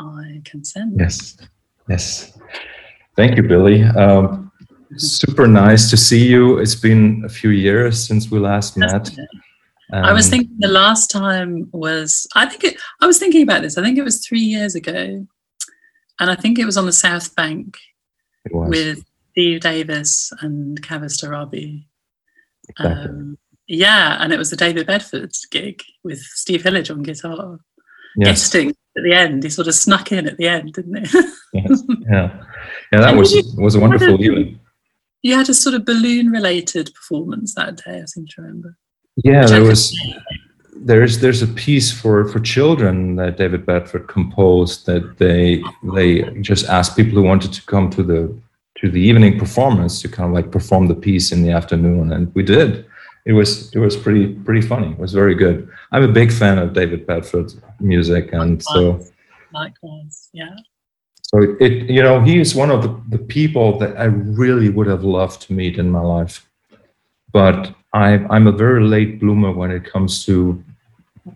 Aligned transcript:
I 0.00 0.40
can 0.44 0.64
send. 0.64 0.98
Yes, 0.98 1.36
yes. 1.88 2.38
Thank 3.16 3.36
you, 3.36 3.42
Billy. 3.42 3.82
Um, 3.84 4.50
super 4.96 5.46
nice 5.46 5.90
to 5.90 5.96
see 5.96 6.26
you. 6.26 6.58
It's 6.58 6.74
been 6.74 7.22
a 7.24 7.28
few 7.28 7.50
years 7.50 8.02
since 8.06 8.30
we 8.30 8.38
last 8.38 8.76
met. 8.76 9.10
Um, 9.92 10.04
I 10.04 10.12
was 10.12 10.26
um, 10.26 10.30
thinking 10.30 10.56
the 10.58 10.68
last 10.68 11.10
time 11.10 11.68
was 11.72 12.26
I 12.34 12.46
think 12.46 12.64
it, 12.64 12.80
I 13.00 13.06
was 13.06 13.18
thinking 13.18 13.42
about 13.42 13.62
this. 13.62 13.76
I 13.76 13.82
think 13.82 13.98
it 13.98 14.04
was 14.04 14.24
three 14.24 14.40
years 14.40 14.74
ago, 14.74 15.26
and 16.20 16.30
I 16.30 16.34
think 16.34 16.58
it 16.58 16.64
was 16.64 16.76
on 16.76 16.86
the 16.86 16.92
South 16.92 17.34
Bank 17.34 17.76
with 18.50 19.04
Steve 19.32 19.60
Davis 19.60 20.32
and 20.40 20.80
Kavus 20.82 21.22
Torabi. 21.22 21.84
Exactly. 22.68 23.08
Um, 23.08 23.38
yeah, 23.66 24.16
and 24.20 24.32
it 24.32 24.38
was 24.38 24.50
the 24.50 24.56
David 24.56 24.86
Bedford 24.86 25.32
gig 25.50 25.82
with 26.02 26.18
Steve 26.20 26.62
Hillage 26.62 26.90
on 26.90 27.02
guitar, 27.02 27.60
yes. 28.16 28.28
guesting 28.28 28.74
at 28.96 29.02
the 29.02 29.12
end. 29.12 29.42
He 29.42 29.50
sort 29.50 29.68
of 29.68 29.74
snuck 29.74 30.12
in 30.12 30.26
at 30.26 30.36
the 30.36 30.48
end, 30.48 30.72
didn't 30.72 31.06
he? 31.06 31.18
yes. 31.52 31.82
Yeah, 32.10 32.44
yeah, 32.92 33.00
that 33.00 33.16
was 33.16 33.32
was 33.56 33.74
a 33.74 33.80
wonderful 33.80 34.22
evening. 34.22 34.60
You 35.22 35.36
had 35.36 35.48
a 35.48 35.54
sort 35.54 35.74
of 35.74 35.84
balloon 35.84 36.30
related 36.30 36.90
performance 36.94 37.54
that 37.54 37.82
day. 37.84 38.00
I 38.00 38.04
seem 38.06 38.26
to 38.26 38.42
remember. 38.42 38.76
Yeah, 39.16 39.46
there 39.46 39.62
was. 39.62 39.96
There's 40.82 41.18
there's 41.18 41.42
a 41.42 41.46
piece 41.46 41.92
for 41.92 42.26
for 42.28 42.40
children 42.40 43.16
that 43.16 43.36
David 43.36 43.66
Bedford 43.66 44.08
composed 44.08 44.86
that 44.86 45.18
they 45.18 45.62
they 45.94 46.22
just 46.40 46.66
asked 46.68 46.96
people 46.96 47.12
who 47.12 47.22
wanted 47.22 47.52
to 47.52 47.62
come 47.66 47.90
to 47.90 48.02
the 48.02 48.34
to 48.78 48.90
the 48.90 49.00
evening 49.00 49.38
performance 49.38 50.00
to 50.00 50.08
kind 50.08 50.30
of 50.30 50.34
like 50.34 50.50
perform 50.50 50.86
the 50.86 50.94
piece 50.94 51.32
in 51.32 51.42
the 51.42 51.50
afternoon, 51.50 52.12
and 52.12 52.34
we 52.34 52.42
did. 52.42 52.86
It 53.26 53.32
was 53.32 53.72
it 53.74 53.78
was 53.78 53.96
pretty 53.96 54.34
pretty 54.34 54.62
funny. 54.62 54.92
It 54.92 54.98
was 54.98 55.12
very 55.12 55.34
good. 55.34 55.68
I'm 55.92 56.02
a 56.02 56.12
big 56.12 56.32
fan 56.32 56.58
of 56.58 56.72
David 56.72 57.06
Bedford's 57.06 57.56
music, 57.78 58.32
and 58.32 58.64
likewise. 58.66 59.06
so 59.06 59.12
likewise, 59.52 60.28
yeah. 60.32 60.56
So 61.22 61.56
it 61.60 61.90
you 61.90 62.02
know 62.02 62.22
he 62.22 62.40
is 62.40 62.54
one 62.54 62.70
of 62.70 62.82
the, 62.82 63.16
the 63.16 63.22
people 63.22 63.78
that 63.78 63.96
I 63.98 64.04
really 64.04 64.68
would 64.68 64.86
have 64.86 65.04
loved 65.04 65.42
to 65.42 65.52
meet 65.52 65.78
in 65.78 65.90
my 65.90 66.00
life, 66.00 66.48
but 67.32 67.74
I 67.92 68.24
I'm 68.30 68.46
a 68.46 68.52
very 68.52 68.84
late 68.84 69.20
bloomer 69.20 69.52
when 69.52 69.70
it 69.70 69.84
comes 69.84 70.24
to 70.26 70.62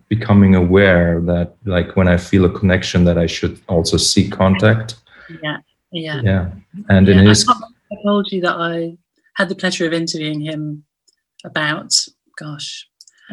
becoming 0.08 0.54
aware 0.54 1.20
that 1.20 1.54
like 1.64 1.96
when 1.96 2.08
I 2.08 2.16
feel 2.16 2.46
a 2.46 2.50
connection 2.50 3.04
that 3.04 3.18
I 3.18 3.26
should 3.26 3.60
also 3.68 3.96
seek 3.98 4.32
contact. 4.32 4.96
Yeah 5.42 5.58
yeah. 5.94 6.20
Yeah. 6.22 6.50
And 6.88 7.08
yeah, 7.08 7.18
in 7.18 7.26
his. 7.26 7.48
I 7.48 7.96
told 8.02 8.30
you 8.32 8.40
that 8.42 8.56
I 8.56 8.96
had 9.34 9.48
the 9.48 9.54
pleasure 9.54 9.86
of 9.86 9.92
interviewing 9.92 10.40
him 10.40 10.84
about, 11.44 11.94
gosh, 12.38 12.88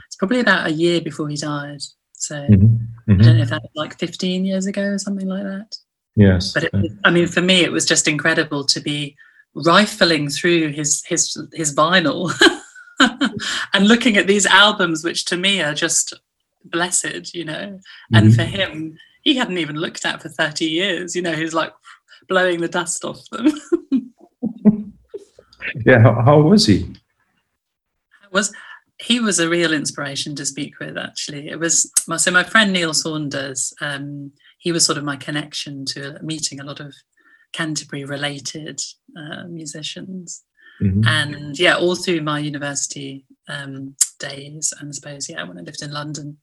it's 0.06 0.16
probably 0.16 0.40
about 0.40 0.68
a 0.68 0.74
year 0.74 1.02
before 1.02 1.30
he 1.30 1.36
died. 1.36 1.82
So 2.14 2.36
mm-hmm. 2.36 3.12
Mm-hmm. 3.12 3.22
I 3.22 3.24
don't 3.24 3.38
know 3.38 3.44
if 3.44 3.50
that 3.50 3.64
was 3.64 3.72
like 3.76 3.98
15 3.98 4.46
years 4.46 4.66
ago 4.66 4.84
or 4.84 4.98
something 4.98 5.28
like 5.28 5.44
that. 5.44 5.76
Yes. 6.16 6.54
But 6.54 6.66
it, 6.66 6.74
I 7.04 7.10
mean, 7.10 7.28
for 7.28 7.42
me, 7.42 7.64
it 7.64 7.72
was 7.72 7.86
just 7.86 8.08
incredible 8.08 8.66
to 8.66 8.80
be 8.80 9.16
rifling 9.54 10.30
through 10.30 10.70
his 10.70 11.04
his 11.06 11.38
his 11.54 11.76
vinyl 11.76 12.32
and 13.74 13.88
looking 13.88 14.18
at 14.18 14.28
these 14.28 14.46
albums, 14.46 15.04
which 15.04 15.26
to 15.26 15.38
me 15.38 15.62
are 15.62 15.74
just 15.74 16.14
blessed, 16.66 17.34
you 17.34 17.46
know. 17.46 17.54
Mm-hmm. 17.54 18.16
And 18.16 18.36
for 18.36 18.44
him, 18.44 18.98
he 19.22 19.36
hadn't 19.36 19.58
even 19.58 19.76
looked 19.76 20.06
at 20.06 20.22
for 20.22 20.30
30 20.30 20.66
years. 20.66 21.16
You 21.16 21.22
know, 21.22 21.34
he's 21.34 21.54
like 21.54 21.74
blowing 22.28 22.62
the 22.62 22.68
dust 22.68 23.06
off 23.06 23.22
them. 23.30 23.48
yeah, 25.86 26.00
how, 26.00 26.22
how, 26.22 26.42
was 26.42 26.66
he? 26.66 26.94
Was 28.32 28.54
he 29.02 29.20
was 29.20 29.40
a 29.40 29.50
real 29.50 29.74
inspiration 29.74 30.36
to 30.36 30.46
speak 30.46 30.80
with. 30.80 30.98
Actually, 30.98 31.50
it 31.50 31.60
was 31.60 31.92
so 32.18 32.32
my 32.32 32.44
friend 32.44 32.72
Neil 32.72 32.94
Saunders. 32.94 33.74
Um, 33.82 34.32
he 34.60 34.72
was 34.72 34.86
sort 34.86 34.98
of 34.98 35.04
my 35.04 35.16
connection 35.16 35.86
to 35.86 36.20
meeting 36.22 36.60
a 36.60 36.64
lot 36.64 36.80
of 36.80 36.94
Canterbury 37.52 38.06
related 38.06 38.80
uh, 39.18 39.46
musicians. 39.48 40.44
Mm-hmm. 40.82 41.02
And 41.06 41.60
yeah, 41.60 41.76
all 41.76 41.96
through 41.96 42.22
my 42.22 42.40
university 42.40 43.26
um, 43.48 43.96
days, 44.20 44.74
and 44.80 44.90
I 44.90 44.92
suppose 44.92 45.30
yeah, 45.30 45.44
when 45.44 45.58
I 45.58 45.62
lived 45.62 45.82
in 45.82 45.92
London, 45.92 46.38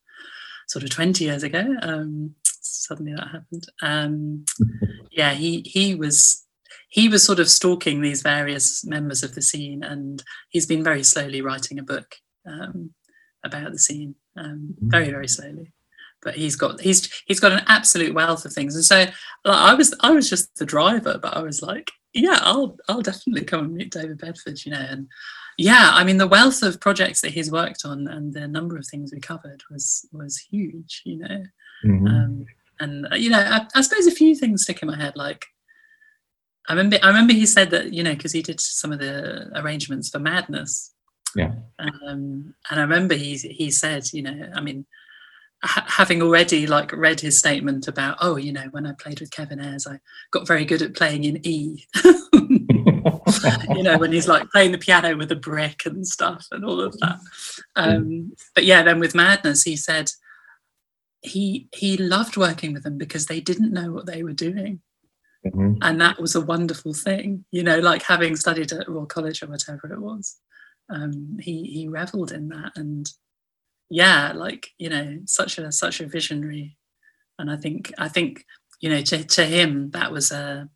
sort 0.67 0.83
of 0.83 0.91
20 0.91 1.25
years 1.25 1.43
ago, 1.45 1.65
um, 1.83 2.35
suddenly 2.61 3.15
that 3.15 3.29
happened. 3.29 3.67
Um, 3.83 4.45
yeah, 5.11 5.33
he 5.33 5.63
he 5.63 5.95
was 5.95 6.45
he 6.89 7.09
was 7.09 7.25
sort 7.25 7.39
of 7.39 7.49
stalking 7.49 8.01
these 8.01 8.23
various 8.23 8.85
members 8.85 9.23
of 9.23 9.35
the 9.35 9.43
scene, 9.43 9.83
and 9.83 10.23
he's 10.49 10.67
been 10.67 10.83
very 10.83 11.03
slowly 11.03 11.41
writing 11.41 11.79
a 11.79 11.83
book 11.83 12.17
um, 12.47 12.91
about 13.45 13.73
the 13.73 13.79
scene, 13.79 14.15
um, 14.37 14.75
mm-hmm. 14.75 14.91
very 14.91 15.11
very 15.11 15.29
slowly. 15.29 15.73
But 16.23 16.35
he's 16.35 16.57
got 16.57 16.81
he's 16.81 17.23
he's 17.27 17.41
got 17.41 17.53
an 17.53 17.63
absolute 17.67 18.15
wealth 18.15 18.45
of 18.45 18.53
things, 18.53 18.75
and 18.75 18.85
so 18.85 18.99
like, 18.99 19.13
I 19.45 19.75
was 19.75 19.95
I 20.01 20.11
was 20.11 20.29
just 20.29 20.57
the 20.57 20.67
driver, 20.67 21.19
but 21.23 21.37
I 21.37 21.43
was 21.43 21.63
like, 21.63 21.91
yeah, 22.13 22.39
I'll 22.41 22.77
I'll 22.89 23.03
definitely 23.03 23.45
come 23.45 23.67
and 23.67 23.75
meet 23.75 23.93
David 23.93 24.19
Bedford, 24.19 24.65
you 24.65 24.73
know, 24.73 24.85
and 24.89 25.09
yeah, 25.59 25.91
I 25.93 26.05
mean 26.05 26.17
the 26.17 26.27
wealth 26.27 26.63
of 26.63 26.81
projects 26.81 27.21
that 27.21 27.33
he's 27.33 27.51
worked 27.51 27.85
on 27.85 28.07
and 28.09 28.33
the 28.33 28.47
number 28.49 28.77
of 28.77 28.87
things 28.87 29.13
we 29.13 29.21
covered 29.21 29.63
was 29.71 30.07
was 30.13 30.39
huge, 30.39 31.03
you 31.05 31.19
know. 31.19 31.43
Mm-hmm. 31.85 32.07
Um, 32.07 32.47
and 32.81 33.07
uh, 33.13 33.17
you 33.17 33.31
know, 33.31 33.41
I, 33.41 33.67
I, 33.75 33.81
suppose 33.81 34.07
a 34.07 34.13
few 34.13 34.35
things 34.35 34.63
stick 34.63 34.83
in 34.83 34.89
my 34.89 34.97
head. 34.97 35.17
Like, 35.17 35.47
I 36.69 36.73
remember, 36.73 36.99
I 37.03 37.09
remember 37.09 37.33
he 37.33 37.47
said 37.47 37.71
that 37.71 37.93
you 37.93 38.03
know 38.03 38.15
because 38.15 38.33
he 38.33 38.43
did 38.43 38.61
some 38.61 38.93
of 38.93 38.99
the 38.99 39.51
arrangements 39.59 40.11
for 40.11 40.19
Madness. 40.19 40.93
Yeah. 41.35 41.53
Um, 41.79 42.55
and 42.71 42.81
I 42.81 42.81
remember 42.81 43.15
he 43.15 43.37
he 43.37 43.71
said, 43.71 44.13
you 44.13 44.23
know, 44.23 44.51
I 44.55 44.61
mean, 44.61 44.87
ha- 45.63 45.87
having 45.89 46.23
already 46.23 46.67
like 46.67 46.93
read 46.93 47.21
his 47.21 47.39
statement 47.39 47.89
about, 47.89 48.19
oh, 48.21 48.37
you 48.37 48.53
know, 48.53 48.67
when 48.71 48.87
I 48.87 48.93
played 48.93 49.21
with 49.21 49.31
Kevin 49.31 49.61
Ayers, 49.61 49.87
I 49.87 49.99
got 50.31 50.47
very 50.47 50.65
good 50.65 50.83
at 50.83 50.95
playing 50.95 51.25
in 51.25 51.47
E. 51.47 51.87
you 52.05 53.83
know, 53.83 53.99
when 53.99 54.13
he's 54.13 54.29
like 54.29 54.51
playing 54.51 54.73
the 54.73 54.79
piano 54.79 55.17
with 55.17 55.33
a 55.33 55.37
brick 55.37 55.87
and 55.87 56.07
stuff 56.07 56.47
and 56.51 56.65
all 56.65 56.81
of 56.81 56.99
that. 56.99 57.19
Um, 57.77 58.33
but 58.55 58.65
yeah, 58.65 58.83
then 58.83 59.01
with 59.01 59.15
Madness, 59.15 59.63
he 59.63 59.77
said 59.77 60.11
he 61.23 61.69
he 61.75 61.97
loved 61.97 62.37
working 62.37 62.73
with 62.73 62.85
them 62.85 62.97
because 62.97 63.27
they 63.27 63.41
didn't 63.41 63.73
know 63.73 63.93
what 63.93 64.07
they 64.07 64.23
were 64.23 64.33
doing. 64.33 64.81
Mm-hmm. 65.47 65.75
And 65.83 66.01
that 66.01 66.21
was 66.21 66.35
a 66.35 66.41
wonderful 66.41 66.95
thing, 66.95 67.45
you 67.53 67.63
know, 67.63 67.79
like 67.79 68.03
having 68.03 68.37
studied 68.37 68.73
at 68.73 68.89
Royal 68.89 69.07
College 69.07 69.43
or 69.43 69.47
whatever 69.47 69.93
it 69.93 70.01
was. 70.01 70.37
Um, 70.91 71.37
he 71.41 71.65
he 71.65 71.89
reveled 71.89 72.33
in 72.33 72.49
that, 72.49 72.73
and 72.77 73.11
yeah, 73.91 74.33
like 74.35 74.71
you 74.79 74.89
know, 74.89 75.19
such 75.27 75.59
a 75.59 75.71
such 75.71 76.01
a 76.01 76.07
visionary. 76.07 76.77
And 77.39 77.51
I 77.51 77.57
think 77.57 77.93
I 77.99 78.09
think 78.09 78.45
you 78.81 78.89
know 78.89 79.03
to 79.03 79.25
to 79.25 79.45
him 79.45 79.91
that 79.91 80.11
was 80.11 80.33
a 80.33 80.69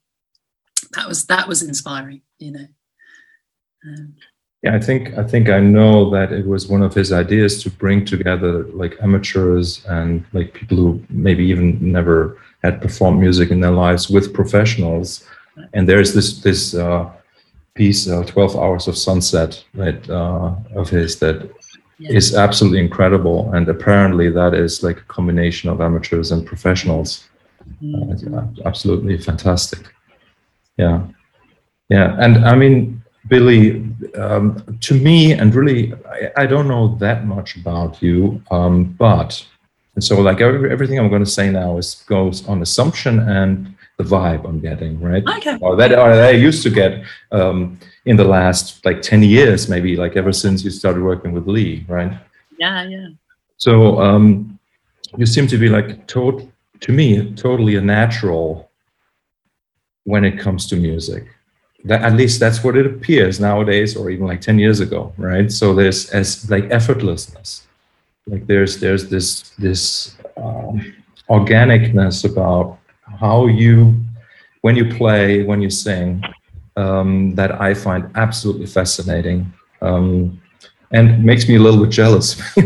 that 0.92 1.08
was 1.08 1.26
that 1.26 1.48
was 1.48 1.62
inspiring, 1.62 2.22
you 2.38 2.52
know. 2.52 2.66
Um, 3.86 4.14
yeah, 4.62 4.76
I 4.76 4.80
think 4.80 5.18
I 5.18 5.24
think 5.24 5.48
I 5.48 5.58
know 5.58 6.10
that 6.10 6.30
it 6.30 6.46
was 6.46 6.68
one 6.68 6.82
of 6.82 6.94
his 6.94 7.10
ideas 7.10 7.62
to 7.62 7.70
bring 7.70 8.04
together 8.04 8.64
like 8.68 8.96
amateurs 9.02 9.84
and 9.86 10.24
like 10.32 10.54
people 10.54 10.76
who 10.76 11.04
maybe 11.08 11.44
even 11.46 11.78
never 11.80 12.38
had 12.62 12.80
performed 12.80 13.20
music 13.20 13.50
in 13.50 13.60
their 13.60 13.72
lives 13.72 14.08
with 14.08 14.34
professionals. 14.34 15.24
And 15.74 15.88
there's 15.88 16.14
this 16.14 16.40
this 16.40 16.74
uh, 16.74 17.10
piece, 17.74 18.08
uh, 18.08 18.24
Twelve 18.24 18.56
Hours 18.56 18.88
of 18.88 18.96
Sunset, 18.96 19.62
right, 19.74 20.08
uh, 20.10 20.54
of 20.74 20.88
his 20.88 21.18
that 21.18 21.50
yeah. 21.98 22.12
is 22.12 22.34
absolutely 22.34 22.80
incredible. 22.80 23.52
And 23.52 23.68
apparently, 23.68 24.30
that 24.30 24.54
is 24.54 24.82
like 24.82 24.98
a 24.98 25.12
combination 25.14 25.68
of 25.70 25.80
amateurs 25.80 26.32
and 26.32 26.46
professionals. 26.46 27.28
Mm-hmm. 27.82 28.66
absolutely 28.66 29.18
fantastic. 29.18 29.94
Yeah, 30.76 31.06
yeah, 31.88 32.16
and 32.18 32.44
I 32.44 32.54
mean 32.56 33.02
Billy, 33.28 33.84
um, 34.16 34.78
to 34.80 34.94
me, 34.94 35.32
and 35.32 35.54
really, 35.54 35.94
I, 36.08 36.42
I, 36.42 36.46
don't 36.46 36.66
know 36.66 36.96
that 36.96 37.24
much 37.24 37.56
about 37.56 38.02
you, 38.02 38.42
um, 38.50 38.84
but 38.98 39.46
and 39.94 40.02
so 40.02 40.20
like 40.20 40.40
every, 40.40 40.70
everything 40.70 40.98
I'm 40.98 41.08
going 41.08 41.24
to 41.24 41.30
say 41.30 41.50
now 41.50 41.78
is 41.78 42.02
goes 42.06 42.46
on 42.48 42.62
assumption 42.62 43.18
and 43.20 43.74
the 43.98 44.04
vibe 44.04 44.48
I'm 44.48 44.58
getting, 44.58 45.00
right? 45.00 45.22
Okay. 45.36 45.58
Or 45.60 45.76
that, 45.76 45.92
or 45.92 46.16
that 46.16 46.28
I 46.28 46.30
used 46.30 46.62
to 46.62 46.70
get 46.70 47.04
um, 47.30 47.78
in 48.06 48.16
the 48.16 48.24
last 48.24 48.84
like 48.84 49.02
ten 49.02 49.22
years, 49.22 49.68
maybe 49.68 49.96
like 49.96 50.16
ever 50.16 50.32
since 50.32 50.64
you 50.64 50.70
started 50.70 51.02
working 51.02 51.32
with 51.32 51.46
Lee, 51.46 51.84
right? 51.88 52.12
Yeah, 52.58 52.84
yeah. 52.84 53.08
So 53.58 54.00
um, 54.00 54.58
you 55.16 55.26
seem 55.26 55.46
to 55.48 55.58
be 55.58 55.68
like 55.68 56.06
to, 56.08 56.50
to 56.80 56.92
me 56.92 57.32
totally 57.34 57.76
a 57.76 57.80
natural 57.80 58.70
when 60.04 60.24
it 60.24 60.38
comes 60.38 60.66
to 60.68 60.76
music 60.76 61.26
that, 61.84 62.02
at 62.02 62.14
least 62.14 62.40
that's 62.40 62.62
what 62.62 62.76
it 62.76 62.86
appears 62.86 63.40
nowadays 63.40 63.96
or 63.96 64.10
even 64.10 64.26
like 64.26 64.40
10 64.40 64.58
years 64.58 64.80
ago 64.80 65.12
right 65.16 65.50
so 65.50 65.74
there's 65.74 66.10
as 66.10 66.48
like 66.50 66.64
effortlessness 66.64 67.62
like 68.26 68.46
there's 68.46 68.78
there's 68.78 69.08
this 69.08 69.50
this 69.50 70.16
um, 70.36 70.94
organicness 71.28 72.24
about 72.30 72.78
how 73.20 73.46
you 73.46 73.94
when 74.62 74.76
you 74.76 74.88
play 74.88 75.42
when 75.42 75.60
you 75.60 75.70
sing 75.70 76.22
um, 76.76 77.34
that 77.34 77.60
i 77.60 77.74
find 77.74 78.10
absolutely 78.14 78.66
fascinating 78.66 79.52
um, 79.80 80.40
and 80.92 81.24
makes 81.24 81.48
me 81.48 81.56
a 81.56 81.58
little 81.58 81.84
bit 81.84 81.90
jealous 81.90 82.40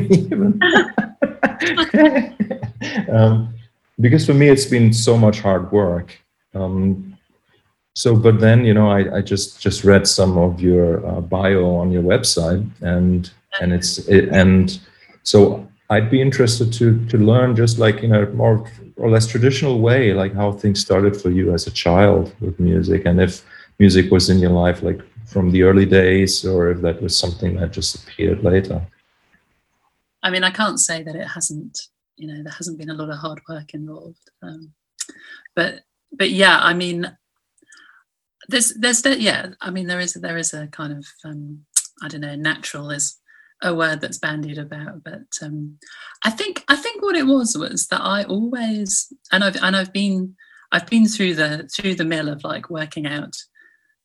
um, 3.11 3.55
because 4.01 4.27
for 4.27 4.35
me 4.35 4.49
it's 4.49 4.67
been 4.67 4.93
so 4.93 5.17
much 5.17 5.41
hard 5.41 5.71
work. 5.73 6.19
Um, 6.55 7.17
so, 7.95 8.15
but 8.15 8.41
then 8.41 8.65
you 8.65 8.75
know, 8.75 8.91
I, 8.91 9.19
I 9.19 9.21
just 9.23 9.61
just 9.61 9.85
read 9.85 10.07
some 10.07 10.37
of 10.37 10.61
your 10.61 11.07
uh, 11.07 11.21
bio 11.21 11.77
on 11.77 11.91
your 11.91 12.03
website, 12.03 12.69
and 12.83 13.31
and 13.61 13.73
it's 13.73 13.99
it, 14.09 14.29
and 14.29 14.79
so 15.27 15.67
I'd 15.91 16.09
be 16.09 16.21
interested 16.23 16.73
to 16.75 17.05
to 17.07 17.19
learn 17.19 17.57
just 17.57 17.79
like 17.79 18.05
in 18.05 18.15
a 18.15 18.27
more 18.31 18.71
or 18.97 19.11
less 19.11 19.27
traditional 19.27 19.81
way, 19.81 20.15
like 20.15 20.33
how 20.35 20.53
things 20.53 20.81
started 20.81 21.21
for 21.21 21.31
you 21.31 21.53
as 21.53 21.67
a 21.67 21.73
child 21.73 22.33
with 22.41 22.61
music, 22.61 23.07
and 23.07 23.21
if 23.21 23.45
music 23.81 24.11
was 24.13 24.31
in 24.31 24.39
your 24.39 24.53
life 24.53 24.83
like 24.83 25.01
from 25.27 25.51
the 25.51 25.63
early 25.65 25.85
days, 25.85 26.47
or 26.47 26.71
if 26.71 26.81
that 26.83 27.03
was 27.03 27.19
something 27.19 27.57
that 27.57 27.73
just 27.73 27.97
appeared 27.97 28.45
later. 28.45 28.81
I 30.23 30.31
mean, 30.31 30.45
I 30.45 30.51
can't 30.51 30.79
say 30.79 31.03
that 31.03 31.17
it 31.17 31.27
hasn't. 31.27 31.77
You 32.17 32.29
know, 32.29 32.43
there 32.45 32.59
hasn't 32.61 32.79
been 32.79 32.91
a 32.91 32.95
lot 32.95 33.11
of 33.11 33.19
hard 33.19 33.41
work 33.49 33.75
involved, 33.75 34.31
um, 34.43 34.73
but 35.57 35.81
but 36.13 36.31
yeah, 36.31 36.59
I 36.61 36.73
mean, 36.73 37.17
there's 38.49 38.75
there's 38.75 39.05
yeah, 39.05 39.55
I 39.61 39.71
mean, 39.71 39.89
there 39.89 40.01
is 40.01 40.15
there 40.15 40.39
is 40.39 40.55
a 40.55 40.69
kind 40.69 40.93
of 40.93 41.05
um, 41.25 41.67
I 42.01 42.07
don't 42.09 42.21
know, 42.21 42.37
natural 42.37 42.91
is 42.91 43.19
a 43.63 43.75
word 43.75 44.01
that's 44.01 44.19
bandied 44.19 44.59
about, 44.59 45.03
but 45.03 45.27
um, 45.43 45.79
I 46.25 46.31
think 46.31 46.65
I 46.69 46.77
think 46.77 47.03
what 47.03 47.17
it 47.17 47.27
was 47.27 47.57
was 47.57 47.87
that 47.89 48.03
I 48.03 48.25
always 48.25 49.13
and 49.33 49.43
I've 49.43 49.57
and 49.63 49.75
I've 49.77 49.93
been 49.93 50.37
I've 50.73 50.87
been 50.89 51.07
through 51.07 51.35
the 51.35 51.69
through 51.75 51.95
the 51.95 52.05
mill 52.05 52.29
of 52.29 52.45
like 52.45 52.69
working 52.71 53.07
out, 53.07 53.37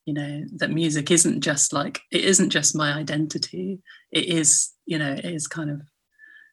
you 0.06 0.14
know, 0.14 0.46
that 0.58 0.72
music 0.72 1.12
isn't 1.12 1.42
just 1.42 1.74
like 1.74 2.02
it 2.12 2.24
isn't 2.24 2.50
just 2.50 2.76
my 2.76 2.94
identity. 2.94 3.82
It 4.12 4.26
is, 4.26 4.72
you 4.86 4.98
know, 4.98 5.14
it 5.14 5.26
is 5.26 5.48
kind 5.48 5.70
of 5.70 5.82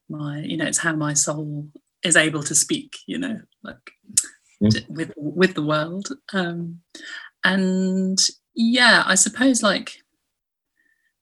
my, 0.09 0.41
you 0.41 0.57
know, 0.57 0.67
it's 0.67 0.79
how 0.79 0.95
my 0.95 1.15
soul 1.15 1.69
is 2.03 2.17
able 2.17 2.43
to 2.45 2.55
speak, 2.55 2.97
you 3.07 3.19
know, 3.19 3.41
like 3.63 3.93
to, 4.71 4.85
with 4.89 5.13
with 5.17 5.55
the 5.55 5.63
world. 5.65 6.09
Um, 6.33 6.81
and 7.45 8.19
yeah, 8.55 9.05
I 9.07 9.15
suppose 9.15 9.63
like 9.63 10.03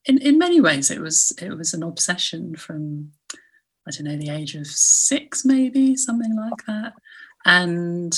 in, 0.07 0.19
in 0.19 0.39
many 0.39 0.61
ways 0.61 0.91
it 0.91 1.01
was 1.01 1.33
it 1.41 1.57
was 1.57 1.75
an 1.75 1.83
obsession 1.83 2.57
from 2.57 3.13
I 3.87 3.91
don't 3.91 4.05
know 4.05 4.17
the 4.17 4.31
age 4.31 4.55
of 4.55 4.67
six 4.67 5.45
maybe 5.45 5.97
something 5.97 6.35
like 6.35 6.65
that. 6.67 6.95
And 7.45 8.17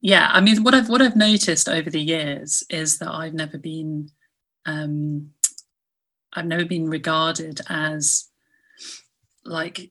yeah 0.00 0.28
I 0.32 0.40
mean 0.40 0.62
what 0.62 0.74
I've 0.74 0.88
what 0.88 1.02
I've 1.02 1.16
noticed 1.16 1.68
over 1.68 1.90
the 1.90 2.00
years 2.00 2.64
is 2.68 2.98
that 2.98 3.12
I've 3.12 3.34
never 3.34 3.58
been 3.58 4.10
um, 4.66 5.30
I've 6.32 6.46
never 6.46 6.64
been 6.64 6.88
regarded 6.88 7.60
as 7.68 8.28
like 9.44 9.90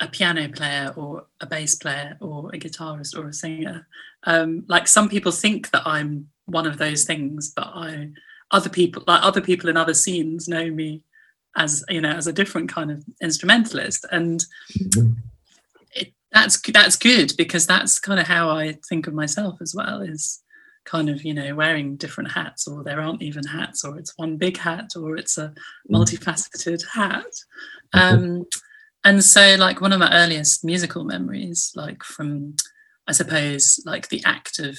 a 0.00 0.06
piano 0.06 0.48
player 0.48 0.92
or 0.96 1.26
a 1.40 1.46
bass 1.46 1.74
player 1.74 2.16
or 2.20 2.50
a 2.52 2.58
guitarist 2.58 3.16
or 3.16 3.26
a 3.28 3.32
singer. 3.32 3.86
Um, 4.24 4.64
like 4.68 4.86
some 4.86 5.08
people 5.08 5.32
think 5.32 5.70
that 5.70 5.82
I'm 5.86 6.28
one 6.44 6.66
of 6.66 6.76
those 6.78 7.04
things 7.04 7.52
but 7.54 7.68
I 7.74 8.10
other 8.52 8.70
people 8.70 9.02
like 9.06 9.22
other 9.22 9.40
people 9.40 9.68
in 9.68 9.76
other 9.76 9.94
scenes 9.94 10.46
know 10.46 10.70
me 10.70 11.02
as 11.56 11.84
you 11.88 12.00
know 12.00 12.10
as 12.10 12.26
a 12.26 12.32
different 12.32 12.68
kind 12.68 12.90
of 12.90 13.04
instrumentalist 13.20 14.06
and 14.12 14.44
mm-hmm. 14.78 15.12
it, 15.92 16.12
that's 16.30 16.60
that's 16.70 16.96
good 16.96 17.32
because 17.36 17.66
that's 17.66 17.98
kind 17.98 18.20
of 18.20 18.26
how 18.26 18.50
i 18.50 18.72
think 18.88 19.06
of 19.06 19.14
myself 19.14 19.60
as 19.60 19.74
well 19.74 20.00
is 20.00 20.42
kind 20.84 21.08
of 21.08 21.22
you 21.22 21.34
know 21.34 21.54
wearing 21.54 21.96
different 21.96 22.30
hats 22.30 22.66
or 22.66 22.82
there 22.82 23.00
aren't 23.00 23.22
even 23.22 23.44
hats 23.44 23.84
or 23.84 23.98
it's 23.98 24.16
one 24.16 24.36
big 24.36 24.56
hat 24.56 24.90
or 24.96 25.16
it's 25.16 25.38
a 25.38 25.48
mm-hmm. 25.48 25.94
multifaceted 25.94 26.84
hat 26.92 27.26
um, 27.94 28.46
and 29.04 29.22
so 29.22 29.56
like 29.58 29.80
one 29.80 29.92
of 29.92 30.00
my 30.00 30.12
earliest 30.12 30.64
musical 30.64 31.04
memories 31.04 31.72
like 31.76 32.02
from 32.02 32.54
i 33.06 33.12
suppose 33.12 33.80
like 33.84 34.08
the 34.08 34.22
act 34.24 34.58
of 34.58 34.78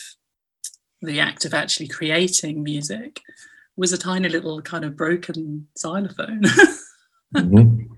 the 1.01 1.19
act 1.19 1.45
of 1.45 1.53
actually 1.53 1.87
creating 1.87 2.63
music 2.63 3.21
was 3.75 3.93
a 3.93 3.97
tiny 3.97 4.29
little 4.29 4.61
kind 4.61 4.85
of 4.85 4.95
broken 4.95 5.67
xylophone. 5.77 6.41
mm-hmm. 7.35 7.93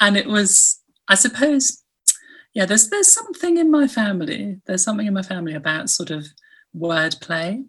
and 0.00 0.16
it 0.16 0.26
was, 0.26 0.80
I 1.08 1.14
suppose, 1.14 1.82
yeah, 2.54 2.66
there's 2.66 2.90
there's 2.90 3.10
something 3.10 3.56
in 3.56 3.70
my 3.70 3.88
family. 3.88 4.60
There's 4.66 4.84
something 4.84 5.06
in 5.06 5.14
my 5.14 5.22
family 5.22 5.54
about 5.54 5.90
sort 5.90 6.10
of 6.10 6.26
wordplay 6.76 7.64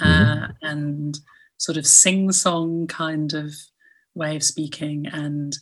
uh, 0.00 0.04
mm-hmm. 0.04 0.52
and 0.62 1.18
sort 1.58 1.76
of 1.76 1.86
sing-song 1.86 2.86
kind 2.86 3.34
of 3.34 3.52
way 4.14 4.34
of 4.34 4.42
speaking 4.42 5.06
and 5.06 5.56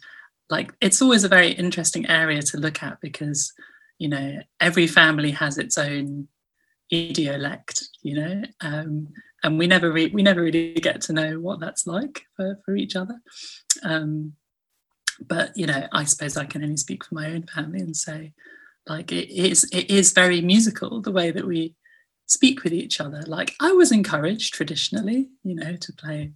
like 0.48 0.72
it's 0.80 1.02
always 1.02 1.24
a 1.24 1.28
very 1.28 1.50
interesting 1.50 2.08
area 2.08 2.40
to 2.40 2.56
look 2.56 2.82
at 2.82 3.00
because 3.00 3.52
you 3.98 4.08
know 4.08 4.38
every 4.60 4.86
family 4.86 5.30
has 5.30 5.58
its 5.58 5.76
own 5.76 6.26
idiolect 6.92 7.84
you 8.02 8.14
know 8.14 8.42
um, 8.60 9.08
and 9.42 9.58
we 9.58 9.66
never 9.66 9.92
re- 9.92 10.10
we 10.12 10.22
never 10.22 10.42
really 10.42 10.74
get 10.74 11.00
to 11.02 11.12
know 11.12 11.38
what 11.38 11.60
that's 11.60 11.86
like 11.86 12.22
for, 12.36 12.58
for 12.64 12.76
each 12.76 12.96
other. 12.96 13.20
Um, 13.82 14.34
but 15.26 15.56
you 15.56 15.66
know 15.66 15.86
i 15.92 16.04
suppose 16.04 16.36
i 16.36 16.44
can 16.44 16.62
only 16.62 16.76
speak 16.76 17.04
for 17.04 17.16
my 17.16 17.26
own 17.26 17.42
family 17.42 17.80
and 17.80 17.96
say 17.96 18.32
like 18.86 19.10
it 19.10 19.28
is 19.30 19.68
it 19.72 19.90
is 19.90 20.12
very 20.12 20.40
musical 20.40 21.00
the 21.00 21.10
way 21.10 21.30
that 21.30 21.46
we 21.46 21.74
speak 22.26 22.62
with 22.62 22.72
each 22.74 23.00
other. 23.00 23.22
Like 23.26 23.54
i 23.60 23.72
was 23.72 23.90
encouraged 23.90 24.54
traditionally 24.54 25.28
you 25.42 25.54
know 25.54 25.76
to 25.76 25.92
play 25.92 26.32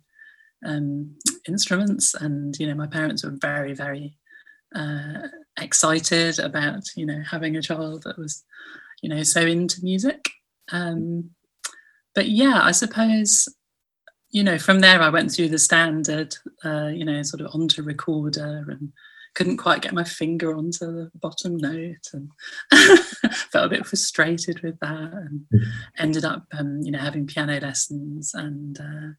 um, 0.64 1.16
instruments 1.49 2.14
and 2.14 2.58
you 2.58 2.66
know 2.66 2.75
my 2.75 2.87
parents 2.87 3.25
were 3.25 3.37
very 3.40 3.72
very 3.72 4.16
uh, 4.75 5.28
excited 5.60 6.38
about 6.38 6.82
you 6.96 7.06
know 7.06 7.22
having 7.31 7.56
a 7.56 7.62
child 7.62 8.02
that 8.02 8.19
was 8.19 8.44
you 9.02 9.08
know 9.08 9.22
so 9.22 9.43
into 9.43 9.82
music 9.82 10.31
um, 10.70 11.31
but 12.14 12.29
yeah, 12.29 12.61
I 12.62 12.73
suppose 12.73 13.49
you 14.31 14.43
know 14.43 14.59
from 14.59 14.81
there 14.81 15.00
I 15.00 15.09
went 15.09 15.32
through 15.32 15.49
the 15.49 15.59
standard, 15.59 16.37
uh, 16.64 16.88
you 16.88 17.05
know, 17.05 17.23
sort 17.23 17.41
of 17.41 17.55
onto 17.55 17.82
recorder 17.82 18.64
and 18.69 18.93
couldn't 19.35 19.56
quite 19.56 19.82
get 19.82 19.94
my 19.94 20.05
finger 20.05 20.55
onto 20.55 20.87
the 20.87 21.11
bottom 21.14 21.56
note 21.56 22.11
and 22.12 22.31
felt 23.50 23.67
a 23.67 23.70
bit 23.70 23.87
frustrated 23.87 24.62
with 24.62 24.79
that 24.81 25.12
and 25.12 25.47
ended 25.99 26.25
up 26.25 26.47
um, 26.59 26.81
you 26.82 26.91
know 26.91 26.99
having 26.99 27.26
piano 27.26 27.59
lessons 27.61 28.32
and 28.35 28.79
uh, 28.81 29.12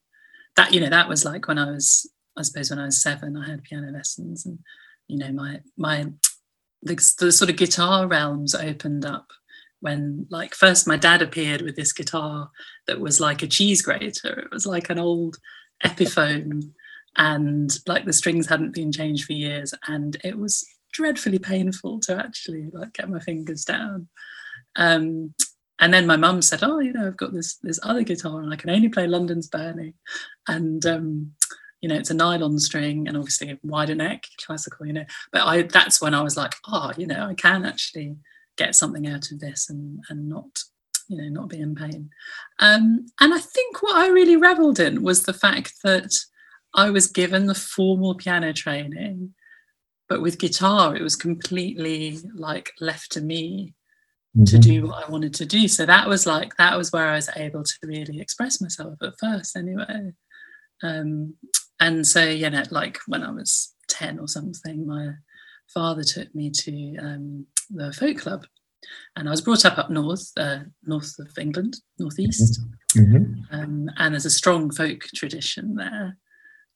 that 0.56 0.74
you 0.74 0.80
know 0.80 0.90
that 0.90 1.10
was 1.10 1.26
like 1.26 1.48
when 1.48 1.58
I 1.58 1.72
was 1.72 2.10
I 2.38 2.44
suppose 2.44 2.70
when 2.70 2.80
I 2.80 2.86
was 2.86 3.02
seven 3.02 3.38
I 3.38 3.50
had 3.50 3.64
piano 3.64 3.92
lessons 3.92 4.46
and 4.46 4.60
you 5.08 5.18
know 5.18 5.32
my 5.32 5.62
my 5.78 6.06
the, 6.84 6.96
the 7.20 7.32
sort 7.32 7.50
of 7.50 7.56
guitar 7.56 8.08
realms 8.08 8.54
opened 8.54 9.06
up 9.06 9.28
when 9.84 10.26
like 10.30 10.56
first 10.56 10.88
my 10.88 10.96
dad 10.96 11.22
appeared 11.22 11.62
with 11.62 11.76
this 11.76 11.92
guitar 11.92 12.50
that 12.88 13.02
was 13.02 13.20
like 13.20 13.44
a 13.44 13.48
cheese 13.48 13.82
grater. 13.82 14.40
It 14.40 14.50
was 14.50 14.66
like 14.66 14.90
an 14.90 14.98
old 14.98 15.38
epiphone 15.84 16.72
and 17.18 17.70
like 17.86 18.06
the 18.06 18.14
strings 18.14 18.48
hadn't 18.48 18.74
been 18.74 18.94
changed 18.94 19.26
for 19.26 19.34
years 19.34 19.74
and 19.90 20.16
it 20.24 20.38
was 20.40 20.66
dreadfully 20.94 21.38
painful 21.38 22.00
to 22.00 22.16
actually 22.16 22.70
like 22.72 22.94
get 22.94 23.10
my 23.10 23.20
fingers 23.20 23.66
down. 23.66 24.08
Um, 24.78 25.34
and 25.80 25.94
then 25.94 26.08
my 26.08 26.16
mum 26.16 26.42
said 26.42 26.64
oh 26.64 26.80
you 26.80 26.94
know 26.94 27.08
i've 27.08 27.18
got 27.18 27.34
this 27.34 27.56
this 27.56 27.80
other 27.84 28.04
guitar 28.04 28.42
and 28.42 28.54
i 28.54 28.56
can 28.56 28.70
only 28.70 28.88
play 28.88 29.06
london's 29.06 29.50
burning. 29.50 29.96
And 30.48 30.86
um, 30.86 31.34
you 31.82 31.90
know 31.90 31.96
it's 31.96 32.10
a 32.10 32.14
nylon 32.14 32.58
string 32.58 33.10
and 33.10 33.18
obviously 33.18 33.60
wider 33.64 33.96
neck 33.96 34.24
classical 34.46 34.86
you 34.86 34.94
know. 34.94 35.06
But 35.34 35.42
i 35.46 35.64
that's 35.64 36.02
when 36.02 36.14
i 36.14 36.22
was 36.22 36.38
like 36.38 36.56
oh 36.70 36.94
you 36.98 37.06
know 37.06 37.26
i 37.26 37.34
can 37.34 37.66
actually 37.66 38.16
get 38.58 38.76
something 38.76 39.08
out 39.08 39.32
of 39.32 39.40
this 39.40 39.70
and 39.70 40.04
and 40.10 40.30
not 40.30 40.60
you 41.08 41.18
know 41.18 41.30
not 41.30 41.50
be 41.50 41.60
in 41.60 41.76
pain. 41.76 42.10
Um, 42.60 43.06
and 43.20 43.34
i 43.34 43.40
think 43.40 43.82
what 43.82 43.96
i 43.96 44.08
really 44.08 44.38
reveled 44.38 44.80
in 44.80 45.04
was 45.04 45.24
the 45.24 45.34
fact 45.34 45.74
that 45.84 46.12
i 46.74 46.90
was 46.90 47.08
given 47.08 47.46
the 47.46 47.56
formal 47.56 48.16
piano 48.16 48.54
training 48.54 49.34
but 50.08 50.22
with 50.22 50.40
guitar 50.40 50.96
it 50.96 51.02
was 51.02 51.16
completely 51.16 52.20
like 52.36 52.72
left 52.80 53.12
to 53.12 53.22
me 53.22 53.74
mm-hmm. 54.38 54.46
to 54.46 54.58
do 54.58 54.88
what 54.88 55.06
i 55.06 55.10
wanted 55.10 55.34
to 55.36 55.46
do. 55.46 55.68
So 55.68 55.86
that 55.86 56.08
was 56.08 56.26
like 56.26 56.56
that 56.58 56.78
was 56.78 56.92
where 56.92 57.10
i 57.10 57.16
was 57.16 57.30
able 57.36 57.64
to 57.64 57.74
really 57.84 58.20
express 58.20 58.62
myself 58.62 58.96
at 59.02 59.14
first 59.20 59.56
anyway. 59.58 60.14
Um, 60.82 61.36
and 61.80 62.06
so 62.06 62.24
you 62.24 62.50
know 62.50 62.64
like 62.72 63.00
when 63.08 63.24
i 63.24 63.32
was 63.32 63.74
10 63.90 64.20
or 64.20 64.28
something 64.28 64.86
my 64.86 65.14
father 65.74 66.04
took 66.04 66.34
me 66.36 66.50
to 66.50 66.98
um, 66.98 67.46
the 67.70 67.94
folk 67.94 68.18
club. 68.18 68.46
And 69.16 69.28
I 69.28 69.32
was 69.32 69.42
brought 69.42 69.66
up 69.66 69.78
up 69.78 69.90
north, 69.90 70.32
uh, 70.38 70.60
north 70.84 71.14
of 71.20 71.38
England, 71.38 71.78
northeast, 72.00 72.60
mm-hmm. 72.96 73.34
um, 73.52 73.90
and 73.98 74.14
there's 74.14 74.26
a 74.26 74.30
strong 74.30 74.72
folk 74.72 75.02
tradition 75.16 75.76
there. 75.76 76.18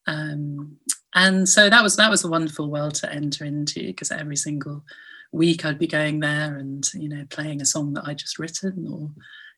Um, 0.06 0.78
and 1.14 1.48
so 1.48 1.68
that 1.68 1.82
was 1.82 1.96
that 1.96 2.10
was 2.10 2.24
a 2.24 2.30
wonderful 2.30 2.70
world 2.70 2.94
to 2.96 3.12
enter 3.12 3.44
into 3.44 3.88
because 3.88 4.10
every 4.10 4.36
single 4.36 4.84
week 5.32 5.64
I'd 5.64 5.78
be 5.78 5.86
going 5.86 6.20
there 6.20 6.56
and 6.56 6.88
you 6.94 7.08
know 7.08 7.24
playing 7.28 7.60
a 7.60 7.66
song 7.66 7.92
that 7.94 8.06
I 8.06 8.14
just 8.14 8.38
written 8.38 8.86
or 8.90 9.10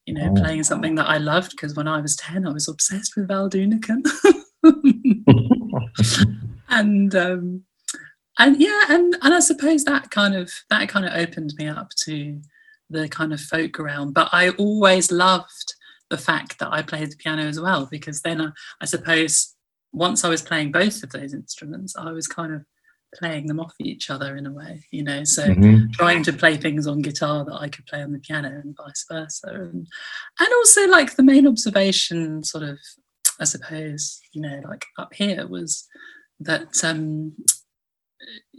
you 0.07 0.15
know 0.15 0.35
oh. 0.37 0.41
playing 0.41 0.65
something 0.65 0.97
that 0.97 1.09
I 1.09 1.19
loved 1.19 1.53
because 1.53 1.77
when 1.77 1.87
I 1.87 2.01
was 2.01 2.17
ten 2.17 2.47
I 2.47 2.53
was 2.53 2.69
obsessed 2.69 3.17
with 3.17 3.29
Val 3.29 3.49
Doonican. 3.49 4.03
and 6.69 7.15
um, 7.15 7.65
and 8.41 8.61
yeah, 8.61 8.85
and 8.89 9.17
and 9.23 9.35
I 9.35 9.41
suppose 9.41 9.85
that 9.85 10.11
kind 10.11 10.35
of 10.35 10.51
that 10.71 10.89
kind 10.89 11.07
of 11.07 11.13
opened 11.13 11.55
me 11.59 11.69
up 11.69 11.91
to 12.05 12.41
the 12.89 13.09
kind 13.09 13.33
of 13.33 13.41
folk 13.41 13.79
realm. 13.79 14.13
But 14.13 14.31
I 14.33 14.49
always 14.51 15.13
loved 15.13 15.75
the 16.09 16.19
fact 16.19 16.59
that 16.59 16.73
I 16.73 16.83
played 16.83 17.13
the 17.13 17.17
piano 17.17 17.43
as 17.43 17.61
well, 17.61 17.87
because 17.87 18.23
then 18.23 18.41
I, 18.41 18.49
I 18.81 18.87
suppose 18.87 19.55
once 19.93 20.25
I 20.25 20.29
was 20.29 20.43
playing 20.43 20.73
both 20.73 21.03
of 21.03 21.11
those 21.11 21.35
instruments, 21.35 21.95
I 21.97 22.13
was 22.13 22.27
kind 22.27 22.55
of 22.55 22.65
playing 23.15 23.47
them 23.47 23.61
off 23.61 23.75
each 23.81 24.09
other 24.09 24.37
in 24.37 24.47
a 24.47 24.53
way, 24.53 24.83
you 24.91 25.03
know. 25.03 25.23
So 25.25 25.47
mm-hmm. 25.47 25.91
trying 25.93 26.23
to 26.25 26.33
play 26.33 26.57
things 26.57 26.87
on 26.87 27.03
guitar 27.03 27.45
that 27.45 27.61
I 27.61 27.69
could 27.69 27.87
play 27.87 28.03
on 28.03 28.13
the 28.13 28.21
piano 28.21 28.49
and 28.49 28.77
vice 28.77 29.05
versa. 29.11 29.49
And, 29.49 29.87
and 30.39 30.49
also 30.55 30.89
like 30.89 31.17
the 31.17 31.23
main 31.23 31.47
observation 31.47 32.43
sort 32.43 32.65
of, 32.65 32.79
I 33.39 33.45
suppose, 33.45 34.21
you 34.33 34.41
know, 34.41 34.61
like 34.65 34.87
up 34.99 35.13
here 35.13 35.47
was 35.47 35.87
that 36.41 36.83
um 36.85 37.35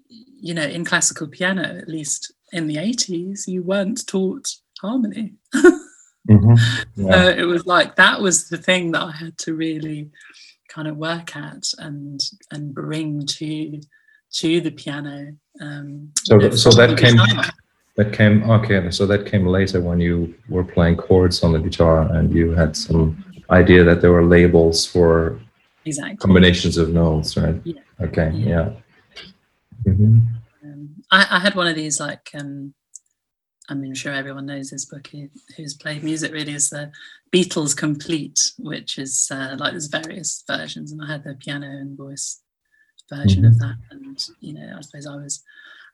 you 0.10 0.54
know, 0.54 0.64
in 0.64 0.86
classical 0.86 1.28
piano, 1.28 1.64
at 1.64 1.88
least 1.88 2.34
in 2.52 2.68
the 2.68 2.78
80s, 2.78 3.48
you 3.48 3.64
weren't 3.64 4.06
taught 4.08 4.48
harmony. 4.82 5.34
mm-hmm. 5.56 6.54
yeah. 6.96 7.12
So 7.12 7.30
it 7.30 7.44
was 7.44 7.66
like 7.66 7.96
that 7.96 8.22
was 8.22 8.50
the 8.50 8.58
thing 8.58 8.92
that 8.92 9.04
I 9.04 9.12
had 9.12 9.38
to 9.40 9.54
really 9.54 10.10
kind 10.70 10.88
of 10.88 10.98
work 10.98 11.36
at 11.36 11.66
and 11.78 12.20
and 12.52 12.74
bring 12.74 13.26
to 13.26 13.82
to 14.34 14.62
the 14.62 14.72
piano. 14.72 15.36
Um, 15.60 16.12
so, 16.24 16.50
so 16.52 16.72
that 16.72 16.98
came 16.98 17.18
that 17.96 18.14
came 18.14 18.50
okay. 18.50 18.90
So 18.92 19.06
that 19.06 19.26
came 19.26 19.46
later 19.46 19.82
when 19.82 20.00
you 20.00 20.34
were 20.50 20.64
playing 20.64 20.98
chords 20.98 21.44
on 21.44 21.54
the 21.54 21.60
guitar 21.60 22.12
and 22.14 22.34
you 22.34 22.52
had 22.52 22.76
some 22.76 23.24
idea 23.50 23.84
that 23.84 24.02
there 24.02 24.12
were 24.12 24.26
labels 24.26 24.86
for 24.86 25.40
exactly. 25.86 26.18
combinations 26.18 26.78
of 26.78 26.90
notes, 26.90 27.36
right? 27.36 27.60
Yeah. 27.64 27.82
Okay. 28.00 28.32
Yeah. 28.34 28.50
yeah. 28.50 28.70
Mm-hmm. 29.88 30.20
Um, 30.64 30.90
I, 31.12 31.28
I, 31.32 31.40
had 31.40 31.56
one 31.56 31.68
of 31.68 31.76
these 31.76 32.00
like 32.00 32.30
um, 32.36 32.74
I 33.70 33.74
mean, 33.74 33.92
I'm 33.92 33.96
sure 33.96 34.12
everyone 34.12 34.46
knows 34.46 34.70
this 34.70 34.86
book 34.86 35.10
who's 35.56 35.74
played 35.74 36.04
music 36.04 36.32
really 36.34 36.54
is 36.54 36.70
the 36.70 36.92
Beatles 37.32 37.76
Complete, 37.76 38.40
which 38.58 38.98
is 38.98 39.30
uh, 39.32 39.56
like 39.58 39.72
there's 39.72 39.88
various 39.88 40.44
versions, 40.48 40.92
and 40.92 41.02
I 41.02 41.08
had 41.08 41.24
the 41.24 41.36
piano 41.36 41.68
and 41.68 41.98
voice 41.98 42.42
version 43.10 43.46
of 43.46 43.54
mm-hmm. 43.54 43.68
that. 43.68 43.76
And 43.92 44.20
you 44.40 44.54
know, 44.54 44.76
I 44.78 44.82
suppose 44.82 45.08
I 45.08 45.16
was 45.16 45.42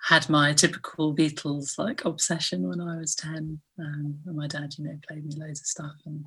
had 0.03 0.29
my 0.29 0.53
typical 0.53 1.15
Beatles 1.15 1.77
like 1.77 2.05
obsession 2.05 2.67
when 2.67 2.79
I 2.79 2.97
was 2.97 3.15
10. 3.15 3.59
Um, 3.79 4.19
and 4.25 4.35
my 4.35 4.47
dad, 4.47 4.73
you 4.77 4.85
know, 4.85 4.97
played 5.07 5.25
me 5.25 5.33
loads 5.35 5.59
of 5.59 5.65
stuff. 5.65 5.95
And, 6.05 6.25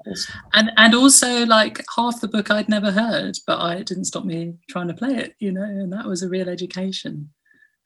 and 0.54 0.70
and 0.76 0.94
also 0.94 1.46
like 1.46 1.82
half 1.96 2.20
the 2.20 2.28
book 2.28 2.50
I'd 2.50 2.68
never 2.68 2.90
heard, 2.90 3.36
but 3.46 3.58
I, 3.58 3.76
it 3.76 3.86
didn't 3.86 4.04
stop 4.04 4.24
me 4.24 4.54
trying 4.68 4.88
to 4.88 4.94
play 4.94 5.14
it, 5.14 5.34
you 5.38 5.52
know, 5.52 5.62
and 5.62 5.92
that 5.92 6.06
was 6.06 6.22
a 6.22 6.28
real 6.28 6.48
education. 6.48 7.30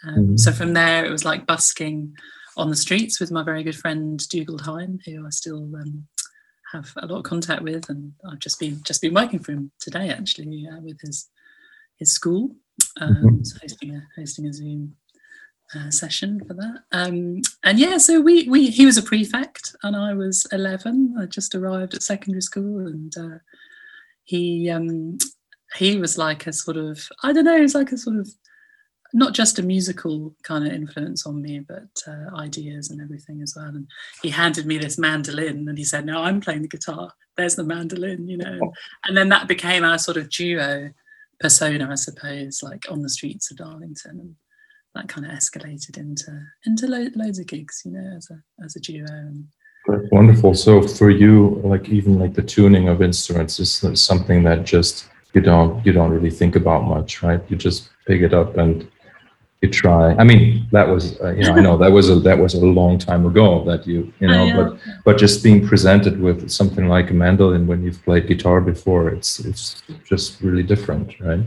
Um, 0.07 0.15
mm-hmm. 0.15 0.37
So 0.37 0.53
from 0.53 0.73
there, 0.75 1.05
it 1.05 1.11
was 1.11 1.25
like 1.25 1.47
busking 1.47 2.15
on 2.57 2.71
the 2.71 2.77
streets 2.77 3.21
with 3.21 3.31
my 3.31 3.43
very 3.43 3.63
good 3.63 3.77
friend 3.77 4.21
Dougald 4.29 4.63
Hine, 4.63 5.01
who 5.05 5.27
I 5.27 5.31
still 5.31 5.71
um, 5.77 6.07
have 6.73 6.93
a 6.97 7.07
lot 7.07 7.19
of 7.19 7.25
contact 7.25 7.63
with, 7.63 7.89
and 7.89 8.13
I've 8.31 8.39
just 8.39 8.61
been 8.61 8.81
just 8.85 9.03
been 9.03 9.15
working 9.15 9.39
for 9.39 9.53
him 9.53 9.71
today 9.81 10.11
actually 10.11 10.69
uh, 10.71 10.81
with 10.81 11.01
his 11.01 11.29
his 11.99 12.13
school, 12.13 12.55
um, 13.01 13.15
mm-hmm. 13.15 13.43
so 13.43 13.59
hosting 13.61 13.97
a 13.97 14.03
hosting 14.17 14.47
a 14.47 14.53
Zoom 14.53 14.97
uh, 15.75 15.91
session 15.91 16.41
for 16.47 16.55
that. 16.55 16.83
Um, 16.93 17.41
and 17.63 17.79
yeah, 17.79 17.99
so 17.99 18.21
we 18.21 18.49
we 18.49 18.71
he 18.71 18.87
was 18.87 18.99
a 18.99 19.03
prefect 19.03 19.75
and 19.83 19.97
I 19.97 20.15
was 20.15 20.47
eleven. 20.53 21.17
I 21.19 21.27
just 21.27 21.55
arrived 21.55 21.95
at 21.95 22.03
secondary 22.03 22.43
school, 22.43 22.87
and 22.87 23.17
uh, 23.17 23.39
he 24.25 24.71
um, 24.71 25.19
he 25.77 25.97
was 25.99 26.19
like 26.19 26.47
a 26.47 26.53
sort 26.53 26.77
of 26.77 27.09
I 27.23 27.33
don't 27.33 27.45
know, 27.45 27.61
he's 27.61 27.75
like 27.75 27.93
a 27.93 27.99
sort 27.99 28.17
of 28.17 28.29
not 29.15 29.33
just 29.33 29.61
a 29.61 29.63
musical 29.63 30.35
kind 30.43 30.67
of 30.67 30.73
influence 30.73 31.25
on 31.25 31.41
me, 31.41 31.61
but 31.61 32.03
uh, 32.07 32.37
ideas 32.37 32.91
and 32.91 33.01
everything 33.01 33.41
as 33.43 33.55
well. 33.57 33.67
And 33.67 33.87
he 34.23 34.29
handed 34.29 34.67
me 34.67 34.77
this 34.77 34.99
mandolin 34.99 35.69
and 35.69 35.79
he 35.79 35.85
said, 35.85 36.05
No, 36.05 36.23
I'm 36.23 36.41
playing 36.41 36.63
the 36.63 36.69
guitar. 36.69 37.13
There's 37.37 37.55
the 37.55 37.63
mandolin, 37.63 38.29
you 38.29 38.37
know. 38.37 38.73
And 39.07 39.17
then 39.17 39.29
that 39.29 39.47
became 39.47 39.85
our 39.85 39.99
sort 39.99 40.17
of 40.17 40.31
duo 40.31 40.91
persona, 41.39 41.89
I 41.91 41.95
suppose, 41.95 42.61
like 42.63 42.91
on 42.91 43.03
the 43.03 43.09
streets 43.09 43.53
of 43.53 43.59
Darlington. 43.59 44.19
And 44.19 44.35
that 44.97 45.09
kind 45.09 45.27
of 45.27 45.33
escalated 45.33 45.97
into 45.97 46.47
into 46.67 46.89
lo- 46.89 47.07
loads 47.15 47.39
of 47.39 47.47
gigs, 47.47 47.83
you 47.85 47.93
know, 47.93 48.17
as 48.17 48.29
a 48.31 48.65
as 48.65 48.75
a 48.75 48.81
duo. 48.81 49.07
And, 49.09 49.47
Wonderful. 50.11 50.55
So 50.55 50.81
for 50.89 51.11
you, 51.11 51.61
like 51.63 51.89
even 51.89 52.19
like 52.19 52.35
the 52.35 52.43
tuning 52.43 52.89
of 52.89 53.03
instruments 53.03 53.61
is 53.61 53.83
something 54.01 54.43
that 54.43 54.65
just 54.65 55.09
you 55.35 55.41
don't 55.41 55.85
you 55.87 55.93
don't 55.93 56.11
really 56.11 56.31
think 56.31 56.57
about 56.57 56.85
much, 56.85 57.23
right? 57.23 57.43
You 57.49 57.57
just 57.57 57.91
pick 58.07 58.23
it 58.23 58.33
up 58.33 58.57
and 58.57 58.89
you 59.65 59.71
try. 59.71 60.15
I 60.15 60.25
mean, 60.25 60.67
that 60.73 60.87
was 60.89 61.21
uh, 61.21 61.31
you 61.31 61.43
know 61.45 61.55
I 61.55 61.61
know 61.61 61.77
that 61.79 61.91
was 61.91 62.11
a 62.11 62.17
that 62.21 62.39
was 62.39 62.55
a 62.55 62.65
long 62.65 62.99
time 62.99 63.25
ago 63.27 63.65
that 63.65 63.87
you 63.87 64.13
you 64.21 64.29
know, 64.29 64.47
know, 64.47 64.55
but 64.61 64.81
but 65.05 65.19
just 65.19 65.43
being 65.43 65.67
presented 65.67 66.21
with 66.21 66.51
something 66.51 66.87
like 66.89 67.11
a 67.11 67.15
mandolin 67.15 67.67
when 67.67 67.83
you've 67.83 68.03
played 68.05 68.27
guitar 68.27 68.61
before, 68.61 69.09
it's 69.09 69.41
it's 69.41 69.83
just 70.05 70.41
really 70.41 70.63
different, 70.63 71.19
right? 71.21 71.45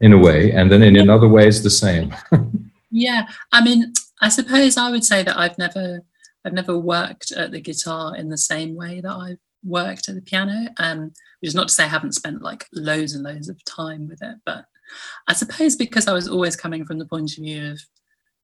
In 0.00 0.12
a 0.12 0.18
way, 0.18 0.50
and 0.52 0.70
then 0.70 0.82
in 0.82 0.96
another 0.96 1.28
way, 1.28 1.46
it's 1.46 1.60
the 1.60 1.70
same. 1.70 2.14
yeah, 2.90 3.26
I 3.52 3.62
mean, 3.62 3.92
I 4.20 4.28
suppose 4.28 4.76
I 4.76 4.90
would 4.90 5.04
say 5.04 5.22
that 5.22 5.38
I've 5.38 5.58
never 5.58 6.00
I've 6.44 6.58
never 6.60 6.76
worked 6.76 7.30
at 7.32 7.52
the 7.52 7.60
guitar 7.60 8.16
in 8.16 8.28
the 8.28 8.38
same 8.52 8.74
way 8.74 9.00
that 9.00 9.16
I've 9.24 9.42
worked 9.64 10.08
at 10.08 10.16
the 10.16 10.22
piano. 10.22 10.68
Um, 10.78 11.12
which 11.40 11.48
is 11.48 11.54
not 11.54 11.68
to 11.68 11.74
say 11.74 11.84
I 11.84 11.88
haven't 11.88 12.14
spent 12.14 12.42
like 12.42 12.66
loads 12.72 13.14
and 13.14 13.24
loads 13.24 13.48
of 13.48 13.64
time 13.64 14.08
with 14.08 14.22
it, 14.22 14.36
but 14.44 14.64
I 15.28 15.32
suppose 15.32 15.76
because 15.76 16.08
I 16.08 16.12
was 16.12 16.28
always 16.28 16.56
coming 16.56 16.84
from 16.84 16.98
the 16.98 17.06
point 17.06 17.32
of 17.32 17.44
view 17.44 17.72
of 17.72 17.80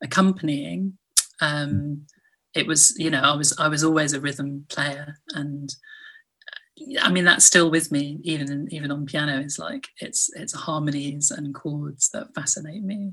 accompanying, 0.02 0.99
um, 1.40 2.07
it 2.55 2.67
was 2.67 2.95
you 2.99 3.11
know 3.11 3.21
I 3.21 3.37
was 3.37 3.57
I 3.59 3.69
was 3.69 3.85
always 3.85 4.12
a 4.12 4.21
rhythm 4.21 4.67
player, 4.69 5.19
and 5.35 5.75
uh, 6.97 7.00
I 7.02 7.11
mean 7.11 7.25
that's 7.25 7.45
still 7.45 7.71
with 7.71 7.93
me 7.93 8.19
even 8.23 8.50
in, 8.50 8.69
even 8.73 8.90
on 8.90 9.07
piano. 9.07 9.38
It's 9.38 9.59
like 9.59 9.88
it's 10.00 10.31
it's 10.35 10.55
harmonies 10.55 11.31
and 11.31 11.55
chords 11.55 12.11
that 12.11 12.35
fascinate 12.35 12.83
me. 12.83 13.12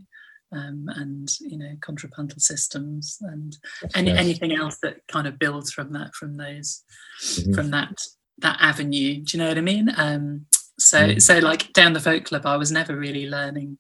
Um, 0.51 0.85
and 0.95 1.27
you 1.41 1.57
know 1.57 1.71
contrapuntal 1.81 2.39
systems 2.39 3.17
and 3.21 3.57
any, 3.95 4.11
yes. 4.11 4.19
anything 4.19 4.55
else 4.55 4.77
that 4.83 4.97
kind 5.07 5.27
of 5.27 5.39
builds 5.39 5.73
from 5.73 5.91
that 5.93 6.13
from 6.13 6.37
those 6.37 6.83
mm-hmm. 7.21 7.53
from 7.53 7.71
that 7.71 7.97
that 8.37 8.57
avenue 8.61 9.23
do 9.23 9.35
you 9.35 9.39
know 9.39 9.49
what 9.49 9.57
i 9.57 9.61
mean 9.61 9.89
um, 9.97 10.45
so 10.79 10.99
mm. 10.99 11.21
so 11.21 11.39
like 11.39 11.71
down 11.73 11.93
the 11.93 11.99
folk 11.99 12.25
club, 12.25 12.45
I 12.45 12.57
was 12.57 12.71
never 12.71 12.95
really 12.95 13.29
learning 13.29 13.77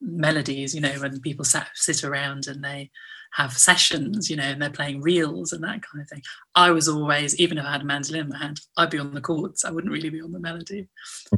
melodies. 0.00 0.74
You 0.74 0.80
know, 0.80 0.92
when 1.00 1.20
people 1.20 1.44
sat 1.44 1.68
sit 1.74 2.04
around 2.04 2.46
and 2.46 2.62
they 2.62 2.90
have 3.34 3.52
sessions, 3.52 4.30
you 4.30 4.36
know, 4.36 4.44
and 4.44 4.62
they're 4.62 4.70
playing 4.70 5.02
reels 5.02 5.52
and 5.52 5.62
that 5.62 5.82
kind 5.82 6.00
of 6.02 6.08
thing. 6.08 6.22
I 6.54 6.70
was 6.70 6.88
always, 6.88 7.38
even 7.38 7.58
if 7.58 7.64
I 7.64 7.72
had 7.72 7.82
a 7.82 7.84
mandolin 7.84 8.22
in 8.22 8.28
my 8.30 8.38
hand, 8.38 8.60
I'd 8.76 8.90
be 8.90 8.98
on 8.98 9.12
the 9.12 9.20
chords. 9.20 9.64
I 9.64 9.70
wouldn't 9.70 9.92
really 9.92 10.08
be 10.10 10.22
on 10.22 10.32
the 10.32 10.40
melody. 10.40 10.88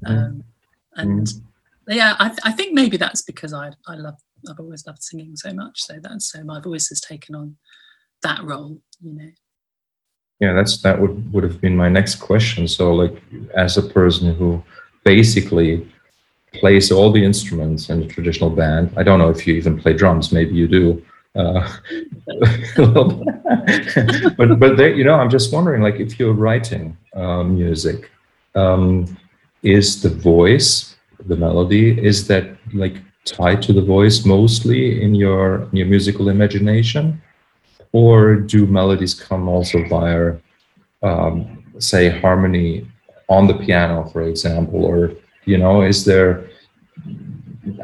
Mm-hmm. 0.04 0.12
Um, 0.12 0.44
and 0.94 1.26
mm. 1.26 1.42
yeah, 1.88 2.14
I, 2.18 2.36
I 2.44 2.52
think 2.52 2.74
maybe 2.74 2.96
that's 2.96 3.22
because 3.22 3.52
I 3.52 3.72
I 3.86 3.94
love 3.94 4.16
I've 4.48 4.60
always 4.60 4.86
loved 4.86 5.02
singing 5.02 5.36
so 5.36 5.52
much. 5.52 5.82
So 5.82 5.98
that's 6.00 6.30
so 6.30 6.44
my 6.44 6.60
voice 6.60 6.88
has 6.88 7.00
taken 7.00 7.34
on 7.34 7.56
that 8.22 8.42
role. 8.42 8.80
You 9.00 9.14
know. 9.14 9.30
Yeah, 10.40 10.54
that's 10.54 10.80
that 10.82 11.00
would 11.00 11.32
would 11.32 11.44
have 11.44 11.60
been 11.60 11.76
my 11.76 11.88
next 11.88 12.16
question. 12.16 12.66
So, 12.66 12.94
like, 12.94 13.22
as 13.54 13.76
a 13.76 13.82
person 13.82 14.34
who 14.34 14.62
basically 15.04 15.86
plays 16.54 16.90
all 16.90 17.12
the 17.12 17.24
instruments 17.24 17.90
in 17.90 18.02
a 18.02 18.06
traditional 18.06 18.50
band. 18.50 18.92
I 18.96 19.02
don't 19.02 19.18
know 19.18 19.30
if 19.30 19.46
you 19.46 19.54
even 19.54 19.78
play 19.78 19.92
drums. 19.92 20.32
Maybe 20.32 20.54
you 20.54 20.68
do. 20.68 21.02
Uh, 21.34 21.68
but 24.36 24.58
but 24.58 24.78
you 24.96 25.04
know, 25.04 25.14
I'm 25.14 25.30
just 25.30 25.52
wondering, 25.52 25.82
like, 25.82 26.00
if 26.00 26.18
you're 26.18 26.32
writing 26.32 26.96
um, 27.14 27.56
music, 27.56 28.10
um, 28.54 29.16
is 29.62 30.02
the 30.02 30.08
voice, 30.08 30.96
the 31.26 31.36
melody, 31.36 31.98
is 32.04 32.26
that 32.28 32.56
like 32.74 32.96
tied 33.24 33.62
to 33.62 33.72
the 33.72 33.82
voice 33.82 34.24
mostly 34.24 35.02
in 35.02 35.14
your 35.14 35.68
in 35.70 35.76
your 35.76 35.86
musical 35.86 36.28
imagination, 36.28 37.22
or 37.92 38.34
do 38.34 38.66
melodies 38.66 39.14
come 39.14 39.48
also 39.48 39.86
via, 39.88 40.36
um, 41.02 41.64
say, 41.78 42.08
harmony 42.08 42.86
on 43.30 43.46
the 43.46 43.54
piano, 43.54 44.04
for 44.12 44.22
example, 44.22 44.84
or 44.84 45.12
you 45.46 45.56
know, 45.56 45.82
is 45.82 46.04
there? 46.04 46.50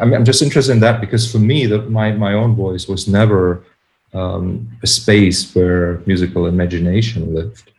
I 0.00 0.05
mean, 0.05 0.15
I'm 0.15 0.25
just 0.25 0.43
interested 0.43 0.73
in 0.73 0.81
that 0.81 1.00
because 1.00 1.31
for 1.31 1.38
me, 1.38 1.65
that 1.67 1.91
my 1.91 2.12
my 2.12 2.35
own 2.35 2.55
voice 2.55 2.87
was 2.88 3.09
never 3.09 3.65
um, 4.12 4.69
a 4.83 4.87
space 4.87 5.55
where 5.55 6.03
musical 6.07 6.47
imagination 6.47 7.35
lived. 7.35 7.73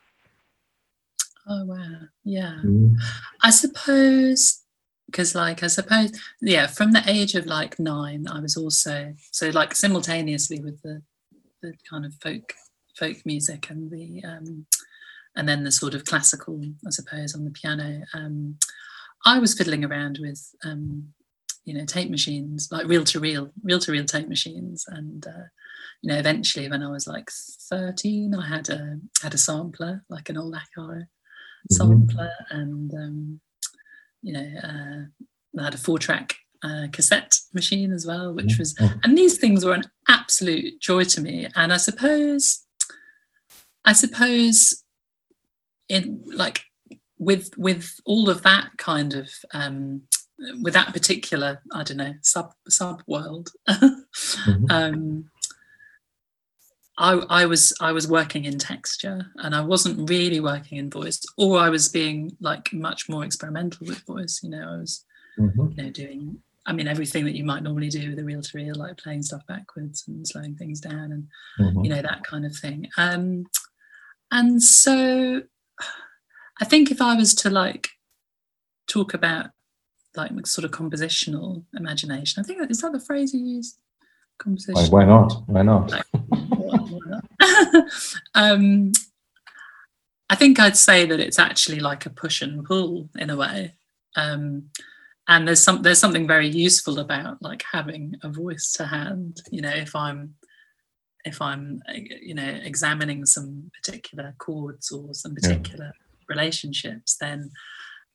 Oh 1.48 1.66
wow, 1.66 2.00
yeah. 2.24 2.60
Mm. 2.64 2.98
I 3.44 3.52
suppose 3.52 4.62
because 5.06 5.36
like 5.36 5.64
I 5.64 5.68
suppose 5.68 6.12
yeah, 6.42 6.68
from 6.68 6.92
the 6.94 7.04
age 7.06 7.36
of 7.36 7.46
like 7.46 7.80
nine, 7.80 8.28
I 8.28 8.40
was 8.40 8.58
also 8.58 9.14
so 9.32 9.50
like 9.50 9.76
simultaneously 9.76 10.60
with 10.60 10.82
the 10.82 11.02
the 11.62 11.74
kind 11.90 12.06
of 12.06 12.14
folk 12.16 12.54
folk 12.96 13.18
music 13.26 13.70
and 13.70 13.92
the 13.92 14.24
um, 14.24 14.66
and 15.38 15.48
then 15.48 15.64
the 15.64 15.72
sort 15.72 15.94
of 15.94 16.04
classical, 16.04 16.62
I 16.86 16.90
suppose, 16.90 17.34
on 17.34 17.46
the 17.46 17.52
piano. 17.52 18.02
Um, 18.14 18.58
I 19.26 19.40
was 19.40 19.54
fiddling 19.54 19.86
around 19.86 20.20
with, 20.22 20.54
um, 20.64 21.14
you 21.68 21.74
know 21.74 21.86
tape 21.86 22.10
machines 22.10 22.70
like 22.72 22.88
reel 22.88 23.04
to 23.04 23.20
reel 23.20 23.52
reel 23.62 23.78
to 23.78 23.92
reel 23.92 24.06
tape 24.06 24.30
machines 24.30 24.86
and 24.88 25.28
uh, 25.28 25.48
you 26.02 26.10
know 26.10 26.18
eventually 26.18 26.68
when 26.70 26.82
i 26.82 26.90
was 26.90 27.06
like 27.06 27.30
13 27.70 28.34
i 28.34 28.48
had 28.48 28.70
a 28.70 28.98
had 29.22 29.34
a 29.34 29.38
sampler 29.38 30.04
like 30.10 30.30
an 30.30 30.38
old 30.38 30.56
akai 30.56 30.64
mm-hmm. 30.78 31.74
sampler 31.74 32.32
and 32.50 32.94
um, 32.94 33.40
you 34.24 34.34
know 34.34 34.50
uh, 34.64 35.60
i 35.60 35.64
had 35.66 35.74
a 35.74 35.78
four 35.78 36.00
track 36.00 36.36
uh, 36.64 36.88
cassette 36.92 37.38
machine 37.54 37.92
as 37.92 38.08
well 38.08 38.34
which 38.34 38.46
mm-hmm. 38.46 38.62
was 38.62 38.76
oh. 38.80 38.94
and 39.04 39.18
these 39.18 39.38
things 39.38 39.66
were 39.66 39.74
an 39.74 39.84
absolute 40.08 40.80
joy 40.80 41.04
to 41.04 41.20
me 41.20 41.48
and 41.54 41.74
i 41.74 41.78
suppose 41.78 42.66
i 43.84 43.92
suppose 43.92 44.86
in 45.90 46.24
like 46.26 46.62
with 47.18 47.50
with 47.58 48.00
all 48.06 48.30
of 48.30 48.44
that 48.44 48.70
kind 48.78 49.14
of 49.14 49.30
um, 49.54 50.02
with 50.62 50.74
that 50.74 50.94
particular 50.94 51.62
I 51.74 51.84
don't 51.84 51.98
know 51.98 52.14
sub 52.22 52.54
sub 52.68 53.02
world, 53.08 53.50
mm-hmm. 53.70 54.66
um, 54.70 55.30
I 56.98 57.14
I 57.30 57.46
was 57.46 57.74
I 57.80 57.92
was 57.92 58.08
working 58.08 58.46
in 58.46 58.58
texture 58.58 59.28
and 59.38 59.56
I 59.56 59.62
wasn't 59.62 60.10
really 60.10 60.40
working 60.40 60.78
in 60.78 60.90
voice, 60.90 61.22
or 61.38 61.60
I 61.60 61.70
was 61.70 61.90
being 61.90 62.36
like 62.40 62.74
much 62.74 63.10
more 63.10 63.24
experimental 63.24 63.88
with 63.88 64.06
voice. 64.06 64.42
You 64.44 64.52
know, 64.52 64.74
I 64.74 64.78
was 64.78 65.06
mm-hmm. 65.40 65.72
you 65.72 65.84
know 65.84 65.90
doing. 65.90 66.40
I 66.66 66.74
mean, 66.74 66.90
everything 66.90 67.24
that 67.24 67.36
you 67.36 67.46
might 67.46 67.64
normally 67.64 67.88
do 67.88 68.10
with 68.10 68.20
a 68.20 68.26
reel 68.26 68.42
to 68.42 68.58
reel, 68.58 68.76
like 68.76 68.98
playing 68.98 69.24
stuff 69.24 69.42
backwards 69.48 70.04
and 70.06 70.28
slowing 70.28 70.56
things 70.56 70.82
down, 70.82 71.12
and 71.14 71.28
mm-hmm. 71.60 71.84
you 71.84 71.90
know 71.90 72.02
that 72.02 72.24
kind 72.24 72.46
of 72.46 72.56
thing. 72.56 72.90
Um, 72.98 73.46
and 74.32 74.62
so 74.62 75.44
I 76.60 76.66
think 76.66 76.92
if 76.92 77.02
I 77.02 77.16
was 77.16 77.36
to 77.36 77.50
like 77.50 77.90
talk 78.88 79.14
about 79.14 79.48
like 80.16 80.48
sort 80.48 80.66
of 80.66 80.72
compositional 80.72 81.64
imagination, 81.76 82.42
I 82.42 82.44
think 82.44 82.70
is 82.70 82.82
that 82.82 82.92
the 82.92 83.00
phrase 83.00 83.34
you 83.34 83.44
use? 83.44 83.78
Composition. 84.40 84.92
Why, 84.92 85.06
not? 85.06 85.44
Why 85.48 85.62
not? 85.64 85.92
Like, 85.92 86.06
um, 88.36 88.92
I 90.30 90.36
think 90.36 90.60
I'd 90.60 90.78
say 90.78 91.06
that 91.06 91.20
it's 91.20 91.40
actually 91.40 91.80
like 91.80 92.06
a 92.06 92.10
push 92.10 92.42
and 92.42 92.64
pull 92.64 93.10
in 93.18 93.30
a 93.30 93.36
way. 93.36 93.74
Um, 94.16 94.70
and 95.28 95.48
there's 95.48 95.62
some 95.62 95.82
there's 95.82 96.00
something 96.00 96.28
very 96.28 96.48
useful 96.48 97.00
about 97.00 97.42
like 97.42 97.64
having 97.72 98.16
a 98.24 98.30
voice 98.30 98.72
to 98.74 98.86
hand. 98.86 99.42
You 99.52 99.62
know, 99.62 99.70
if 99.70 99.96
I'm 99.96 100.36
if 101.26 101.42
I'm 101.42 101.82
you 101.90 102.34
know 102.34 102.60
examining 102.64 103.26
some 103.26 103.72
particular 103.84 104.34
chords 104.38 104.92
or 104.92 105.14
some 105.14 105.36
particular 105.36 105.86
yeah 105.86 106.04
relationships, 106.30 107.16
then 107.20 107.52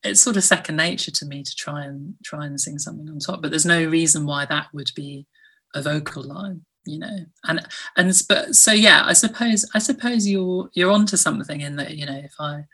it's 0.03 0.21
sort 0.21 0.37
of 0.37 0.43
second 0.43 0.75
nature 0.75 1.11
to 1.11 1.25
me 1.25 1.43
to 1.43 1.55
try 1.55 1.83
and 1.83 2.15
try 2.23 2.45
and 2.45 2.59
sing 2.59 2.77
something 2.77 3.09
on 3.09 3.19
top. 3.19 3.41
But 3.41 3.51
there's 3.51 3.65
no 3.65 3.85
reason 3.85 4.25
why 4.25 4.45
that 4.45 4.67
would 4.73 4.91
be 4.95 5.25
a 5.73 5.81
vocal 5.81 6.23
line, 6.23 6.61
you 6.85 6.99
know. 6.99 7.17
And 7.45 7.65
and 7.95 8.13
but 8.27 8.55
so 8.55 8.71
yeah, 8.71 9.03
I 9.05 9.13
suppose 9.13 9.69
I 9.73 9.79
suppose 9.79 10.27
you're 10.27 10.69
you're 10.73 10.91
onto 10.91 11.17
something 11.17 11.61
in 11.61 11.75
that 11.77 11.95
you 11.95 12.05
know 12.05 12.21
if 12.23 12.35
I 12.39 12.65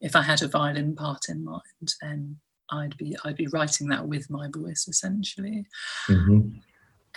if 0.00 0.16
I 0.16 0.22
had 0.22 0.42
a 0.42 0.48
violin 0.48 0.94
part 0.96 1.28
in 1.28 1.44
mind, 1.44 1.94
then 2.00 2.38
I'd 2.70 2.96
be 2.96 3.16
I'd 3.24 3.36
be 3.36 3.48
writing 3.48 3.88
that 3.88 4.08
with 4.08 4.28
my 4.30 4.48
voice 4.52 4.86
essentially. 4.88 5.66
Mm-hmm. 6.08 6.58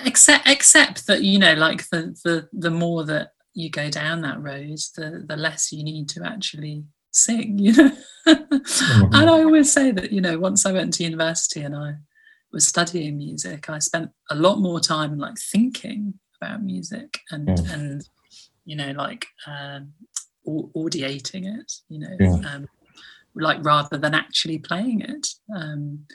Except 0.03 0.47
except 0.47 1.07
that 1.07 1.23
you 1.23 1.39
know 1.39 1.53
like 1.53 1.87
the 1.89 2.17
the 2.23 2.49
the 2.51 2.71
more 2.71 3.05
that 3.05 3.29
you 3.53 3.69
go 3.69 3.89
down 3.89 4.21
that 4.21 4.41
road, 4.41 4.77
the 4.95 5.23
the 5.25 5.37
less 5.37 5.71
you 5.71 5.83
need 5.83 6.09
to 6.09 6.23
actually 6.25 6.83
sing, 7.11 7.57
you 7.59 7.73
know. 7.73 7.91
mm-hmm. 8.27 9.13
And 9.13 9.29
I 9.29 9.43
always 9.43 9.71
say 9.71 9.91
that, 9.91 10.11
you 10.11 10.21
know, 10.21 10.37
once 10.37 10.65
I 10.65 10.71
went 10.71 10.93
to 10.95 11.03
university 11.03 11.61
and 11.61 11.75
I 11.75 11.95
was 12.51 12.67
studying 12.67 13.17
music, 13.17 13.69
I 13.69 13.79
spent 13.79 14.11
a 14.29 14.35
lot 14.35 14.59
more 14.59 14.79
time 14.79 15.17
like 15.17 15.37
thinking 15.37 16.15
about 16.41 16.61
music 16.61 17.19
and 17.31 17.47
mm. 17.47 17.73
and 17.73 18.09
you 18.65 18.75
know 18.75 18.91
like 18.91 19.25
um, 19.47 19.93
audiating 20.75 21.45
it, 21.45 21.71
you 21.89 21.99
know, 21.99 22.15
yeah. 22.19 22.53
um, 22.53 22.67
like 23.35 23.63
rather 23.63 23.97
than 23.97 24.13
actually 24.13 24.59
playing 24.59 25.01
it. 25.01 25.27
Um, 25.55 26.05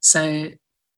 so 0.00 0.50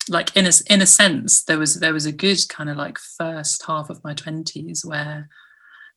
like 0.08 0.36
in 0.36 0.46
a 0.46 0.52
in 0.70 0.80
a 0.80 0.86
sense 0.86 1.44
there 1.44 1.58
was 1.58 1.80
there 1.80 1.92
was 1.92 2.06
a 2.06 2.12
good 2.12 2.38
kind 2.48 2.70
of 2.70 2.76
like 2.76 2.98
first 2.98 3.64
half 3.66 3.90
of 3.90 4.02
my 4.04 4.14
20s 4.14 4.84
where 4.84 5.28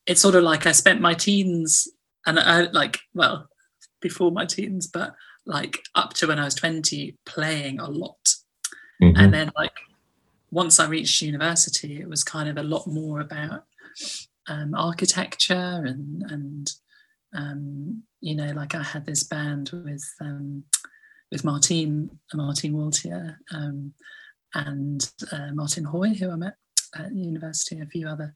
it's 0.05 0.21
sort 0.21 0.35
of 0.35 0.43
like 0.43 0.65
I 0.65 0.71
spent 0.71 1.01
my 1.01 1.13
teens 1.13 1.87
and 2.25 2.39
I 2.39 2.63
like 2.71 2.99
well 3.13 3.49
before 4.01 4.31
my 4.31 4.45
teens, 4.45 4.87
but 4.87 5.15
like 5.45 5.79
up 5.95 6.13
to 6.13 6.27
when 6.27 6.39
I 6.39 6.45
was 6.45 6.55
20, 6.55 7.17
playing 7.25 7.79
a 7.79 7.89
lot. 7.89 8.35
Mm-hmm. 9.01 9.17
And 9.17 9.33
then 9.33 9.51
like 9.55 9.77
once 10.51 10.79
I 10.79 10.87
reached 10.87 11.21
university, 11.21 12.01
it 12.01 12.09
was 12.09 12.23
kind 12.23 12.49
of 12.49 12.57
a 12.57 12.63
lot 12.63 12.87
more 12.87 13.21
about 13.21 13.63
um, 14.47 14.73
architecture 14.75 15.83
and 15.85 16.23
and 16.29 16.71
um, 17.33 18.03
you 18.19 18.35
know, 18.35 18.51
like 18.51 18.75
I 18.75 18.83
had 18.83 19.05
this 19.05 19.23
band 19.23 19.71
with 19.71 20.03
um, 20.19 20.65
with 21.31 21.43
Martine 21.43 22.09
Martine 22.33 22.73
Waltier 22.73 23.37
um, 23.51 23.93
and 24.53 25.09
uh, 25.31 25.51
Martin 25.53 25.85
Hoy, 25.85 26.09
who 26.09 26.31
I 26.31 26.35
met 26.35 26.55
at 26.95 27.15
university, 27.15 27.79
a 27.79 27.85
few 27.85 28.07
other 28.07 28.35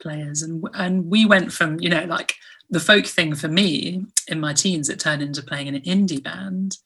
players, 0.00 0.42
and 0.42 0.64
and 0.74 1.06
we 1.06 1.26
went 1.26 1.52
from 1.52 1.80
you 1.80 1.88
know 1.88 2.04
like 2.04 2.34
the 2.70 2.80
folk 2.80 3.06
thing 3.06 3.34
for 3.34 3.48
me 3.48 4.04
in 4.28 4.40
my 4.40 4.52
teens 4.52 4.88
it 4.88 4.98
turned 4.98 5.22
into 5.22 5.42
playing 5.42 5.68
in 5.68 5.76
an 5.76 5.82
indie 5.82 6.22
band 6.22 6.76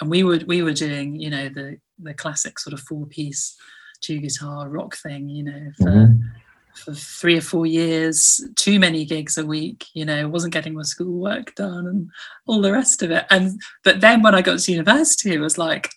and 0.00 0.10
we 0.10 0.22
were 0.24 0.40
we 0.46 0.62
were 0.62 0.72
doing 0.72 1.14
you 1.16 1.30
know 1.30 1.48
the 1.48 1.78
the 2.00 2.14
classic 2.14 2.58
sort 2.58 2.74
of 2.74 2.80
four 2.80 3.06
piece 3.06 3.56
two 4.00 4.18
guitar 4.18 4.68
rock 4.68 4.96
thing 4.96 5.28
you 5.28 5.44
know 5.44 5.70
for 5.76 5.84
mm-hmm. 5.84 6.22
For 6.78 6.94
three 6.94 7.36
or 7.36 7.40
four 7.40 7.66
years 7.66 8.40
too 8.56 8.78
many 8.78 9.04
gigs 9.04 9.38
a 9.38 9.44
week 9.44 9.86
you 9.94 10.04
know 10.04 10.28
wasn't 10.28 10.52
getting 10.52 10.74
my 10.74 10.82
schoolwork 10.82 11.54
done 11.54 11.86
and 11.86 12.10
all 12.46 12.60
the 12.60 12.72
rest 12.72 13.02
of 13.02 13.10
it 13.10 13.24
and 13.30 13.60
but 13.84 14.00
then 14.00 14.22
when 14.22 14.34
i 14.34 14.42
got 14.42 14.58
to 14.58 14.72
university 14.72 15.34
it 15.34 15.40
was 15.40 15.58
like 15.58 15.90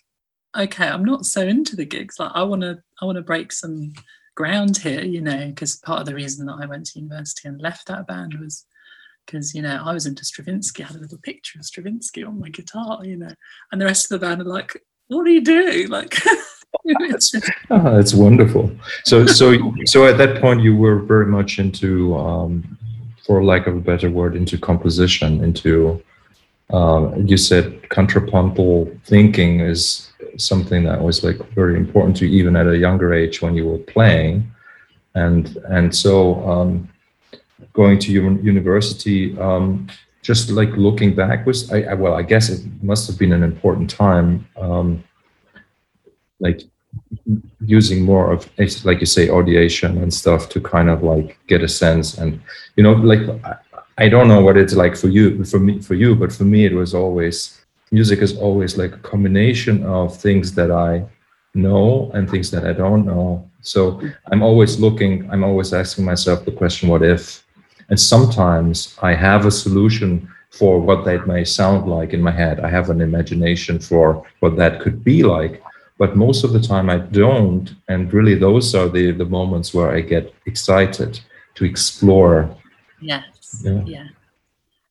okay 0.56 0.86
i'm 0.86 1.04
not 1.04 1.24
so 1.24 1.42
into 1.42 1.76
the 1.76 1.84
gigs 1.84 2.18
like 2.18 2.32
i 2.34 2.42
want 2.42 2.62
to 2.62 2.78
i 3.00 3.04
want 3.04 3.16
to 3.16 3.22
break 3.22 3.52
some 3.52 3.92
ground 4.34 4.78
here 4.78 5.02
you 5.02 5.20
know 5.20 5.46
because 5.48 5.76
part 5.76 6.00
of 6.00 6.06
the 6.06 6.14
reason 6.14 6.46
that 6.46 6.58
i 6.60 6.66
went 6.66 6.86
to 6.86 6.98
university 6.98 7.48
and 7.48 7.60
left 7.60 7.86
that 7.86 8.06
band 8.06 8.34
was 8.40 8.66
because 9.26 9.54
you 9.54 9.62
know 9.62 9.80
I 9.84 9.92
was 9.92 10.06
into 10.06 10.24
Stravinsky. 10.24 10.82
I 10.82 10.86
had 10.88 10.96
a 10.96 11.00
little 11.00 11.18
picture 11.18 11.58
of 11.58 11.64
Stravinsky 11.64 12.24
on 12.24 12.40
my 12.40 12.48
guitar, 12.48 13.04
you 13.04 13.16
know, 13.16 13.32
and 13.70 13.80
the 13.80 13.84
rest 13.84 14.10
of 14.10 14.20
the 14.20 14.26
band 14.26 14.40
are 14.40 14.44
like, 14.44 14.76
"What 15.08 15.26
are 15.26 15.30
you 15.30 15.42
doing?" 15.42 15.88
Like, 15.88 16.16
just... 17.10 17.36
oh, 17.70 17.96
that's 17.96 18.14
wonderful. 18.14 18.70
So, 19.04 19.26
so, 19.26 19.74
so 19.84 20.06
at 20.06 20.18
that 20.18 20.40
point, 20.40 20.62
you 20.62 20.76
were 20.76 20.98
very 20.98 21.26
much 21.26 21.58
into, 21.58 22.16
um, 22.16 22.78
for 23.26 23.44
lack 23.44 23.66
of 23.66 23.76
a 23.76 23.80
better 23.80 24.10
word, 24.10 24.36
into 24.36 24.58
composition. 24.58 25.42
Into 25.42 26.02
uh, 26.72 27.12
you 27.16 27.36
said 27.36 27.88
contrapuntal 27.90 28.90
thinking 29.04 29.60
is 29.60 30.10
something 30.38 30.84
that 30.84 31.00
was 31.00 31.22
like 31.22 31.36
very 31.54 31.76
important 31.76 32.16
to 32.16 32.26
you 32.26 32.40
even 32.40 32.56
at 32.56 32.66
a 32.66 32.78
younger 32.78 33.12
age 33.12 33.42
when 33.42 33.54
you 33.54 33.66
were 33.66 33.78
playing, 33.78 34.50
and 35.14 35.56
and 35.68 35.94
so. 35.94 36.48
Um, 36.48 36.88
going 37.72 37.98
to 37.98 38.12
university, 38.12 39.38
um, 39.38 39.86
just 40.22 40.50
like 40.50 40.70
looking 40.70 41.14
back 41.14 41.46
was, 41.46 41.70
I, 41.72 41.82
I, 41.82 41.94
well, 41.94 42.14
I 42.14 42.22
guess 42.22 42.48
it 42.48 42.60
must 42.82 43.06
have 43.08 43.18
been 43.18 43.32
an 43.32 43.42
important 43.42 43.90
time, 43.90 44.46
um, 44.56 45.02
like 46.42 46.60
using 47.64 48.02
more 48.02 48.32
of, 48.32 48.50
like 48.84 49.00
you 49.00 49.06
say, 49.06 49.28
audiation 49.28 50.02
and 50.02 50.12
stuff 50.12 50.48
to 50.50 50.60
kind 50.60 50.90
of 50.90 51.02
like 51.02 51.38
get 51.46 51.62
a 51.62 51.68
sense. 51.68 52.18
And 52.18 52.40
you 52.76 52.82
know, 52.82 52.92
like 52.92 53.22
I, 53.96 54.08
don't 54.08 54.28
know 54.28 54.42
what 54.42 54.56
it's 54.56 54.74
like 54.74 54.96
for 54.96 55.08
you, 55.08 55.44
for 55.44 55.60
me, 55.60 55.80
for 55.80 55.94
you, 55.94 56.14
but 56.14 56.32
for 56.32 56.44
me, 56.44 56.66
it 56.66 56.74
was 56.74 56.92
always 56.94 57.62
music 57.92 58.20
is 58.20 58.36
always 58.36 58.76
like 58.76 58.94
a 58.94 58.98
combination 58.98 59.84
of 59.84 60.16
things 60.16 60.54
that 60.54 60.70
I 60.70 61.04
know 61.54 62.10
and 62.14 62.28
things 62.28 62.50
that 62.50 62.66
I 62.66 62.72
don't 62.72 63.04
know. 63.06 63.48
So 63.60 64.00
I'm 64.30 64.42
always 64.42 64.80
looking, 64.80 65.30
I'm 65.30 65.44
always 65.44 65.72
asking 65.72 66.04
myself 66.04 66.44
the 66.44 66.52
question, 66.52 66.88
what 66.88 67.02
if? 67.02 67.44
And 67.90 68.00
sometimes 68.00 68.96
I 69.02 69.14
have 69.14 69.44
a 69.44 69.50
solution 69.50 70.28
for 70.50 70.80
what 70.80 71.04
that 71.04 71.26
may 71.26 71.44
sound 71.44 71.88
like 71.88 72.12
in 72.12 72.22
my 72.22 72.30
head. 72.30 72.60
I 72.60 72.68
have 72.68 72.90
an 72.90 73.00
imagination 73.00 73.78
for 73.78 74.26
what 74.40 74.56
that 74.56 74.80
could 74.80 75.04
be 75.04 75.22
like. 75.22 75.62
But 75.98 76.16
most 76.16 76.44
of 76.44 76.52
the 76.52 76.60
time 76.60 76.90
I 76.90 76.98
don't. 76.98 77.74
And 77.88 78.12
really, 78.12 78.34
those 78.34 78.74
are 78.74 78.88
the, 78.88 79.12
the 79.12 79.24
moments 79.24 79.72
where 79.74 79.90
I 79.90 80.00
get 80.00 80.34
excited 80.46 81.20
to 81.54 81.64
explore. 81.64 82.54
Yes. 83.00 83.62
Yeah. 83.64 83.82
yeah. 83.84 84.08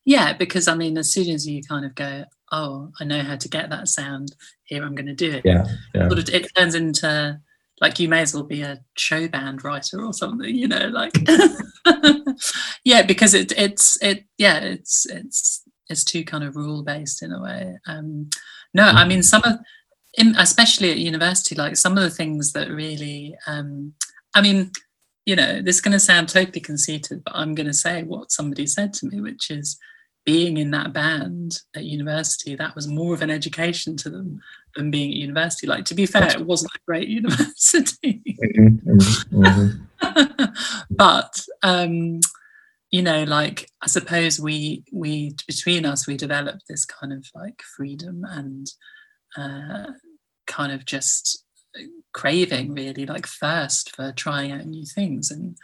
Yeah. 0.04 0.32
Because 0.32 0.68
I 0.68 0.74
mean, 0.74 0.96
as 0.96 1.12
soon 1.12 1.28
as 1.28 1.46
you 1.46 1.62
kind 1.62 1.84
of 1.84 1.94
go, 1.94 2.24
oh, 2.50 2.90
I 3.00 3.04
know 3.04 3.22
how 3.22 3.36
to 3.36 3.48
get 3.48 3.70
that 3.70 3.88
sound, 3.88 4.34
here 4.64 4.84
I'm 4.84 4.94
going 4.94 5.06
to 5.06 5.14
do 5.14 5.32
it. 5.32 5.42
Yeah. 5.44 5.66
yeah. 5.94 6.08
Sort 6.08 6.20
of, 6.20 6.28
it 6.28 6.54
turns 6.54 6.74
into 6.74 7.40
like 7.82 7.98
you 7.98 8.08
may 8.08 8.20
as 8.20 8.32
well 8.32 8.44
be 8.44 8.62
a 8.62 8.80
show 8.96 9.26
band 9.28 9.64
writer 9.64 10.02
or 10.02 10.12
something 10.14 10.54
you 10.54 10.68
know 10.68 10.86
like 10.88 11.12
yeah 12.84 13.02
because 13.02 13.34
it 13.34 13.52
it's 13.58 14.00
it 14.00 14.24
yeah 14.38 14.60
it's 14.60 15.04
it's 15.06 15.64
it's 15.88 16.04
too 16.04 16.24
kind 16.24 16.44
of 16.44 16.56
rule 16.56 16.82
based 16.82 17.22
in 17.22 17.32
a 17.32 17.42
way 17.42 17.76
um 17.86 18.30
no 18.72 18.84
i 18.84 19.04
mean 19.04 19.22
some 19.22 19.42
of 19.44 19.58
in, 20.18 20.34
especially 20.36 20.90
at 20.90 20.98
university, 20.98 21.54
like 21.54 21.76
some 21.76 21.96
of 21.96 22.02
the 22.02 22.10
things 22.10 22.52
that 22.52 22.70
really, 22.70 23.34
um, 23.46 23.94
I 24.34 24.42
mean, 24.42 24.70
you 25.24 25.36
know, 25.36 25.62
this 25.62 25.76
is 25.76 25.80
going 25.80 25.92
to 25.92 26.00
sound 26.00 26.28
totally 26.28 26.60
conceited, 26.60 27.22
but 27.24 27.34
I'm 27.34 27.54
going 27.54 27.66
to 27.66 27.74
say 27.74 28.02
what 28.02 28.32
somebody 28.32 28.66
said 28.66 28.92
to 28.94 29.06
me, 29.06 29.20
which 29.20 29.50
is 29.50 29.78
being 30.24 30.56
in 30.56 30.70
that 30.72 30.92
band 30.92 31.60
at 31.74 31.84
university, 31.84 32.54
that 32.54 32.74
was 32.74 32.86
more 32.86 33.14
of 33.14 33.22
an 33.22 33.30
education 33.30 33.96
to 33.98 34.10
them 34.10 34.40
than 34.76 34.90
being 34.90 35.10
at 35.10 35.16
university. 35.16 35.66
Like, 35.66 35.84
to 35.86 35.94
be 35.94 36.06
fair, 36.06 36.28
it 36.28 36.46
wasn't 36.46 36.74
a 36.74 36.80
great 36.86 37.08
university. 37.20 38.22
Mm-hmm, 38.58 39.42
mm-hmm. 39.42 40.44
but, 40.90 41.44
um, 41.62 42.20
you 42.90 43.02
know, 43.02 43.24
like, 43.24 43.70
I 43.80 43.86
suppose 43.86 44.38
we, 44.38 44.84
we, 44.92 45.34
between 45.46 45.84
us, 45.86 46.06
we 46.06 46.16
developed 46.16 46.64
this 46.68 46.84
kind 46.84 47.12
of 47.12 47.26
like 47.34 47.62
freedom 47.76 48.24
and 48.28 48.66
uh, 49.36 49.92
kind 50.46 50.72
of 50.72 50.84
just 50.84 51.44
craving 52.12 52.74
really 52.74 53.06
like 53.06 53.26
thirst 53.26 53.94
for 53.96 54.12
trying 54.12 54.52
out 54.52 54.66
new 54.66 54.84
things 54.84 55.30
and 55.30 55.56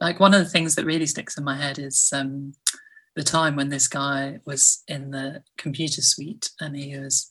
like 0.00 0.18
one 0.18 0.34
of 0.34 0.40
the 0.40 0.50
things 0.50 0.74
that 0.74 0.84
really 0.84 1.06
sticks 1.06 1.38
in 1.38 1.44
my 1.44 1.56
head 1.56 1.78
is 1.78 2.10
um, 2.12 2.52
the 3.14 3.22
time 3.22 3.54
when 3.54 3.68
this 3.68 3.86
guy 3.86 4.40
was 4.44 4.82
in 4.88 5.12
the 5.12 5.42
computer 5.56 6.02
suite 6.02 6.50
and 6.60 6.76
he 6.76 6.98
was 6.98 7.30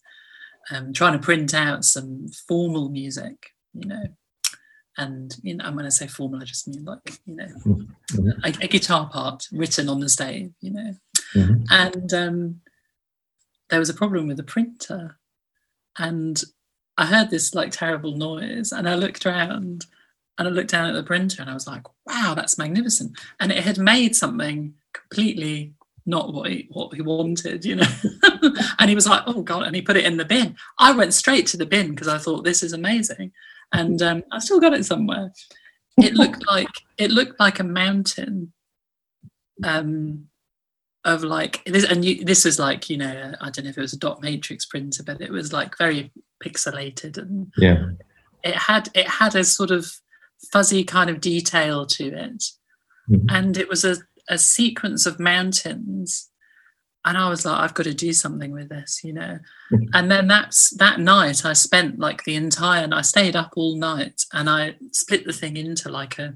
um, 0.72 0.94
trying 0.94 1.14
to 1.14 1.20
print 1.20 1.54
out 1.54 1.84
some 1.84 2.28
formal 2.48 2.90
music 2.90 3.50
you 3.74 3.88
know 3.88 4.04
and 4.98 5.36
you 5.42 5.56
know, 5.56 5.66
I'm 5.66 5.74
going 5.74 5.86
to 5.86 5.92
say 5.92 6.08
formal. 6.08 6.42
I 6.42 6.46
just 6.46 6.68
mean 6.68 6.86
like 6.86 7.20
you 7.26 7.36
know 7.36 7.48
mm-hmm. 7.66 8.30
a, 8.44 8.48
a, 8.48 8.68
guitar 8.68 9.10
part 9.10 9.48
written 9.52 9.90
on 9.90 10.00
the 10.00 10.10
stage, 10.10 10.52
you 10.62 10.72
know. 10.72 10.94
Mm-hmm. 11.36 11.64
And 11.70 12.14
um, 12.14 12.62
there 13.70 13.80
was 13.80 13.90
a 13.90 13.94
problem 13.94 14.28
with 14.28 14.38
the 14.38 14.44
printer, 14.44 15.18
and 15.98 16.42
I 16.98 17.06
heard 17.06 17.30
this 17.30 17.56
like 17.56 17.72
terrible 17.72 18.16
noise 18.16 18.72
and 18.72 18.88
I 18.88 18.96
looked 18.96 19.26
around 19.26 19.86
and 20.38 20.48
I 20.48 20.52
looked 20.52 20.72
down 20.72 20.90
at 20.90 20.94
the 20.94 21.04
printer 21.04 21.42
and 21.42 21.50
I 21.50 21.54
was 21.54 21.68
like, 21.68 21.84
wow, 22.06 22.34
that's 22.36 22.58
magnificent. 22.58 23.18
And 23.40 23.52
it 23.52 23.64
had 23.64 23.78
made 23.78 24.16
something 24.16 24.74
completely 24.94 25.74
not 26.06 26.34
what 26.34 26.50
he, 26.50 26.68
what 26.70 26.94
he 26.94 27.02
wanted, 27.02 27.64
you 27.64 27.78
know. 27.78 27.88
and 28.80 28.90
he 28.90 28.96
was 28.96 29.08
like, 29.08 29.24
oh 29.26 29.42
God, 29.42 29.64
and 29.64 29.76
he 29.76 29.82
put 29.82 29.98
it 29.98 30.06
in 30.06 30.18
the 30.18 30.26
bin. 30.26 30.56
I 30.78 30.92
went 30.92 31.14
straight 31.14 31.48
to 31.48 31.58
the 31.58 31.66
bin 31.66 31.92
because 31.92 32.08
I 32.08 32.18
thought 32.18 32.44
this 32.44 32.62
is 32.62 32.74
amazing. 32.74 33.32
And 33.72 34.02
um, 34.02 34.24
I 34.32 34.40
still 34.40 34.60
got 34.60 34.74
it 34.74 34.86
somewhere. 34.86 35.32
It 35.98 36.14
looked 36.14 36.46
like 36.48 36.70
it 36.98 37.12
looked 37.12 37.40
like 37.40 37.60
a 37.60 37.64
mountain 37.64 38.54
um, 39.64 40.28
of 41.06 41.24
like 41.24 41.64
this 41.66 41.84
and 41.84 42.04
you, 42.04 42.24
this 42.24 42.46
was 42.46 42.58
like 42.58 42.90
you 42.90 42.98
know 42.98 43.34
i 43.42 43.50
don't 43.50 43.66
know 43.66 43.70
if 43.70 43.78
it 43.78 43.82
was 43.82 43.94
a 43.94 44.00
dot 44.00 44.22
matrix 44.22 44.66
printer 44.66 45.04
but 45.04 45.20
it 45.20 45.32
was 45.32 45.52
like 45.52 45.78
very 45.78 46.12
pixelated 46.44 47.18
and 47.18 47.52
yeah. 47.58 47.86
it 48.44 48.56
had 48.56 48.90
it 48.94 49.08
had 49.08 49.36
a 49.36 49.44
sort 49.44 49.72
of 49.72 49.92
fuzzy 50.52 50.84
kind 50.84 51.10
of 51.10 51.22
detail 51.22 51.86
to 51.86 52.08
it. 52.08 52.44
Mm-hmm. 53.10 53.28
and 53.30 53.58
it 53.58 53.68
was 53.68 53.84
a, 53.84 53.98
a 54.30 54.38
sequence 54.38 55.06
of 55.06 55.20
mountains. 55.20 56.30
And 57.06 57.18
i 57.18 57.28
was 57.28 57.44
like 57.44 57.60
i've 57.60 57.74
got 57.74 57.84
to 57.84 57.94
do 57.94 58.14
something 58.14 58.54
with 58.54 58.70
this 58.70 59.02
you 59.04 59.12
know? 59.12 59.38
Mm-hmm. 59.74 59.88
and 59.94 60.10
then 60.10 60.30
that's 60.30 60.70
that 60.78 61.02
night 61.02 61.44
i 61.44 61.52
spent 61.52 62.00
like 62.00 62.24
the 62.24 62.36
entire 62.36 62.82
and 62.82 62.94
i 62.94 63.02
stayed 63.02 63.36
up 63.36 63.52
all 63.58 63.76
night 63.76 64.24
and 64.32 64.50
i 64.50 64.76
split 64.94 65.26
the 65.26 65.34
thing 65.34 65.58
into 65.58 65.90
like 65.90 66.18
a 66.18 66.36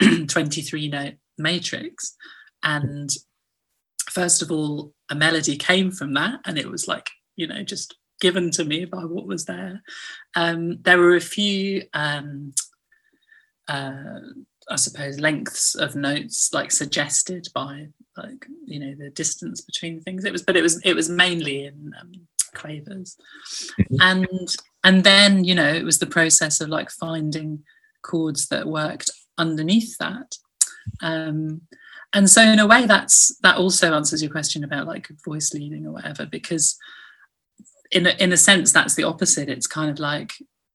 23 0.26 0.88
note 0.88 1.14
matrix. 1.38 2.16
And 2.62 3.10
first 4.10 4.42
of 4.42 4.50
all, 4.50 4.92
a 5.10 5.14
melody 5.14 5.56
came 5.56 5.90
from 5.90 6.14
that, 6.14 6.40
and 6.44 6.58
it 6.58 6.70
was 6.70 6.88
like, 6.88 7.08
you 7.36 7.46
know, 7.46 7.62
just 7.62 7.96
given 8.20 8.50
to 8.52 8.64
me 8.64 8.84
by 8.84 9.04
what 9.04 9.26
was 9.26 9.44
there. 9.44 9.82
Um, 10.34 10.78
there 10.82 10.98
were 10.98 11.16
a 11.16 11.20
few, 11.20 11.82
um, 11.94 12.54
uh, 13.68 14.20
I 14.70 14.76
suppose, 14.76 15.20
lengths 15.20 15.74
of 15.74 15.96
notes 15.96 16.50
like 16.52 16.70
suggested 16.72 17.48
by 17.54 17.88
like 18.16 18.46
you 18.64 18.80
know 18.80 18.94
the 18.94 19.10
distance 19.10 19.60
between 19.60 20.00
things. 20.00 20.24
It 20.24 20.32
was, 20.32 20.42
but 20.42 20.56
it 20.56 20.62
was 20.62 20.80
it 20.84 20.94
was 20.94 21.08
mainly 21.08 21.66
in 21.66 21.92
um, 22.00 22.12
quavers, 22.54 23.16
mm-hmm. 23.80 23.96
and 24.00 24.56
and 24.84 25.04
then 25.04 25.44
you 25.44 25.54
know 25.54 25.72
it 25.72 25.84
was 25.84 25.98
the 25.98 26.06
process 26.06 26.60
of 26.60 26.68
like 26.68 26.90
finding 26.90 27.62
chords 28.02 28.48
that 28.48 28.66
worked 28.66 29.10
underneath 29.38 29.98
that. 29.98 30.36
Um, 31.02 31.62
and 32.12 32.30
so 32.30 32.40
in 32.40 32.58
a 32.58 32.66
way 32.66 32.86
that's 32.86 33.36
that 33.40 33.58
also 33.58 33.92
answers 33.92 34.22
your 34.22 34.30
question 34.30 34.64
about 34.64 34.86
like 34.86 35.08
voice 35.24 35.52
leading 35.52 35.86
or 35.86 35.92
whatever 35.92 36.24
because 36.24 36.78
in 37.92 38.06
a, 38.06 38.10
in 38.22 38.32
a 38.32 38.36
sense 38.36 38.72
that's 38.72 38.94
the 38.94 39.04
opposite 39.04 39.48
it's 39.48 39.66
kind 39.66 39.90
of 39.90 39.98
like 39.98 40.32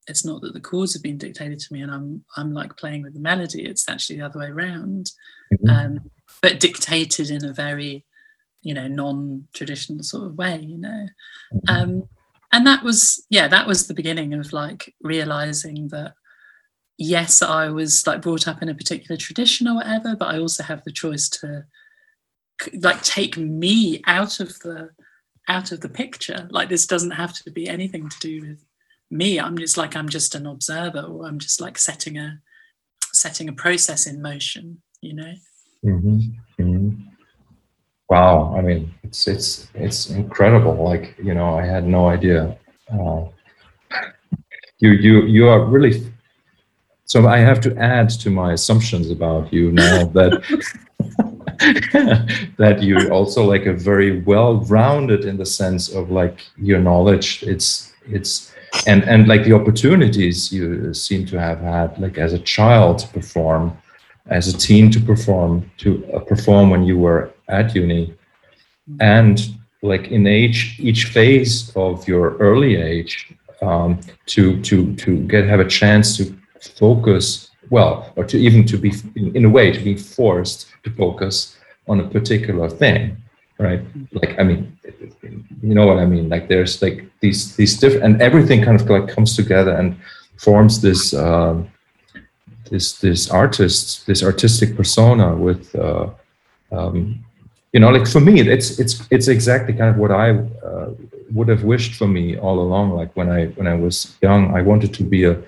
it's 0.07 0.25
not 0.25 0.41
that 0.41 0.53
the 0.53 0.59
chords 0.59 0.93
have 0.93 1.03
been 1.03 1.17
dictated 1.17 1.59
to 1.59 1.73
me 1.73 1.81
and 1.81 1.91
i'm 1.91 2.23
i'm 2.37 2.53
like 2.53 2.75
playing 2.77 3.03
with 3.03 3.13
the 3.13 3.19
melody 3.19 3.65
it's 3.65 3.87
actually 3.89 4.17
the 4.17 4.25
other 4.25 4.39
way 4.39 4.47
around 4.47 5.11
mm-hmm. 5.53 5.69
um, 5.69 5.99
but 6.41 6.59
dictated 6.59 7.29
in 7.29 7.45
a 7.45 7.53
very 7.53 8.05
you 8.61 8.73
know 8.73 8.87
non-traditional 8.87 10.03
sort 10.03 10.25
of 10.25 10.37
way 10.37 10.59
you 10.59 10.77
know 10.77 11.07
mm-hmm. 11.53 11.69
um, 11.69 12.09
and 12.51 12.65
that 12.67 12.83
was 12.83 13.25
yeah 13.29 13.47
that 13.47 13.67
was 13.67 13.87
the 13.87 13.93
beginning 13.93 14.33
of 14.33 14.53
like 14.53 14.93
realizing 15.01 15.87
that 15.89 16.13
yes, 17.01 17.41
I 17.41 17.69
was 17.69 18.05
like 18.05 18.21
brought 18.21 18.47
up 18.47 18.61
in 18.61 18.69
a 18.69 18.75
particular 18.75 19.17
tradition 19.17 19.67
or 19.67 19.75
whatever, 19.75 20.15
but 20.15 20.27
I 20.33 20.39
also 20.39 20.63
have 20.63 20.83
the 20.83 20.91
choice 20.91 21.27
to 21.29 21.65
like 22.75 23.01
take 23.01 23.37
me 23.37 24.01
out 24.05 24.39
of 24.39 24.49
the 24.59 24.89
out 25.47 25.71
of 25.71 25.81
the 25.81 25.89
picture. 25.89 26.47
Like 26.51 26.69
this 26.69 26.87
doesn't 26.87 27.11
have 27.11 27.33
to 27.33 27.51
be 27.51 27.67
anything 27.67 28.09
to 28.09 28.19
do 28.19 28.41
with 28.41 28.65
me. 29.09 29.39
I'm 29.39 29.57
just 29.57 29.77
like 29.77 29.95
I'm 29.95 30.09
just 30.09 30.35
an 30.35 30.45
observer, 30.45 31.01
or 31.01 31.25
I'm 31.25 31.39
just 31.39 31.61
like 31.61 31.77
setting 31.77 32.17
a 32.17 32.39
setting 33.13 33.49
a 33.49 33.53
process 33.53 34.07
in 34.07 34.21
motion. 34.21 34.81
You 35.01 35.15
know. 35.15 35.33
Mm-hmm. 35.85 36.19
Mm-hmm. 36.59 37.01
Wow, 38.09 38.55
I 38.57 38.61
mean, 38.61 38.93
it's 39.03 39.27
it's 39.27 39.67
it's 39.73 40.09
incredible. 40.09 40.75
Like 40.75 41.15
you 41.21 41.33
know, 41.33 41.57
I 41.57 41.65
had 41.65 41.87
no 41.87 42.07
idea. 42.07 42.57
Uh, 42.91 43.25
you 44.79 44.91
you 44.91 45.21
you 45.23 45.47
are 45.47 45.63
really 45.63 46.11
so 47.11 47.27
I 47.27 47.39
have 47.39 47.59
to 47.61 47.75
add 47.75 48.09
to 48.21 48.29
my 48.29 48.53
assumptions 48.53 49.11
about 49.11 49.51
you 49.51 49.73
now 49.73 50.05
that 50.05 50.31
that 52.57 52.79
you're 52.81 53.13
also 53.13 53.43
like 53.43 53.67
a 53.67 53.73
very 53.73 54.21
well-rounded 54.21 55.25
in 55.25 55.37
the 55.37 55.45
sense 55.45 55.89
of 55.93 56.09
like 56.09 56.47
your 56.57 56.79
knowledge. 56.79 57.43
It's 57.43 57.93
it's 58.09 58.51
and 58.87 59.03
and 59.03 59.27
like 59.27 59.43
the 59.43 59.53
opportunities 59.53 60.51
you 60.51 60.93
seem 60.93 61.25
to 61.27 61.39
have 61.39 61.59
had 61.59 61.99
like 61.99 62.17
as 62.17 62.33
a 62.33 62.39
child 62.39 62.97
to 62.99 63.07
perform, 63.09 63.77
as 64.27 64.47
a 64.47 64.57
teen 64.57 64.89
to 64.91 64.99
perform 64.99 65.69
to 65.77 66.03
uh, 66.13 66.19
perform 66.19 66.71
when 66.71 66.83
you 66.83 66.97
were 66.97 67.31
at 67.47 67.75
uni, 67.75 68.15
and 68.99 69.53
like 69.83 70.07
in 70.07 70.25
age 70.25 70.79
each 70.79 71.05
phase 71.05 71.71
of 71.75 72.07
your 72.07 72.37
early 72.37 72.75
age 72.75 73.35
um, 73.61 73.99
to 74.25 74.59
to 74.63 74.95
to 74.95 75.19
get 75.27 75.45
have 75.45 75.59
a 75.59 75.67
chance 75.67 76.17
to 76.17 76.35
focus 76.59 77.50
well, 77.71 78.11
or 78.15 78.23
to 78.25 78.37
even 78.37 78.65
to 78.67 78.77
be 78.77 78.93
in 79.15 79.45
a 79.45 79.49
way 79.49 79.71
to 79.71 79.79
be 79.79 79.95
forced 79.95 80.67
to 80.83 80.91
focus 80.91 81.57
on 81.87 81.99
a 82.01 82.07
particular 82.07 82.69
thing, 82.69 83.17
right? 83.57 83.81
Like 84.11 84.37
I 84.37 84.43
mean, 84.43 84.77
you 85.63 85.73
know 85.73 85.87
what 85.87 85.97
I 85.97 86.05
mean? 86.05 86.29
Like 86.29 86.47
there's 86.47 86.81
like 86.81 87.09
these 87.21 87.55
these 87.55 87.79
different 87.79 88.03
and 88.03 88.21
everything 88.21 88.63
kind 88.63 88.79
of 88.79 88.87
like 88.89 89.07
comes 89.07 89.35
together 89.35 89.71
and 89.71 89.95
forms 90.37 90.81
this 90.81 91.13
um, 91.13 91.71
this 92.69 92.99
this 92.99 93.29
artist 93.31 94.05
this 94.05 94.21
artistic 94.23 94.75
persona 94.75 95.35
with. 95.35 95.73
Uh, 95.73 96.09
um, 96.71 97.25
you 97.73 97.79
know, 97.79 97.89
like 97.89 98.05
for 98.05 98.19
me, 98.19 98.41
it's 98.41 98.79
it's 98.79 99.07
it's 99.11 99.29
exactly 99.29 99.73
kind 99.73 99.89
of 99.89 99.97
what 99.97 100.11
I 100.11 100.31
uh, 100.31 100.89
would 101.31 101.47
have 101.47 101.63
wished 101.63 101.95
for 101.95 102.07
me 102.07 102.37
all 102.37 102.59
along. 102.59 102.91
Like 102.91 103.15
when 103.15 103.29
I 103.29 103.45
when 103.57 103.65
I 103.65 103.75
was 103.75 104.17
young, 104.21 104.53
I 104.53 104.61
wanted 104.61 104.93
to 104.95 105.03
be 105.03 105.23
a 105.23 105.41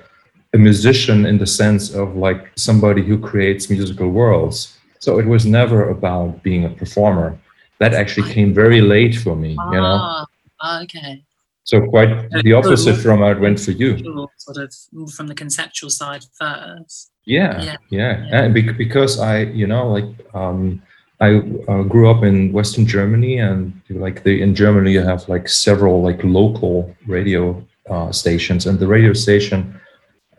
a 0.53 0.57
musician 0.57 1.25
in 1.25 1.37
the 1.37 1.47
sense 1.47 1.93
of 1.93 2.15
like 2.15 2.51
somebody 2.55 3.03
who 3.03 3.17
creates 3.17 3.69
musical 3.69 4.09
worlds. 4.09 4.77
So 4.99 5.19
it 5.19 5.25
was 5.25 5.45
never 5.45 5.89
about 5.89 6.43
being 6.43 6.65
a 6.65 6.69
performer. 6.69 7.37
That 7.79 7.93
actually 7.93 8.31
came 8.31 8.53
very 8.53 8.79
late 8.79 9.15
for 9.15 9.35
me, 9.35 9.49
you 9.49 9.81
know. 9.81 10.25
Ah, 10.61 10.81
okay. 10.83 11.23
So 11.65 11.81
quite 11.87 12.29
the 12.43 12.53
opposite 12.53 12.97
from 12.97 13.19
how 13.19 13.31
it 13.31 13.39
went 13.39 13.59
for 13.59 13.71
you. 13.71 13.97
Sort 14.37 14.57
of 14.57 14.73
from 15.11 15.27
the 15.27 15.35
conceptual 15.35 15.89
side 15.89 16.23
first. 16.39 17.11
Yeah, 17.25 17.61
yeah, 17.61 17.75
yeah. 17.89 18.25
yeah. 18.27 18.43
And 18.43 18.53
because 18.53 19.19
I, 19.19 19.43
you 19.43 19.67
know, 19.67 19.87
like 19.87 20.05
um, 20.33 20.81
I 21.19 21.37
uh, 21.67 21.83
grew 21.83 22.09
up 22.09 22.23
in 22.23 22.51
Western 22.51 22.85
Germany, 22.85 23.39
and 23.39 23.81
like 23.89 24.23
the 24.23 24.41
in 24.41 24.55
Germany 24.55 24.91
you 24.91 25.01
have 25.01 25.27
like 25.29 25.47
several 25.47 26.01
like 26.01 26.23
local 26.23 26.93
radio 27.07 27.65
uh, 27.89 28.11
stations, 28.11 28.65
and 28.65 28.77
the 28.77 28.87
radio 28.87 29.13
station 29.13 29.79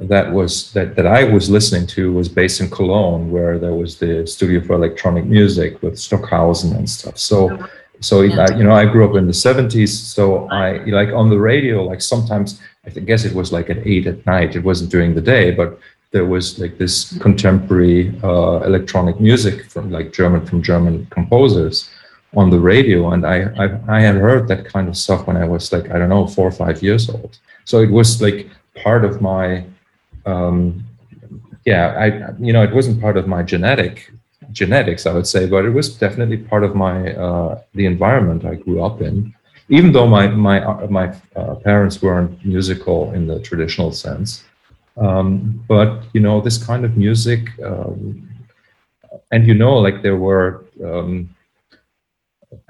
that 0.09 0.33
was 0.33 0.73
that, 0.73 0.97
that 0.97 1.07
I 1.07 1.25
was 1.25 1.51
listening 1.51 1.87
to 1.89 2.13
was 2.13 2.29
based 2.29 2.61
in 2.61 2.71
Cologne, 2.71 3.31
where 3.31 3.59
there 3.59 3.75
was 3.75 3.99
the 3.99 4.27
studio 4.27 4.61
for 4.61 4.75
electronic 4.75 5.25
music 5.25 5.83
with 5.83 5.99
Stockhausen 5.99 6.75
and 6.77 6.89
stuff. 6.89 7.19
So 7.19 7.59
So 8.01 8.23
yeah. 8.23 8.47
I, 8.47 8.57
you 8.57 8.65
know, 8.65 8.75
I 8.75 8.85
grew 8.85 9.09
up 9.09 9.17
in 9.17 9.27
the 9.27 9.33
'70s. 9.33 9.89
So 9.89 10.49
I 10.51 10.79
like 11.01 11.11
on 11.11 11.31
the 11.31 11.39
radio, 11.39 11.83
like 11.85 12.03
sometimes 12.03 12.61
I 12.87 12.91
guess 12.91 13.25
it 13.25 13.35
was 13.35 13.53
like 13.53 13.71
at 13.71 13.87
eight 13.87 14.07
at 14.07 14.25
night. 14.27 14.57
It 14.57 14.65
wasn't 14.65 14.91
during 14.91 15.15
the 15.15 15.21
day, 15.21 15.51
but 15.51 15.79
there 16.11 16.27
was 16.27 16.59
like 16.59 16.79
this 16.79 17.17
contemporary 17.19 18.15
uh, 18.23 18.61
electronic 18.61 19.21
music 19.21 19.71
from 19.71 19.91
like 19.91 20.13
German 20.13 20.45
from 20.47 20.63
German 20.63 21.07
composers 21.11 21.91
on 22.37 22.51
the 22.51 22.59
radio, 22.59 23.13
and 23.13 23.25
I, 23.25 23.37
I 23.63 23.97
I 23.97 24.01
had 24.01 24.17
heard 24.17 24.49
that 24.49 24.65
kind 24.65 24.89
of 24.89 24.97
stuff 24.97 25.27
when 25.27 25.37
I 25.37 25.47
was 25.55 25.73
like 25.73 25.91
I 25.91 25.99
don't 25.99 26.09
know 26.09 26.27
four 26.27 26.47
or 26.49 26.57
five 26.65 26.83
years 26.83 27.09
old. 27.09 27.39
So 27.65 27.81
it 27.81 27.91
was 27.91 28.21
like 28.21 28.49
part 28.83 29.05
of 29.05 29.21
my 29.21 29.65
um, 30.27 30.85
yeah 31.65 31.87
I 32.05 32.07
you 32.39 32.53
know 32.53 32.63
it 32.63 32.75
wasn't 32.75 33.01
part 33.01 33.17
of 33.17 33.27
my 33.27 33.43
genetic 33.43 34.11
genetics 34.53 35.07
I 35.07 35.13
would 35.13 35.27
say, 35.27 35.47
but 35.47 35.65
it 35.65 35.71
was 35.71 35.97
definitely 35.97 36.37
part 36.37 36.65
of 36.65 36.75
my 36.75 37.15
uh, 37.15 37.61
the 37.75 37.87
environment 37.87 38.45
I 38.45 38.55
grew 38.55 38.83
up 38.83 39.01
in. 39.03 39.35
Even 39.69 39.93
though 39.93 40.07
my 40.07 40.29
my 40.29 40.61
my 40.87 41.15
uh, 41.37 41.55
parents 41.57 42.03
weren't 42.03 42.45
musical 42.45 43.13
in 43.13 43.27
the 43.27 43.41
traditional 43.41 43.93
sense, 43.93 44.45
um, 44.97 45.65
but 45.67 46.05
you 46.13 46.21
know, 46.21 46.41
this 46.41 46.63
kind 46.63 46.85
of 46.85 46.97
music, 46.97 47.49
um, 47.63 48.29
and 49.33 49.47
you 49.47 49.55
know, 49.55 49.77
like 49.77 50.03
there 50.03 50.17
were, 50.17 50.65
um, 50.85 51.34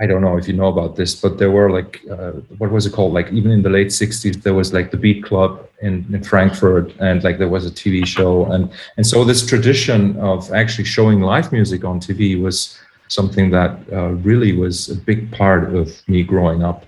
I 0.01 0.07
don't 0.07 0.23
know 0.23 0.37
if 0.37 0.47
you 0.49 0.55
know 0.55 0.69
about 0.69 0.97
this, 0.97 1.15
but 1.15 1.39
there 1.39 1.51
were 1.51 1.71
like, 1.71 2.01
uh, 2.11 2.33
what 2.59 2.71
was 2.71 2.87
it 2.87 2.93
called? 2.93 3.13
Like 3.13 3.31
even 3.33 3.51
in 3.51 3.63
the 3.63 3.71
late 3.71 3.89
'60s, 3.89 4.43
there 4.43 4.55
was 4.55 4.73
like 4.73 4.91
the 4.91 4.97
Beat 4.97 5.25
Club 5.25 5.69
in, 5.83 6.07
in 6.13 6.23
Frankfurt, 6.23 6.95
and 7.01 7.23
like 7.25 7.39
there 7.39 7.49
was 7.49 7.67
a 7.67 7.71
TV 7.71 8.07
show, 8.07 8.47
and 8.47 8.71
and 8.97 9.07
so 9.07 9.25
this 9.25 9.45
tradition 9.47 10.17
of 10.19 10.53
actually 10.53 10.85
showing 10.85 11.21
live 11.21 11.53
music 11.53 11.85
on 11.85 12.01
TV 12.01 12.41
was 12.41 12.79
something 13.09 13.51
that 13.51 13.79
uh, 13.93 14.09
really 14.29 14.53
was 14.53 14.89
a 14.89 14.97
big 14.97 15.31
part 15.33 15.75
of 15.75 16.07
me 16.09 16.23
growing 16.23 16.63
up. 16.63 16.85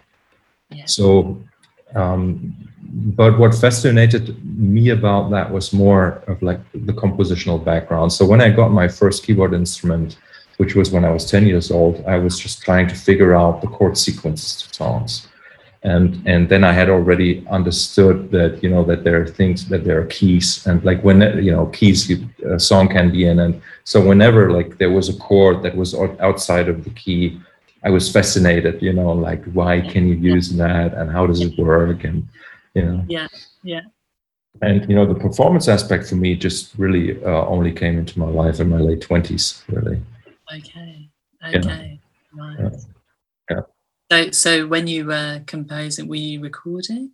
Yeah. 0.70 0.86
So 0.86 1.38
um, 1.94 2.54
but 2.96 3.38
what 3.38 3.54
fascinated 3.54 4.42
me 4.58 4.90
about 4.90 5.30
that 5.30 5.50
was 5.50 5.72
more 5.72 6.22
of 6.28 6.40
like 6.42 6.60
the 6.72 6.92
compositional 6.92 7.62
background. 7.62 8.12
So 8.12 8.24
when 8.24 8.40
I 8.40 8.50
got 8.50 8.70
my 8.70 8.88
first 8.88 9.24
keyboard 9.24 9.52
instrument, 9.54 10.18
which 10.56 10.74
was 10.74 10.90
when 10.90 11.04
I 11.04 11.10
was 11.10 11.30
10 11.30 11.46
years 11.46 11.70
old, 11.70 12.04
I 12.06 12.16
was 12.18 12.38
just 12.38 12.62
trying 12.62 12.88
to 12.88 12.94
figure 12.94 13.34
out 13.34 13.60
the 13.60 13.68
chord 13.68 13.96
sequences 13.96 14.62
to 14.62 14.74
songs. 14.74 15.28
And, 15.82 16.20
and 16.26 16.48
then 16.48 16.64
I 16.64 16.72
had 16.72 16.90
already 16.90 17.46
understood 17.48 18.30
that, 18.32 18.62
you 18.62 18.68
know, 18.68 18.82
that 18.84 19.04
there 19.04 19.22
are 19.22 19.26
things, 19.26 19.68
that 19.68 19.84
there 19.84 20.00
are 20.00 20.06
keys 20.06 20.66
and 20.66 20.82
like 20.84 21.00
when, 21.02 21.20
you 21.44 21.52
know, 21.52 21.66
keys 21.66 22.10
you, 22.10 22.28
a 22.44 22.58
song 22.58 22.88
can 22.88 23.12
be 23.12 23.26
in. 23.26 23.38
And 23.38 23.62
so 23.84 24.04
whenever 24.04 24.50
like 24.50 24.78
there 24.78 24.90
was 24.90 25.08
a 25.08 25.16
chord 25.18 25.62
that 25.62 25.76
was 25.76 25.94
outside 25.94 26.68
of 26.68 26.82
the 26.82 26.90
key, 26.90 27.40
I 27.84 27.90
was 27.90 28.10
fascinated, 28.10 28.82
you 28.82 28.92
know, 28.92 29.12
like 29.12 29.44
why 29.52 29.80
can 29.80 30.08
you 30.08 30.16
use 30.16 30.48
that 30.56 30.94
and 30.94 31.08
how 31.10 31.26
does 31.26 31.40
it 31.40 31.56
work? 31.56 32.02
And, 32.02 32.26
you 32.76 32.82
know 32.82 33.04
yeah 33.08 33.26
yeah 33.62 33.80
and 34.62 34.88
you 34.88 34.94
know 34.94 35.06
the 35.06 35.18
performance 35.26 35.66
aspect 35.66 36.06
for 36.08 36.16
me 36.16 36.34
just 36.34 36.74
really 36.76 37.06
uh, 37.24 37.44
only 37.46 37.72
came 37.72 37.98
into 37.98 38.18
my 38.18 38.30
life 38.42 38.60
in 38.60 38.68
my 38.68 38.82
late 38.88 39.00
20s 39.00 39.62
really 39.68 40.00
okay 40.54 41.08
okay 41.46 42.00
yeah. 42.36 42.58
right 42.58 42.72
yeah. 43.50 43.60
so 44.10 44.30
so 44.30 44.66
when 44.66 44.86
you 44.86 45.06
were 45.06 45.42
composing 45.46 46.08
were 46.08 46.16
you 46.16 46.40
recording 46.40 47.10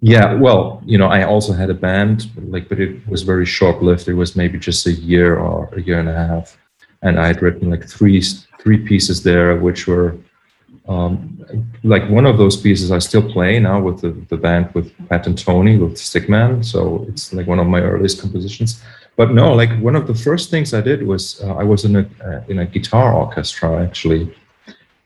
yeah 0.00 0.34
well 0.34 0.82
you 0.84 0.98
know 0.98 1.08
i 1.08 1.22
also 1.22 1.52
had 1.52 1.70
a 1.70 1.74
band 1.74 2.30
like 2.48 2.68
but 2.68 2.80
it 2.80 3.06
was 3.08 3.22
very 3.22 3.46
short 3.46 3.82
lived 3.82 4.08
it 4.08 4.14
was 4.14 4.36
maybe 4.36 4.58
just 4.58 4.86
a 4.86 4.92
year 4.92 5.38
or 5.38 5.68
a 5.74 5.82
year 5.82 6.00
and 6.00 6.08
a 6.08 6.14
half 6.14 6.58
and 7.02 7.20
i 7.20 7.26
had 7.26 7.42
written 7.42 7.70
like 7.70 7.86
three 7.86 8.20
three 8.60 8.78
pieces 8.78 9.22
there 9.22 9.56
which 9.56 9.86
were 9.86 10.16
um, 10.88 11.44
like 11.84 12.08
one 12.10 12.26
of 12.26 12.38
those 12.38 12.56
pieces 12.56 12.90
I 12.90 12.98
still 12.98 13.22
play 13.32 13.58
now 13.58 13.80
with 13.80 14.00
the, 14.00 14.10
the 14.28 14.36
band 14.36 14.74
with 14.74 14.92
Pat 15.08 15.26
and 15.26 15.38
Tony 15.38 15.78
with 15.78 15.96
Stick 15.96 16.28
Men. 16.28 16.62
So 16.62 17.06
it's 17.08 17.32
like 17.32 17.46
one 17.46 17.58
of 17.58 17.66
my 17.66 17.80
earliest 17.80 18.20
compositions. 18.20 18.82
But 19.16 19.32
no, 19.32 19.52
like 19.52 19.70
one 19.80 19.94
of 19.94 20.06
the 20.06 20.14
first 20.14 20.50
things 20.50 20.72
I 20.72 20.80
did 20.80 21.06
was 21.06 21.42
uh, 21.42 21.54
I 21.54 21.64
was 21.64 21.84
in 21.84 21.96
a 21.96 22.06
uh, 22.24 22.42
in 22.48 22.60
a 22.60 22.66
guitar 22.66 23.14
orchestra 23.14 23.82
actually, 23.84 24.34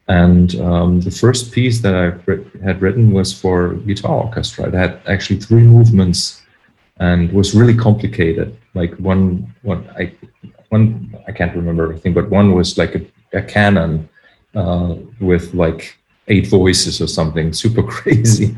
and 0.09 0.55
um, 0.61 1.01
the 1.01 1.11
first 1.11 1.53
piece 1.53 1.81
that 1.81 1.95
I 1.95 2.07
had 2.65 2.81
written 2.81 3.13
was 3.13 3.33
for 3.33 3.75
guitar 3.87 4.23
orchestra. 4.25 4.69
It 4.69 4.75
had 4.75 5.01
actually 5.07 5.41
three 5.41 5.65
movements, 5.65 6.43
and 7.01 7.33
was 7.33 7.55
really 7.55 7.75
complicated. 7.75 8.57
Like 8.75 8.95
one 8.97 9.53
one 9.63 9.89
I 9.99 10.13
one 10.69 11.17
I 11.27 11.33
can't 11.33 11.55
remember 11.57 11.85
everything, 11.85 12.15
but 12.15 12.31
one 12.31 12.55
was 12.55 12.79
like 12.79 12.95
a, 12.95 13.03
a 13.33 13.43
canon 13.43 14.09
uh, 14.55 14.95
with 15.21 15.53
like 15.53 15.99
eight 16.29 16.47
voices 16.47 17.01
or 17.01 17.09
something 17.09 17.53
super 17.53 17.83
crazy 17.97 18.57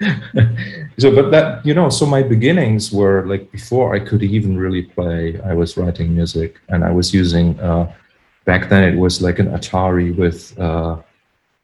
so 0.98 1.14
but 1.14 1.30
that 1.30 1.64
you 1.64 1.72
know 1.72 1.88
so 1.88 2.04
my 2.04 2.22
beginnings 2.22 2.92
were 2.92 3.24
like 3.26 3.50
before 3.50 3.94
i 3.94 3.98
could 3.98 4.22
even 4.22 4.58
really 4.58 4.82
play 4.82 5.40
i 5.42 5.54
was 5.54 5.76
writing 5.78 6.14
music 6.14 6.60
and 6.68 6.84
i 6.84 6.90
was 6.90 7.14
using 7.14 7.58
uh, 7.60 7.90
back 8.44 8.68
then 8.68 8.84
it 8.84 8.96
was 8.96 9.22
like 9.22 9.38
an 9.38 9.46
atari 9.48 10.14
with 10.16 10.58
uh, 10.58 10.96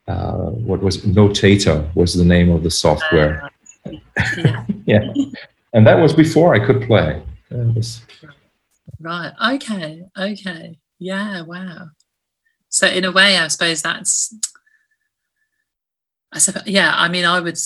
uh, 0.09 0.51
what 0.69 0.83
was 0.83 0.99
notator 0.99 1.95
was 1.95 2.15
the 2.15 2.25
name 2.25 2.51
of 2.51 2.63
the 2.63 2.71
software. 2.71 3.51
Yeah. 3.87 4.65
yeah. 4.85 5.13
And 5.73 5.87
that 5.87 5.99
was 5.99 6.13
before 6.13 6.55
i 6.55 6.65
could 6.65 6.83
play. 6.83 7.23
Was... 7.51 8.03
right 9.01 9.33
okay 9.55 10.03
okay. 10.19 10.79
Yeah 10.99 11.43
wow. 11.43 11.89
So 12.69 12.87
in 12.87 13.05
a 13.05 13.13
way 13.13 13.39
i 13.39 13.47
suppose 13.49 13.83
that's 13.83 14.35
i 16.33 16.39
suppose 16.39 16.67
yeah 16.67 16.93
i 16.97 17.09
mean 17.09 17.25
i 17.25 17.41
would 17.41 17.59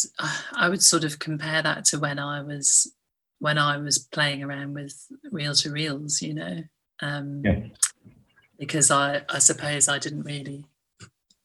i 0.55 0.68
would 0.68 0.83
sort 0.83 1.05
of 1.05 1.18
compare 1.18 1.62
that 1.62 1.85
to 1.85 1.98
when 1.98 2.18
i 2.18 2.40
was 2.42 2.92
when 3.38 3.59
i 3.59 3.76
was 3.76 3.98
playing 3.98 4.42
around 4.42 4.74
with 4.74 5.07
reel 5.31 5.55
to 5.55 5.70
reels 5.70 6.22
you 6.22 6.35
know 6.35 6.62
um 7.00 7.42
yeah. 7.44 7.61
because 8.59 8.90
i 8.90 9.22
i 9.29 9.38
suppose 9.38 9.88
i 9.88 9.98
didn't 9.98 10.22
really 10.22 10.64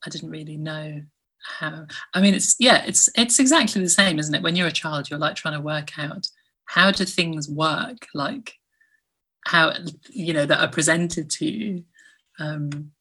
i 0.06 0.10
didn't 0.10 0.30
really 0.30 0.58
know 0.58 1.02
how 1.44 1.86
i 2.14 2.22
mean 2.22 2.34
it's 2.34 2.56
yeah 2.60 2.84
it's 2.86 3.10
it's 3.16 3.40
exactly 3.40 3.82
the 3.82 3.90
same 3.90 4.20
isn't 4.20 4.36
it 4.36 4.44
when 4.44 4.56
you're 4.56 4.68
a 4.68 4.72
child 4.72 5.10
you're 5.10 5.20
like 5.20 5.36
trying 5.36 5.56
to 5.56 5.62
work 5.62 5.98
out 5.98 6.28
how 6.66 6.92
do 6.92 7.04
things 7.04 7.50
work 7.50 8.08
like 8.14 8.54
how 9.46 9.74
you 10.10 10.34
know 10.34 10.46
that 10.46 10.62
are 10.62 10.70
presented 10.70 11.30
to 11.30 11.46
you 11.46 11.84
um 12.40 12.92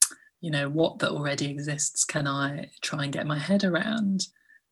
you 0.40 0.50
know 0.50 0.68
what 0.68 0.98
that 0.98 1.10
already 1.10 1.50
exists 1.50 2.04
can 2.04 2.26
i 2.26 2.70
try 2.80 3.04
and 3.04 3.12
get 3.12 3.26
my 3.26 3.38
head 3.38 3.64
around? 3.64 4.26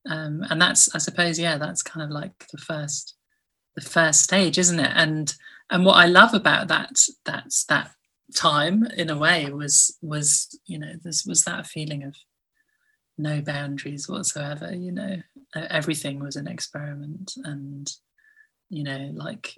Um, 0.09 0.43
and 0.49 0.61
that's 0.61 0.95
i 0.95 0.99
suppose 0.99 1.39
yeah 1.39 1.59
that's 1.59 1.83
kind 1.83 2.05
of 2.05 2.11
like 2.11 2.47
the 2.51 2.59
first 2.59 3.17
the 3.75 3.83
first 3.83 4.23
stage 4.23 4.59
isn't 4.59 4.81
it? 4.81 4.93
And 4.95 5.35
and 5.71 5.85
what 5.85 5.97
i 5.97 6.07
love 6.07 6.35
about 6.35 6.69
that 6.69 6.99
that's 7.25 7.65
that 7.65 7.91
time 8.35 8.85
in 8.97 9.11
a 9.11 9.17
way 9.17 9.51
was 9.51 9.97
was 10.03 10.59
you 10.67 10.79
know 10.79 10.93
this 11.03 11.25
was 11.25 11.45
that 11.45 11.67
feeling 11.67 12.05
of 12.05 12.15
no 13.17 13.41
boundaries 13.41 14.09
whatsoever 14.09 14.75
you 14.75 14.93
know? 14.93 15.17
Everything 15.55 16.21
was 16.21 16.37
an 16.37 16.47
experiment 16.47 17.33
and 17.45 17.91
you 18.69 18.85
know 18.85 19.11
like 19.15 19.55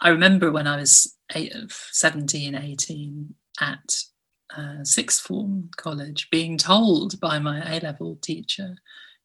i 0.00 0.10
remember 0.10 0.52
when 0.52 0.66
i 0.66 0.76
was 0.76 1.16
eight, 1.34 1.54
17 1.70 2.54
18 2.54 3.34
at 3.60 4.04
uh, 4.56 4.84
sixth 4.84 5.22
form 5.22 5.70
college 5.76 6.28
being 6.30 6.58
told 6.58 7.18
by 7.20 7.38
my 7.38 7.76
A 7.76 7.80
level 7.80 8.16
teacher, 8.22 8.76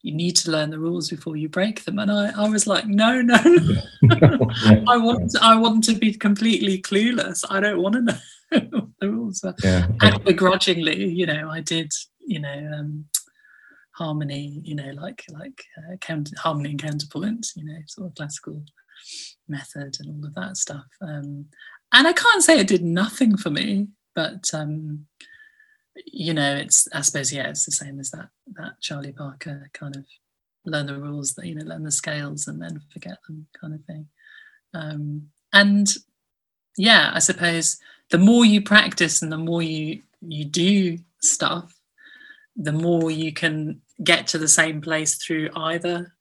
you 0.02 0.14
need 0.14 0.36
to 0.38 0.52
learn 0.52 0.70
the 0.70 0.80
rules 0.80 1.10
before 1.10 1.36
you 1.36 1.50
break 1.50 1.84
them. 1.84 2.00
And 2.00 2.12
I, 2.12 2.32
I 2.38 2.48
was 2.48 2.68
like, 2.68 2.88
no, 2.88 3.22
no. 3.22 3.36
I 4.88 4.98
want 4.98 5.36
I 5.42 5.56
want 5.56 5.84
to 5.86 5.94
be 5.94 6.14
completely 6.14 6.82
clueless. 6.82 7.44
I 7.50 7.60
don't 7.60 7.82
want 7.82 7.96
to 7.96 8.02
know 8.02 8.18
the 9.00 9.10
rules. 9.10 9.44
Yeah. 9.64 9.88
And 10.02 10.24
begrudgingly, 10.24 11.06
you 11.06 11.26
know, 11.26 11.50
I 11.50 11.62
did, 11.62 11.92
you 12.20 12.40
know, 12.40 12.72
um, 12.74 13.06
harmony, 13.92 14.62
you 14.64 14.76
know, 14.76 14.92
like 14.94 15.26
like 15.32 15.64
uh, 15.78 15.98
count, 15.98 16.32
harmony 16.38 16.72
and 16.72 16.82
counterpoint, 16.82 17.48
you 17.56 17.66
know, 17.66 17.80
sort 17.88 18.08
of 18.08 18.16
classical 18.16 18.64
method 19.50 19.98
and 20.00 20.10
all 20.10 20.28
of 20.28 20.36
that 20.36 20.56
stuff. 20.56 20.86
Um, 21.02 21.46
and 21.92 22.08
I 22.08 22.14
can't 22.14 22.44
say 22.44 22.60
it 22.60 22.68
did 22.68 22.84
nothing 22.84 23.36
for 23.36 23.50
me 23.50 23.88
but 24.20 24.54
um, 24.54 25.06
you 26.06 26.34
know, 26.34 26.58
it's 26.58 26.90
I 26.94 27.00
suppose 27.00 27.32
yeah, 27.32 27.48
it's 27.48 27.64
the 27.64 27.72
same 27.72 28.02
as 28.02 28.12
that 28.12 28.28
that 28.58 28.82
Charlie 28.82 29.14
Parker 29.14 29.70
kind 29.72 29.96
of 29.96 30.04
learn 30.66 30.88
the 30.88 31.00
rules 31.00 31.36
that 31.36 31.46
you 31.46 31.56
know 31.56 31.64
learn 31.64 31.84
the 31.84 31.92
scales 31.92 32.46
and 32.46 32.62
then 32.62 32.82
forget 32.92 33.18
them 33.26 33.48
kind 33.60 33.74
of 33.74 33.82
thing. 33.86 34.08
Um, 34.74 35.30
and 35.54 35.88
yeah, 36.76 37.12
I 37.14 37.20
suppose 37.20 37.78
the 38.10 38.18
more 38.18 38.44
you 38.44 38.62
practice 38.62 39.22
and 39.22 39.32
the 39.32 39.38
more 39.38 39.62
you 39.62 40.02
you 40.20 40.44
do 40.44 40.98
stuff, 41.22 41.74
the 42.58 42.74
more 42.74 43.10
you 43.10 43.32
can 43.32 43.80
get 44.04 44.28
to 44.28 44.38
the 44.38 44.50
same 44.50 44.82
place 44.82 45.16
through 45.16 45.50
either 45.56 46.14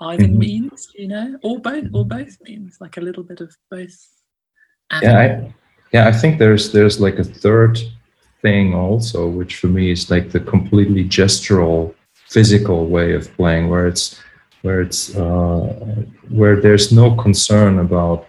either 0.00 0.24
mm-hmm. 0.24 0.38
means, 0.38 0.88
you 0.94 1.08
know, 1.08 1.38
or 1.42 1.60
both 1.60 1.84
or 1.92 2.06
both 2.06 2.38
means, 2.40 2.78
like 2.80 2.96
a 2.96 3.02
little 3.02 3.22
bit 3.22 3.42
of 3.42 3.54
both. 3.70 3.98
Yeah, 5.02 5.18
I, 5.18 5.54
yeah, 5.92 6.08
I 6.08 6.12
think 6.12 6.38
there's 6.38 6.72
there's 6.72 7.00
like 7.00 7.18
a 7.18 7.24
third 7.24 7.78
thing 8.40 8.74
also, 8.74 9.28
which 9.28 9.56
for 9.56 9.68
me 9.68 9.92
is 9.92 10.10
like 10.10 10.30
the 10.30 10.40
completely 10.40 11.04
gestural, 11.04 11.94
physical 12.28 12.86
way 12.86 13.12
of 13.14 13.32
playing, 13.36 13.68
where 13.68 13.86
it's 13.86 14.20
where 14.62 14.80
it's 14.80 15.14
uh, 15.14 16.04
where 16.30 16.60
there's 16.60 16.92
no 16.92 17.14
concern 17.14 17.78
about 17.78 18.26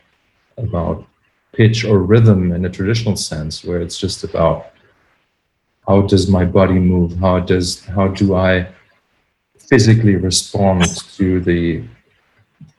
about 0.58 1.08
pitch 1.54 1.86
or 1.86 2.00
rhythm 2.00 2.52
in 2.52 2.66
a 2.66 2.70
traditional 2.70 3.16
sense, 3.16 3.64
where 3.64 3.82
it's 3.82 3.98
just 3.98 4.24
about 4.24 4.72
how 5.88 6.02
does 6.02 6.30
my 6.30 6.46
body 6.46 6.80
move, 6.80 7.18
how 7.20 7.40
does 7.40 7.86
how 7.86 8.08
do 8.10 8.36
I 8.36 8.68
physically 9.58 10.16
respond 10.16 10.86
to 11.18 11.40
the 11.40 11.84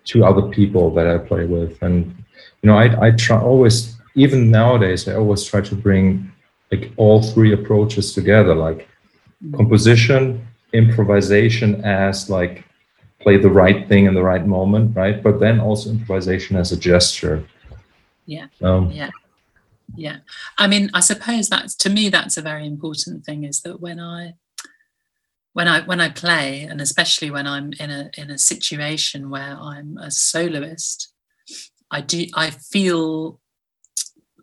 to 0.05 0.25
other 0.27 0.42
people 0.42 0.90
that 0.94 1.07
I 1.07 1.16
play 1.16 1.47
with, 1.47 1.81
and 1.83 2.14
you 2.62 2.66
know 2.68 2.77
I 2.77 3.07
I 3.07 3.11
try 3.12 3.40
always 3.40 3.93
even 4.14 4.50
nowadays 4.50 5.09
I 5.09 5.14
always 5.14 5.44
try 5.44 5.61
to 5.61 5.74
bring 5.74 6.31
like 6.70 6.92
all 6.96 7.22
three 7.22 7.53
approaches 7.53 8.14
together, 8.14 8.55
like 8.55 8.88
composition, 9.57 10.46
improvisation 10.72 11.85
as 11.85 12.31
like 12.31 12.64
play 13.20 13.37
the 13.37 13.50
right 13.50 13.88
thing 13.88 14.07
in 14.07 14.14
the 14.14 14.22
right 14.22 14.46
moment, 14.46 14.96
right? 14.96 15.22
But 15.22 15.40
then 15.40 15.61
also 15.61 15.90
improvisation 15.90 16.57
as 16.57 16.72
a 16.72 16.77
gesture. 16.77 17.44
Yeah. 18.27 18.46
Um, 18.62 18.90
yeah. 18.90 19.11
Yeah. 19.96 20.18
I 20.59 20.66
mean, 20.66 20.90
I 20.94 21.00
suppose 21.00 21.48
that's 21.48 21.74
to 21.77 21.90
me 21.90 22.09
that's 22.09 22.37
a 22.37 22.42
very 22.42 22.66
important 22.66 23.24
thing 23.24 23.44
is 23.44 23.61
that 23.62 23.81
when 23.81 24.00
I 24.00 24.35
when 25.53 25.68
I 25.68 25.81
when 25.83 26.00
I 26.00 26.09
play, 26.09 26.62
and 26.62 26.81
especially 26.81 27.31
when 27.31 27.46
I'm 27.46 27.72
in 27.79 27.90
a 27.90 28.11
in 28.18 28.31
a 28.31 28.38
situation 28.38 29.31
where 29.31 29.57
I'm 29.61 29.96
a 29.98 30.11
soloist, 30.11 31.12
I 31.90 32.00
do 32.00 32.27
I 32.35 32.50
feel 32.50 33.40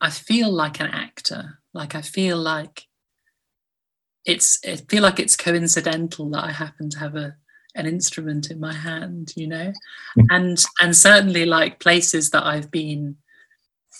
I 0.01 0.09
feel 0.09 0.51
like 0.51 0.79
an 0.79 0.87
actor. 0.87 1.59
Like 1.73 1.95
I 1.95 2.01
feel 2.01 2.37
like 2.37 2.87
it's 4.25 4.59
I 4.67 4.75
feel 4.75 5.03
like 5.03 5.19
it's 5.19 5.37
coincidental 5.37 6.29
that 6.31 6.43
I 6.43 6.51
happen 6.51 6.89
to 6.89 6.99
have 6.99 7.15
a 7.15 7.35
an 7.75 7.85
instrument 7.85 8.51
in 8.51 8.59
my 8.59 8.73
hand 8.73 9.31
you 9.35 9.47
know 9.47 9.71
mm. 10.17 10.25
and 10.29 10.63
and 10.81 10.95
certainly 10.95 11.45
like 11.45 11.79
places 11.79 12.29
that 12.29 12.45
i've 12.45 12.69
been 12.71 13.15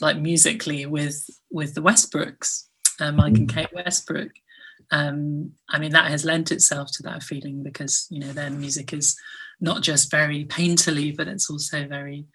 like 0.01 0.17
musically 0.17 0.85
with 0.85 1.25
with 1.51 1.73
the 1.73 1.81
westbrooks 1.81 2.65
uh, 2.99 3.11
mike 3.11 3.37
and 3.37 3.49
mm. 3.49 3.53
kate 3.53 3.73
westbrook 3.73 4.31
um 4.91 5.51
i 5.69 5.79
mean 5.79 5.91
that 5.91 6.09
has 6.09 6.25
lent 6.25 6.51
itself 6.51 6.89
to 6.91 7.03
that 7.03 7.23
feeling 7.23 7.63
because 7.63 8.07
you 8.09 8.19
know 8.19 8.33
their 8.33 8.49
music 8.49 8.93
is 8.93 9.17
not 9.61 9.81
just 9.81 10.11
very 10.11 10.43
painterly 10.45 11.15
but 11.15 11.27
it's 11.27 11.49
also 11.49 11.87
very 11.87 12.25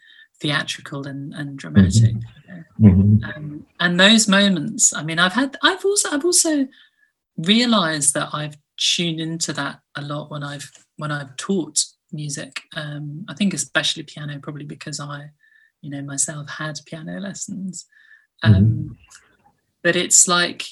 theatrical 0.40 1.06
and, 1.06 1.32
and 1.34 1.58
dramatic 1.58 2.14
mm-hmm. 2.14 2.86
mm-hmm. 2.86 3.24
Um, 3.24 3.66
and 3.80 3.98
those 3.98 4.28
moments 4.28 4.94
i 4.94 5.02
mean 5.02 5.18
i've 5.18 5.32
had 5.32 5.56
i've 5.62 5.84
also 5.84 6.10
i've 6.10 6.24
also 6.24 6.68
realized 7.38 8.14
that 8.14 8.28
i've 8.32 8.56
tuned 8.78 9.20
into 9.20 9.52
that 9.54 9.80
a 9.94 10.02
lot 10.02 10.30
when 10.30 10.42
i've 10.42 10.70
when 10.96 11.12
I've 11.12 11.36
taught 11.36 11.84
music. 12.12 12.60
Um, 12.74 13.24
I 13.28 13.34
think 13.34 13.54
especially 13.54 14.02
piano, 14.02 14.38
probably 14.40 14.64
because 14.64 15.00
I, 15.00 15.30
you 15.82 15.90
know, 15.90 16.02
myself 16.02 16.48
had 16.50 16.78
piano 16.86 17.20
lessons. 17.20 17.86
Um, 18.42 18.54
mm-hmm. 18.54 18.92
But 19.82 19.96
it's 19.96 20.26
like 20.26 20.66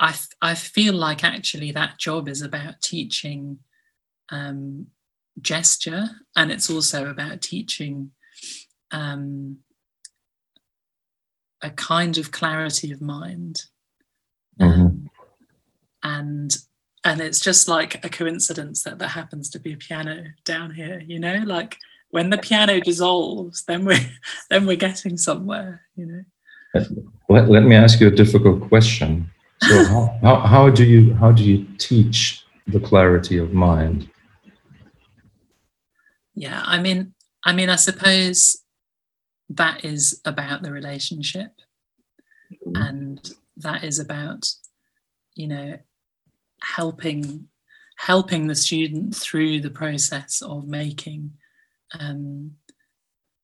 I 0.00 0.14
I 0.40 0.54
feel 0.54 0.94
like 0.94 1.22
actually 1.22 1.72
that 1.72 1.98
job 1.98 2.28
is 2.28 2.42
about 2.42 2.80
teaching 2.80 3.58
um, 4.30 4.86
gesture, 5.40 6.08
and 6.36 6.50
it's 6.50 6.70
also 6.70 7.10
about 7.10 7.42
teaching 7.42 8.12
um, 8.92 9.58
a 11.62 11.70
kind 11.70 12.18
of 12.18 12.30
clarity 12.30 12.92
of 12.92 13.00
mind. 13.00 13.64
Mm-hmm. 14.60 14.80
Um, 14.80 15.10
and 16.02 16.56
and 17.04 17.20
it's 17.20 17.40
just 17.40 17.68
like 17.68 18.04
a 18.04 18.08
coincidence 18.08 18.82
that 18.84 18.98
there 18.98 19.08
happens 19.08 19.48
to 19.50 19.58
be 19.58 19.72
a 19.72 19.76
piano 19.76 20.24
down 20.44 20.70
here 20.70 21.02
you 21.06 21.18
know 21.18 21.42
like 21.46 21.78
when 22.10 22.30
the 22.30 22.38
piano 22.38 22.80
dissolves 22.80 23.64
then 23.64 23.84
we're 23.84 23.98
then 24.50 24.66
we're 24.66 24.76
getting 24.76 25.16
somewhere 25.16 25.82
you 25.96 26.06
know 26.06 26.84
let, 27.28 27.48
let 27.48 27.62
me 27.62 27.76
ask 27.76 28.00
you 28.00 28.08
a 28.08 28.10
difficult 28.10 28.60
question 28.68 29.30
so 29.62 29.84
how, 29.88 30.18
how, 30.22 30.40
how 30.40 30.70
do 30.70 30.84
you 30.84 31.14
how 31.14 31.32
do 31.32 31.44
you 31.44 31.66
teach 31.78 32.44
the 32.66 32.80
clarity 32.80 33.38
of 33.38 33.52
mind 33.52 34.08
yeah 36.34 36.62
i 36.66 36.80
mean 36.80 37.14
i 37.44 37.52
mean 37.52 37.68
i 37.68 37.76
suppose 37.76 38.61
that 39.56 39.84
is 39.84 40.20
about 40.24 40.62
the 40.62 40.72
relationship 40.72 41.52
mm-hmm. 42.52 42.76
and 42.76 43.32
that 43.56 43.84
is 43.84 43.98
about 43.98 44.48
you 45.34 45.46
know 45.46 45.78
helping 46.60 47.48
helping 47.96 48.46
the 48.46 48.54
student 48.54 49.14
through 49.14 49.60
the 49.60 49.70
process 49.70 50.42
of 50.42 50.66
making 50.66 51.32
um, 51.98 52.52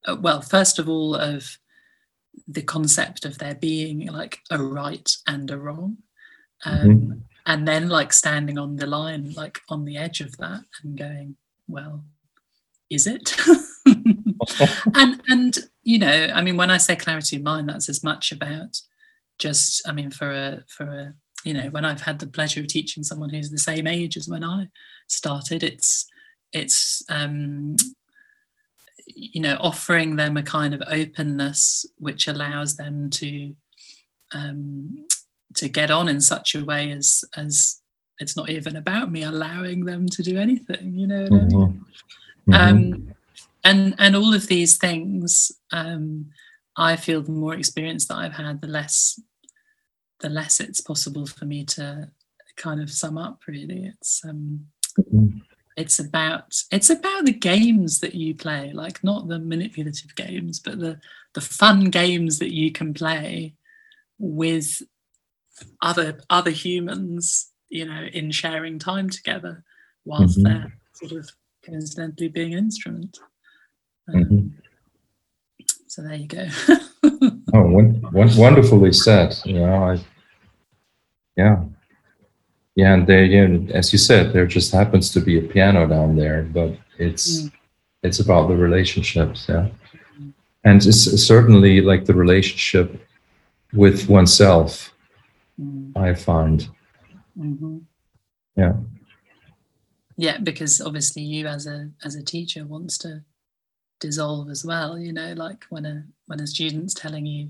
uh, 0.06 0.16
well 0.20 0.40
first 0.40 0.78
of 0.78 0.88
all 0.88 1.14
of 1.14 1.58
the 2.46 2.62
concept 2.62 3.24
of 3.24 3.38
there 3.38 3.54
being 3.54 4.06
like 4.06 4.38
a 4.50 4.62
right 4.62 5.16
and 5.26 5.50
a 5.50 5.58
wrong 5.58 5.98
um, 6.64 6.78
mm-hmm. 6.78 7.12
and 7.46 7.68
then 7.68 7.88
like 7.88 8.12
standing 8.12 8.58
on 8.58 8.76
the 8.76 8.86
line 8.86 9.32
like 9.34 9.60
on 9.68 9.84
the 9.84 9.96
edge 9.96 10.20
of 10.20 10.36
that 10.38 10.62
and 10.82 10.96
going 10.96 11.36
well 11.66 12.04
is 12.90 13.06
it 13.06 13.36
and 14.94 15.20
and 15.28 15.58
you 15.82 15.98
know 15.98 16.30
i 16.34 16.42
mean 16.42 16.56
when 16.56 16.70
i 16.70 16.76
say 16.76 16.96
clarity 16.96 17.36
of 17.36 17.42
mind 17.42 17.68
that's 17.68 17.88
as 17.88 18.02
much 18.04 18.32
about 18.32 18.76
just 19.38 19.86
i 19.88 19.92
mean 19.92 20.10
for 20.10 20.30
a 20.30 20.62
for 20.68 20.84
a 20.84 21.14
you 21.44 21.54
know 21.54 21.68
when 21.70 21.84
i've 21.84 22.02
had 22.02 22.18
the 22.18 22.26
pleasure 22.26 22.60
of 22.60 22.66
teaching 22.66 23.02
someone 23.02 23.30
who's 23.30 23.50
the 23.50 23.58
same 23.58 23.86
age 23.86 24.16
as 24.16 24.28
when 24.28 24.44
i 24.44 24.66
started 25.08 25.62
it's 25.62 26.06
it's 26.52 27.02
um 27.08 27.76
you 29.06 29.40
know 29.40 29.56
offering 29.60 30.16
them 30.16 30.36
a 30.36 30.42
kind 30.42 30.74
of 30.74 30.82
openness 30.88 31.86
which 31.98 32.28
allows 32.28 32.76
them 32.76 33.10
to 33.10 33.54
um 34.32 35.06
to 35.54 35.68
get 35.68 35.90
on 35.90 36.08
in 36.08 36.20
such 36.20 36.54
a 36.54 36.64
way 36.64 36.90
as 36.90 37.24
as 37.36 37.80
it's 38.18 38.36
not 38.36 38.50
even 38.50 38.76
about 38.76 39.10
me 39.10 39.22
allowing 39.22 39.84
them 39.84 40.06
to 40.06 40.22
do 40.22 40.38
anything 40.38 40.94
you 40.94 41.06
know 41.06 41.26
mm-hmm. 41.26 41.54
I 42.52 42.72
mean? 42.72 42.94
mm-hmm. 42.94 43.08
um 43.08 43.14
and 43.68 43.94
and 43.98 44.16
all 44.16 44.34
of 44.34 44.46
these 44.46 44.78
things 44.78 45.52
um 45.72 46.26
i 46.76 46.96
feel 46.96 47.22
the 47.22 47.32
more 47.32 47.54
experience 47.54 48.06
that 48.06 48.16
i've 48.16 48.32
had 48.32 48.60
the 48.60 48.66
less 48.66 49.20
the 50.20 50.28
less 50.28 50.60
it's 50.60 50.80
possible 50.80 51.26
for 51.26 51.44
me 51.44 51.64
to 51.64 52.10
kind 52.56 52.80
of 52.80 52.90
sum 52.90 53.18
up 53.18 53.40
really 53.46 53.84
it's 53.84 54.22
um 54.24 54.66
mm-hmm. 54.98 55.38
it's 55.76 55.98
about 55.98 56.54
it's 56.72 56.90
about 56.90 57.24
the 57.24 57.32
games 57.32 58.00
that 58.00 58.14
you 58.14 58.34
play 58.34 58.72
like 58.72 59.02
not 59.04 59.28
the 59.28 59.38
manipulative 59.38 60.14
games 60.16 60.58
but 60.58 60.78
the 60.78 60.98
the 61.34 61.40
fun 61.40 61.84
games 61.84 62.38
that 62.38 62.52
you 62.52 62.72
can 62.72 62.92
play 62.94 63.54
with 64.18 64.82
other 65.82 66.18
other 66.30 66.50
humans 66.50 67.52
you 67.68 67.84
know 67.84 68.04
in 68.12 68.30
sharing 68.30 68.78
time 68.78 69.10
together 69.10 69.62
whilst 70.04 70.38
mm-hmm. 70.38 70.60
they're 70.60 70.72
sort 70.94 71.12
of 71.12 71.30
coincidentally 71.64 72.28
being 72.28 72.54
an 72.54 72.58
instrument 72.58 73.18
um, 74.08 74.24
mm-hmm. 74.24 74.46
so 75.86 76.02
there 76.02 76.14
you 76.14 76.26
go 76.26 76.46
oh, 77.54 77.92
wonderfully 78.12 78.92
said. 78.92 79.36
You 79.44 79.54
know, 79.54 79.74
I, 79.74 79.98
yeah, 81.36 81.64
yeah, 82.74 82.94
and 82.94 83.06
there, 83.06 83.24
yeah, 83.24 83.72
as 83.72 83.92
you 83.92 83.98
said, 83.98 84.32
there 84.32 84.46
just 84.46 84.72
happens 84.72 85.10
to 85.12 85.20
be 85.20 85.38
a 85.38 85.42
piano 85.42 85.86
down 85.86 86.16
there, 86.16 86.42
but 86.42 86.76
it's 86.98 87.42
mm. 87.42 87.52
it's 88.02 88.20
about 88.20 88.48
the 88.48 88.56
relationships, 88.56 89.46
yeah, 89.48 89.68
mm. 90.20 90.32
and 90.64 90.84
it's 90.84 91.04
certainly 91.26 91.80
like 91.80 92.04
the 92.04 92.14
relationship 92.14 93.00
with 93.72 94.08
oneself. 94.08 94.92
Mm. 95.60 95.96
I 95.96 96.14
find, 96.14 96.68
mm-hmm. 97.38 97.78
yeah, 98.56 98.74
yeah, 100.16 100.38
because 100.38 100.80
obviously 100.80 101.22
you 101.22 101.46
as 101.46 101.66
a 101.66 101.90
as 102.04 102.14
a 102.14 102.22
teacher 102.22 102.64
wants 102.64 102.98
to 102.98 103.22
dissolve 104.00 104.48
as 104.50 104.64
well 104.64 104.98
you 104.98 105.12
know 105.12 105.32
like 105.34 105.64
when 105.70 105.84
a 105.84 106.04
when 106.26 106.40
a 106.40 106.46
student's 106.46 106.94
telling 106.94 107.26
you 107.26 107.48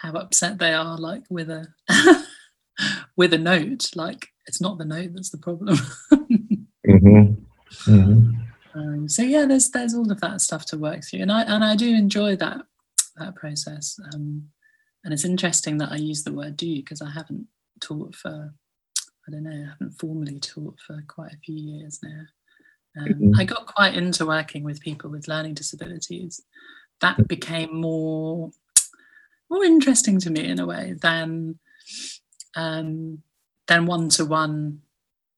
how 0.00 0.12
upset 0.12 0.58
they 0.58 0.72
are 0.72 0.98
like 0.98 1.22
with 1.30 1.50
a 1.50 1.66
with 3.16 3.32
a 3.32 3.38
note 3.38 3.90
like 3.94 4.28
it's 4.46 4.60
not 4.60 4.78
the 4.78 4.84
note 4.84 5.10
that's 5.14 5.30
the 5.30 5.38
problem 5.38 5.76
mm-hmm. 6.12 7.34
Mm-hmm. 7.90 8.30
Um, 8.74 9.08
so 9.08 9.22
yeah 9.22 9.46
there's 9.46 9.70
there's 9.70 9.94
all 9.94 10.10
of 10.10 10.20
that 10.20 10.40
stuff 10.40 10.66
to 10.66 10.78
work 10.78 11.04
through 11.04 11.20
and 11.20 11.32
i 11.32 11.42
and 11.42 11.62
i 11.64 11.76
do 11.76 11.88
enjoy 11.94 12.36
that 12.36 12.62
that 13.16 13.36
process 13.36 13.98
um, 14.12 14.48
and 15.04 15.14
it's 15.14 15.24
interesting 15.24 15.78
that 15.78 15.92
i 15.92 15.96
use 15.96 16.24
the 16.24 16.32
word 16.32 16.56
do 16.56 16.76
because 16.76 17.00
i 17.00 17.10
haven't 17.10 17.46
taught 17.80 18.14
for 18.16 18.52
i 19.28 19.30
don't 19.30 19.44
know 19.44 19.50
i 19.50 19.68
haven't 19.70 19.92
formally 20.00 20.40
taught 20.40 20.76
for 20.84 21.02
quite 21.06 21.32
a 21.32 21.38
few 21.38 21.56
years 21.56 22.00
now 22.02 22.22
um, 22.98 23.06
mm-hmm. 23.06 23.40
I 23.40 23.44
got 23.44 23.66
quite 23.66 23.94
into 23.94 24.26
working 24.26 24.64
with 24.64 24.80
people 24.80 25.10
with 25.10 25.28
learning 25.28 25.54
disabilities. 25.54 26.40
That 27.00 27.16
mm. 27.16 27.28
became 27.28 27.80
more 27.80 28.50
more 29.50 29.64
interesting 29.64 30.18
to 30.20 30.30
me 30.30 30.44
in 30.44 30.58
a 30.58 30.66
way 30.66 30.94
than 31.00 31.58
um, 32.56 33.22
then 33.68 33.86
one 33.86 34.08
to 34.10 34.24
one, 34.24 34.80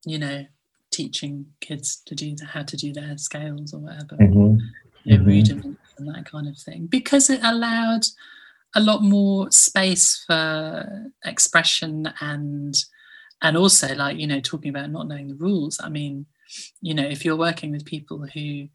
you 0.05 0.19
know, 0.19 0.47
teaching 0.91 1.47
kids 1.61 2.03
to 2.07 2.15
do 2.15 2.35
how 2.47 2.63
to 2.63 2.77
do 2.77 2.93
their 2.93 3.19
scales 3.19 3.75
or 3.75 3.81
whatever, 3.81 4.17
mm-hmm. 4.17 4.57
you 5.05 5.13
know, 5.13 5.17
mm-hmm. 5.19 5.27
rudiments 5.27 5.81
and 5.99 6.09
that 6.09 6.31
kind 6.31 6.49
of 6.49 6.57
thing, 6.57 6.87
because 6.87 7.31
it 7.31 7.41
allowed 7.43 8.03
a 8.75 8.81
lot 8.81 9.03
more 9.03 9.51
space 9.51 10.23
for 10.27 11.11
expression 11.25 12.13
and 12.21 12.75
and 13.43 13.57
also 13.57 13.95
like 13.95 14.19
you 14.19 14.27
know 14.27 14.41
talking 14.41 14.71
about 14.71 14.91
not 14.91 15.09
knowing 15.09 15.29
the 15.29 15.35
rules 15.35 15.79
i 15.83 15.89
mean 15.89 16.27
you 16.81 16.95
know 16.95 17.05
if 17.05 17.25
you're 17.25 17.37
working 17.37 17.73
with 17.73 17.85
people 17.85 18.27
who 18.35 18.69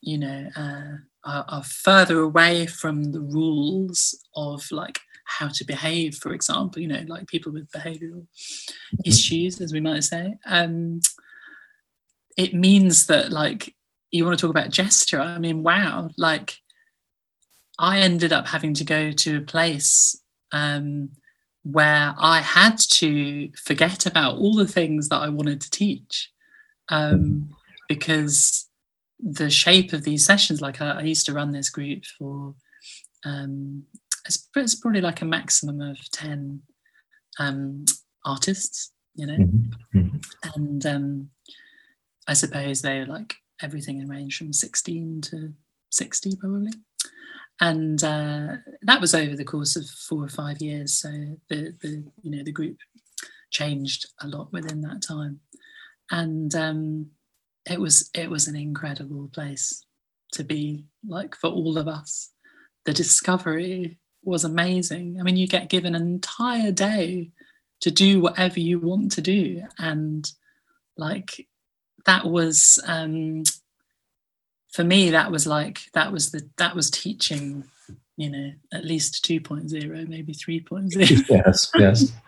you 0.00 0.18
know 0.18 0.48
uh, 0.56 0.96
are, 1.24 1.44
are, 1.48 1.62
further 1.64 2.20
away 2.20 2.66
from 2.66 3.12
the 3.12 3.20
rules 3.20 4.18
of 4.34 4.62
like 4.70 5.00
how 5.24 5.48
to 5.48 5.64
behave 5.64 6.14
for 6.14 6.32
example 6.32 6.80
you 6.80 6.88
know 6.88 7.02
like 7.08 7.26
people 7.26 7.52
with 7.52 7.70
behavioral 7.70 8.22
mm-hmm. 8.22 8.96
issues 9.04 9.60
as 9.60 9.72
we 9.72 9.80
might 9.80 10.04
say 10.04 10.34
um 10.46 11.00
it 12.36 12.54
means 12.54 13.06
that 13.06 13.32
like 13.32 13.74
you 14.10 14.24
want 14.24 14.38
to 14.38 14.40
talk 14.40 14.50
about 14.50 14.70
gesture 14.70 15.20
i 15.20 15.38
mean 15.38 15.62
wow 15.62 16.08
like 16.16 16.58
i 17.78 17.98
ended 17.98 18.32
up 18.32 18.46
having 18.46 18.72
to 18.74 18.84
go 18.84 19.10
to 19.10 19.38
a 19.38 19.40
place 19.40 20.20
um 20.52 21.08
where 21.72 22.14
I 22.16 22.40
had 22.42 22.78
to 22.78 23.50
forget 23.56 24.06
about 24.06 24.36
all 24.36 24.54
the 24.54 24.68
things 24.68 25.08
that 25.08 25.20
I 25.20 25.28
wanted 25.28 25.60
to 25.62 25.70
teach 25.70 26.30
um, 26.88 27.50
because 27.88 28.68
the 29.18 29.50
shape 29.50 29.92
of 29.92 30.04
these 30.04 30.24
sessions, 30.24 30.60
like 30.60 30.80
I, 30.80 30.90
I 30.90 31.02
used 31.02 31.26
to 31.26 31.32
run 31.32 31.52
this 31.52 31.70
group 31.70 32.04
for, 32.18 32.54
um, 33.24 33.84
it's, 34.24 34.48
it's, 34.56 34.74
probably 34.74 35.00
like 35.00 35.22
a 35.22 35.26
maximum 35.26 35.80
of 35.80 35.98
10 36.12 36.60
um, 37.38 37.84
artists, 38.24 38.92
you 39.14 39.26
know, 39.26 39.36
mm-hmm. 39.36 39.98
mm-hmm. 39.98 40.16
and 40.54 40.86
um, 40.86 41.30
I 42.28 42.34
suppose 42.34 42.82
they're 42.82 43.06
like 43.06 43.34
everything 43.62 44.00
in 44.00 44.08
range 44.08 44.36
from 44.36 44.52
16 44.52 45.22
to 45.22 45.52
60 45.90 46.36
probably 46.36 46.72
and 47.60 48.02
uh, 48.04 48.56
that 48.82 49.00
was 49.00 49.14
over 49.14 49.34
the 49.34 49.44
course 49.44 49.76
of 49.76 49.86
four 49.86 50.24
or 50.24 50.28
five 50.28 50.60
years. 50.60 50.94
So 51.00 51.08
the, 51.48 51.74
the 51.80 52.04
you 52.22 52.30
know 52.30 52.42
the 52.44 52.52
group 52.52 52.76
changed 53.50 54.06
a 54.20 54.28
lot 54.28 54.52
within 54.52 54.80
that 54.82 55.02
time, 55.02 55.40
and 56.10 56.54
um, 56.54 57.10
it 57.68 57.80
was 57.80 58.10
it 58.14 58.30
was 58.30 58.48
an 58.48 58.56
incredible 58.56 59.28
place 59.32 59.84
to 60.32 60.44
be 60.44 60.84
like 61.06 61.34
for 61.34 61.50
all 61.50 61.78
of 61.78 61.88
us. 61.88 62.30
The 62.84 62.92
discovery 62.92 63.98
was 64.22 64.44
amazing. 64.44 65.16
I 65.18 65.22
mean, 65.22 65.36
you 65.36 65.48
get 65.48 65.70
given 65.70 65.94
an 65.94 66.02
entire 66.02 66.72
day 66.72 67.30
to 67.80 67.90
do 67.90 68.20
whatever 68.20 68.60
you 68.60 68.78
want 68.78 69.12
to 69.12 69.20
do, 69.20 69.62
and 69.78 70.30
like 70.96 71.46
that 72.04 72.26
was 72.26 72.82
um, 72.86 73.42
for 74.76 74.84
me 74.84 75.10
that 75.10 75.30
was 75.30 75.46
like 75.46 75.80
that 75.94 76.12
was 76.12 76.30
the 76.30 76.48
that 76.58 76.76
was 76.76 76.90
teaching 76.90 77.64
you 78.16 78.30
know 78.30 78.52
at 78.72 78.84
least 78.84 79.24
2.0 79.24 80.08
maybe 80.08 80.32
3.0 80.32 81.26
yes 81.28 81.70
yes 81.74 82.12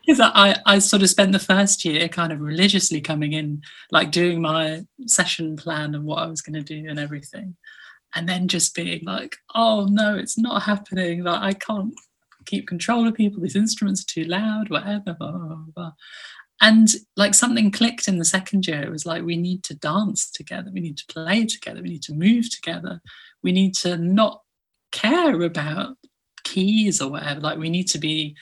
because 0.00 0.20
I, 0.20 0.56
I 0.66 0.78
sort 0.78 1.02
of 1.02 1.10
spent 1.10 1.32
the 1.32 1.38
first 1.38 1.84
year 1.84 2.08
kind 2.08 2.32
of 2.32 2.40
religiously 2.40 3.00
coming 3.00 3.32
in 3.32 3.62
like 3.90 4.10
doing 4.10 4.40
my 4.40 4.84
session 5.06 5.56
plan 5.56 5.94
and 5.94 6.04
what 6.04 6.22
i 6.22 6.26
was 6.26 6.42
going 6.42 6.54
to 6.54 6.62
do 6.62 6.88
and 6.88 6.98
everything. 6.98 7.56
And 8.14 8.28
then 8.28 8.48
just 8.48 8.74
being 8.74 9.04
like 9.04 9.36
oh 9.54 9.86
no 9.90 10.16
it's 10.16 10.38
not 10.38 10.62
happening. 10.62 11.24
Like 11.24 11.42
i 11.42 11.52
can't 11.52 11.94
keep 12.44 12.66
control 12.66 13.06
of 13.06 13.14
people. 13.14 13.42
These 13.42 13.56
instruments 13.56 14.02
are 14.02 14.12
too 14.12 14.24
loud 14.24 14.70
whatever 14.70 15.14
blah, 15.18 15.32
blah, 15.32 15.56
blah. 15.74 15.92
And 16.60 16.88
like 17.16 17.34
something 17.34 17.72
clicked 17.72 18.06
in 18.06 18.18
the 18.18 18.24
second 18.24 18.66
year. 18.68 18.82
It 18.82 18.90
was 18.90 19.04
like 19.04 19.24
we 19.24 19.36
need 19.36 19.64
to 19.64 19.74
dance 19.74 20.30
together. 20.30 20.70
We 20.72 20.80
need 20.80 20.96
to 20.98 21.06
play 21.06 21.44
together. 21.44 21.82
We 21.82 21.88
need 21.88 22.02
to 22.04 22.14
move 22.14 22.50
together. 22.50 23.00
We 23.42 23.50
need 23.50 23.74
to 23.76 23.96
not 23.96 24.42
care 24.92 25.42
about 25.42 25.96
keys 26.44 27.00
or 27.00 27.10
whatever. 27.10 27.40
Like 27.40 27.58
we 27.58 27.70
need 27.70 27.88
to 27.88 27.98
be 27.98 28.36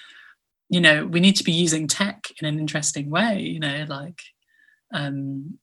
you 0.70 0.80
know 0.80 1.06
we 1.06 1.20
need 1.20 1.36
to 1.36 1.44
be 1.44 1.52
using 1.52 1.86
tech 1.86 2.28
in 2.40 2.46
an 2.46 2.58
interesting 2.58 3.10
way 3.10 3.38
you 3.40 3.60
know 3.60 3.84
like 3.88 4.20
um 4.94 5.58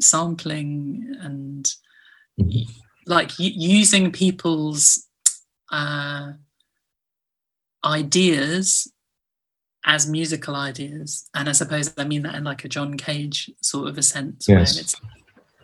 sampling 0.00 1.16
and 1.20 1.72
mm-hmm. 2.40 2.70
like 3.06 3.32
using 3.38 4.12
people's 4.12 5.08
uh 5.70 6.32
ideas 7.84 8.92
as 9.84 10.08
musical 10.08 10.54
ideas. 10.54 11.28
And 11.34 11.48
I 11.48 11.52
suppose 11.52 11.92
I 11.98 12.04
mean 12.04 12.22
that 12.22 12.34
in 12.34 12.44
like 12.44 12.64
a 12.64 12.68
John 12.68 12.96
Cage 12.96 13.50
sort 13.60 13.88
of 13.88 13.98
a 13.98 14.02
sense, 14.02 14.46
yes. 14.48 14.74
where 14.74 14.80
it's 14.80 14.94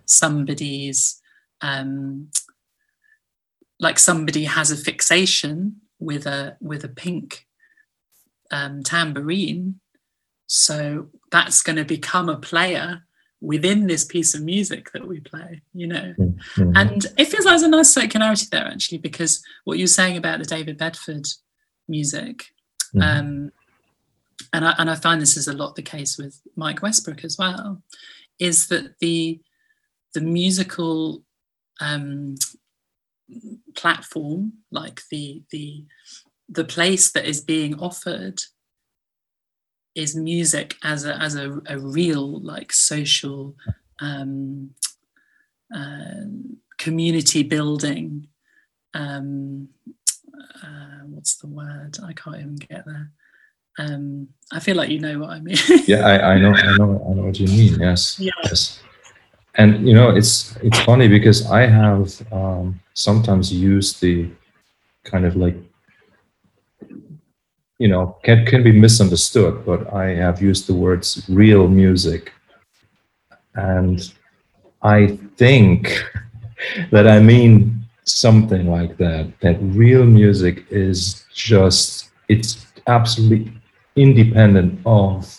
somebody's 0.07 1.21
um, 1.61 2.31
like 3.79 3.99
somebody 3.99 4.45
has 4.45 4.71
a 4.71 4.77
fixation 4.77 5.77
with 6.01 6.27
a 6.27 6.57
with 6.61 6.85
a 6.85 6.89
pink 6.89 7.47
um, 8.51 8.83
tambourine, 8.83 9.81
so 10.47 11.09
that's 11.31 11.63
going 11.63 11.77
to 11.77 11.85
become 11.85 12.29
a 12.29 12.37
player 12.39 13.03
within 13.41 13.87
this 13.87 14.05
piece 14.05 14.35
of 14.35 14.43
music 14.43 14.91
that 14.93 15.07
we 15.07 15.21
play, 15.21 15.61
you 15.73 15.87
know. 15.87 16.15
Mm-hmm. 16.19 16.73
And 16.75 17.07
it 17.17 17.27
feels 17.27 17.45
like 17.45 17.53
there's 17.53 17.63
a 17.63 17.69
nice 17.69 17.95
circularity 17.95 18.49
there 18.51 18.67
actually, 18.67 18.99
because 18.99 19.43
what 19.65 19.79
you're 19.79 19.87
saying 19.87 20.17
about 20.17 20.39
the 20.39 20.45
David 20.45 20.77
Bedford 20.77 21.27
music, 21.87 22.47
mm-hmm. 22.95 23.03
um, 23.03 23.53
and 24.53 24.65
I, 24.65 24.75
and 24.79 24.91
I 24.91 24.95
find 24.95 25.21
this 25.21 25.37
is 25.37 25.49
a 25.49 25.53
lot 25.53 25.77
the 25.77 25.83
case 25.83 26.19
with 26.19 26.41
Mike 26.57 26.83
Westbrook 26.83 27.25
as 27.25 27.39
well, 27.39 27.83
is 28.39 28.69
that 28.69 28.99
the 28.99 29.41
the 30.15 30.21
musical 30.23 31.23
um, 31.81 32.37
platform, 33.77 34.55
like 34.71 35.03
the 35.11 35.43
the 35.51 35.85
the 36.49 36.65
place 36.65 37.13
that 37.13 37.27
is 37.27 37.41
being 37.41 37.79
offered, 37.79 38.41
is 39.95 40.15
music 40.15 40.77
as 40.83 41.05
a 41.05 41.17
as 41.17 41.35
a, 41.35 41.61
a 41.67 41.79
real 41.79 42.41
like 42.41 42.73
social 42.73 43.55
um, 44.01 44.71
uh, 45.75 46.25
community 46.79 47.43
building. 47.43 48.29
Um, 48.95 49.69
uh, 50.63 51.05
what's 51.07 51.37
the 51.37 51.49
word? 51.49 51.99
I 52.05 52.13
can't 52.13 52.37
even 52.37 52.57
get 52.57 52.85
there 52.87 53.13
um, 53.79 54.29
I 54.53 54.61
feel 54.61 54.77
like 54.77 54.91
you 54.91 54.99
know 54.99 55.19
what 55.21 55.31
I 55.31 55.41
mean. 55.41 55.57
yeah, 55.87 56.07
I, 56.07 56.33
I, 56.35 56.39
know, 56.39 56.53
I 56.53 56.77
know, 56.77 57.07
I 57.09 57.15
know 57.15 57.23
what 57.23 57.39
you 57.39 57.47
mean. 57.47 57.81
Yes. 57.81 58.19
Yeah. 58.19 58.33
Yes. 58.45 58.81
And 59.55 59.87
you 59.87 59.95
know, 59.95 60.11
it's 60.11 60.57
it's 60.63 60.79
funny 60.81 61.09
because 61.09 61.47
I 61.51 61.67
have 61.67 62.21
um, 62.33 62.81
sometimes 62.95 63.53
used 63.53 64.01
the 64.01 64.31
kind 65.05 65.25
of 65.25 65.37
like 65.37 65.57
you 67.79 67.89
know 67.89 68.17
can 68.23 68.45
can 68.47 68.63
be 68.63 68.73
misunderstood, 68.73 69.65
but 69.65 69.93
I 69.93 70.15
have 70.15 70.43
used 70.43 70.67
the 70.67 70.75
words 70.75 71.25
real 71.29 71.69
music, 71.69 72.33
and 73.55 74.13
I 74.83 75.19
think 75.37 76.05
that 76.91 77.07
I 77.09 77.21
mean 77.21 77.83
something 78.05 78.71
like 78.71 78.97
that. 78.99 79.33
That 79.41 79.59
real 79.61 80.05
music 80.05 80.65
is 80.71 81.25
just 81.35 82.11
it's 82.29 82.67
absolutely 82.87 83.53
independent 83.97 84.81
of 84.87 85.35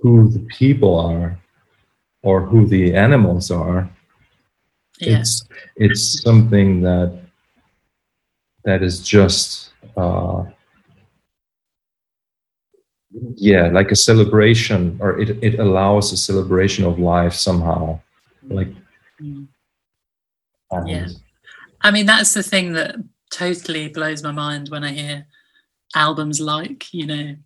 who 0.00 0.28
the 0.28 0.40
people 0.58 0.98
are 0.98 1.38
or 2.22 2.40
who 2.40 2.66
the 2.66 2.94
animals 2.94 3.50
are 3.50 3.88
yeah. 5.00 5.18
it's 5.18 5.46
it's 5.76 6.22
something 6.22 6.80
that 6.82 7.18
that 8.64 8.82
is 8.82 9.00
just 9.00 9.72
uh, 9.96 10.44
yeah 13.36 13.68
like 13.68 13.90
a 13.90 13.96
celebration 13.96 14.96
or 15.00 15.20
it, 15.20 15.42
it 15.42 15.58
allows 15.60 16.12
a 16.12 16.16
celebration 16.16 16.84
of 16.84 16.98
life 16.98 17.34
somehow 17.34 17.98
like 18.48 18.68
mm. 19.20 19.46
yeah 20.86 21.06
i 21.82 21.90
mean 21.90 22.06
that's 22.06 22.34
the 22.34 22.42
thing 22.42 22.72
that 22.72 22.96
totally 23.32 23.88
blows 23.88 24.22
my 24.22 24.32
mind 24.32 24.68
when 24.68 24.84
i 24.84 24.90
hear 24.90 25.26
albums 25.94 26.40
like, 26.40 26.92
you 26.92 27.06
know, 27.06 27.36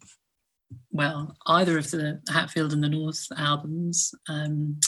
well, 0.90 1.36
either 1.46 1.78
of 1.78 1.90
the 1.90 2.20
Hatfield 2.28 2.72
and 2.72 2.82
the 2.82 2.88
North 2.88 3.26
albums, 3.36 4.14
um, 4.28 4.78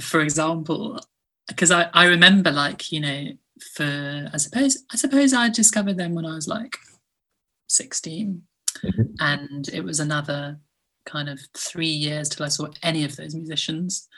for 0.00 0.20
example, 0.20 0.98
because 1.48 1.70
I, 1.70 1.88
I 1.92 2.06
remember 2.06 2.50
like, 2.50 2.90
you 2.92 3.00
know, 3.00 3.26
for 3.74 4.30
I 4.32 4.36
suppose 4.38 4.84
I 4.90 4.96
suppose 4.96 5.34
I 5.34 5.50
discovered 5.50 5.98
them 5.98 6.14
when 6.14 6.24
I 6.24 6.34
was 6.34 6.48
like 6.48 6.78
16. 7.68 8.42
Mm-hmm. 8.84 9.02
And 9.20 9.68
it 9.68 9.84
was 9.84 10.00
another 10.00 10.58
kind 11.04 11.28
of 11.28 11.40
three 11.56 11.86
years 11.86 12.28
till 12.28 12.46
I 12.46 12.48
saw 12.48 12.68
any 12.82 13.04
of 13.04 13.16
those 13.16 13.34
musicians. 13.34 14.08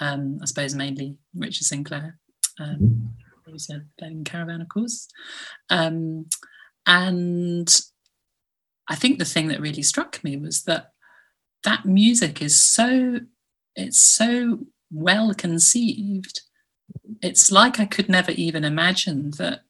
Um, 0.00 0.38
I 0.42 0.46
suppose 0.46 0.74
mainly 0.74 1.16
Richard 1.34 1.64
Sinclair. 1.64 2.18
Um, 2.60 2.76
mm-hmm. 2.76 3.06
He 3.46 3.80
playing 3.98 4.24
Caravan, 4.24 4.62
of 4.62 4.68
course. 4.68 5.08
Um, 5.68 6.26
and 6.86 7.68
I 8.88 8.94
think 8.94 9.18
the 9.18 9.24
thing 9.24 9.48
that 9.48 9.60
really 9.60 9.82
struck 9.82 10.22
me 10.24 10.36
was 10.36 10.62
that 10.62 10.92
that 11.64 11.84
music 11.84 12.40
is 12.40 12.60
so 12.60 13.20
it's 13.76 14.02
so 14.02 14.60
well 14.90 15.34
conceived. 15.34 16.40
It's 17.20 17.52
like 17.52 17.78
I 17.78 17.84
could 17.84 18.08
never 18.08 18.32
even 18.32 18.64
imagine 18.64 19.32
that 19.32 19.64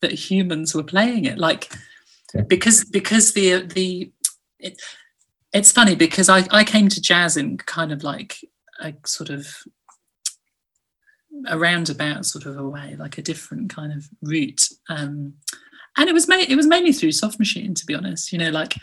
that 0.00 0.12
humans 0.12 0.74
were 0.74 0.84
playing 0.84 1.24
it. 1.24 1.38
Like. 1.38 1.72
Because 2.42 2.84
because 2.84 3.32
the 3.32 3.62
the 3.62 4.12
it, 4.58 4.80
it's 5.52 5.72
funny 5.72 5.94
because 5.94 6.28
I, 6.28 6.46
I 6.50 6.64
came 6.64 6.88
to 6.88 7.00
jazz 7.00 7.36
in 7.36 7.58
kind 7.58 7.92
of 7.92 8.02
like 8.02 8.36
a 8.80 8.92
sort 9.06 9.30
of 9.30 9.46
a 11.46 11.58
roundabout 11.58 12.26
sort 12.26 12.46
of 12.46 12.56
a 12.56 12.68
way, 12.68 12.96
like 12.98 13.18
a 13.18 13.22
different 13.22 13.70
kind 13.70 13.92
of 13.92 14.08
route. 14.22 14.68
Um, 14.88 15.34
and 15.96 16.08
it 16.08 16.12
was 16.12 16.28
made 16.28 16.50
it 16.50 16.56
was 16.56 16.66
mainly 16.66 16.92
through 16.92 17.12
soft 17.12 17.38
machine, 17.38 17.74
to 17.74 17.86
be 17.86 17.94
honest. 17.94 18.32
You 18.32 18.38
know, 18.38 18.50
like 18.50 18.74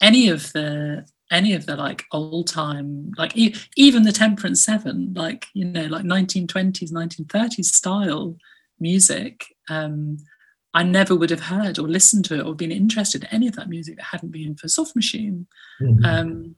any 0.00 0.28
of 0.28 0.52
the 0.52 1.06
any 1.30 1.54
of 1.54 1.64
the 1.64 1.76
like 1.76 2.04
old 2.12 2.46
time, 2.46 3.12
like 3.16 3.36
e- 3.36 3.54
even 3.76 4.02
the 4.02 4.12
Temperance 4.12 4.62
Seven, 4.62 5.14
like 5.14 5.46
you 5.54 5.64
know, 5.64 5.86
like 5.86 6.04
1920s, 6.04 6.92
1930s 6.92 7.64
style 7.64 8.36
music. 8.78 9.46
Um, 9.70 10.18
I 10.74 10.82
never 10.82 11.14
would 11.14 11.30
have 11.30 11.40
heard 11.40 11.78
or 11.78 11.86
listened 11.86 12.24
to 12.26 12.38
it 12.38 12.46
or 12.46 12.54
been 12.54 12.72
interested 12.72 13.24
in 13.24 13.30
any 13.30 13.48
of 13.48 13.56
that 13.56 13.68
music 13.68 13.96
that 13.96 14.06
hadn't 14.06 14.32
been 14.32 14.56
for 14.56 14.68
soft 14.68 14.96
machine. 14.96 15.46
Mm-hmm. 15.80 16.04
Um, 16.04 16.56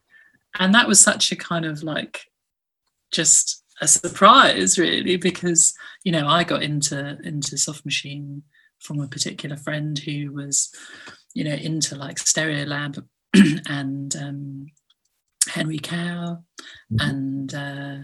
and 0.59 0.75
that 0.75 0.87
was 0.87 1.01
such 1.01 1.33
a 1.33 1.37
kind 1.37 1.65
of 1.65 1.83
like 1.83 2.21
just 3.11 3.65
a 3.81 3.89
surprise 3.89 4.79
really 4.79 5.17
because 5.17 5.75
you 6.05 6.13
know 6.13 6.29
I 6.29 6.45
got 6.45 6.63
into 6.63 7.19
into 7.25 7.59
soft 7.59 7.85
machine 7.85 8.43
from 8.81 9.01
a 9.01 9.09
particular 9.09 9.57
friend 9.57 9.99
who 9.99 10.33
was 10.33 10.71
you 11.35 11.43
know 11.43 11.55
into 11.55 11.97
like 11.97 12.17
Stereolab 12.17 13.05
and 13.69 14.15
um, 14.17 14.67
Henry 15.49 15.79
Cow 15.79 16.39
mm-hmm. 16.93 17.11
and 17.11 17.55
uh, 17.55 17.97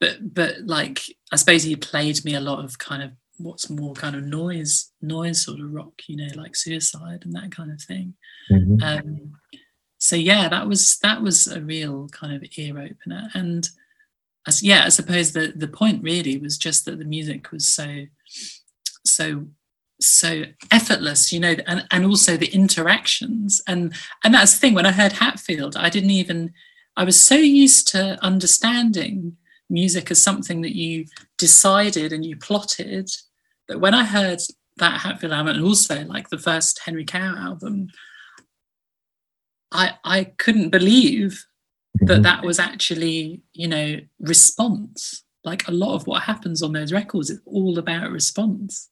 but 0.00 0.34
but 0.34 0.56
like 0.64 1.02
I 1.32 1.36
suppose 1.36 1.64
he 1.64 1.74
played 1.74 2.24
me 2.24 2.34
a 2.34 2.40
lot 2.40 2.64
of 2.64 2.78
kind 2.78 3.02
of 3.02 3.10
what's 3.42 3.70
more 3.70 3.94
kind 3.94 4.16
of 4.16 4.24
noise 4.24 4.92
noise 5.00 5.44
sort 5.44 5.60
of 5.60 5.72
rock 5.72 5.92
you 6.06 6.16
know 6.16 6.28
like 6.34 6.56
suicide 6.56 7.22
and 7.24 7.32
that 7.34 7.50
kind 7.50 7.70
of 7.70 7.80
thing 7.80 8.14
mm-hmm. 8.50 8.82
um, 8.82 9.32
so 9.98 10.16
yeah 10.16 10.48
that 10.48 10.66
was 10.66 10.98
that 10.98 11.22
was 11.22 11.46
a 11.46 11.60
real 11.60 12.08
kind 12.08 12.34
of 12.34 12.44
ear 12.56 12.78
opener 12.78 13.28
and 13.34 13.68
as 14.46 14.62
yeah, 14.62 14.84
I 14.84 14.88
suppose 14.88 15.32
the 15.32 15.52
the 15.54 15.68
point 15.68 16.02
really 16.02 16.38
was 16.38 16.58
just 16.58 16.84
that 16.84 16.98
the 16.98 17.04
music 17.04 17.52
was 17.52 17.66
so 17.66 18.06
so 19.04 19.46
so 20.00 20.44
effortless, 20.72 21.32
you 21.32 21.38
know, 21.38 21.54
and, 21.66 21.86
and 21.92 22.04
also 22.04 22.36
the 22.36 22.52
interactions. 22.52 23.60
And 23.66 23.94
and 24.24 24.34
that's 24.34 24.54
the 24.54 24.60
thing, 24.60 24.74
when 24.74 24.86
I 24.86 24.92
heard 24.92 25.12
Hatfield, 25.12 25.76
I 25.76 25.90
didn't 25.90 26.10
even 26.10 26.52
I 26.96 27.04
was 27.04 27.20
so 27.20 27.36
used 27.36 27.88
to 27.88 28.18
understanding 28.22 29.36
music 29.70 30.10
as 30.10 30.20
something 30.20 30.60
that 30.62 30.76
you 30.76 31.06
decided 31.38 32.12
and 32.12 32.24
you 32.26 32.36
plotted 32.36 33.10
that 33.68 33.80
when 33.80 33.94
I 33.94 34.04
heard 34.04 34.40
that 34.76 35.00
Hatfield 35.00 35.32
album 35.32 35.56
and 35.56 35.64
also 35.64 36.04
like 36.04 36.28
the 36.28 36.38
first 36.38 36.80
Henry 36.84 37.04
Cow 37.04 37.34
album, 37.36 37.88
I 39.70 39.94
I 40.04 40.24
couldn't 40.24 40.70
believe 40.70 41.44
that 42.00 42.22
that 42.22 42.42
was 42.42 42.58
actually 42.58 43.42
you 43.52 43.68
know 43.68 43.96
response. 44.20 45.24
Like 45.44 45.66
a 45.66 45.72
lot 45.72 45.94
of 45.96 46.06
what 46.06 46.22
happens 46.22 46.62
on 46.62 46.72
those 46.72 46.92
records 46.92 47.28
is 47.30 47.40
all 47.44 47.78
about 47.78 48.12
response. 48.12 48.88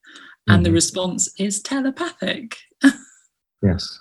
And 0.48 0.56
mm-hmm. 0.56 0.64
the 0.64 0.72
response 0.72 1.28
is 1.38 1.62
telepathic. 1.62 2.56
Yes. 3.62 4.00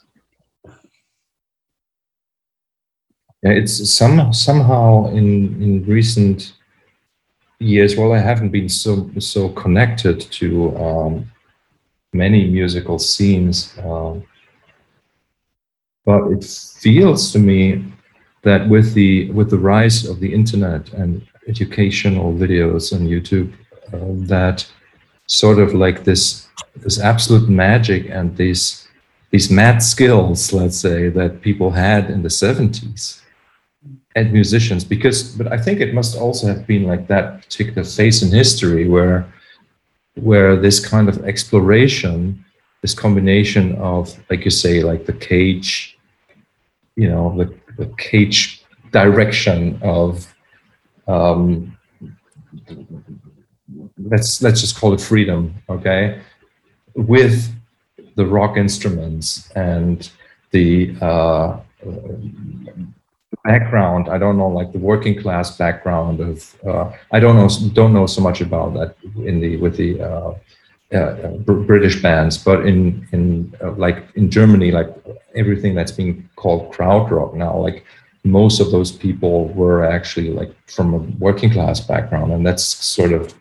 Yeah, 3.43 3.51
it's 3.51 3.89
some 3.89 4.33
somehow 4.33 5.07
in 5.07 5.61
in 5.61 5.85
recent 5.85 6.53
years 7.59 7.95
well 7.97 8.13
i 8.13 8.17
haven't 8.17 8.49
been 8.49 8.69
so 8.69 9.09
so 9.19 9.49
connected 9.49 10.19
to 10.31 10.75
um, 10.77 11.29
many 12.13 12.47
musical 12.49 12.97
scenes 12.97 13.77
um, 13.83 14.23
but 16.05 16.31
it 16.31 16.43
feels 16.43 17.31
to 17.31 17.39
me 17.39 17.83
that 18.41 18.67
with 18.69 18.93
the 18.93 19.29
with 19.31 19.49
the 19.49 19.57
rise 19.57 20.05
of 20.05 20.19
the 20.19 20.33
internet 20.33 20.91
and 20.93 21.21
educational 21.47 22.33
videos 22.33 22.93
on 22.93 23.07
YouTube, 23.07 23.51
uh, 23.93 24.27
that 24.27 24.65
sort 25.27 25.59
of 25.59 25.73
like 25.73 26.03
this 26.03 26.47
this 26.77 26.99
absolute 26.99 27.49
magic 27.49 28.09
and 28.09 28.35
these 28.37 28.87
these 29.31 29.51
mad 29.51 29.83
skills, 29.83 30.53
let's 30.53 30.77
say, 30.77 31.09
that 31.09 31.41
people 31.41 31.69
had 31.69 32.09
in 32.09 32.23
the 32.23 32.29
70s 32.29 33.18
and 34.15 34.31
musicians, 34.33 34.83
because 34.83 35.35
but 35.35 35.51
I 35.51 35.57
think 35.57 35.79
it 35.79 35.93
must 35.93 36.17
also 36.17 36.47
have 36.47 36.65
been 36.65 36.83
like 36.83 37.07
that 37.07 37.43
particular 37.43 37.83
phase 37.83 38.23
in 38.23 38.31
history 38.31 38.87
where 38.87 39.25
where 40.15 40.55
this 40.55 40.85
kind 40.85 41.07
of 41.07 41.23
exploration, 41.25 42.43
this 42.81 42.93
combination 42.93 43.75
of, 43.75 44.17
like 44.29 44.43
you 44.43 44.51
say, 44.51 44.81
like 44.81 45.05
the 45.05 45.13
cage, 45.13 45.97
you 46.95 47.09
know, 47.09 47.37
the 47.37 47.47
the 47.77 47.91
cage 47.97 48.63
direction 48.91 49.79
of 49.81 50.33
um, 51.07 51.77
let's 53.97 54.41
let's 54.41 54.61
just 54.61 54.75
call 54.79 54.93
it 54.93 55.01
freedom 55.01 55.53
okay 55.69 56.19
with 56.95 57.53
the 58.15 58.25
rock 58.25 58.57
instruments 58.57 59.49
and 59.55 60.11
the 60.51 60.95
uh, 61.01 61.59
background 63.51 64.03
i 64.15 64.17
don't 64.23 64.37
know 64.41 64.51
like 64.59 64.71
the 64.75 64.83
working 64.91 65.15
class 65.21 65.47
background 65.63 66.15
of 66.29 66.35
uh, 66.69 66.85
i 67.15 67.19
don't 67.23 67.37
know 67.39 67.49
don't 67.79 67.93
know 67.97 68.07
so 68.15 68.21
much 68.29 68.39
about 68.47 68.69
that 68.77 68.89
in 69.29 69.35
the 69.43 69.51
with 69.63 69.75
the 69.81 69.89
uh, 70.09 70.33
uh, 70.91 71.37
British 71.71 72.01
bands, 72.01 72.35
but 72.37 72.65
in 72.65 73.07
in 73.11 73.53
uh, 73.63 73.71
like 73.73 74.07
in 74.15 74.31
Germany, 74.31 74.71
like 74.71 74.89
everything 75.35 75.75
that's 75.75 75.91
being 75.91 76.27
called 76.35 76.73
Krautrock 76.73 77.35
now, 77.35 77.55
like 77.57 77.85
most 78.23 78.59
of 78.59 78.71
those 78.71 78.91
people 78.91 79.49
were 79.49 79.83
actually 79.83 80.31
like 80.31 80.51
from 80.67 80.93
a 80.93 80.97
working 81.19 81.51
class 81.51 81.79
background, 81.79 82.31
and 82.33 82.45
that's 82.45 82.63
sort 82.63 83.13
of 83.13 83.33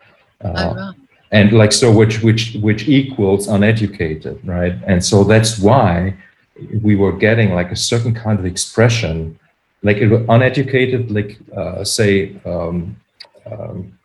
uh, 0.43 0.93
and 1.33 1.53
like 1.53 1.73
so 1.73 1.91
which 1.91 2.23
which 2.23 2.57
which 2.61 2.87
equals 2.89 3.49
uneducated, 3.49 4.39
right? 4.45 4.75
And 4.87 5.05
so 5.05 5.25
that's 5.25 5.59
why 5.59 6.15
we 6.83 6.97
were 6.97 7.13
getting 7.13 7.55
like 7.55 7.71
a 7.73 7.77
certain 7.77 8.15
kind 8.15 8.39
of 8.39 8.45
expression, 8.45 9.39
like 9.83 9.99
uneducated, 10.01 11.11
like 11.11 11.39
uh, 11.57 11.85
say. 11.85 12.37
Um, 12.45 12.97
um, 13.51 13.99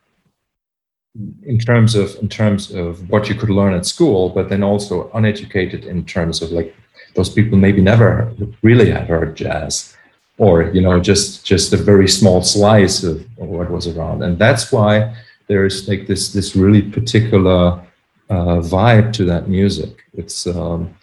in 1.45 1.59
terms 1.59 1.95
of 1.95 2.15
in 2.21 2.27
terms 2.27 2.71
of 2.71 3.07
what 3.09 3.29
you 3.29 3.35
could 3.35 3.49
learn 3.49 3.73
at 3.73 3.85
school, 3.85 4.29
but 4.29 4.49
then 4.49 4.63
also 4.63 5.11
uneducated 5.13 5.85
in 5.85 6.05
terms 6.05 6.41
of 6.41 6.51
like 6.51 6.75
those 7.15 7.29
people 7.29 7.57
maybe 7.57 7.81
never 7.81 8.33
really 8.63 8.89
had 8.89 9.07
heard 9.07 9.35
jazz, 9.35 9.95
or 10.37 10.63
you 10.63 10.81
know 10.81 10.99
just 10.99 11.45
just 11.45 11.71
a 11.73 11.77
very 11.77 12.07
small 12.07 12.41
slice 12.41 13.03
of 13.03 13.23
what 13.37 13.69
was 13.69 13.87
around, 13.87 14.23
and 14.23 14.39
that's 14.39 14.71
why 14.71 15.15
there's 15.47 15.87
like 15.87 16.07
this 16.07 16.33
this 16.33 16.55
really 16.55 16.81
particular 16.81 17.79
uh, 18.29 18.57
vibe 18.73 19.13
to 19.13 19.25
that 19.25 19.47
music. 19.47 20.03
It's 20.13 20.47
um, 20.47 20.95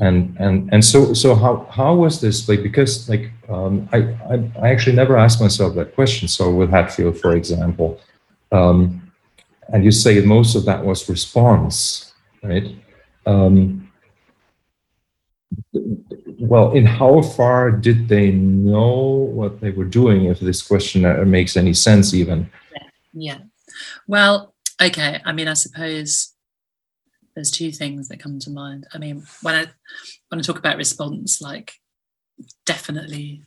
and 0.00 0.34
and 0.38 0.72
and 0.72 0.82
so 0.82 1.12
so 1.12 1.34
how 1.34 1.66
how 1.70 1.94
was 1.94 2.22
this 2.22 2.48
like 2.48 2.62
because 2.62 3.06
like 3.08 3.30
um, 3.48 3.88
I, 3.92 3.98
I 4.30 4.50
I 4.62 4.70
actually 4.70 4.96
never 4.96 5.16
asked 5.16 5.40
myself 5.40 5.74
that 5.74 5.94
question. 5.94 6.28
So 6.28 6.50
with 6.50 6.70
Hatfield, 6.70 7.18
for 7.18 7.34
example 7.36 8.00
um, 8.54 9.12
and 9.72 9.84
you 9.84 9.90
say 9.90 10.20
most 10.20 10.54
of 10.54 10.64
that 10.66 10.84
was 10.84 11.08
response, 11.08 12.12
right? 12.42 12.76
Um, 13.26 13.90
well, 15.72 16.72
in 16.72 16.84
how 16.84 17.22
far 17.22 17.70
did 17.70 18.08
they 18.08 18.30
know 18.30 19.28
what 19.32 19.60
they 19.60 19.70
were 19.70 19.84
doing, 19.84 20.26
if 20.26 20.40
this 20.40 20.62
question 20.62 21.02
makes 21.30 21.56
any 21.56 21.74
sense, 21.74 22.14
even? 22.14 22.50
Yeah. 22.72 22.88
yeah. 23.14 23.38
Well, 24.06 24.54
okay. 24.80 25.20
I 25.24 25.32
mean, 25.32 25.48
I 25.48 25.54
suppose 25.54 26.32
there's 27.34 27.50
two 27.50 27.72
things 27.72 28.08
that 28.08 28.20
come 28.20 28.38
to 28.40 28.50
mind. 28.50 28.86
I 28.92 28.98
mean, 28.98 29.24
when 29.42 29.54
I 29.54 29.66
when 30.28 30.38
I 30.38 30.42
talk 30.42 30.58
about 30.58 30.76
response, 30.76 31.40
like 31.40 31.74
definitely 32.66 33.42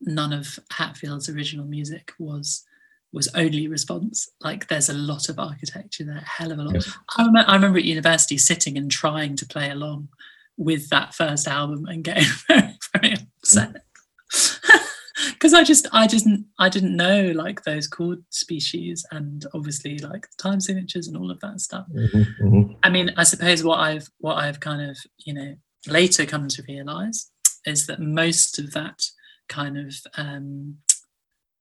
none 0.00 0.32
of 0.32 0.58
Hatfield's 0.70 1.28
original 1.28 1.66
music 1.66 2.12
was 2.18 2.64
was 3.12 3.28
only 3.34 3.68
response. 3.68 4.28
Like 4.40 4.68
there's 4.68 4.88
a 4.88 4.94
lot 4.94 5.28
of 5.28 5.38
architecture 5.38 6.04
there, 6.04 6.24
hell 6.24 6.50
of 6.50 6.58
a 6.58 6.62
lot. 6.62 6.74
Yes. 6.74 6.96
I, 7.18 7.26
remember, 7.26 7.50
I 7.50 7.54
remember 7.54 7.78
at 7.78 7.84
university 7.84 8.38
sitting 8.38 8.78
and 8.78 8.90
trying 8.90 9.36
to 9.36 9.46
play 9.46 9.70
along 9.70 10.08
with 10.56 10.88
that 10.88 11.14
first 11.14 11.46
album 11.46 11.84
and 11.86 12.02
getting 12.02 12.24
very, 12.48 12.78
very 12.94 13.14
upset. 13.14 13.84
Because 15.30 15.54
I 15.54 15.62
just, 15.62 15.86
I 15.92 16.06
just, 16.06 16.26
I 16.58 16.68
didn't 16.68 16.96
know 16.96 17.32
like 17.34 17.62
those 17.64 17.86
chord 17.86 18.24
species 18.30 19.04
and 19.10 19.44
obviously 19.54 19.98
like 19.98 20.26
time 20.38 20.60
signatures 20.60 21.06
and 21.06 21.16
all 21.16 21.30
of 21.30 21.40
that 21.40 21.60
stuff. 21.60 21.86
Mm-hmm, 21.94 22.46
mm-hmm. 22.46 22.72
I 22.82 22.90
mean, 22.90 23.10
I 23.16 23.24
suppose 23.24 23.62
what 23.62 23.78
I've, 23.78 24.08
what 24.18 24.36
I've 24.36 24.60
kind 24.60 24.88
of, 24.88 24.96
you 25.18 25.34
know, 25.34 25.54
later 25.86 26.26
come 26.26 26.48
to 26.48 26.62
realize 26.68 27.31
is 27.64 27.86
that 27.86 28.00
most 28.00 28.58
of 28.58 28.72
that 28.72 29.04
kind 29.48 29.78
of 29.78 29.94
um, 30.16 30.78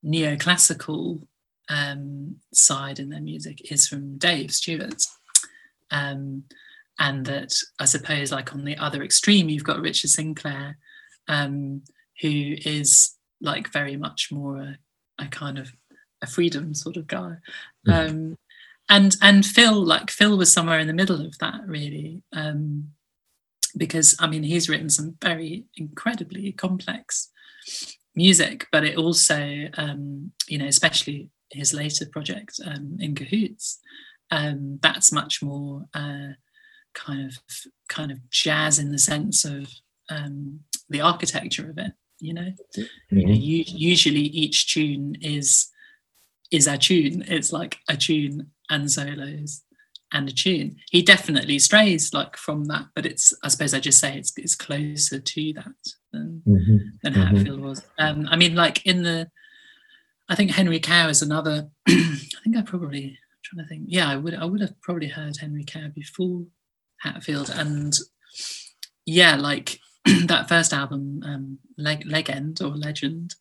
neoclassical 0.04 1.22
um, 1.70 2.38
side 2.54 3.00
in 3.00 3.10
their 3.10 3.22
music 3.22 3.72
is 3.72 3.88
from 3.88 4.18
Dave 4.18 4.52
Stewart. 4.52 5.06
Um, 5.90 6.44
and 7.00 7.26
that 7.26 7.56
I 7.80 7.86
suppose, 7.86 8.32
like 8.32 8.54
on 8.54 8.64
the 8.64 8.78
other 8.78 9.04
extreme, 9.04 9.50
you've 9.50 9.64
got 9.64 9.82
Richard 9.82 10.12
Sinclair, 10.12 10.78
um, 11.28 11.82
who 12.22 12.56
is 12.64 13.16
like 13.42 13.72
very 13.72 13.98
much 13.98 14.32
more 14.32 14.58
a, 14.58 14.78
a, 15.18 15.28
kind 15.28 15.58
of 15.58 15.72
a 16.22 16.28
freedom 16.28 16.76
sort 16.76 16.98
of 16.98 17.08
guy. 17.08 17.38
Mm. 17.88 18.38
and 18.90 19.18
and 19.22 19.46
Phil, 19.46 19.84
like 19.84 20.12
Phil 20.12 20.38
was 20.38 20.54
somewhere 20.54 20.80
in 20.80 20.88
the 20.88 20.94
middle 20.94 21.26
of 21.26 21.38
that, 21.40 21.62
really. 21.66 22.22
Um, 22.34 22.92
because 23.78 24.16
I 24.20 24.28
mean, 24.28 24.44
he's 24.44 24.70
written 24.70 24.90
some 24.90 25.16
very 25.22 25.66
incredibly 25.76 26.52
complex 26.52 27.30
music, 28.16 28.68
but 28.72 28.84
it 28.84 28.98
also, 28.98 29.70
um, 29.78 30.32
you 30.48 30.58
know, 30.58 30.66
especially 30.66 31.30
his 31.52 31.74
later 31.74 32.06
project 32.06 32.60
um, 32.66 32.98
in 33.00 33.14
cahoots 33.14 33.80
um, 34.32 34.80
that's 34.82 35.12
much 35.12 35.44
more 35.44 35.86
uh, 35.94 36.30
kind 36.94 37.28
of 37.28 37.38
kind 37.90 38.12
of 38.12 38.30
jazz 38.30 38.80
in 38.80 38.92
the 38.92 38.98
sense 38.98 39.44
of 39.46 39.70
um, 40.10 40.62
the 40.90 41.02
architecture 41.02 41.70
of 41.70 41.78
it 41.78 41.92
you 42.22 42.34
know? 42.34 42.54
Mm-hmm. 42.78 43.18
you 43.18 43.28
know, 43.28 43.34
usually 43.34 44.22
each 44.22 44.74
tune 44.74 45.18
is 45.22 45.68
is 46.52 46.68
a 46.68 46.78
tune. 46.78 47.24
It's 47.28 47.52
like 47.52 47.78
a 47.90 47.96
tune 47.98 48.52
and 48.70 48.92
solos 48.92 49.64
and 50.14 50.28
a 50.28 50.32
tune 50.32 50.76
he 50.90 51.02
definitely 51.02 51.58
strays 51.58 52.14
like 52.14 52.36
from 52.36 52.66
that 52.66 52.86
but 52.96 53.06
it's 53.06 53.34
i 53.44 53.48
suppose 53.48 53.74
i 53.74 53.80
just 53.80 54.00
say 54.00 54.18
it's, 54.18 54.34
it's 54.38 54.56
closer 54.56 55.20
to 55.20 55.54
that 55.54 55.94
than 56.12 56.42
mm-hmm. 56.48 56.78
than 57.02 57.14
mm-hmm. 57.14 57.36
hatfield 57.36 57.62
was 57.62 57.82
um 57.98 58.28
i 58.30 58.36
mean 58.36 58.56
like 58.56 58.86
in 58.86 59.04
the 59.04 59.30
I 60.32 60.36
think 60.36 60.52
Henry 60.52 60.80
Cow 60.80 61.10
is 61.10 61.22
another. 61.22 61.70
I 61.90 62.18
think 62.42 62.56
I 62.56 62.62
probably 62.62 63.04
I'm 63.04 63.40
trying 63.44 63.66
to 63.66 63.68
think. 63.68 63.84
Yeah, 63.88 64.10
I 64.10 64.16
would 64.16 64.34
I 64.34 64.46
would 64.46 64.62
have 64.62 64.80
probably 64.82 65.10
heard 65.10 65.36
Henry 65.36 65.66
Cow 65.66 65.90
before 65.94 66.46
Hatfield, 67.02 67.50
and 67.50 67.94
yeah, 69.06 69.36
like 69.36 69.78
that 70.06 70.48
first 70.48 70.72
album, 70.72 71.22
um, 71.26 71.60
Leg- 71.78 72.06
Legend 72.06 72.62
or 72.62 72.70
Legend, 72.70 73.36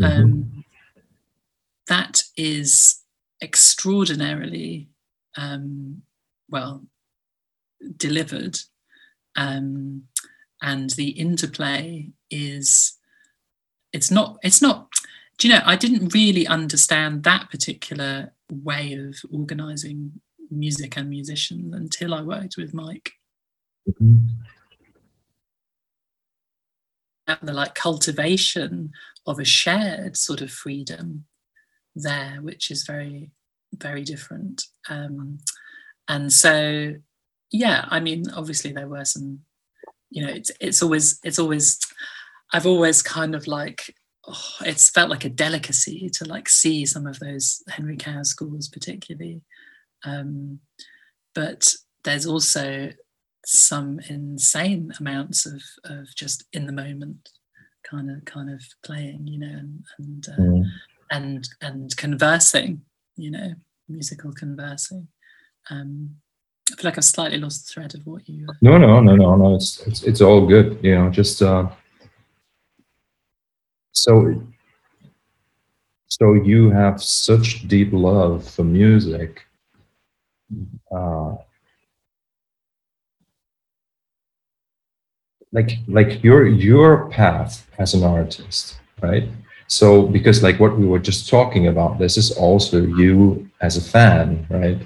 mm-hmm. 0.00 0.22
um, 0.22 0.64
that 1.88 2.22
is 2.36 3.02
extraordinarily 3.42 4.88
um, 5.36 6.02
well 6.48 6.84
delivered, 7.96 8.58
um, 9.36 10.04
and 10.62 10.90
the 10.90 11.10
interplay 11.10 12.10
is 12.30 12.98
it's 13.92 14.10
not 14.10 14.38
it's 14.42 14.60
not 14.60 14.88
do 15.38 15.48
you 15.48 15.54
know, 15.54 15.60
I 15.64 15.76
didn't 15.76 16.14
really 16.14 16.46
understand 16.46 17.24
that 17.24 17.50
particular 17.50 18.32
way 18.50 18.94
of 18.94 19.16
organizing 19.30 20.12
music 20.50 20.96
and 20.96 21.10
musicians 21.10 21.74
until 21.74 22.14
I 22.14 22.22
worked 22.22 22.56
with 22.56 22.72
Mike. 22.72 23.12
Mm-hmm. 23.88 24.28
The 27.42 27.52
like 27.52 27.74
cultivation 27.74 28.92
of 29.26 29.38
a 29.38 29.44
shared 29.44 30.16
sort 30.16 30.40
of 30.40 30.50
freedom 30.50 31.24
there, 31.94 32.38
which 32.40 32.70
is 32.70 32.84
very, 32.84 33.30
very 33.74 34.04
different. 34.04 34.64
Um, 34.88 35.38
and 36.08 36.32
so, 36.32 36.94
yeah, 37.50 37.86
I 37.88 38.00
mean, 38.00 38.24
obviously 38.34 38.72
there 38.72 38.88
were 38.88 39.04
some, 39.04 39.40
you 40.10 40.24
know, 40.24 40.32
it's 40.32 40.50
it's 40.60 40.82
always 40.82 41.18
it's 41.24 41.38
always 41.38 41.78
I've 42.52 42.66
always 42.66 43.02
kind 43.02 43.34
of 43.34 43.46
like 43.46 43.94
oh, 44.26 44.48
it's 44.64 44.90
felt 44.90 45.10
like 45.10 45.24
a 45.24 45.30
delicacy 45.30 46.08
to 46.14 46.24
like 46.24 46.48
see 46.48 46.86
some 46.86 47.06
of 47.06 47.18
those 47.18 47.62
Henry 47.68 47.96
Cow 47.96 48.22
scores 48.22 48.68
particularly. 48.68 49.42
Um, 50.04 50.60
but 51.34 51.74
there's 52.04 52.26
also 52.26 52.90
some 53.44 54.00
insane 54.08 54.92
amounts 54.98 55.46
of, 55.46 55.62
of 55.84 56.14
just 56.14 56.44
in 56.52 56.66
the 56.66 56.72
moment 56.72 57.30
kind 57.88 58.10
of 58.10 58.24
kind 58.24 58.50
of 58.50 58.62
playing, 58.82 59.26
you 59.26 59.38
know, 59.38 59.46
and 59.46 59.84
and 59.98 60.26
uh, 60.28 60.40
mm. 60.40 60.64
and 61.10 61.48
and 61.60 61.96
conversing, 61.96 62.82
you 63.16 63.30
know, 63.30 63.54
musical 63.88 64.32
conversing. 64.32 65.08
Um, 65.70 66.16
I 66.72 66.76
feel 66.76 66.90
like 66.90 66.98
I've 66.98 67.04
slightly 67.04 67.38
lost 67.38 67.66
the 67.66 67.72
thread 67.72 67.94
of 67.94 68.06
what 68.06 68.28
you. 68.28 68.46
No, 68.60 68.76
no, 68.78 69.00
no, 69.00 69.14
no, 69.16 69.36
no. 69.36 69.54
It's 69.54 69.80
it's 69.86 70.02
it's 70.02 70.20
all 70.20 70.46
good. 70.46 70.78
You 70.82 70.96
know, 70.96 71.10
just 71.10 71.42
uh, 71.42 71.68
so 73.92 74.42
so 76.08 76.34
you 76.34 76.70
have 76.70 77.02
such 77.02 77.66
deep 77.68 77.90
love 77.92 78.48
for 78.48 78.64
music 78.64 79.46
uh, 80.94 81.34
like 85.52 85.78
like 85.88 86.22
your 86.22 86.46
your 86.46 87.08
path 87.10 87.66
as 87.78 87.94
an 87.94 88.04
artist 88.04 88.78
right 89.02 89.28
so 89.66 90.06
because 90.06 90.42
like 90.42 90.60
what 90.60 90.78
we 90.78 90.86
were 90.86 90.98
just 90.98 91.28
talking 91.28 91.66
about 91.66 91.98
this 91.98 92.16
is 92.16 92.30
also 92.32 92.82
you 92.82 93.48
as 93.60 93.76
a 93.76 93.80
fan 93.80 94.46
right 94.50 94.80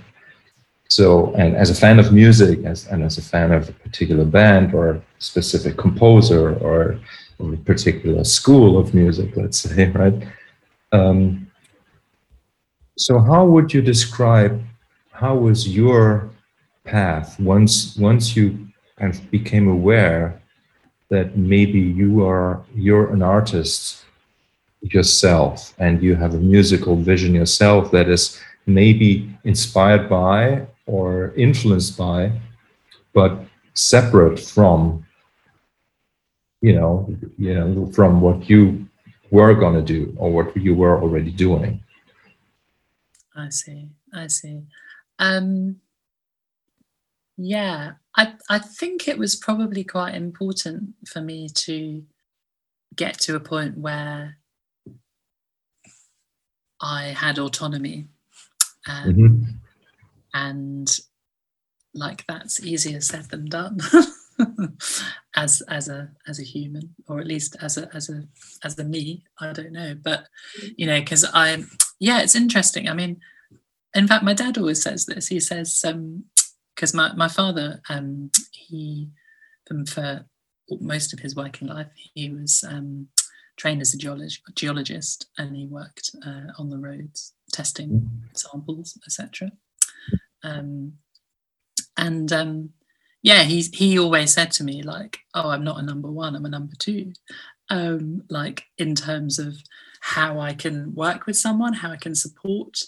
so 0.91 1.33
and 1.35 1.57
as 1.57 1.71
a 1.71 1.75
fan 1.75 1.99
of 1.99 2.13
music 2.13 2.65
as 2.65 2.87
and 2.89 3.03
as 3.03 3.17
a 3.17 3.23
fan 3.23 3.53
of 3.53 3.69
a 3.69 3.73
particular 3.73 4.25
band 4.25 4.75
or 4.75 5.01
specific 5.19 5.77
composer 5.77 6.55
or 6.57 7.01
a 7.41 7.57
particular 7.57 8.25
school 8.25 8.79
of 8.79 8.95
music, 8.95 9.37
let's 9.37 9.59
say, 9.61 9.91
right? 9.91 10.15
Um, 10.93 11.51
so, 12.99 13.19
how 13.19 13.47
would 13.47 13.73
you 13.73 13.81
describe 13.81 14.63
how 15.13 15.35
was 15.37 15.69
your 15.69 16.31
path 16.85 17.39
once 17.39 17.97
once 17.97 18.35
you 18.37 18.69
kind 18.99 19.15
of 19.15 19.31
became 19.31 19.69
aware 19.69 20.41
that 21.09 21.37
maybe 21.37 21.79
you 21.79 22.27
are 22.27 22.65
you're 22.75 23.13
an 23.13 23.23
artist 23.23 24.05
yourself 24.83 25.75
and 25.79 26.03
you 26.03 26.15
have 26.15 26.35
a 26.35 26.39
musical 26.39 26.97
vision 26.97 27.35
yourself 27.35 27.91
that 27.91 28.09
is 28.09 28.41
maybe 28.67 29.31
inspired 29.45 30.09
by 30.09 30.67
or 30.91 31.33
influenced 31.37 31.97
by, 31.97 32.33
but 33.13 33.33
separate 33.75 34.39
from 34.41 35.05
you 36.61 36.75
know, 36.75 37.09
you 37.39 37.55
know, 37.55 37.91
from 37.93 38.21
what 38.21 38.51
you 38.51 38.87
were 39.31 39.55
going 39.55 39.75
to 39.75 39.83
do 39.83 40.15
or 40.19 40.31
what 40.31 40.55
you 40.57 40.75
were 40.75 41.01
already 41.01 41.31
doing. 41.31 41.83
I 43.35 43.49
see. 43.49 43.89
I 44.13 44.27
see. 44.27 44.63
Um, 45.19 45.77
yeah, 47.37 47.93
I 48.17 48.35
I 48.51 48.59
think 48.59 49.09
it 49.09 49.19
was 49.19 49.37
probably 49.37 49.85
quite 49.85 50.15
important 50.15 50.95
for 51.07 51.23
me 51.23 51.49
to 51.49 52.05
get 52.97 53.19
to 53.21 53.37
a 53.37 53.41
point 53.41 53.79
where 53.79 54.37
I 56.81 57.15
had 57.17 57.39
autonomy, 57.39 58.09
um, 58.87 59.09
mm-hmm. 59.09 59.43
And 60.35 60.99
like 61.95 62.25
that's 62.27 62.65
easier 62.65 63.01
said 63.01 63.31
than 63.31 63.47
done. 63.49 63.79
as 65.37 65.63
as 65.69 65.89
a 65.89 66.11
as 66.27 66.39
a 66.41 66.45
human 66.45 66.95
or 67.09 67.21
at 67.21 67.27
least 67.27 67.57
as 67.61 67.77
a 67.77 67.95
as 67.95 68.09
a 68.09 68.23
as 68.65 68.79
a 68.79 68.85
me 68.85 69.23
i 69.41 69.53
don't 69.53 69.73
know 69.73 69.95
but 70.03 70.27
you 70.77 70.87
know 70.87 70.99
because 70.99 71.25
i 71.35 71.63
yeah 71.99 72.21
it's 72.21 72.35
interesting 72.35 72.89
i 72.89 72.95
mean 72.95 73.21
in 73.95 74.07
fact 74.07 74.25
my 74.25 74.35
dad 74.35 74.57
always 74.57 74.83
says 74.83 75.07
this 75.07 75.29
he 75.29 75.41
says 75.41 75.85
um 75.87 76.25
because 76.75 76.95
my, 76.95 77.13
my 77.15 77.29
father 77.29 77.81
um 77.89 78.31
he 78.53 79.09
for 79.87 80.25
most 80.81 81.13
of 81.13 81.19
his 81.21 81.37
working 81.37 81.69
life 81.69 81.89
he 82.15 82.31
was 82.31 82.65
um 82.69 83.07
trained 83.57 83.81
as 83.81 83.93
a 83.95 83.99
geolog- 83.99 84.41
geologist 84.55 85.27
and 85.37 85.55
he 85.55 85.67
worked 85.67 86.11
uh, 86.27 86.51
on 86.59 86.71
the 86.71 86.79
roads 86.79 87.35
testing 87.53 87.91
mm. 87.91 88.39
samples 88.39 88.99
etc 89.07 89.51
um 90.43 90.95
and 91.97 92.33
um 92.33 92.71
yeah, 93.23 93.43
he's 93.43 93.69
he 93.77 93.99
always 93.99 94.33
said 94.33 94.51
to 94.53 94.65
me 94.65 94.83
like, 94.83 95.19
"Oh, 95.35 95.51
I'm 95.51 95.65
not 95.65 95.79
a 95.79 95.83
number 95.83 96.11
one. 96.11 96.35
I'm 96.35 96.47
a 96.47 96.49
number 96.49 96.75
two. 96.79 97.13
Um, 97.69 98.23
like 98.31 98.65
in 98.79 98.95
terms 98.95 99.39
of 99.39 99.57
how 100.01 100.41
I 100.41 100.55
can 100.55 100.95
work 100.95 101.27
with 101.27 101.37
someone, 101.37 101.75
how 101.75 101.91
I 101.91 101.97
can 101.97 102.15
support 102.15 102.83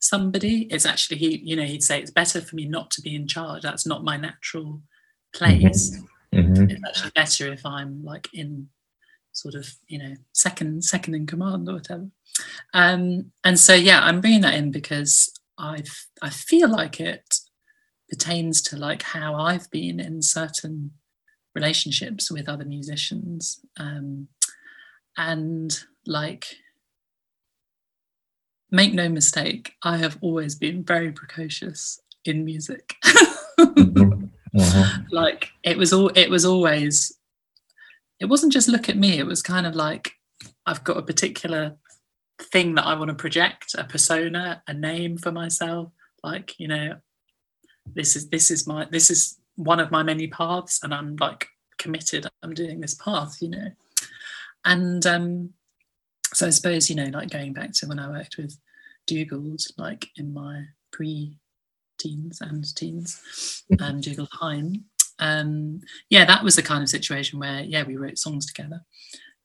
somebody. 0.00 0.62
It's 0.70 0.84
actually 0.86 1.18
he, 1.18 1.38
you 1.38 1.56
know, 1.56 1.62
he'd 1.62 1.82
say 1.82 2.00
it's 2.00 2.10
better 2.10 2.40
for 2.40 2.56
me 2.56 2.66
not 2.66 2.90
to 2.92 3.02
be 3.02 3.14
in 3.14 3.26
charge. 3.28 3.62
That's 3.62 3.86
not 3.86 4.04
my 4.04 4.16
natural 4.16 4.82
place. 5.34 5.96
Mm-hmm. 6.34 6.52
mm-hmm. 6.52 6.70
It's 6.70 6.82
actually 6.84 7.10
better 7.14 7.52
if 7.52 7.64
I'm 7.64 8.04
like 8.04 8.28
in 8.34 8.68
sort 9.32 9.54
of, 9.54 9.72
you 9.86 9.98
know, 9.98 10.14
second 10.32 10.84
second 10.84 11.14
in 11.14 11.26
command 11.26 11.68
or 11.68 11.74
whatever. 11.74 12.08
Um, 12.74 13.30
and 13.44 13.58
so 13.58 13.74
yeah, 13.74 14.00
I'm 14.02 14.20
bringing 14.20 14.42
that 14.42 14.54
in 14.54 14.72
because 14.72 15.32
I 15.58 15.82
I 16.22 16.30
feel 16.30 16.68
like 16.68 17.00
it 17.00 17.40
pertains 18.08 18.62
to 18.62 18.76
like 18.76 19.02
how 19.02 19.34
I've 19.34 19.70
been 19.70 20.00
in 20.00 20.22
certain 20.22 20.92
relationships 21.54 22.30
with 22.30 22.48
other 22.48 22.64
musicians 22.64 23.60
um, 23.78 24.28
and 25.16 25.84
like 26.06 26.46
make 28.70 28.92
no 28.94 29.08
mistake 29.08 29.72
i 29.82 29.96
have 29.96 30.18
always 30.20 30.54
been 30.54 30.84
very 30.84 31.10
precocious 31.10 32.00
in 32.24 32.44
music 32.44 32.94
mm-hmm. 33.04 34.24
uh-huh. 34.58 34.98
like 35.10 35.50
it 35.62 35.76
was 35.76 35.92
all 35.92 36.08
it 36.14 36.30
was 36.30 36.44
always 36.44 37.18
it 38.20 38.26
wasn't 38.26 38.52
just 38.52 38.68
look 38.68 38.88
at 38.88 38.96
me 38.96 39.18
it 39.18 39.26
was 39.26 39.42
kind 39.42 39.66
of 39.66 39.74
like 39.74 40.12
i've 40.66 40.84
got 40.84 40.98
a 40.98 41.02
particular 41.02 41.76
thing 42.40 42.74
that 42.74 42.86
i 42.86 42.94
want 42.94 43.08
to 43.08 43.14
project 43.14 43.74
a 43.76 43.84
persona 43.84 44.62
a 44.68 44.74
name 44.74 45.18
for 45.18 45.32
myself 45.32 45.90
like 46.22 46.58
you 46.58 46.68
know 46.68 46.96
this 47.94 48.16
is 48.16 48.28
this 48.28 48.50
is 48.50 48.66
my 48.66 48.86
this 48.90 49.10
is 49.10 49.38
one 49.56 49.80
of 49.80 49.90
my 49.90 50.02
many 50.02 50.28
paths 50.28 50.80
and 50.82 50.94
i'm 50.94 51.16
like 51.16 51.48
committed 51.78 52.26
i'm 52.42 52.54
doing 52.54 52.80
this 52.80 52.94
path 52.94 53.38
you 53.40 53.48
know. 53.48 53.70
And 54.64 55.04
um 55.06 55.50
so 56.34 56.46
i 56.46 56.50
suppose 56.50 56.90
you 56.90 56.96
know 56.96 57.10
like 57.12 57.30
going 57.30 57.52
back 57.52 57.72
to 57.72 57.86
when 57.86 57.98
i 57.98 58.08
worked 58.08 58.36
with 58.36 58.58
Dougald 59.06 59.62
like 59.76 60.08
in 60.16 60.32
my 60.32 60.64
pre 60.90 61.38
teens 61.98 62.40
and 62.40 62.74
teens 62.76 63.64
um, 63.80 64.00
Dougald 64.00 64.28
Hine 64.32 64.84
um 65.20 65.80
yeah 66.10 66.24
that 66.24 66.44
was 66.44 66.56
the 66.56 66.62
kind 66.62 66.82
of 66.82 66.88
situation 66.88 67.38
where 67.38 67.60
yeah 67.62 67.82
we 67.82 67.96
wrote 67.96 68.18
songs 68.18 68.46
together 68.46 68.84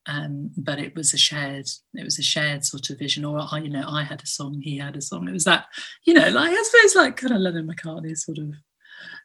um, 0.06 0.50
but 0.56 0.78
it 0.78 0.94
was 0.94 1.14
a 1.14 1.18
shared 1.18 1.66
it 1.94 2.04
was 2.04 2.18
a 2.18 2.22
shared 2.22 2.64
sort 2.64 2.90
of 2.90 2.98
vision 2.98 3.24
or 3.24 3.40
I, 3.50 3.58
you 3.58 3.70
know 3.70 3.84
I 3.88 4.02
had 4.02 4.22
a 4.22 4.26
song 4.26 4.60
he 4.60 4.78
had 4.78 4.96
a 4.96 5.00
song. 5.00 5.28
It 5.28 5.32
was 5.32 5.44
that 5.44 5.66
you 6.04 6.14
know 6.14 6.28
like 6.28 6.50
I 6.50 6.62
suppose 6.62 6.94
like 6.94 7.16
kind 7.16 7.34
of 7.34 7.40
Lennon 7.40 7.66
McCartney 7.66 8.16
sort 8.16 8.38
of 8.38 8.54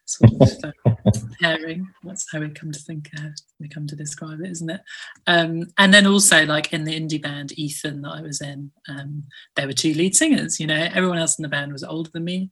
sort 0.05 0.32
of 0.41 0.73
uh, 0.86 1.11
pairing. 1.41 1.88
That's 2.03 2.25
how 2.32 2.39
we 2.39 2.49
come 2.49 2.71
to 2.71 2.80
think 2.80 3.09
uh, 3.19 3.30
we 3.59 3.67
come 3.67 3.88
to 3.88 3.95
describe 3.95 4.39
it 4.41 4.51
isn't 4.51 4.69
it? 4.69 4.82
Um, 5.27 5.67
and 5.77 5.93
then 5.93 6.07
also 6.07 6.45
like 6.45 6.71
in 6.71 6.86
the 6.86 6.97
indie 6.97 7.21
band 7.21 7.57
Ethan 7.57 8.01
that 8.01 8.11
I 8.11 8.21
was 8.21 8.41
in 8.41 8.71
um, 8.88 9.23
there 9.55 9.67
were 9.67 9.73
two 9.73 9.93
lead 9.93 10.15
singers 10.15 10.59
you 10.59 10.67
know? 10.67 10.89
Everyone 10.93 11.17
else 11.17 11.38
in 11.38 11.43
the 11.43 11.49
band 11.49 11.73
was 11.73 11.84
older 11.84 12.09
than 12.13 12.23
me. 12.23 12.51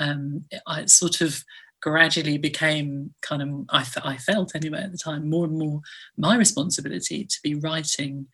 Um, 0.00 0.44
I 0.66 0.86
sort 0.86 1.20
of 1.20 1.44
gradually 1.80 2.38
became 2.38 3.14
kind 3.22 3.42
of 3.42 3.48
I, 3.70 3.86
I 4.04 4.16
felt 4.16 4.54
anyway 4.54 4.82
at 4.82 4.92
the 4.92 4.98
time 4.98 5.28
more 5.28 5.44
and 5.44 5.58
more 5.58 5.80
my 6.16 6.36
responsibility 6.36 7.24
to 7.24 7.38
be 7.42 7.54
writing 7.54 8.26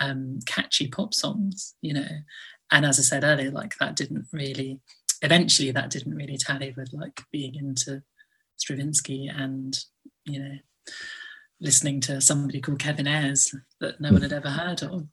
um, 0.00 0.38
catchy 0.46 0.88
pop 0.88 1.14
songs 1.14 1.74
you 1.82 1.94
know? 1.94 2.08
And 2.70 2.86
as 2.86 2.98
i 2.98 3.02
said 3.02 3.24
earlier 3.24 3.50
like 3.50 3.76
that 3.78 3.96
didn't 3.96 4.26
really 4.32 4.80
eventually 5.22 5.70
that 5.70 5.90
didn't 5.90 6.14
really 6.14 6.36
tally 6.36 6.74
with 6.76 6.92
like 6.92 7.22
being 7.32 7.54
into 7.54 8.02
stravinsky 8.56 9.28
and 9.28 9.78
you 10.24 10.38
know 10.38 10.54
listening 11.60 12.00
to 12.00 12.20
somebody 12.20 12.60
called 12.60 12.80
kevin 12.80 13.06
ayers 13.06 13.54
that 13.80 14.00
no 14.00 14.10
one 14.10 14.22
had 14.22 14.32
ever 14.32 14.50
heard 14.50 14.82
of. 14.82 15.06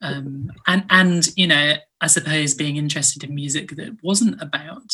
Um, 0.00 0.52
and 0.66 0.84
and 0.90 1.28
you 1.36 1.46
know 1.46 1.74
i 2.00 2.06
suppose 2.06 2.54
being 2.54 2.76
interested 2.76 3.24
in 3.24 3.34
music 3.34 3.70
that 3.70 3.96
wasn't 4.02 4.40
about 4.40 4.92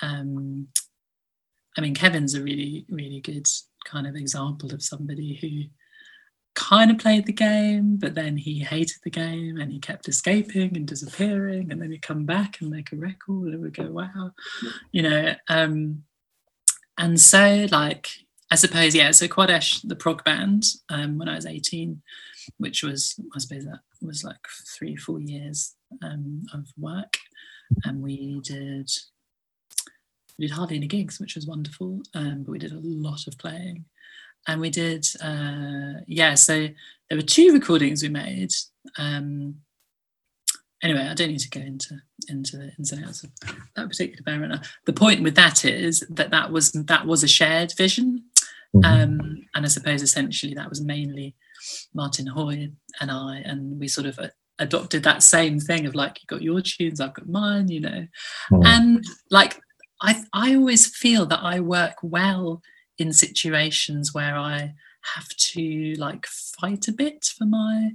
um, 0.00 0.68
I 1.78 1.80
mean, 1.80 1.94
Kevin's 1.94 2.34
a 2.34 2.42
really, 2.42 2.84
really 2.90 3.20
good 3.20 3.46
kind 3.86 4.06
of 4.08 4.16
example 4.16 4.74
of 4.74 4.82
somebody 4.82 5.38
who 5.40 5.70
kind 6.56 6.90
of 6.90 6.98
played 6.98 7.24
the 7.24 7.32
game, 7.32 7.96
but 7.98 8.16
then 8.16 8.36
he 8.36 8.58
hated 8.58 8.96
the 9.04 9.10
game 9.10 9.58
and 9.58 9.70
he 9.70 9.78
kept 9.78 10.08
escaping 10.08 10.76
and 10.76 10.88
disappearing, 10.88 11.70
and 11.70 11.80
then 11.80 11.92
he'd 11.92 12.02
come 12.02 12.26
back 12.26 12.60
and 12.60 12.68
make 12.68 12.90
a 12.90 12.96
record, 12.96 13.54
and 13.54 13.62
we'd 13.62 13.76
go, 13.76 13.88
wow, 13.92 14.32
you 14.90 15.02
know. 15.02 15.34
Um, 15.46 16.02
and 16.98 17.20
so, 17.20 17.68
like, 17.70 18.08
I 18.50 18.56
suppose, 18.56 18.92
yeah. 18.92 19.12
So 19.12 19.28
Quadesh, 19.28 19.86
the 19.86 19.94
prog 19.94 20.24
band, 20.24 20.64
um, 20.88 21.16
when 21.16 21.28
I 21.28 21.36
was 21.36 21.46
eighteen, 21.46 22.02
which 22.56 22.82
was, 22.82 23.20
I 23.36 23.38
suppose, 23.38 23.64
that 23.66 23.82
was 24.02 24.24
like 24.24 24.44
three, 24.76 24.96
four 24.96 25.20
years 25.20 25.76
um, 26.02 26.42
of 26.52 26.66
work, 26.76 27.18
and 27.84 28.02
we 28.02 28.40
did 28.42 28.90
we 30.38 30.46
did 30.46 30.54
hardly 30.54 30.76
any 30.76 30.86
gigs, 30.86 31.18
which 31.18 31.34
was 31.34 31.46
wonderful, 31.46 32.00
um, 32.14 32.42
but 32.44 32.52
we 32.52 32.58
did 32.58 32.72
a 32.72 32.80
lot 32.82 33.26
of 33.26 33.36
playing. 33.38 33.84
And 34.46 34.60
we 34.60 34.70
did, 34.70 35.06
uh, 35.22 36.00
yeah, 36.06 36.34
so 36.34 36.68
there 37.08 37.18
were 37.18 37.22
two 37.22 37.52
recordings 37.52 38.02
we 38.02 38.08
made. 38.08 38.50
Um, 38.96 39.56
anyway, 40.82 41.08
I 41.08 41.14
don't 41.14 41.28
need 41.28 41.40
to 41.40 41.50
go 41.50 41.60
into 41.60 41.96
into 42.28 42.56
the 42.56 42.72
ins 42.78 42.92
and 42.92 43.04
outs 43.04 43.24
of 43.24 43.30
that 43.76 43.88
particular 43.88 44.22
band 44.22 44.42
right 44.42 44.50
now. 44.50 44.60
The 44.86 44.92
point 44.92 45.22
with 45.22 45.34
that 45.36 45.64
is 45.64 46.04
that 46.10 46.30
that 46.30 46.52
was 46.52 46.72
that 46.72 47.06
was 47.06 47.22
a 47.22 47.28
shared 47.28 47.72
vision, 47.76 48.24
mm-hmm. 48.74 48.84
um, 48.84 49.46
and 49.54 49.64
I 49.64 49.68
suppose 49.68 50.02
essentially 50.02 50.54
that 50.54 50.68
was 50.68 50.80
mainly 50.80 51.34
Martin 51.94 52.26
Hoy 52.26 52.70
and 53.00 53.10
I, 53.10 53.42
and 53.44 53.78
we 53.78 53.88
sort 53.88 54.06
of 54.06 54.18
uh, 54.18 54.28
adopted 54.58 55.02
that 55.02 55.22
same 55.22 55.60
thing 55.60 55.86
of 55.86 55.94
like 55.94 56.20
you 56.20 56.26
got 56.26 56.42
your 56.42 56.60
tunes, 56.60 57.00
I've 57.00 57.14
got 57.14 57.28
mine, 57.28 57.68
you 57.68 57.80
know, 57.80 58.06
mm. 58.50 58.66
and 58.66 59.04
like 59.30 59.60
I, 60.00 60.22
I 60.32 60.54
always 60.54 60.86
feel 60.86 61.26
that 61.26 61.40
I 61.42 61.60
work 61.60 61.96
well 62.02 62.62
in 62.98 63.12
situations 63.12 64.14
where 64.14 64.36
I 64.36 64.74
have 65.14 65.28
to 65.28 65.94
like 65.98 66.26
fight 66.26 66.88
a 66.88 66.92
bit 66.92 67.32
for 67.36 67.46
my 67.46 67.90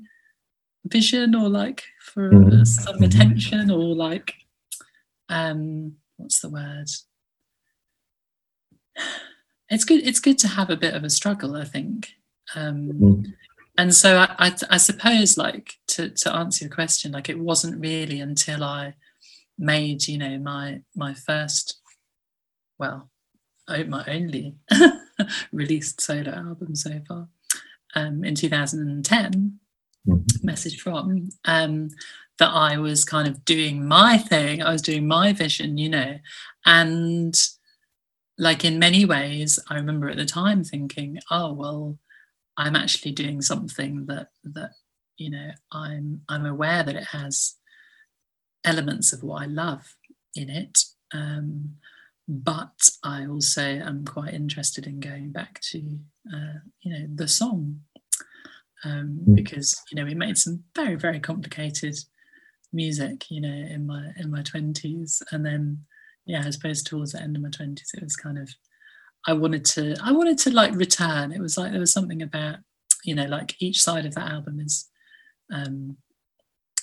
vision 0.85 1.35
or 1.35 1.49
like 1.49 1.83
for 2.01 2.31
mm-hmm. 2.31 2.63
some 2.63 2.95
mm-hmm. 2.95 3.03
attention 3.03 3.71
or 3.71 3.95
like 3.95 4.33
um 5.29 5.93
what's 6.17 6.41
the 6.41 6.49
word 6.49 6.87
it's 9.69 9.85
good 9.85 10.05
it's 10.05 10.19
good 10.19 10.37
to 10.37 10.47
have 10.47 10.69
a 10.69 10.77
bit 10.77 10.93
of 10.93 11.03
a 11.03 11.09
struggle 11.09 11.55
i 11.55 11.63
think 11.63 12.09
um 12.55 12.89
mm-hmm. 12.89 13.21
and 13.77 13.93
so 13.93 14.17
I, 14.17 14.35
I, 14.37 14.55
I 14.71 14.77
suppose 14.77 15.37
like 15.37 15.75
to 15.89 16.09
to 16.09 16.33
answer 16.33 16.65
your 16.65 16.73
question 16.73 17.13
like 17.13 17.29
it 17.29 17.39
wasn't 17.39 17.81
really 17.81 18.19
until 18.19 18.63
i 18.63 18.95
made 19.57 20.07
you 20.07 20.17
know 20.17 20.37
my 20.37 20.81
my 20.95 21.13
first 21.13 21.79
well, 22.83 23.09
my 23.87 24.03
only 24.07 24.55
released 25.53 26.01
solo 26.01 26.31
album 26.31 26.75
so 26.75 26.99
far 27.07 27.29
um, 27.95 28.25
in 28.25 28.35
2010, 28.35 29.59
mm-hmm. 30.07 30.45
Message 30.45 30.81
From, 30.81 31.29
um, 31.45 31.89
that 32.39 32.49
I 32.49 32.77
was 32.77 33.05
kind 33.05 33.27
of 33.27 33.45
doing 33.45 33.87
my 33.87 34.17
thing, 34.17 34.61
I 34.61 34.71
was 34.71 34.81
doing 34.81 35.07
my 35.07 35.31
vision, 35.31 35.77
you 35.77 35.89
know, 35.89 36.17
and 36.65 37.35
like 38.37 38.65
in 38.65 38.79
many 38.79 39.05
ways, 39.05 39.59
I 39.69 39.75
remember 39.75 40.09
at 40.09 40.17
the 40.17 40.25
time 40.25 40.63
thinking, 40.63 41.19
oh, 41.31 41.53
well, 41.53 41.99
I'm 42.57 42.75
actually 42.75 43.13
doing 43.13 43.41
something 43.41 44.07
that, 44.07 44.29
that, 44.43 44.71
you 45.17 45.29
know, 45.29 45.51
I'm, 45.71 46.21
I'm 46.27 46.45
aware 46.45 46.83
that 46.83 46.95
it 46.95 47.07
has 47.11 47.55
elements 48.65 49.13
of 49.13 49.23
what 49.23 49.43
I 49.43 49.45
love 49.45 49.95
in 50.35 50.49
it. 50.49 50.83
Um, 51.13 51.75
but 52.27 52.89
I 53.03 53.25
also 53.25 53.61
am 53.61 54.05
quite 54.05 54.33
interested 54.33 54.87
in 54.87 54.99
going 54.99 55.31
back 55.31 55.59
to 55.71 55.99
uh, 56.33 56.59
you 56.81 56.93
know 56.93 57.07
the 57.13 57.27
song 57.27 57.81
um, 58.85 59.19
mm. 59.27 59.35
because 59.35 59.81
you 59.91 59.95
know 59.95 60.05
we 60.05 60.15
made 60.15 60.37
some 60.37 60.63
very 60.75 60.95
very 60.95 61.19
complicated 61.19 61.95
music 62.71 63.29
you 63.29 63.41
know 63.41 63.49
in 63.49 63.85
my 63.85 64.11
in 64.17 64.31
my 64.31 64.41
twenties 64.41 65.21
and 65.31 65.45
then 65.45 65.79
yeah 66.25 66.43
I 66.45 66.49
suppose 66.49 66.81
towards 66.81 67.11
the 67.11 67.21
end 67.21 67.35
of 67.35 67.41
my 67.41 67.49
twenties 67.49 67.91
it 67.93 68.03
was 68.03 68.15
kind 68.15 68.37
of 68.37 68.49
I 69.27 69.33
wanted 69.33 69.65
to 69.65 69.95
I 70.01 70.11
wanted 70.11 70.37
to 70.39 70.51
like 70.51 70.73
return 70.75 71.31
it 71.31 71.41
was 71.41 71.57
like 71.57 71.71
there 71.71 71.79
was 71.79 71.93
something 71.93 72.21
about 72.21 72.57
you 73.03 73.15
know 73.15 73.25
like 73.25 73.55
each 73.59 73.81
side 73.81 74.05
of 74.05 74.15
that 74.15 74.31
album 74.31 74.59
is 74.59 74.89
um, 75.53 75.97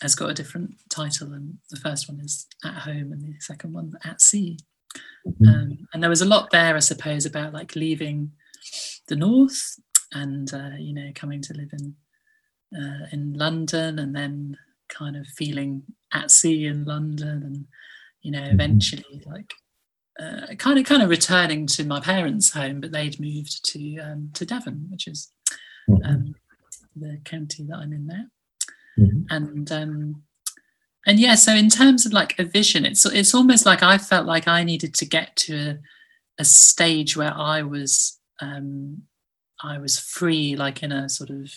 has 0.03 0.14
got 0.14 0.30
a 0.30 0.34
different 0.34 0.76
title 0.88 1.32
and 1.32 1.59
the 1.70 1.76
first 1.76 2.09
one 2.09 2.20
is 2.20 2.47
at 2.64 2.74
home 2.74 3.12
and 3.12 3.22
the 3.22 3.34
second 3.41 3.72
one 3.72 3.93
at 4.05 4.20
sea. 4.20 4.59
Um, 5.47 5.86
and 5.93 6.03
there 6.03 6.11
was 6.11 6.22
a 6.22 6.26
lot 6.26 6.51
there, 6.51 6.76
I 6.76 6.80
suppose, 6.80 7.26
about 7.26 7.53
like 7.53 7.76
leaving 7.76 8.32
the 9.09 9.16
north 9.16 9.78
and 10.12 10.53
uh, 10.53 10.76
you 10.78 10.95
know 10.95 11.11
coming 11.14 11.41
to 11.43 11.55
live 11.55 11.70
in 11.72 11.95
uh, 12.76 13.07
in 13.12 13.34
London 13.34 13.99
and 13.99 14.14
then 14.14 14.57
kind 14.88 15.16
of 15.16 15.26
feeling 15.26 15.82
at 16.12 16.30
sea 16.30 16.66
in 16.66 16.84
London 16.84 17.43
and 17.43 17.66
you 18.22 18.30
know 18.30 18.41
mm-hmm. 18.41 18.55
eventually 18.55 19.22
like 19.26 19.53
uh, 20.18 20.55
kind 20.59 20.78
of 20.78 20.84
kind 20.84 21.03
of 21.03 21.09
returning 21.09 21.66
to 21.66 21.84
my 21.84 22.01
parents' 22.01 22.51
home, 22.51 22.80
but 22.80 22.93
they'd 22.93 23.20
moved 23.20 23.64
to 23.72 23.99
um, 23.99 24.30
to 24.34 24.45
Devon, 24.45 24.86
which 24.91 25.07
is 25.07 25.32
mm-hmm. 25.88 26.05
um, 26.05 26.34
the 26.97 27.20
county 27.24 27.64
that 27.68 27.76
I'm 27.76 27.93
in 27.93 28.07
now. 28.07 28.24
Mm-hmm. 28.99 29.22
And 29.30 29.72
um, 29.72 30.22
and 31.07 31.18
yeah 31.18 31.34
so 31.34 31.53
in 31.55 31.68
terms 31.68 32.05
of 32.05 32.12
like 32.12 32.38
a 32.38 32.44
vision 32.44 32.84
it's 32.84 33.05
it's 33.07 33.34
almost 33.34 33.64
like 33.66 33.82
i 33.82 33.96
felt 33.98 34.26
like 34.26 34.46
i 34.46 34.62
needed 34.62 34.94
to 34.94 35.05
get 35.05 35.34
to 35.36 35.57
a, 35.57 35.78
a 36.38 36.44
stage 36.44 37.16
where 37.16 37.34
i 37.34 37.62
was 37.62 38.18
um 38.40 39.03
i 39.62 39.78
was 39.78 39.98
free 39.98 40.57
like 40.57 40.82
in 40.82 40.92
a 40.92 41.09
sort 41.09 41.30
of 41.30 41.53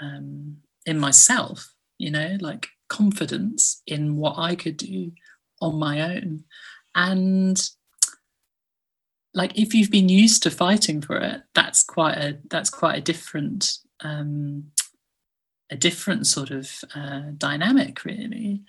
um 0.00 0.56
in 0.86 0.98
myself 0.98 1.74
you 1.98 2.10
know 2.10 2.36
like 2.40 2.68
confidence 2.88 3.82
in 3.86 4.16
what 4.16 4.38
i 4.38 4.54
could 4.54 4.76
do 4.76 5.10
on 5.64 5.78
my 5.78 6.00
own. 6.00 6.44
And 6.94 7.60
like 9.32 9.58
if 9.58 9.74
you've 9.74 9.90
been 9.90 10.08
used 10.08 10.44
to 10.44 10.50
fighting 10.50 11.00
for 11.00 11.16
it 11.16 11.42
that's 11.54 11.82
quite 11.82 12.16
a 12.16 12.38
that's 12.48 12.70
quite 12.70 12.96
a 12.96 13.00
different 13.00 13.78
um 14.00 14.62
a 15.70 15.76
different 15.76 16.26
sort 16.26 16.50
of 16.50 16.70
uh, 16.94 17.22
dynamic 17.36 18.04
really 18.04 18.62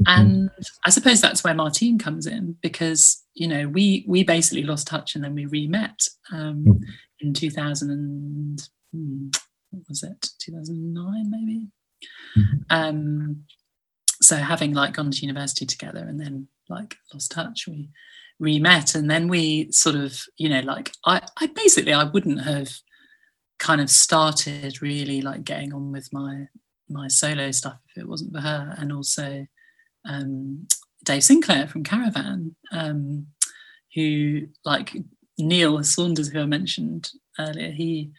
mm-hmm. 0.00 0.02
and 0.06 0.50
i 0.84 0.90
suppose 0.90 1.20
that's 1.20 1.42
where 1.42 1.54
martine 1.54 1.98
comes 1.98 2.26
in 2.26 2.56
because 2.62 3.24
you 3.34 3.48
know 3.48 3.68
we 3.68 4.04
we 4.06 4.22
basically 4.22 4.62
lost 4.62 4.86
touch 4.86 5.14
and 5.14 5.24
then 5.24 5.34
we 5.34 5.46
re-met 5.46 6.08
um, 6.32 6.64
mm-hmm. 6.64 6.82
in 7.20 7.34
2000 7.34 7.90
and 7.90 8.68
hmm, 8.92 9.28
what 9.70 9.82
was 9.88 10.02
it 10.02 10.30
2009 10.38 11.30
maybe 11.30 11.68
mm-hmm. 12.36 12.56
um 12.70 13.44
so 14.22 14.36
having 14.36 14.72
like 14.72 14.94
gone 14.94 15.10
to 15.10 15.22
university 15.22 15.66
together 15.66 16.06
and 16.08 16.20
then 16.20 16.48
like 16.68 16.96
lost 17.12 17.30
touch 17.30 17.66
we 17.68 17.90
re-met 18.38 18.94
and 18.94 19.10
then 19.10 19.28
we 19.28 19.70
sort 19.72 19.96
of 19.96 20.22
you 20.36 20.48
know 20.48 20.60
like 20.60 20.92
I, 21.04 21.22
I 21.38 21.46
basically 21.46 21.94
i 21.94 22.04
wouldn't 22.04 22.42
have 22.42 22.70
kind 23.58 23.80
of 23.80 23.90
started 23.90 24.82
really 24.82 25.20
like 25.20 25.44
getting 25.44 25.72
on 25.72 25.92
with 25.92 26.12
my 26.12 26.46
my 26.88 27.08
solo 27.08 27.50
stuff 27.50 27.78
if 27.90 28.02
it 28.02 28.08
wasn't 28.08 28.32
for 28.32 28.40
her 28.40 28.74
and 28.78 28.92
also 28.92 29.46
um, 30.04 30.66
dave 31.04 31.24
sinclair 31.24 31.66
from 31.66 31.82
caravan 31.82 32.54
um, 32.72 33.26
who 33.94 34.42
like 34.64 34.96
neil 35.38 35.82
saunders 35.82 36.28
who 36.28 36.40
i 36.40 36.46
mentioned 36.46 37.10
earlier 37.38 37.70
he 37.70 38.12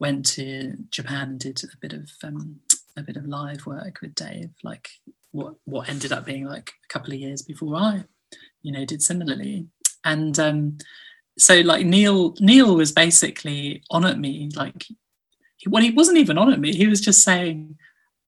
went 0.00 0.26
to 0.26 0.74
japan 0.90 1.30
and 1.30 1.40
did 1.40 1.62
a 1.64 1.76
bit 1.80 1.92
of 1.92 2.10
um, 2.24 2.58
a 2.96 3.02
bit 3.02 3.16
of 3.16 3.26
live 3.26 3.66
work 3.66 4.00
with 4.02 4.14
dave 4.14 4.50
like 4.64 4.88
what 5.30 5.54
what 5.64 5.88
ended 5.88 6.12
up 6.12 6.24
being 6.24 6.44
like 6.44 6.72
a 6.84 6.92
couple 6.92 7.12
of 7.12 7.20
years 7.20 7.42
before 7.42 7.76
i 7.76 8.04
you 8.62 8.72
know 8.72 8.84
did 8.84 9.02
similarly. 9.02 9.66
And 10.04 10.38
um 10.38 10.78
so 11.38 11.60
like 11.60 11.86
neil 11.86 12.34
neil 12.40 12.76
was 12.76 12.92
basically 12.92 13.82
on 13.90 14.04
at 14.04 14.18
me 14.18 14.50
like 14.54 14.86
well 15.66 15.82
he 15.82 15.90
wasn't 15.90 16.18
even 16.18 16.38
on 16.38 16.52
at 16.52 16.58
me. 16.60 16.72
He 16.72 16.86
was 16.86 17.00
just 17.00 17.22
saying 17.22 17.76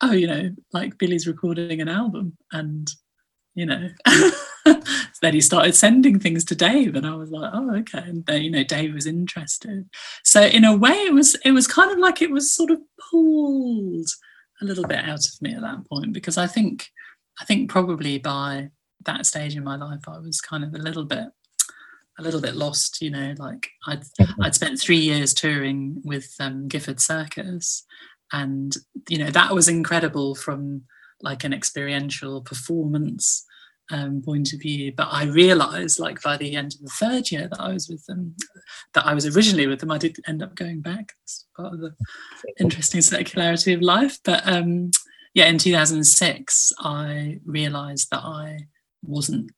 oh 0.00 0.12
you 0.12 0.26
know 0.26 0.50
like 0.72 0.98
billy's 0.98 1.26
recording 1.26 1.80
an 1.80 1.88
album 1.88 2.36
and 2.52 2.90
you 3.54 3.66
know 3.66 3.88
then 5.22 5.34
he 5.34 5.40
started 5.40 5.74
sending 5.74 6.18
things 6.18 6.44
to 6.44 6.56
dave 6.56 6.96
and 6.96 7.06
i 7.06 7.14
was 7.14 7.30
like 7.30 7.50
oh 7.54 7.76
okay. 7.76 7.98
And 7.98 8.24
then 8.26 8.42
you 8.42 8.50
know 8.50 8.64
dave 8.64 8.94
was 8.94 9.06
interested. 9.06 9.88
So 10.22 10.42
in 10.42 10.64
a 10.64 10.76
way 10.76 10.92
it 10.92 11.12
was 11.12 11.34
it 11.44 11.52
was 11.52 11.66
kind 11.66 11.90
of 11.90 11.98
like 11.98 12.22
it 12.22 12.30
was 12.30 12.52
sort 12.52 12.70
of 12.70 12.78
pulled 13.10 14.08
a 14.62 14.64
little 14.64 14.84
bit 14.84 15.04
out 15.04 15.26
of 15.26 15.42
me 15.42 15.54
at 15.54 15.62
that 15.62 15.84
point 15.88 16.12
because 16.12 16.38
i 16.38 16.46
think 16.46 16.88
i 17.40 17.44
think 17.44 17.68
probably 17.68 18.18
by 18.18 18.70
that 19.04 19.26
stage 19.26 19.56
in 19.56 19.64
my 19.64 19.76
life, 19.76 20.00
I 20.08 20.18
was 20.18 20.40
kind 20.40 20.64
of 20.64 20.74
a 20.74 20.78
little 20.78 21.04
bit 21.04 21.28
a 22.18 22.22
little 22.22 22.40
bit 22.40 22.54
lost, 22.54 23.00
you 23.02 23.10
know, 23.10 23.34
like 23.38 23.70
I'd 23.86 24.02
mm-hmm. 24.02 24.42
I'd 24.42 24.54
spent 24.54 24.80
three 24.80 24.98
years 24.98 25.34
touring 25.34 26.00
with 26.04 26.32
um, 26.40 26.68
Gifford 26.68 27.00
Circus, 27.00 27.84
and 28.32 28.74
you 29.08 29.18
know 29.18 29.30
that 29.30 29.54
was 29.54 29.68
incredible 29.68 30.34
from 30.34 30.82
like 31.20 31.44
an 31.44 31.52
experiential 31.52 32.42
performance 32.42 33.44
um, 33.90 34.22
point 34.22 34.52
of 34.52 34.60
view. 34.60 34.92
But 34.96 35.08
I 35.10 35.24
realised, 35.24 35.98
like 35.98 36.22
by 36.22 36.36
the 36.36 36.56
end 36.56 36.74
of 36.74 36.80
the 36.80 36.90
third 36.90 37.30
year 37.30 37.48
that 37.48 37.60
I 37.60 37.72
was 37.72 37.88
with 37.88 38.04
them, 38.06 38.36
that 38.94 39.06
I 39.06 39.14
was 39.14 39.26
originally 39.34 39.66
with 39.66 39.80
them. 39.80 39.90
I 39.90 39.98
did 39.98 40.16
end 40.26 40.42
up 40.42 40.54
going 40.54 40.80
back. 40.80 41.12
It's 41.22 41.46
part 41.56 41.74
of 41.74 41.80
the 41.80 41.94
interesting 42.60 43.00
circularity 43.00 43.74
of 43.74 43.82
life. 43.82 44.18
But 44.24 44.46
um, 44.46 44.90
yeah, 45.34 45.46
in 45.46 45.58
2006, 45.58 46.72
I 46.78 47.40
realised 47.44 48.08
that 48.10 48.22
I 48.22 48.68
wasn't 49.02 49.50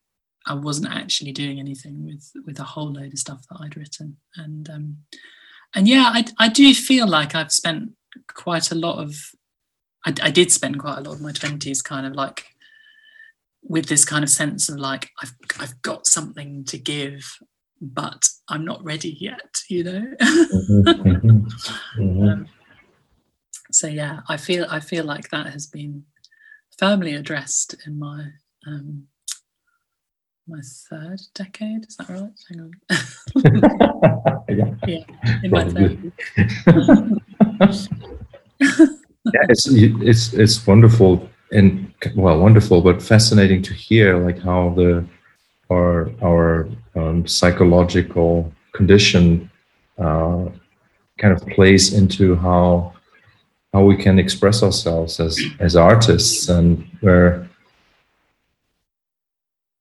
I 0.47 0.55
wasn't 0.55 0.94
actually 0.94 1.32
doing 1.32 1.59
anything 1.59 2.05
with 2.07 2.32
with 2.47 2.59
a 2.61 2.64
whole 2.64 2.92
load 2.92 3.12
of 3.12 3.18
stuff 3.18 3.44
that 3.51 3.59
I'd 3.61 3.76
written. 3.76 4.16
And 4.36 4.68
um, 4.70 4.97
and 5.74 5.86
yeah 5.88 6.11
I, 6.12 6.24
I 6.38 6.49
do 6.49 6.74
feel 6.74 7.07
like 7.07 7.34
I've 7.34 7.53
spent 7.53 7.92
quite 8.28 8.70
a 8.70 8.74
lot 8.74 8.99
of 8.99 9.14
I, 10.05 10.14
I 10.22 10.30
did 10.30 10.53
spend 10.53 10.78
quite 10.78 10.99
a 10.99 11.01
lot 11.03 11.14
of 11.14 11.20
my 11.20 11.32
20s 11.32 11.82
kind 11.82 12.07
of 12.07 12.14
like 12.14 12.47
with 13.62 13.86
this 13.86 14.05
kind 14.05 14.22
of 14.22 14.30
sense 14.30 14.68
of 14.68 14.78
like 14.78 15.11
I've 15.22 15.34
I've 15.59 15.82
got 15.82 16.07
something 16.07 16.64
to 16.64 16.78
give 16.78 17.38
but 17.80 18.28
I'm 18.49 18.64
not 18.64 18.82
ready 18.84 19.16
yet 19.20 19.62
you 19.68 19.84
know? 19.84 20.07
Mm-hmm, 20.20 21.47
mm-hmm. 22.01 22.28
Um, 22.28 22.49
so 23.70 23.86
yeah 23.86 24.20
I 24.28 24.36
feel 24.36 24.66
I 24.70 24.80
feel 24.80 25.05
like 25.05 25.30
that 25.30 25.49
has 25.49 25.66
been 25.66 26.05
firmly 26.78 27.14
addressed 27.14 27.74
in 27.86 27.99
my 27.99 28.28
um, 28.66 29.09
my 30.49 30.61
third 30.62 31.20
decade. 31.34 31.86
Is 31.88 31.97
that 31.97 32.09
right? 32.09 32.30
Hang 32.49 32.61
on. 32.61 32.72
yeah. 34.49 34.74
yeah, 34.86 35.05
in 35.42 35.51
my 35.51 35.64
third. 35.68 36.12
yeah, 38.61 39.47
it's 39.49 39.66
it's 39.68 40.32
it's 40.34 40.66
wonderful 40.66 41.28
and 41.53 41.92
well, 42.14 42.38
wonderful, 42.38 42.80
but 42.80 43.03
fascinating 43.03 43.62
to 43.62 43.74
hear 43.74 44.18
like 44.18 44.40
how 44.40 44.70
the 44.76 45.05
our 45.70 46.11
our 46.22 46.68
um, 46.94 47.26
psychological 47.26 48.53
condition 48.72 49.51
uh, 49.99 50.47
kind 51.18 51.32
of 51.32 51.44
plays 51.49 51.92
into 51.92 52.36
how 52.36 52.92
how 53.72 53.82
we 53.82 53.97
can 53.97 54.18
express 54.18 54.62
ourselves 54.62 55.18
as 55.18 55.40
as 55.59 55.74
artists 55.74 56.49
and 56.49 56.84
where 57.01 57.49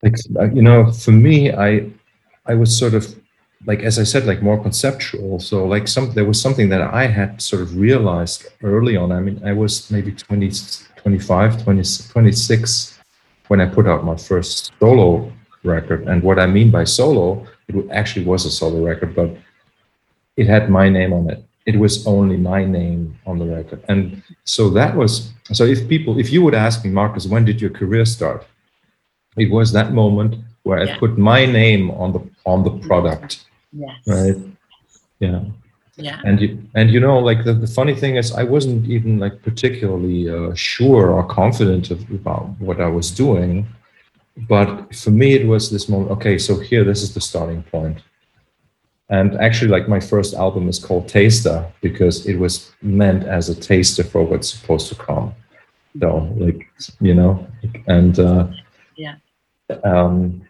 like 0.05 0.15
uh, 0.39 0.49
you 0.57 0.61
know 0.61 0.91
for 0.91 1.11
me 1.11 1.51
i 1.51 1.69
i 2.45 2.53
was 2.53 2.69
sort 2.77 2.93
of 2.93 3.03
like 3.65 3.81
as 3.89 3.97
i 3.97 4.03
said 4.03 4.25
like 4.25 4.41
more 4.43 4.61
conceptual. 4.61 5.39
So 5.39 5.65
like 5.65 5.87
some 5.87 6.11
there 6.17 6.27
was 6.31 6.39
something 6.45 6.69
that 6.69 6.81
i 6.81 7.05
had 7.07 7.41
sort 7.41 7.61
of 7.63 7.69
realized 7.87 8.45
early 8.61 8.95
on. 8.95 9.11
I 9.11 9.19
mean 9.25 9.37
i 9.51 9.53
was 9.61 9.89
maybe 9.89 10.11
20 10.11 10.51
25 10.97 11.63
20, 11.63 11.83
26 12.13 12.99
when 13.47 13.59
i 13.61 13.65
put 13.77 13.85
out 13.87 14.03
my 14.11 14.17
first 14.29 14.71
solo 14.79 15.31
record. 15.63 16.07
And 16.07 16.21
what 16.21 16.37
i 16.39 16.45
mean 16.45 16.69
by 16.69 16.83
solo 16.83 17.25
it 17.67 17.75
actually 17.91 18.25
was 18.25 18.45
a 18.45 18.51
solo 18.51 18.85
record 18.85 19.15
but 19.15 19.29
it 20.37 20.47
had 20.47 20.69
my 20.69 20.89
name 20.89 21.13
on 21.13 21.29
it. 21.29 21.39
It 21.65 21.77
was 21.83 22.05
only 22.05 22.37
my 22.37 22.63
name 22.65 23.17
on 23.25 23.39
the 23.39 23.45
record. 23.45 23.81
And 23.87 24.21
so 24.43 24.69
that 24.79 24.95
was 24.95 25.11
so 25.57 25.63
if 25.63 25.79
people 25.87 26.19
if 26.19 26.29
you 26.33 26.43
would 26.43 26.57
ask 26.67 26.85
me 26.85 26.91
marcus 26.91 27.25
when 27.25 27.43
did 27.49 27.59
your 27.63 27.73
career 27.79 28.05
start 28.05 28.45
it 29.37 29.51
was 29.51 29.71
that 29.71 29.93
moment 29.93 30.35
where 30.63 30.83
yeah. 30.83 30.95
I 30.95 30.97
put 30.97 31.17
my 31.17 31.45
name 31.45 31.91
on 31.91 32.11
the 32.13 32.21
on 32.45 32.63
the 32.63 32.71
product. 32.87 33.45
Yes. 33.71 33.97
Right. 34.07 34.35
Yeah. 35.19 35.43
Yeah. 35.97 36.19
And 36.25 36.41
you 36.41 36.61
and 36.75 36.89
you 36.89 36.99
know 36.99 37.19
like 37.19 37.45
the, 37.45 37.53
the 37.53 37.67
funny 37.67 37.95
thing 37.95 38.17
is 38.17 38.33
I 38.33 38.43
wasn't 38.43 38.85
even 38.89 39.19
like 39.19 39.41
particularly 39.41 40.29
uh, 40.29 40.53
sure 40.53 41.11
or 41.11 41.23
confident 41.25 41.91
of, 41.91 42.09
about 42.11 42.49
what 42.59 42.81
I 42.81 42.87
was 42.87 43.11
doing, 43.11 43.65
but 44.49 44.93
for 44.93 45.11
me 45.11 45.33
it 45.33 45.47
was 45.47 45.71
this 45.71 45.87
moment. 45.87 46.11
Okay, 46.11 46.37
so 46.37 46.59
here 46.59 46.83
this 46.83 47.01
is 47.01 47.13
the 47.13 47.21
starting 47.21 47.63
point. 47.63 47.99
And 49.09 49.35
actually, 49.35 49.69
like 49.69 49.87
my 49.87 49.99
first 49.99 50.33
album 50.33 50.67
is 50.67 50.79
called 50.79 51.07
Taster 51.07 51.71
because 51.79 52.25
it 52.25 52.37
was 52.37 52.71
meant 52.81 53.23
as 53.23 53.49
a 53.49 53.55
taster 53.55 54.03
for 54.03 54.23
what's 54.23 54.49
supposed 54.49 54.89
to 54.89 54.95
come. 54.95 55.31
So, 55.99 56.33
like 56.37 56.67
you 56.99 57.13
know, 57.13 57.47
and 57.87 58.19
uh, 58.19 58.47
yeah 58.97 59.15
um, 59.83 60.41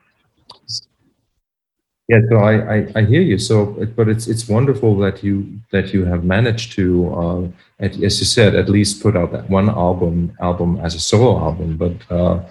yeah 2.07 2.19
so 2.29 2.37
I, 2.37 2.75
I, 2.75 2.87
I 2.95 3.01
hear 3.03 3.21
you. 3.21 3.37
So 3.37 3.65
but 3.95 4.07
it's 4.07 4.27
it's 4.27 4.47
wonderful 4.47 4.97
that 4.99 5.23
you 5.23 5.59
that 5.71 5.93
you 5.93 6.05
have 6.05 6.23
managed 6.23 6.73
to 6.73 7.13
uh, 7.15 7.47
as 7.79 7.97
you 7.97 8.09
said 8.25 8.55
at 8.55 8.69
least 8.69 9.01
put 9.01 9.15
out 9.15 9.31
that 9.31 9.49
one 9.49 9.69
album 9.69 10.35
album 10.39 10.79
as 10.81 10.95
a 10.95 10.99
solo 10.99 11.37
album. 11.39 11.77
But 11.77 12.11
uh, 12.11 12.43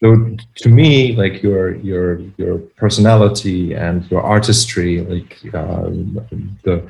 so 0.00 0.36
to 0.56 0.68
me 0.68 1.16
like 1.16 1.42
your 1.42 1.74
your 1.76 2.20
your 2.36 2.58
personality 2.76 3.74
and 3.74 4.08
your 4.10 4.22
artistry 4.22 5.00
like 5.00 5.38
uh, 5.54 5.90
the 6.62 6.88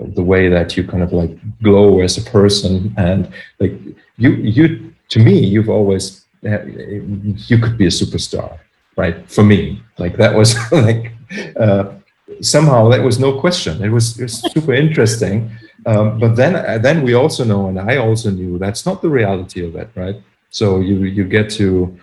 the 0.00 0.22
way 0.22 0.48
that 0.48 0.76
you 0.76 0.84
kind 0.84 1.02
of 1.02 1.12
like 1.12 1.38
glow 1.62 2.00
as 2.00 2.18
a 2.18 2.30
person 2.30 2.92
and 2.98 3.32
like 3.60 3.72
you 4.16 4.32
you 4.32 4.89
to 5.10 5.18
me, 5.18 5.38
you've 5.38 5.68
always 5.68 6.24
you 6.42 7.58
could 7.58 7.76
be 7.76 7.86
a 7.86 7.90
superstar, 7.90 8.58
right? 8.96 9.30
For 9.30 9.44
me, 9.44 9.82
like 9.98 10.16
that 10.16 10.34
was 10.34 10.56
like 10.72 11.12
uh, 11.56 11.92
somehow 12.40 12.88
that 12.88 13.02
was 13.02 13.18
no 13.18 13.38
question. 13.38 13.82
It 13.84 13.90
was, 13.90 14.18
it 14.18 14.22
was 14.24 14.40
super 14.52 14.72
interesting. 14.72 15.50
Um, 15.86 16.18
but 16.18 16.36
then 16.36 16.56
uh, 16.56 16.78
then 16.78 17.02
we 17.02 17.14
also 17.14 17.44
know, 17.44 17.68
and 17.68 17.78
I 17.78 17.96
also 17.96 18.30
knew 18.30 18.58
that's 18.58 18.84
not 18.84 19.02
the 19.02 19.08
reality 19.08 19.64
of 19.64 19.76
it, 19.76 19.88
right? 19.94 20.16
So 20.50 20.80
you 20.80 21.04
you 21.04 21.24
get 21.24 21.50
to, 21.52 21.98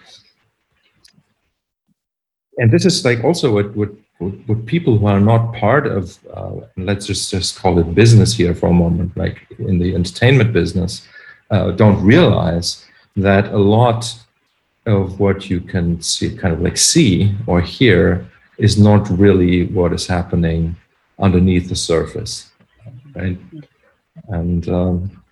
and 2.57 2.71
this 2.71 2.85
is 2.85 3.05
like 3.05 3.23
also 3.23 3.53
what 3.53 3.75
what 3.75 3.89
what 4.19 4.65
people 4.65 4.97
who 4.97 5.05
are 5.05 5.19
not 5.19 5.53
part 5.53 5.85
of 5.85 6.17
uh, 6.33 6.53
let's 6.75 7.05
just 7.05 7.29
just 7.29 7.59
call 7.59 7.77
it 7.77 7.93
business 7.93 8.33
here 8.33 8.55
for 8.55 8.69
a 8.69 8.73
moment, 8.73 9.15
like 9.15 9.45
in 9.59 9.77
the 9.77 9.93
entertainment 9.93 10.53
business, 10.53 11.07
uh, 11.51 11.69
don't 11.71 12.03
realize 12.03 12.86
that 13.17 13.51
a 13.51 13.57
lot 13.57 14.15
of 14.85 15.19
what 15.19 15.49
you 15.49 15.59
can 15.59 16.01
see, 16.01 16.35
kind 16.35 16.53
of 16.53 16.61
like 16.61 16.77
see 16.77 17.35
or 17.45 17.59
hear, 17.59 18.25
is 18.57 18.77
not 18.77 19.09
really 19.09 19.65
what 19.67 19.93
is 19.93 20.07
happening 20.07 20.75
underneath 21.19 21.67
the 21.67 21.75
surface, 21.75 22.51
right? 23.15 23.37
And 24.29 24.67
um, 24.69 25.23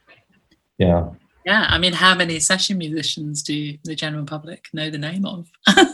yeah. 0.77 1.09
Yeah, 1.45 1.65
I 1.69 1.77
mean, 1.77 1.93
how 1.93 2.15
many 2.15 2.39
session 2.39 2.77
musicians 2.77 3.43
do 3.43 3.77
the 3.83 3.95
general 3.95 4.25
public 4.25 4.65
know 4.73 4.89
the 4.89 4.97
name 4.97 5.25
of? 5.25 5.47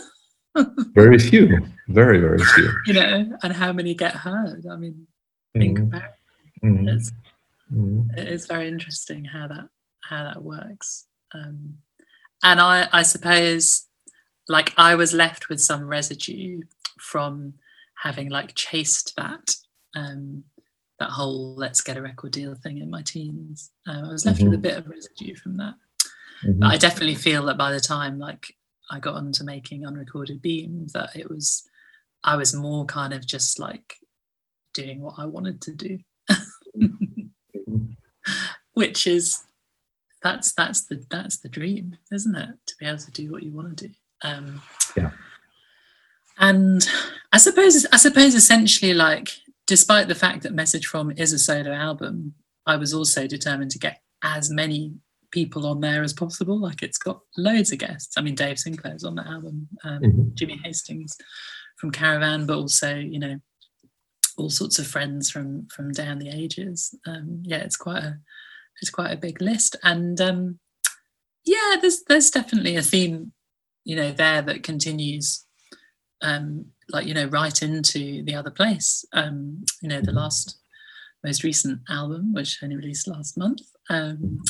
very 0.94 1.20
few, 1.20 1.60
very, 1.90 2.20
very 2.20 2.40
few. 2.40 2.72
You 2.86 2.94
know, 2.94 3.38
and 3.44 3.54
how 3.54 3.74
many 3.74 3.94
get 3.94 4.14
heard? 4.16 4.66
I 4.66 4.76
mean, 4.78 5.08
in 5.56 5.62
mm-hmm. 5.62 5.76
comparison, 5.76 6.14
mm-hmm. 6.64 6.88
It's, 6.88 7.12
mm-hmm. 7.74 8.18
it's 8.18 8.46
very 8.46 8.68
interesting 8.70 9.26
how 9.26 9.48
that 9.48 9.68
how 10.04 10.24
that 10.24 10.42
works. 10.42 11.06
Um, 11.34 11.78
and 12.44 12.60
I, 12.60 12.88
I 12.92 13.04
suppose, 13.04 13.88
like, 14.48 14.74
I 14.78 14.96
was 14.96 15.14
left 15.14 15.50
with 15.50 15.62
some 15.62 15.88
residue 15.88 16.62
from 17.00 17.54
having 18.02 18.30
like 18.30 18.56
chased 18.56 19.16
that 19.16 19.56
um, 19.96 20.44
that 21.00 21.10
whole 21.10 21.56
let's 21.56 21.82
get 21.82 21.98
a 21.98 22.02
record 22.02 22.32
deal 22.32 22.56
thing 22.56 22.78
in 22.78 22.90
my 22.90 23.02
teens. 23.02 23.72
Um, 23.88 24.06
I 24.06 24.12
was 24.12 24.26
left 24.26 24.40
mm-hmm. 24.40 24.50
with 24.50 24.60
a 24.60 24.62
bit 24.62 24.78
of 24.78 24.88
residue 24.88 25.36
from 25.36 25.58
that. 25.58 25.74
Mm-hmm. 26.46 26.60
But 26.60 26.68
I 26.68 26.78
definitely 26.78 27.16
feel 27.16 27.46
that 27.46 27.58
by 27.58 27.72
the 27.72 27.80
time 27.80 28.20
like 28.20 28.56
I 28.90 29.00
got 29.00 29.16
onto 29.16 29.44
making 29.44 29.86
unrecorded 29.86 30.42
beam, 30.42 30.88
that 30.94 31.16
it 31.16 31.30
was 31.30 31.68
I 32.24 32.36
was 32.36 32.54
more 32.54 32.86
kind 32.86 33.14
of 33.14 33.26
just 33.26 33.60
like 33.60 33.98
doing 34.74 35.02
what 35.02 35.16
I 35.18 35.26
wanted 35.26 35.62
to 35.62 35.74
do, 35.74 36.00
mm-hmm. 36.78 37.92
which 38.74 39.08
is 39.08 39.44
that's 40.24 40.54
that's 40.54 40.86
the 40.86 41.04
that's 41.10 41.38
the 41.38 41.50
dream, 41.50 41.98
isn't 42.12 42.36
it? 42.36 42.50
To 42.68 42.76
be 42.80 42.86
able 42.86 43.00
to 43.00 43.12
do 43.12 43.32
what 43.32 43.44
you 43.44 43.52
want 43.52 43.78
to 43.78 43.88
do. 43.88 43.94
Um, 44.24 44.62
yeah. 44.96 45.12
And 46.38 46.88
I 47.32 47.38
suppose 47.38 47.86
I 47.92 47.98
suppose 47.98 48.36
essentially 48.36 48.94
like 48.94 49.30
despite 49.68 50.08
the 50.08 50.16
fact 50.16 50.44
that 50.44 50.54
Message 50.54 50.86
From 50.86 51.12
is 51.12 51.34
a 51.34 51.40
solo 51.40 51.72
album, 51.72 52.34
I 52.66 52.76
was 52.76 52.94
also 52.94 53.28
determined 53.28 53.72
to 53.72 53.80
get 53.80 54.02
as 54.24 54.50
many 54.50 54.94
people 55.32 55.66
on 55.66 55.82
there 55.82 56.04
as 56.04 56.14
possible. 56.14 56.60
Like 56.60 56.84
it's 56.84 56.98
got 56.98 57.22
loads 57.38 57.72
of 57.72 57.80
guests. 57.80 58.18
I 58.18 58.22
mean, 58.22 58.36
Dave 58.36 58.60
Sinclair's 58.60 59.04
on 59.04 59.16
the 59.16 59.28
album, 59.28 59.68
um, 59.84 60.02
mm-hmm. 60.02 60.24
Jimmy 60.34 60.60
Hastings 60.64 61.16
from 61.78 61.92
Caravan, 61.92 62.46
but 62.46 62.58
also 62.58 62.96
you 62.96 63.20
know 63.20 63.40
all 64.38 64.50
sorts 64.50 64.80
of 64.80 64.88
friends 64.88 65.30
from 65.30 65.68
from 65.68 65.92
down 65.92 66.20
the 66.20 66.30
ages. 66.30 66.96
Um, 67.08 67.42
yeah, 67.44 67.58
it's 67.58 67.78
quite 67.78 68.04
a 68.04 68.20
it's 68.82 68.90
quite 68.90 69.12
a 69.12 69.18
big 69.18 69.42
list, 69.42 69.76
and 69.84 70.20
um, 70.20 70.60
yeah, 71.46 71.76
there's 71.80 72.04
there's 72.04 72.30
definitely 72.30 72.76
a 72.76 72.82
theme, 72.82 73.32
you 73.84 73.96
know, 73.96 74.12
there 74.12 74.42
that 74.42 74.64
continues 74.64 75.46
um, 76.22 76.66
like 76.90 77.08
you 77.08 77.14
know 77.14 77.26
right 77.26 77.62
into 77.62 78.24
the 78.24 78.36
other 78.36 78.52
place. 78.52 79.06
Um 79.14 79.64
you 79.82 79.90
know 79.90 80.02
the 80.02 80.08
mm-hmm. 80.08 80.18
last 80.18 80.58
most 81.24 81.44
recent 81.44 81.82
album 81.90 82.34
which 82.34 82.60
only 82.64 82.76
released 82.76 83.08
last 83.08 83.38
month. 83.38 83.62
Um 83.90 84.42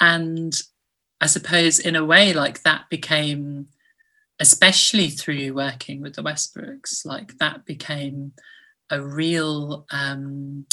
and 0.00 0.54
i 1.20 1.26
suppose 1.26 1.78
in 1.78 1.96
a 1.96 2.04
way 2.04 2.32
like 2.32 2.62
that 2.62 2.88
became 2.90 3.66
especially 4.38 5.08
through 5.08 5.54
working 5.54 6.02
with 6.02 6.14
the 6.14 6.22
westbrooks 6.22 7.06
like 7.06 7.36
that 7.38 7.64
became 7.64 8.32
a 8.90 9.00
real 9.00 9.86
um 9.90 10.66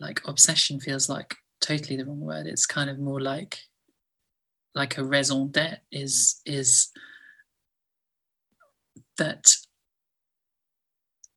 like 0.00 0.20
obsession 0.26 0.78
feels 0.80 1.08
like 1.08 1.36
totally 1.60 1.96
the 1.96 2.04
wrong 2.04 2.20
word 2.20 2.46
it's 2.46 2.66
kind 2.66 2.90
of 2.90 2.98
more 2.98 3.20
like 3.20 3.58
like 4.74 4.98
a 4.98 5.04
raison 5.04 5.50
d'etre 5.50 5.80
is 5.92 6.40
is 6.44 6.90
that 9.18 9.54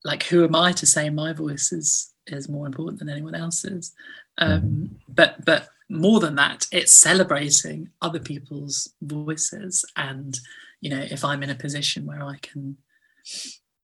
like 0.04 0.24
who 0.24 0.44
am 0.44 0.56
I 0.56 0.72
to 0.72 0.86
say 0.86 1.10
my 1.10 1.34
voice 1.34 1.72
is 1.72 2.14
is 2.28 2.50
more 2.50 2.66
important 2.66 3.00
than 3.00 3.10
anyone 3.10 3.36
else's? 3.36 3.94
Um, 4.38 4.62
mm-hmm. 4.62 4.86
but 5.08 5.44
but 5.46 5.68
more 5.90 6.20
than 6.20 6.36
that, 6.36 6.66
it's 6.72 6.94
celebrating 6.94 7.90
other 8.02 8.20
people's 8.20 8.94
voices, 9.02 9.86
and 9.96 10.38
you 10.82 10.90
know, 10.90 11.06
if 11.10 11.24
I'm 11.24 11.44
in 11.44 11.50
a 11.50 11.56
position 11.56 12.06
where 12.06 12.24
I 12.24 12.38
can 12.42 12.78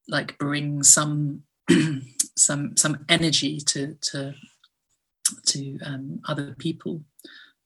like 0.08 0.38
bring 0.38 0.82
some 0.82 1.42
some 2.36 2.76
some 2.76 3.04
energy 3.08 3.58
to 3.58 3.94
to 4.00 4.34
to 5.46 5.78
um, 5.84 6.20
other 6.26 6.54
people, 6.58 7.02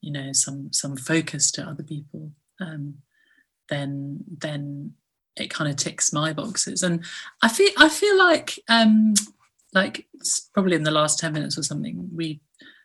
you 0.01 0.13
know, 0.13 0.33
some 0.33 0.73
some 0.73 0.97
focus 0.97 1.51
to 1.53 1.63
other 1.63 1.83
people, 1.83 2.33
um, 2.61 2.95
then 3.69 4.25
then 4.39 4.95
it 5.37 5.51
kind 5.51 5.71
of 5.71 5.77
ticks 5.77 6.13
my 6.13 6.33
boxes. 6.33 6.83
And 6.83 7.05
i 7.43 7.49
feel 7.49 7.71
i 7.79 7.89
feel 7.89 8.19
like 8.19 8.59
um 8.69 9.15
like 9.75 10.07
probably 10.53 10.75
in 10.77 10.83
the 10.83 10.91
last 10.91 11.19
10 11.19 11.33
minutes 11.33 11.59
or 11.59 11.63
something 11.63 12.09
we 12.15 12.41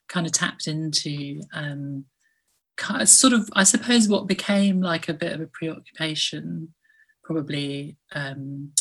kind 0.10 0.26
of 0.26 0.32
tapped 0.34 0.68
into 0.68 1.42
um 1.54 2.06
kind 2.76 3.02
of, 3.02 3.10
sort 3.10 3.34
of 3.34 3.50
i 3.54 3.64
suppose 3.64 4.08
what 4.08 4.28
became 4.28 4.82
like 4.82 5.08
a 5.08 5.14
bit 5.14 5.32
of 5.32 5.42
a 5.42 5.48
preoccupation 5.48 6.74
probably 7.24 7.98
um 8.14 8.72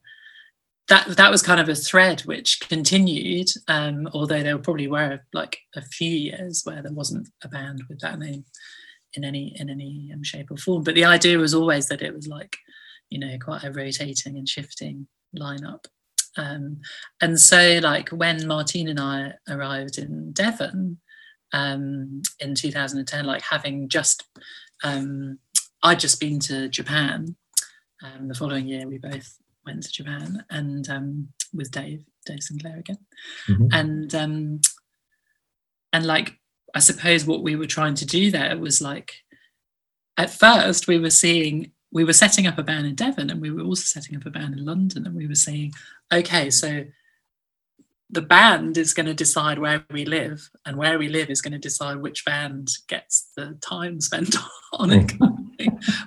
that 0.88 1.16
that 1.16 1.30
was 1.30 1.42
kind 1.42 1.60
of 1.60 1.68
a 1.68 1.74
thread 1.74 2.22
which 2.22 2.60
continued, 2.60 3.48
um, 3.68 4.08
although 4.12 4.42
there 4.42 4.58
probably 4.58 4.88
were 4.88 5.20
like 5.32 5.58
a 5.76 5.82
few 5.82 6.10
years 6.10 6.62
where 6.64 6.82
there 6.82 6.92
wasn't 6.92 7.28
a 7.44 7.48
band 7.48 7.82
with 7.88 8.00
that 8.00 8.18
name 8.18 8.44
in 9.14 9.24
any 9.24 9.54
in 9.58 9.68
any 9.70 10.10
um, 10.14 10.22
shape 10.22 10.50
or 10.50 10.56
form. 10.56 10.82
But 10.82 10.94
the 10.94 11.04
idea 11.04 11.38
was 11.38 11.54
always 11.54 11.88
that 11.88 12.02
it 12.02 12.14
was 12.14 12.26
like, 12.26 12.56
you 13.10 13.18
know, 13.18 13.36
quite 13.42 13.64
a 13.64 13.72
rotating 13.72 14.36
and 14.36 14.48
shifting 14.48 15.06
lineup. 15.38 15.84
Um, 16.36 16.80
and 17.20 17.38
so, 17.38 17.80
like 17.82 18.08
when 18.10 18.46
Martine 18.46 18.88
and 18.88 19.00
I 19.00 19.34
arrived 19.48 19.98
in 19.98 20.32
Devon 20.32 20.98
um, 21.52 22.22
in 22.40 22.54
2010, 22.54 23.24
like 23.24 23.42
having 23.42 23.88
just, 23.88 24.24
um, 24.84 25.38
I'd 25.82 26.00
just 26.00 26.20
been 26.20 26.38
to 26.40 26.68
Japan. 26.68 27.36
Um, 28.02 28.28
the 28.28 28.34
following 28.34 28.68
year, 28.68 28.86
we 28.86 28.98
both 28.98 29.36
went 29.68 29.82
to 29.84 29.92
Japan, 29.92 30.44
and 30.50 30.88
um, 30.88 31.28
with 31.52 31.70
Dave, 31.70 32.04
Dave 32.26 32.42
Sinclair 32.42 32.78
again, 32.78 32.98
mm-hmm. 33.48 33.68
and 33.72 34.14
um, 34.14 34.60
and 35.92 36.06
like 36.06 36.38
I 36.74 36.80
suppose 36.80 37.24
what 37.24 37.42
we 37.42 37.56
were 37.56 37.66
trying 37.66 37.94
to 37.96 38.06
do 38.06 38.30
there 38.30 38.56
was 38.58 38.80
like, 38.80 39.12
at 40.16 40.30
first 40.30 40.86
we 40.86 40.98
were 40.98 41.10
seeing, 41.10 41.72
we 41.92 42.04
were 42.04 42.12
setting 42.12 42.46
up 42.46 42.58
a 42.58 42.62
band 42.62 42.86
in 42.86 42.94
Devon 42.94 43.30
and 43.30 43.40
we 43.40 43.50
were 43.50 43.62
also 43.62 43.82
setting 43.82 44.16
up 44.16 44.26
a 44.26 44.30
band 44.30 44.54
in 44.54 44.64
London 44.64 45.06
and 45.06 45.16
we 45.16 45.26
were 45.26 45.34
saying, 45.34 45.72
okay, 46.12 46.50
so 46.50 46.84
the 48.10 48.22
band 48.22 48.76
is 48.78 48.94
going 48.94 49.06
to 49.06 49.14
decide 49.14 49.58
where 49.58 49.84
we 49.90 50.04
live 50.04 50.48
and 50.64 50.76
where 50.76 50.98
we 50.98 51.08
live 51.08 51.30
is 51.30 51.42
going 51.42 51.52
to 51.52 51.58
decide 51.58 51.98
which 51.98 52.24
band 52.24 52.68
gets 52.86 53.30
the 53.36 53.56
time 53.60 54.00
spent 54.00 54.34
on 54.72 54.90
it 54.90 55.12
of 55.20 55.36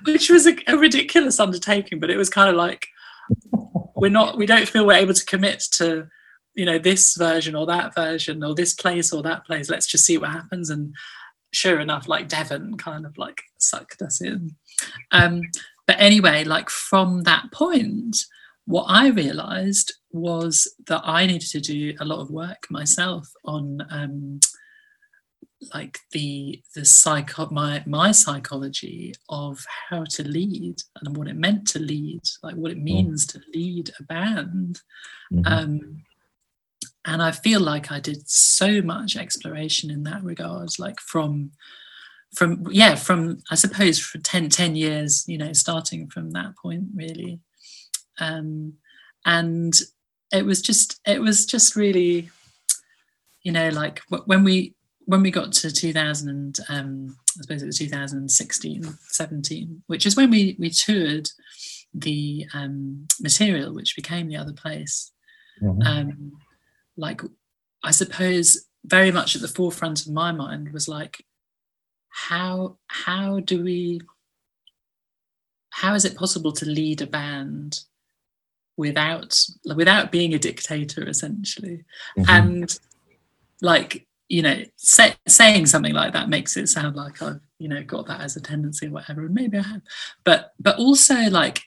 which 0.06 0.30
was 0.30 0.48
a, 0.48 0.56
a 0.68 0.78
ridiculous 0.78 1.40
undertaking 1.40 2.00
but 2.00 2.10
it 2.10 2.18
was 2.18 2.30
kind 2.30 2.50
of 2.50 2.56
like 2.56 2.88
we're 3.96 4.10
not 4.10 4.38
we 4.38 4.46
don't 4.46 4.68
feel 4.68 4.86
we're 4.86 4.94
able 4.94 5.14
to 5.14 5.26
commit 5.26 5.64
to 5.74 6.08
you 6.56 6.66
know 6.66 6.80
this 6.80 7.16
version 7.16 7.56
or 7.56 7.66
that 7.66 7.96
version 7.96 8.44
or 8.44 8.56
this 8.56 8.74
place 8.74 9.14
or 9.14 9.22
that 9.24 9.46
place. 9.46 9.70
Let's 9.70 9.88
just 9.88 10.06
see 10.06 10.18
what 10.18 10.32
happens. 10.32 10.70
And 10.70 10.94
sure 11.54 11.80
enough 11.80 12.08
like 12.08 12.30
devon 12.30 12.78
kind 12.78 13.06
of 13.06 13.18
like 13.18 13.42
sucked 13.58 14.02
us 14.02 14.22
in. 14.22 14.56
Um 15.12 15.42
but 15.88 16.00
anyway 16.00 16.44
like 16.44 16.70
from 16.70 17.24
that 17.24 17.52
point 17.52 18.16
what 18.66 18.86
i 18.88 19.10
realized 19.10 19.94
was 20.12 20.74
that 20.88 21.02
i 21.04 21.26
needed 21.26 21.50
to 21.50 21.60
do 21.60 21.94
a 22.00 22.06
lot 22.06 22.20
of 22.20 22.30
work 22.32 22.68
myself 22.70 23.28
on 23.46 23.86
um 23.90 24.40
like 25.74 26.00
the 26.12 26.62
the 26.76 26.84
psycho 26.84 27.48
my 27.52 27.84
my 27.86 28.12
psychology 28.12 29.14
of 29.30 29.64
how 29.90 30.04
to 30.04 30.24
lead 30.28 30.76
and 31.00 31.16
what 31.16 31.28
it 31.28 31.36
meant 31.36 31.68
to 31.68 31.80
lead 31.80 32.22
like 32.42 32.56
what 32.56 32.72
it 32.72 32.80
mm. 32.80 32.84
means 32.84 33.28
to 33.28 33.40
lead 33.54 33.92
a 34.00 34.04
band 34.04 34.82
mm-hmm. 35.32 35.46
um 35.46 36.04
and 37.06 37.22
I 37.22 37.32
feel 37.32 37.60
like 37.60 37.92
I 37.92 38.00
did 38.00 38.30
so 38.30 38.80
much 38.82 39.16
exploration 39.16 39.90
in 39.90 40.04
that 40.04 40.24
regard, 40.24 40.70
like 40.78 41.00
from 41.00 41.52
from 42.36 42.66
yeah 42.72 42.96
from 42.96 43.40
i 43.52 43.56
suppose 43.56 44.00
for 44.00 44.18
10 44.18 44.50
10 44.50 44.76
years 44.76 45.26
you 45.28 45.38
know 45.38 45.52
starting 45.52 46.08
from 46.08 46.32
that 46.32 46.56
point 46.56 46.86
really 46.96 47.40
um 48.20 48.74
and 49.26 49.82
it 50.32 50.46
was 50.46 50.62
just 50.62 51.00
it 51.06 51.20
was 51.22 51.46
just 51.46 51.76
really 51.76 52.30
you 53.44 53.52
know 53.52 53.70
like 53.70 54.02
when 54.26 54.44
we 54.44 54.74
when 55.06 55.22
we 55.22 55.32
got 55.32 55.52
to 55.52 55.72
2000 55.72 56.60
um 56.70 57.16
i 57.38 57.42
suppose 57.42 57.64
it 57.64 57.66
was 57.66 57.78
2016 57.78 58.84
17 59.08 59.84
which 59.88 60.06
is 60.06 60.16
when 60.16 60.30
we 60.30 60.56
we 60.60 60.70
toured 60.70 61.30
the 61.94 62.46
um 62.54 63.08
material 63.20 63.74
which 63.74 63.96
became 63.96 64.28
the 64.28 64.38
other 64.38 64.54
place 64.54 65.12
mm-hmm. 65.62 65.82
um 65.82 66.32
like 66.98 67.22
i 67.84 67.92
suppose 67.92 68.66
very 68.86 69.12
much 69.12 69.36
at 69.36 69.42
the 69.42 69.48
forefront 69.48 70.02
of 70.02 70.12
my 70.12 70.32
mind 70.32 70.72
was 70.72 70.88
like 70.88 71.26
how 72.10 72.78
how 72.88 73.40
do 73.40 73.64
we 73.64 74.02
how 75.70 75.94
is 75.94 76.06
it 76.06 76.18
possible 76.18 76.52
to 76.52 76.66
lead 76.66 77.02
a 77.02 77.08
band 77.08 77.82
without 78.78 79.38
without 79.76 80.12
being 80.12 80.34
a 80.34 80.40
dictator 80.40 81.08
essentially 81.08 81.84
mm-hmm. 82.18 82.30
and 82.30 82.80
like 83.62 84.08
you 84.32 84.42
know 84.42 84.64
say, 84.78 85.14
saying 85.28 85.66
something 85.66 85.94
like 85.94 86.14
that 86.14 86.30
makes 86.30 86.56
it 86.56 86.68
sound 86.68 86.96
like 86.96 87.22
i've 87.22 87.42
you 87.60 87.68
know 87.68 87.84
got 87.84 88.08
that 88.08 88.22
as 88.22 88.38
a 88.38 88.42
tendency 88.42 88.88
or 88.88 88.92
whatever 88.92 89.26
and 89.26 89.36
maybe 89.36 89.58
i 89.58 89.62
have 89.62 89.82
but 90.24 90.54
but 90.60 90.78
also 90.78 91.16
like 91.30 91.62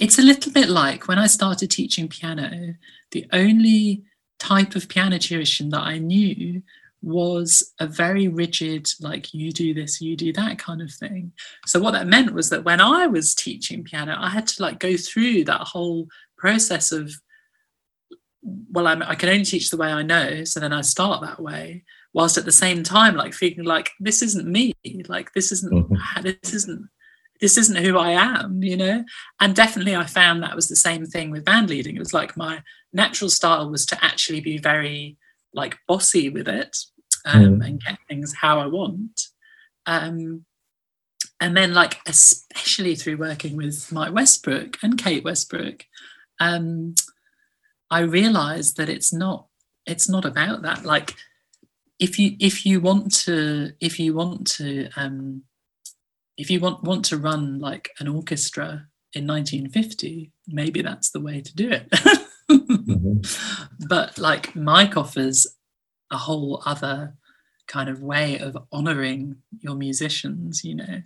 it's 0.00 0.18
a 0.18 0.22
little 0.22 0.50
bit 0.52 0.68
like 0.68 1.06
when 1.06 1.18
i 1.18 1.26
started 1.26 1.70
teaching 1.70 2.08
piano 2.08 2.74
the 3.12 3.24
only 3.32 4.02
type 4.40 4.74
of 4.74 4.88
piano 4.88 5.18
tuition 5.18 5.68
that 5.70 5.82
i 5.82 5.98
knew 5.98 6.60
was 7.00 7.74
a 7.78 7.86
very 7.86 8.26
rigid, 8.26 8.88
like 9.00 9.32
you 9.32 9.52
do 9.52 9.72
this, 9.72 10.00
you 10.00 10.16
do 10.16 10.32
that 10.32 10.58
kind 10.58 10.82
of 10.82 10.90
thing. 10.90 11.30
So 11.64 11.78
what 11.78 11.92
that 11.92 12.08
meant 12.08 12.32
was 12.32 12.50
that 12.50 12.64
when 12.64 12.80
I 12.80 13.06
was 13.06 13.36
teaching 13.36 13.84
piano, 13.84 14.16
I 14.18 14.28
had 14.30 14.48
to 14.48 14.62
like 14.62 14.80
go 14.80 14.96
through 14.96 15.44
that 15.44 15.60
whole 15.60 16.08
process 16.36 16.90
of, 16.90 17.12
well, 18.42 18.86
I'm, 18.86 19.02
I 19.02 19.14
can 19.14 19.28
only 19.28 19.44
teach 19.44 19.70
the 19.70 19.76
way 19.76 19.92
I 19.92 20.02
know, 20.02 20.44
so 20.44 20.60
then 20.60 20.72
I 20.72 20.80
start 20.82 21.22
that 21.22 21.40
way, 21.40 21.84
whilst 22.12 22.38
at 22.38 22.44
the 22.44 22.52
same 22.52 22.82
time 22.82 23.16
like 23.16 23.34
feeling 23.34 23.64
like 23.64 23.90
this 24.00 24.22
isn't 24.22 24.46
me, 24.46 24.74
like 25.08 25.32
this 25.34 25.52
isn't 25.52 25.72
mm-hmm. 25.72 26.22
this 26.42 26.54
isn't 26.54 26.88
this 27.40 27.56
isn't 27.56 27.84
who 27.84 27.96
I 27.98 28.10
am, 28.10 28.62
you 28.62 28.76
know. 28.76 29.04
And 29.40 29.54
definitely, 29.54 29.94
I 29.94 30.06
found 30.06 30.42
that 30.42 30.56
was 30.56 30.68
the 30.68 30.76
same 30.76 31.06
thing 31.06 31.30
with 31.30 31.44
band 31.44 31.70
leading. 31.70 31.96
It 31.96 32.00
was 32.00 32.14
like 32.14 32.36
my 32.36 32.62
natural 32.92 33.30
style 33.30 33.70
was 33.70 33.86
to 33.86 34.04
actually 34.04 34.40
be 34.40 34.58
very 34.58 35.16
like 35.52 35.78
bossy 35.86 36.28
with 36.28 36.48
it 36.48 36.76
um, 37.24 37.60
mm. 37.60 37.66
and 37.66 37.82
get 37.82 37.98
things 38.08 38.34
how 38.34 38.58
I 38.60 38.66
want. 38.66 39.20
Um, 39.86 40.44
and 41.40 41.56
then, 41.56 41.72
like, 41.72 41.98
especially 42.06 42.96
through 42.96 43.16
working 43.16 43.56
with 43.56 43.92
Mike 43.92 44.12
Westbrook 44.12 44.76
and 44.82 44.98
Kate 44.98 45.22
Westbrook, 45.22 45.84
um, 46.40 46.94
I 47.90 48.00
realized 48.00 48.76
that 48.76 48.88
it's 48.88 49.12
not 49.12 49.46
it's 49.86 50.08
not 50.08 50.24
about 50.24 50.62
that. 50.62 50.84
Like, 50.84 51.14
if 51.98 52.18
you 52.18 52.36
if 52.38 52.64
you 52.64 52.80
want 52.80 53.12
to 53.24 53.72
if 53.80 53.98
you 53.98 54.14
want 54.14 54.46
to 54.58 54.88
um, 54.96 55.42
if 56.36 56.50
you 56.50 56.60
want 56.60 56.82
want 56.84 57.04
to 57.06 57.16
run 57.16 57.58
like 57.58 57.90
an 57.98 58.08
orchestra 58.08 58.86
in 59.14 59.26
1950, 59.26 60.30
maybe 60.46 60.82
that's 60.82 61.10
the 61.10 61.20
way 61.20 61.40
to 61.40 61.56
do 61.56 61.70
it. 61.70 61.90
mm-hmm. 62.50 63.18
But 63.88 64.18
like 64.18 64.54
Mike 64.54 64.96
offers 64.96 65.46
a 66.10 66.16
whole 66.16 66.62
other 66.66 67.14
kind 67.66 67.88
of 67.88 68.02
way 68.02 68.38
of 68.38 68.56
honoring 68.72 69.36
your 69.60 69.74
musicians, 69.74 70.64
you 70.64 70.74
know. 70.74 71.02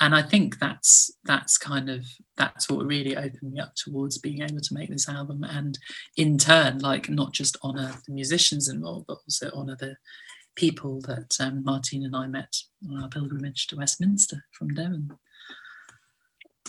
And 0.00 0.14
I 0.14 0.22
think 0.22 0.58
that's 0.58 1.10
that's 1.24 1.56
kind 1.56 1.88
of 1.88 2.04
that's 2.36 2.68
what 2.68 2.86
really 2.86 3.16
opened 3.16 3.52
me 3.52 3.60
up 3.60 3.74
towards 3.76 4.18
being 4.18 4.42
able 4.42 4.60
to 4.60 4.74
make 4.74 4.90
this 4.90 5.08
album 5.08 5.44
and 5.44 5.78
in 6.16 6.36
turn 6.36 6.78
like 6.78 7.08
not 7.08 7.32
just 7.32 7.56
honor 7.62 7.94
the 8.06 8.12
musicians 8.12 8.68
involved 8.68 9.06
but 9.06 9.18
also 9.24 9.50
honor 9.54 9.76
the 9.78 9.94
people 10.56 11.00
that 11.02 11.36
um, 11.40 11.64
and 11.66 12.16
I 12.16 12.26
met 12.26 12.56
on 12.88 13.02
our 13.02 13.08
pilgrimage 13.08 13.66
to 13.68 13.76
Westminster 13.76 14.44
from 14.52 14.68
Devon. 14.68 15.12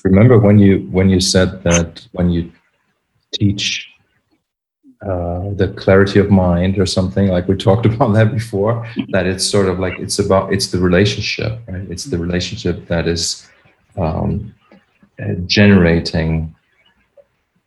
Remember 0.03 0.37
when 0.37 0.59
you 0.59 0.87
when 0.91 1.09
you 1.09 1.19
said 1.19 1.63
that 1.63 2.07
when 2.11 2.29
you 2.29 2.51
teach 3.31 3.89
uh, 5.05 5.53
the 5.53 5.73
clarity 5.77 6.19
of 6.19 6.31
mind 6.31 6.79
or 6.79 6.85
something 6.85 7.27
like 7.27 7.47
we 7.47 7.55
talked 7.55 7.85
about 7.91 8.13
that 8.13 8.33
before 8.33 8.87
that 9.09 9.27
it's 9.27 9.45
sort 9.45 9.67
of 9.67 9.79
like 9.79 9.97
it's 9.99 10.19
about 10.19 10.51
it's 10.51 10.67
the 10.67 10.79
relationship 10.79 11.59
right? 11.67 11.87
It's 11.89 12.05
the 12.05 12.17
relationship 12.17 12.87
that 12.87 13.07
is 13.07 13.47
um, 13.97 14.53
uh, 15.21 15.33
generating 15.45 16.55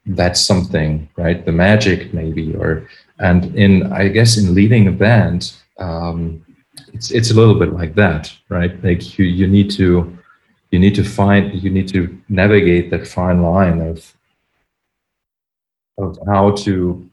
that 0.07 0.37
something 0.37 1.09
right? 1.17 1.45
The 1.45 1.53
magic 1.53 2.13
maybe 2.13 2.55
or 2.55 2.89
and 3.21 3.55
in 3.57 3.93
i 3.93 4.09
guess 4.09 4.39
in 4.39 4.55
leading 4.55 4.87
a 4.87 4.93
band 4.93 5.53
um, 5.79 6.45
it's 6.93 7.11
it's 7.11 7.31
a 7.31 7.35
little 7.35 7.59
bit 7.59 7.73
like 7.73 7.95
that 7.95 8.33
right? 8.49 8.83
Like 8.83 9.19
you 9.19 9.25
you 9.25 9.47
need 9.47 9.71
to 9.73 10.19
you 10.71 10.79
need 10.79 10.95
to 10.97 11.05
find 11.05 11.55
you 11.63 11.71
need 11.71 11.89
to 11.89 12.19
navigate 12.29 12.91
that 12.91 13.07
fine 13.07 13.43
line 13.43 13.81
of 13.81 14.15
of 15.99 16.19
how 16.27 16.53
to 16.53 17.08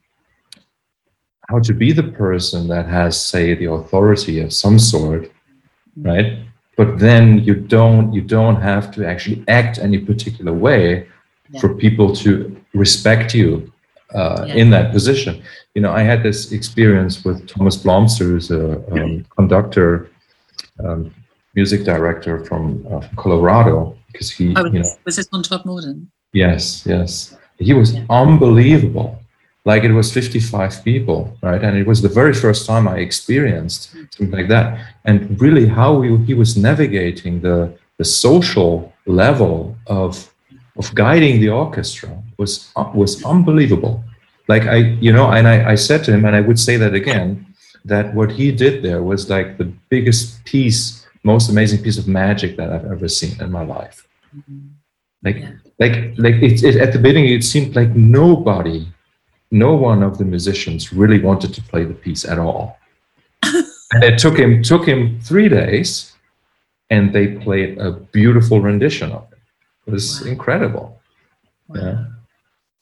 how 1.49 1.59
to 1.59 1.73
be 1.73 1.91
the 1.91 2.03
person 2.03 2.67
that 2.67 2.85
has 2.87 3.19
say 3.19 3.53
the 3.55 3.69
authority 3.71 4.39
of 4.39 4.51
some 4.53 4.79
sort 4.79 5.31
right 5.97 6.39
but 6.75 6.99
then 6.99 7.39
you 7.39 7.55
don't 7.55 8.13
you 8.13 8.21
don't 8.21 8.61
have 8.61 8.91
to 8.91 9.07
actually 9.07 9.43
act 9.47 9.77
any 9.79 9.97
particular 9.97 10.53
way 10.53 11.07
yeah. 11.49 11.59
for 11.59 11.73
people 11.73 12.13
to 12.15 12.55
respect 12.73 13.33
you 13.33 13.71
uh, 14.13 14.45
yeah. 14.47 14.55
in 14.55 14.69
that 14.69 14.91
position 14.91 15.41
you 15.73 15.81
know 15.81 15.91
i 15.91 16.01
had 16.01 16.23
this 16.23 16.51
experience 16.51 17.23
with 17.23 17.47
thomas 17.47 17.77
blomster 17.77 18.25
who's 18.25 18.51
a 18.51 18.63
um, 18.91 19.25
conductor 19.35 20.09
um, 20.83 21.13
music 21.55 21.83
director 21.83 22.43
from 22.45 22.85
uh, 22.91 23.01
colorado 23.15 23.97
because 24.11 24.29
he 24.29 24.53
oh, 24.55 24.65
you 24.65 24.79
know 24.79 24.89
was 25.05 25.15
this 25.15 25.27
on 25.31 25.43
Todmorden 25.43 26.07
yes 26.33 26.85
yes 26.85 27.37
he 27.57 27.73
was 27.73 27.93
yeah. 27.93 28.05
unbelievable 28.09 29.17
like 29.65 29.83
it 29.83 29.91
was 29.91 30.13
55 30.13 30.83
people, 30.83 31.35
right? 31.41 31.61
And 31.61 31.75
it 31.75 31.87
was 31.87 32.01
the 32.01 32.09
very 32.09 32.33
first 32.33 32.67
time 32.67 32.87
I 32.87 32.99
experienced 32.99 33.91
something 34.11 34.31
like 34.31 34.47
that. 34.47 34.93
And 35.05 35.39
really, 35.41 35.65
how 35.65 36.01
he, 36.01 36.15
he 36.25 36.33
was 36.35 36.55
navigating 36.55 37.41
the, 37.41 37.73
the 37.97 38.05
social 38.05 38.93
level 39.07 39.75
of, 39.87 40.31
of 40.77 40.93
guiding 40.93 41.41
the 41.41 41.49
orchestra 41.49 42.15
was, 42.37 42.71
was 42.93 43.23
unbelievable. 43.25 44.03
Like 44.47 44.63
I, 44.63 44.77
you 45.01 45.11
know, 45.11 45.31
and 45.31 45.47
I, 45.47 45.71
I 45.71 45.75
said 45.75 46.03
to 46.05 46.13
him, 46.13 46.25
and 46.25 46.35
I 46.35 46.41
would 46.41 46.59
say 46.59 46.77
that 46.77 46.93
again, 46.93 47.47
that 47.85 48.13
what 48.13 48.31
he 48.31 48.51
did 48.51 48.83
there 48.83 49.01
was 49.01 49.31
like 49.31 49.57
the 49.57 49.71
biggest 49.89 50.45
piece, 50.45 51.07
most 51.23 51.49
amazing 51.49 51.81
piece 51.81 51.97
of 51.97 52.07
magic 52.07 52.55
that 52.57 52.71
I've 52.71 52.85
ever 52.85 53.07
seen 53.07 53.41
in 53.41 53.51
my 53.51 53.63
life. 53.63 54.07
Mm-hmm. 54.35 54.67
Like, 55.23 55.37
like, 55.79 56.13
like 56.19 56.35
it, 56.35 56.63
it, 56.63 56.75
at 56.75 56.93
the 56.93 56.99
beginning, 56.99 57.29
it 57.29 57.43
seemed 57.43 57.75
like 57.75 57.89
nobody 57.95 58.87
no 59.51 59.75
one 59.75 60.03
of 60.03 60.17
the 60.17 60.25
musicians 60.25 60.91
really 60.91 61.19
wanted 61.19 61.53
to 61.53 61.61
play 61.61 61.83
the 61.83 61.93
piece 61.93 62.25
at 62.25 62.39
all. 62.39 62.77
and 63.43 64.03
it 64.03 64.17
took 64.17 64.37
him 64.37 64.63
took 64.63 64.85
him 64.85 65.19
three 65.21 65.49
days, 65.49 66.13
and 66.89 67.13
they 67.13 67.27
played 67.27 67.77
a 67.77 67.91
beautiful 67.91 68.59
rendition 68.61 69.11
of 69.11 69.31
it. 69.31 69.39
It 69.87 69.91
was 69.91 70.21
wow. 70.21 70.31
incredible. 70.31 71.01
Wow. 71.67 71.81
Yeah. 71.81 72.05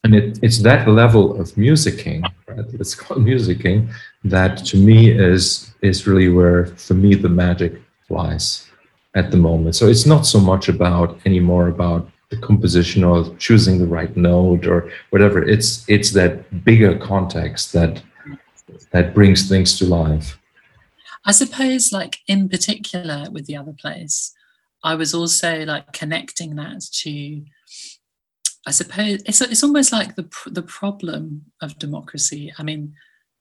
And 0.04 0.14
it, 0.14 0.38
it's 0.42 0.58
that 0.58 0.86
level 0.86 1.40
of 1.40 1.48
musicking, 1.52 2.22
right? 2.46 2.66
It's 2.74 2.94
called 3.00 3.24
musicking, 3.24 3.90
that 4.24 4.58
to 4.66 4.76
me 4.76 5.10
is 5.10 5.72
is 5.80 6.06
really 6.06 6.28
where, 6.28 6.66
for 6.66 6.94
me, 6.94 7.14
the 7.14 7.28
magic 7.28 7.80
lies 8.10 8.68
at 9.14 9.30
the 9.30 9.36
moment. 9.36 9.76
So 9.76 9.88
it's 9.88 10.06
not 10.06 10.26
so 10.26 10.40
much 10.40 10.68
about 10.68 11.18
anymore 11.24 11.68
about 11.68 12.08
the 12.34 12.46
composition 12.46 13.04
or 13.04 13.34
choosing 13.36 13.78
the 13.78 13.86
right 13.86 14.16
note 14.16 14.66
or 14.66 14.90
whatever. 15.10 15.42
It's 15.42 15.88
it's 15.88 16.12
that 16.12 16.64
bigger 16.64 16.98
context 16.98 17.72
that 17.72 18.02
that 18.92 19.14
brings 19.14 19.48
things 19.48 19.78
to 19.78 19.86
life. 19.86 20.38
I 21.26 21.32
suppose 21.32 21.92
like 21.92 22.18
in 22.28 22.48
particular 22.48 23.28
with 23.30 23.46
the 23.46 23.56
other 23.56 23.72
place 23.72 24.34
i 24.84 24.94
was 24.94 25.14
also 25.14 25.64
like 25.64 25.92
connecting 25.92 26.54
that 26.54 26.82
to 26.92 27.42
i 28.66 28.70
suppose 28.70 29.22
it's, 29.26 29.40
it's 29.40 29.64
almost 29.64 29.90
like 29.90 30.14
the 30.14 30.28
the 30.46 30.62
problem 30.62 31.42
of 31.60 31.78
democracy. 31.78 32.52
I 32.58 32.62
mean 32.62 32.94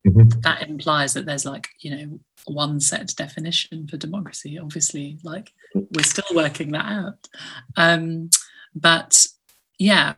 mm-hmm. 0.08 0.40
that 0.42 0.68
implies 0.68 1.14
that 1.14 1.26
there's 1.26 1.46
like 1.46 1.68
you 1.82 1.96
know 1.96 2.20
one 2.46 2.80
set 2.80 3.14
definition 3.16 3.88
for 3.88 3.96
democracy 3.96 4.60
obviously 4.60 5.18
like 5.24 5.54
we're 5.76 6.04
still 6.04 6.36
working 6.36 6.72
that 6.72 6.86
out. 6.86 7.28
Um 7.78 8.30
but 8.76 9.26
yeah 9.80 10.14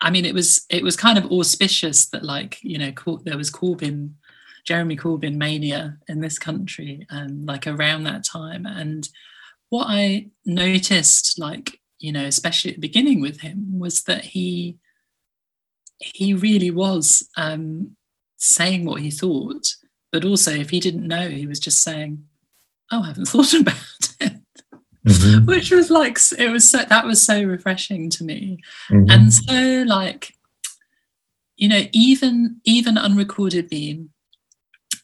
i 0.00 0.10
mean 0.10 0.24
it 0.24 0.34
was 0.34 0.66
it 0.70 0.82
was 0.82 0.96
kind 0.96 1.18
of 1.18 1.30
auspicious 1.30 2.06
that 2.06 2.24
like 2.24 2.58
you 2.62 2.78
know 2.78 2.92
there 3.24 3.36
was 3.36 3.50
corbyn 3.50 4.12
Jeremy 4.66 4.96
Corbyn 4.96 5.36
mania 5.36 5.96
in 6.08 6.20
this 6.20 6.38
country, 6.38 7.06
um, 7.10 7.46
like 7.46 7.66
around 7.66 8.02
that 8.04 8.24
time. 8.24 8.66
And 8.66 9.08
what 9.68 9.86
I 9.88 10.26
noticed, 10.44 11.38
like, 11.38 11.80
you 12.00 12.12
know, 12.12 12.24
especially 12.24 12.72
at 12.72 12.76
the 12.76 12.88
beginning 12.88 13.20
with 13.20 13.40
him, 13.40 13.78
was 13.78 14.02
that 14.02 14.24
he 14.24 14.76
he 15.98 16.34
really 16.34 16.70
was 16.70 17.26
um, 17.38 17.96
saying 18.36 18.84
what 18.84 19.00
he 19.00 19.10
thought, 19.10 19.66
but 20.12 20.24
also 20.26 20.50
if 20.50 20.68
he 20.68 20.80
didn't 20.80 21.06
know, 21.06 21.28
he 21.28 21.46
was 21.46 21.60
just 21.60 21.82
saying, 21.82 22.24
"Oh, 22.92 23.02
I 23.02 23.06
haven't 23.06 23.26
thought 23.28 23.54
about 23.54 23.76
it," 24.20 24.35
mm-hmm. 25.06 25.46
which 25.46 25.70
was 25.70 25.90
like 25.90 26.18
it 26.38 26.50
was 26.50 26.68
so 26.68 26.82
that 26.82 27.06
was 27.06 27.22
so 27.22 27.42
refreshing 27.42 28.10
to 28.10 28.24
me, 28.24 28.58
mm-hmm. 28.90 29.10
and 29.10 29.32
so 29.32 29.84
like 29.86 30.34
you 31.56 31.68
know 31.68 31.82
even 31.92 32.60
even 32.64 32.98
unrecorded 32.98 33.68
beam 33.68 34.10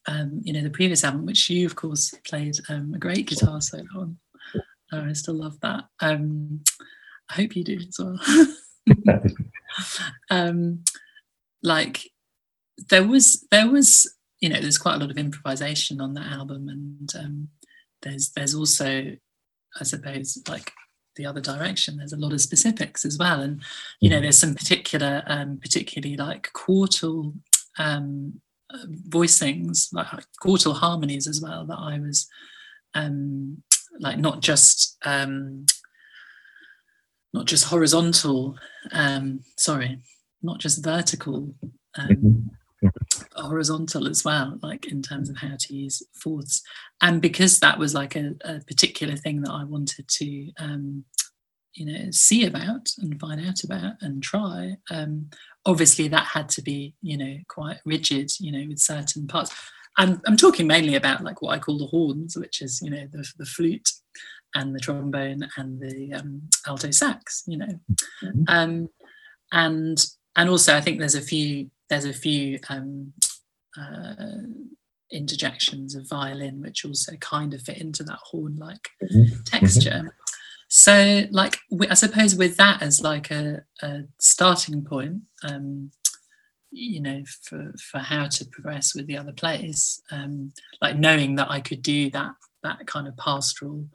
um, 0.06 0.40
you 0.42 0.52
know 0.52 0.62
the 0.62 0.70
previous 0.70 1.04
album 1.04 1.26
which 1.26 1.48
you 1.48 1.66
of 1.66 1.76
course 1.76 2.14
played 2.26 2.54
um, 2.68 2.92
a 2.94 2.98
great 2.98 3.26
guitar 3.26 3.60
solo 3.60 3.84
on 3.96 4.18
oh, 4.92 5.04
i 5.04 5.12
still 5.12 5.34
love 5.34 5.58
that 5.60 5.84
um, 6.00 6.60
i 7.30 7.34
hope 7.34 7.56
you 7.56 7.64
do 7.64 7.78
as 7.78 7.96
well 7.98 8.18
um, 10.30 10.82
like 11.62 12.10
there 12.90 13.06
was 13.06 13.46
there 13.50 13.70
was 13.70 14.12
you 14.40 14.48
know 14.48 14.60
there's 14.60 14.78
quite 14.78 14.96
a 14.96 14.98
lot 14.98 15.10
of 15.10 15.18
improvisation 15.18 16.00
on 16.00 16.14
that 16.14 16.32
album 16.32 16.68
and 16.68 17.12
um, 17.16 17.48
there's 18.02 18.30
there's 18.30 18.54
also 18.54 19.16
i 19.80 19.84
suppose 19.84 20.42
like 20.48 20.72
the 21.16 21.26
other 21.26 21.42
direction. 21.42 21.98
There's 21.98 22.14
a 22.14 22.18
lot 22.18 22.32
of 22.32 22.40
specifics 22.40 23.04
as 23.04 23.18
well. 23.18 23.42
And 23.42 23.62
you 24.00 24.08
know 24.08 24.16
mm-hmm. 24.16 24.22
there's 24.22 24.38
some 24.38 24.54
particular 24.54 25.22
um, 25.26 25.58
particularly 25.60 26.16
like 26.16 26.50
quartal 26.54 27.34
um, 27.78 28.40
voicings 29.08 29.92
like 29.92 30.06
quartal 30.42 30.74
harmonies 30.74 31.26
as 31.26 31.40
well 31.40 31.66
that 31.66 31.78
i 31.78 31.98
was 31.98 32.28
um, 32.94 33.62
like 33.98 34.18
not 34.18 34.40
just 34.40 34.96
um, 35.04 35.66
not 37.32 37.46
just 37.46 37.66
horizontal 37.66 38.56
um, 38.92 39.40
sorry 39.56 39.98
not 40.42 40.58
just 40.58 40.84
vertical 40.84 41.54
um, 41.98 42.08
mm-hmm 42.08 42.48
horizontal 43.36 44.08
as 44.08 44.24
well, 44.24 44.58
like 44.62 44.86
in 44.86 45.02
terms 45.02 45.30
of 45.30 45.36
how 45.36 45.56
to 45.58 45.74
use 45.74 46.02
fourths. 46.14 46.62
And 47.00 47.20
because 47.20 47.60
that 47.60 47.78
was 47.78 47.94
like 47.94 48.16
a, 48.16 48.34
a 48.44 48.60
particular 48.60 49.16
thing 49.16 49.42
that 49.42 49.52
I 49.52 49.64
wanted 49.64 50.08
to, 50.08 50.52
um, 50.58 51.04
you 51.74 51.86
know, 51.86 52.10
see 52.10 52.44
about 52.46 52.88
and 52.98 53.18
find 53.18 53.46
out 53.46 53.64
about 53.64 53.94
and 54.00 54.22
try, 54.22 54.76
um, 54.90 55.30
obviously 55.64 56.08
that 56.08 56.26
had 56.26 56.48
to 56.50 56.62
be, 56.62 56.94
you 57.02 57.16
know, 57.16 57.36
quite 57.48 57.78
rigid, 57.84 58.30
you 58.40 58.52
know, 58.52 58.64
with 58.68 58.78
certain 58.78 59.26
parts. 59.26 59.54
And 59.98 60.20
I'm 60.26 60.36
talking 60.36 60.66
mainly 60.66 60.94
about 60.94 61.22
like 61.22 61.42
what 61.42 61.54
I 61.54 61.58
call 61.58 61.78
the 61.78 61.86
horns, 61.86 62.36
which 62.36 62.62
is, 62.62 62.80
you 62.82 62.90
know, 62.90 63.06
the, 63.12 63.26
the 63.38 63.46
flute 63.46 63.90
and 64.54 64.74
the 64.74 64.80
trombone 64.80 65.48
and 65.56 65.80
the 65.80 66.12
um, 66.14 66.42
alto 66.66 66.90
sax, 66.90 67.42
you 67.46 67.58
know. 67.58 67.78
Mm-hmm. 68.22 68.44
Um, 68.48 68.88
and 69.52 70.04
and 70.36 70.48
also 70.48 70.76
I 70.76 70.80
think 70.80 70.98
there's 70.98 71.14
a 71.14 71.20
few 71.20 71.70
there's 71.88 72.04
a 72.04 72.12
few 72.12 72.58
um, 72.68 73.12
uh, 73.78 74.14
interjections 75.10 75.94
of 75.94 76.08
violin 76.08 76.60
which 76.60 76.84
also 76.84 77.16
kind 77.16 77.52
of 77.52 77.60
fit 77.62 77.78
into 77.78 78.02
that 78.04 78.18
horn-like 78.22 78.88
mm-hmm. 79.02 79.42
texture. 79.44 79.90
Mm-hmm. 79.90 80.08
So, 80.74 81.24
like, 81.30 81.58
I 81.90 81.92
suppose 81.92 82.34
with 82.34 82.56
that 82.56 82.80
as 82.80 83.02
like 83.02 83.30
a, 83.30 83.62
a 83.82 84.04
starting 84.18 84.82
point, 84.82 85.20
um, 85.44 85.90
you 86.70 87.02
know, 87.02 87.22
for 87.42 87.74
for 87.90 87.98
how 87.98 88.26
to 88.28 88.46
progress 88.46 88.94
with 88.94 89.06
the 89.06 89.18
other 89.18 89.32
plays, 89.32 90.00
um, 90.10 90.54
like 90.80 90.96
knowing 90.96 91.34
that 91.34 91.50
I 91.50 91.60
could 91.60 91.82
do 91.82 92.08
that 92.12 92.32
that 92.62 92.86
kind 92.86 93.06
of 93.06 93.18
pastoral 93.18 93.86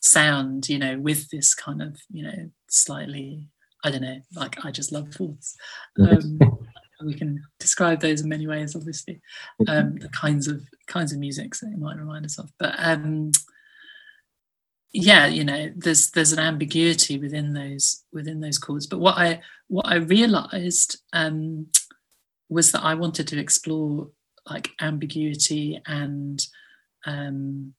sound, 0.00 0.68
you 0.68 0.78
know, 0.78 1.00
with 1.00 1.28
this 1.30 1.52
kind 1.52 1.82
of, 1.82 2.00
you 2.10 2.22
know, 2.22 2.50
slightly, 2.68 3.48
I 3.84 3.90
don't 3.90 4.02
know, 4.02 4.20
like 4.34 4.64
I 4.64 4.70
just 4.70 4.92
love 4.92 5.12
fourths. 5.14 5.56
Um, 5.98 6.38
we 7.04 7.14
can 7.14 7.42
describe 7.58 8.00
those 8.00 8.20
in 8.20 8.28
many 8.28 8.46
ways 8.46 8.76
obviously. 8.76 9.20
Um, 9.68 9.96
the 9.96 10.08
kinds 10.10 10.48
of 10.48 10.62
kinds 10.86 11.12
of 11.12 11.18
music 11.18 11.54
that 11.56 11.72
it 11.72 11.78
might 11.78 11.98
remind 11.98 12.24
us 12.26 12.38
of. 12.38 12.50
But 12.58 12.74
um, 12.78 13.32
yeah 14.92 15.26
you 15.26 15.44
know 15.44 15.72
there's 15.76 16.10
there's 16.10 16.32
an 16.32 16.40
ambiguity 16.40 17.16
within 17.18 17.52
those 17.52 18.04
within 18.12 18.40
those 18.40 18.58
chords. 18.58 18.86
But 18.86 19.00
what 19.00 19.16
i 19.16 19.40
what 19.68 19.86
i 19.86 19.96
realized 19.96 20.98
um, 21.12 21.68
was 22.48 22.72
that 22.72 22.82
i 22.82 22.94
wanted 22.94 23.28
to 23.28 23.38
explore 23.38 24.08
like 24.48 24.70
ambiguity 24.80 25.80
and 25.86 26.44
um, 27.06 27.74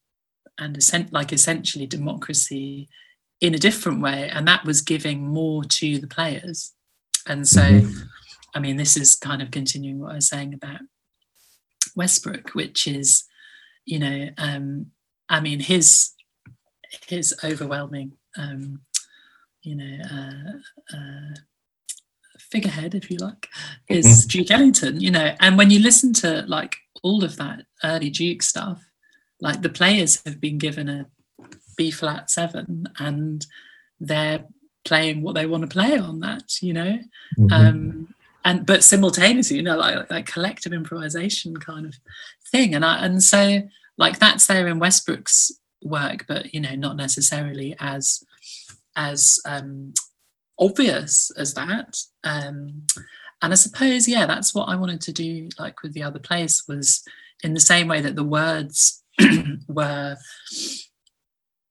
and 0.58 0.78
like 1.12 1.32
essentially 1.32 1.86
democracy 1.86 2.88
in 3.42 3.54
a 3.54 3.58
different 3.58 4.00
way 4.00 4.30
and 4.32 4.48
that 4.48 4.64
was 4.64 4.80
giving 4.80 5.26
more 5.26 5.62
to 5.64 5.98
the 5.98 6.06
players 6.06 6.72
and 7.26 7.46
so 7.46 7.60
mm-hmm. 7.60 8.02
I 8.54 8.60
mean, 8.60 8.76
this 8.76 8.96
is 8.96 9.14
kind 9.14 9.40
of 9.40 9.50
continuing 9.50 10.00
what 10.00 10.12
I 10.12 10.16
was 10.16 10.28
saying 10.28 10.54
about 10.54 10.80
Westbrook, 11.96 12.50
which 12.50 12.86
is, 12.86 13.24
you 13.84 13.98
know, 13.98 14.28
um, 14.38 14.86
I 15.28 15.40
mean, 15.40 15.60
his 15.60 16.12
his 17.06 17.34
overwhelming, 17.42 18.12
um, 18.36 18.82
you 19.62 19.76
know, 19.76 19.98
uh, 20.04 20.96
uh, 20.96 21.34
figurehead, 22.38 22.94
if 22.94 23.10
you 23.10 23.16
like, 23.18 23.48
is 23.88 24.06
mm-hmm. 24.06 24.28
Duke 24.28 24.50
Ellington. 24.50 25.00
You 25.00 25.10
know, 25.10 25.34
and 25.40 25.56
when 25.56 25.70
you 25.70 25.80
listen 25.80 26.12
to 26.14 26.44
like 26.46 26.76
all 27.02 27.24
of 27.24 27.36
that 27.36 27.64
early 27.82 28.10
Duke 28.10 28.42
stuff, 28.42 28.84
like 29.40 29.62
the 29.62 29.70
players 29.70 30.22
have 30.26 30.40
been 30.40 30.58
given 30.58 30.88
a 30.88 31.06
B 31.76 31.90
flat 31.90 32.30
seven, 32.30 32.88
and 32.98 33.46
they're 34.00 34.44
playing 34.84 35.22
what 35.22 35.34
they 35.34 35.46
want 35.46 35.62
to 35.62 35.68
play 35.68 35.98
on 35.98 36.20
that. 36.20 36.62
You 36.62 36.72
know. 36.72 36.98
Mm-hmm. 37.38 37.52
Um, 37.52 38.14
and 38.44 38.66
but 38.66 38.82
simultaneously 38.82 39.56
you 39.56 39.62
know 39.62 39.76
like 39.76 40.10
like 40.10 40.26
collective 40.26 40.72
improvisation 40.72 41.56
kind 41.56 41.86
of 41.86 41.94
thing 42.50 42.74
and 42.74 42.84
I 42.84 43.04
and 43.04 43.22
so 43.22 43.62
like 43.98 44.18
that's 44.18 44.46
there 44.46 44.68
in 44.68 44.78
Westbrook's 44.78 45.52
work 45.82 46.24
but 46.26 46.52
you 46.54 46.60
know 46.60 46.74
not 46.74 46.96
necessarily 46.96 47.74
as 47.78 48.24
as 48.96 49.38
um 49.46 49.92
obvious 50.58 51.30
as 51.36 51.54
that 51.54 51.98
um 52.24 52.82
and 53.40 53.52
I 53.52 53.56
suppose 53.56 54.08
yeah 54.08 54.26
that's 54.26 54.54
what 54.54 54.68
I 54.68 54.76
wanted 54.76 55.00
to 55.02 55.12
do 55.12 55.48
like 55.58 55.82
with 55.82 55.92
the 55.92 56.02
other 56.02 56.20
place 56.20 56.66
was 56.68 57.02
in 57.42 57.54
the 57.54 57.60
same 57.60 57.88
way 57.88 58.00
that 58.00 58.16
the 58.16 58.24
words 58.24 59.02
were 59.68 60.16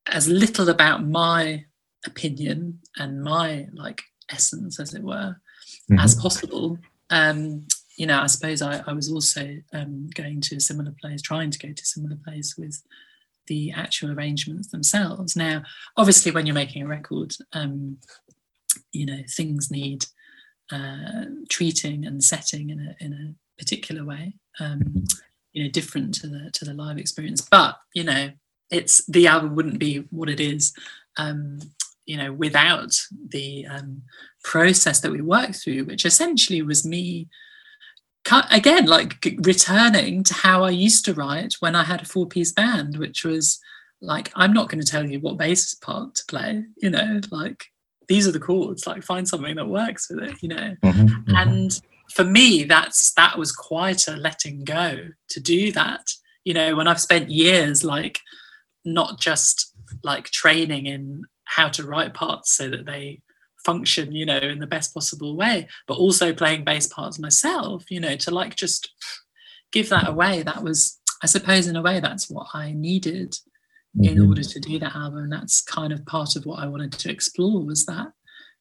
as 0.08 0.28
little 0.28 0.70
about 0.70 1.06
my 1.06 1.66
opinion 2.06 2.80
and 2.98 3.24
my 3.24 3.68
like 3.74 4.02
essence 4.32 4.80
as 4.80 4.94
it 4.94 5.04
were 5.04 5.36
mm-hmm. 5.92 6.00
as 6.00 6.16
possible. 6.16 6.78
Um, 7.10 7.68
you 7.98 8.08
know, 8.08 8.20
I 8.20 8.28
suppose 8.28 8.62
I, 8.62 8.84
I 8.88 8.94
was 8.94 9.12
also 9.12 9.58
um, 9.74 10.10
going 10.16 10.42
to 10.42 10.56
a 10.56 10.62
similar 10.62 10.94
place, 11.02 11.22
trying 11.22 11.52
to 11.52 11.60
go 11.60 11.72
to 11.72 11.82
a 11.82 11.86
similar 11.86 12.18
place 12.24 12.56
with 12.58 12.82
the 13.48 13.72
actual 13.72 14.12
arrangements 14.12 14.70
themselves. 14.70 15.36
Now, 15.36 15.64
obviously, 15.98 16.32
when 16.32 16.46
you're 16.46 16.56
making 16.56 16.84
a 16.84 16.88
record, 16.88 17.36
um, 17.54 17.98
you 18.94 19.06
know, 19.06 19.20
things 19.30 19.70
need 19.70 20.06
uh, 20.72 21.26
treating 21.50 22.06
and 22.06 22.24
setting 22.24 22.70
in 22.70 22.80
a 22.80 23.04
in 23.04 23.14
a 23.14 23.62
particular 23.62 24.06
way. 24.06 24.34
Um, 24.60 25.06
you 25.54 25.64
know, 25.64 25.70
different 25.70 26.14
to 26.16 26.28
the 26.28 26.50
to 26.54 26.66
the 26.66 26.74
live 26.74 26.98
experience. 26.98 27.42
But 27.42 27.78
you 27.94 28.06
know, 28.06 28.32
it's 28.72 29.06
the 29.08 29.28
album 29.28 29.56
wouldn't 29.56 29.80
be 29.80 30.06
what 30.10 30.30
it 30.30 30.40
is 30.40 30.74
um, 31.18 31.60
you 32.06 32.18
know, 32.18 32.34
without 32.34 32.94
the 33.30 33.66
um, 33.68 34.02
process 34.44 35.00
that 35.02 35.12
we 35.12 35.22
worked 35.22 35.56
through, 35.56 35.86
which 35.86 36.06
essentially 36.06 36.62
was 36.62 36.86
me 36.86 37.28
again 38.52 38.86
like 38.86 39.16
returning 39.40 40.24
to 40.24 40.34
how 40.36 40.64
i 40.64 40.70
used 40.70 41.04
to 41.04 41.14
write 41.16 41.56
when 41.60 41.76
i 41.76 41.84
had 41.84 42.04
a 42.04 42.06
four 42.06 42.28
piece 42.28 42.52
band 42.52 42.96
which 42.98 43.26
was 43.26 43.60
like 44.00 44.32
i'm 44.36 44.54
not 44.54 44.70
going 44.70 44.80
to 44.80 44.90
tell 44.90 45.04
you 45.04 45.20
what 45.20 45.40
bass 45.40 45.74
part 45.74 46.14
to 46.14 46.24
play 46.28 46.64
you 46.78 46.90
know 46.92 47.20
like 47.32 47.66
these 48.08 48.28
are 48.28 48.32
the 48.32 48.40
chords 48.40 48.86
like 48.86 49.02
find 49.02 49.28
something 49.28 49.56
that 49.56 49.68
works 49.68 50.08
with 50.08 50.24
it 50.24 50.36
you 50.44 50.50
know 50.50 50.76
mm-hmm, 50.84 51.06
mm-hmm. 51.08 51.36
and 51.36 51.82
for 52.14 52.24
me 52.24 52.64
that's 52.64 53.12
that 53.14 53.40
was 53.40 53.52
quite 53.52 54.08
a 54.08 54.16
letting 54.16 54.64
go 54.64 55.00
to 55.28 55.40
do 55.40 55.72
that 55.72 56.12
you 56.44 56.54
know 56.54 56.76
when 56.76 56.88
i've 56.88 57.02
spent 57.02 57.32
years 57.32 57.84
like 57.84 58.20
not 58.86 59.20
just 59.20 59.74
like 60.04 60.26
training 60.26 60.86
in 60.86 61.24
how 61.46 61.68
to 61.70 61.86
write 61.86 62.14
parts 62.14 62.54
so 62.54 62.70
that 62.70 62.86
they 62.86 63.22
function 63.64 64.12
you 64.12 64.26
know 64.26 64.38
in 64.38 64.58
the 64.58 64.66
best 64.66 64.92
possible 64.92 65.36
way 65.36 65.68
but 65.88 65.98
also 65.98 66.34
playing 66.34 66.64
bass 66.64 66.88
parts 66.88 67.20
myself 67.20 67.84
you 67.92 68.00
know 68.00 68.16
to 68.16 68.32
like 68.32 68.56
just 68.56 68.90
give 69.72 69.90
that 69.90 70.10
away. 70.10 70.44
That 70.44 70.64
was 70.64 71.00
i 71.24 71.28
suppose 71.28 71.68
in 71.68 71.76
a 71.76 71.82
way 71.82 72.00
that's 72.00 72.30
what 72.30 72.48
i 72.54 72.72
needed 72.72 73.32
mm-hmm. 73.98 74.06
in 74.06 74.28
order 74.28 74.44
to 74.44 74.60
do 74.60 74.80
that 74.80 74.96
album. 74.96 75.30
That's 75.30 75.62
kind 75.62 75.94
of 75.94 76.06
part 76.06 76.36
of 76.36 76.46
what 76.46 76.60
i 76.60 76.68
wanted 76.68 76.94
to 76.94 77.12
explore 77.12 77.64
was 77.64 77.86
that 77.86 78.08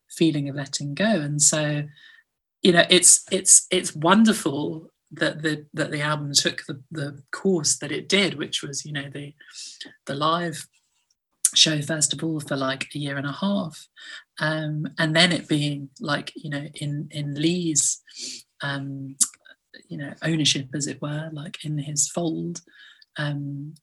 feeling 0.09 0.49
of 0.49 0.57
letting 0.57 0.95
go. 0.95 1.05
And 1.05 1.41
so 1.41 1.85
you 2.63 2.73
know 2.73 2.85
it's 2.91 3.25
it's 3.31 3.67
it's 3.71 3.95
wonderful 3.95 4.91
that 5.13 5.43
the 5.43 5.67
that 5.75 5.91
the 5.91 6.01
album 6.01 6.33
took 6.33 6.65
the, 6.67 6.83
the 6.91 7.23
course 7.33 7.77
that 7.79 7.93
it 7.93 8.09
did, 8.09 8.35
which 8.35 8.63
was 8.63 8.85
you 8.85 8.93
know 8.93 9.09
the 9.11 9.35
the 10.07 10.15
live 10.15 10.67
show 11.55 11.83
first 11.83 12.13
of 12.13 12.23
all 12.23 12.39
for 12.39 12.57
like 12.57 12.87
a 12.95 12.99
year 12.99 13.17
and 13.17 13.27
a 13.27 13.33
half, 13.33 13.89
um, 14.39 14.87
and 14.99 15.15
then 15.15 15.33
it 15.33 15.49
being 15.49 15.91
like 16.01 16.33
you 16.37 16.51
know 16.51 16.67
in 16.75 17.09
in 17.11 17.35
Lee's 17.35 18.03
um, 18.63 19.17
you 19.89 19.99
know 19.99 20.13
ownership 20.23 20.69
as 20.75 20.87
it 20.87 21.03
were, 21.03 21.31
like 21.33 21.65
in 21.65 21.79
his 21.79 22.09
fold. 22.09 22.61
Um, 23.17 23.75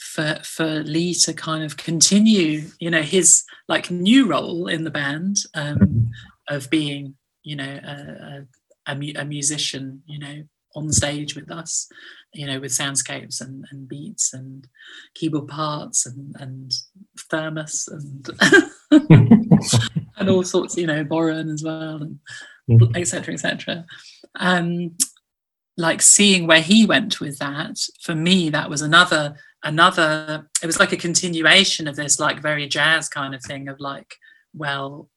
for 0.00 0.38
for 0.42 0.82
Lee 0.82 1.14
to 1.14 1.32
kind 1.32 1.64
of 1.64 1.76
continue, 1.76 2.62
you 2.80 2.90
know, 2.90 3.02
his 3.02 3.44
like 3.68 3.90
new 3.90 4.26
role 4.26 4.66
in 4.66 4.84
the 4.84 4.90
band 4.90 5.36
um, 5.54 6.10
of 6.48 6.68
being, 6.70 7.14
you 7.42 7.56
know, 7.56 7.80
a, 7.82 7.92
a, 7.92 8.46
a, 8.86 9.24
musician, 9.24 10.02
you 10.06 10.18
know, 10.18 10.42
on 10.74 10.90
stage 10.90 11.34
with 11.36 11.50
us, 11.50 11.88
you 12.32 12.46
know, 12.46 12.58
with 12.58 12.72
soundscapes 12.72 13.40
and, 13.40 13.64
and 13.70 13.88
beats 13.88 14.32
and 14.32 14.66
keyboard 15.14 15.48
parts 15.48 16.04
and 16.06 16.34
and 16.40 16.72
thermos 17.30 17.88
and 17.88 18.28
and 20.16 20.28
all 20.28 20.42
sorts, 20.42 20.76
you 20.76 20.86
know, 20.86 21.04
Boron 21.04 21.48
as 21.48 21.62
well, 21.62 22.02
and 22.02 22.96
etc. 22.96 23.34
Mm-hmm. 23.34 23.46
etc. 23.46 23.84
Um, 24.36 24.96
like 25.76 26.02
seeing 26.02 26.46
where 26.46 26.60
he 26.60 26.86
went 26.86 27.20
with 27.20 27.38
that, 27.38 27.78
for 28.02 28.14
me, 28.14 28.50
that 28.50 28.70
was 28.70 28.82
another 28.82 29.36
another 29.64 30.46
it 30.62 30.66
was 30.66 30.78
like 30.78 30.92
a 30.92 30.96
continuation 30.96 31.88
of 31.88 31.96
this 31.96 32.20
like 32.20 32.42
very 32.42 32.68
jazz 32.68 33.08
kind 33.08 33.34
of 33.34 33.42
thing 33.42 33.66
of 33.68 33.80
like 33.80 34.14
well 34.52 35.08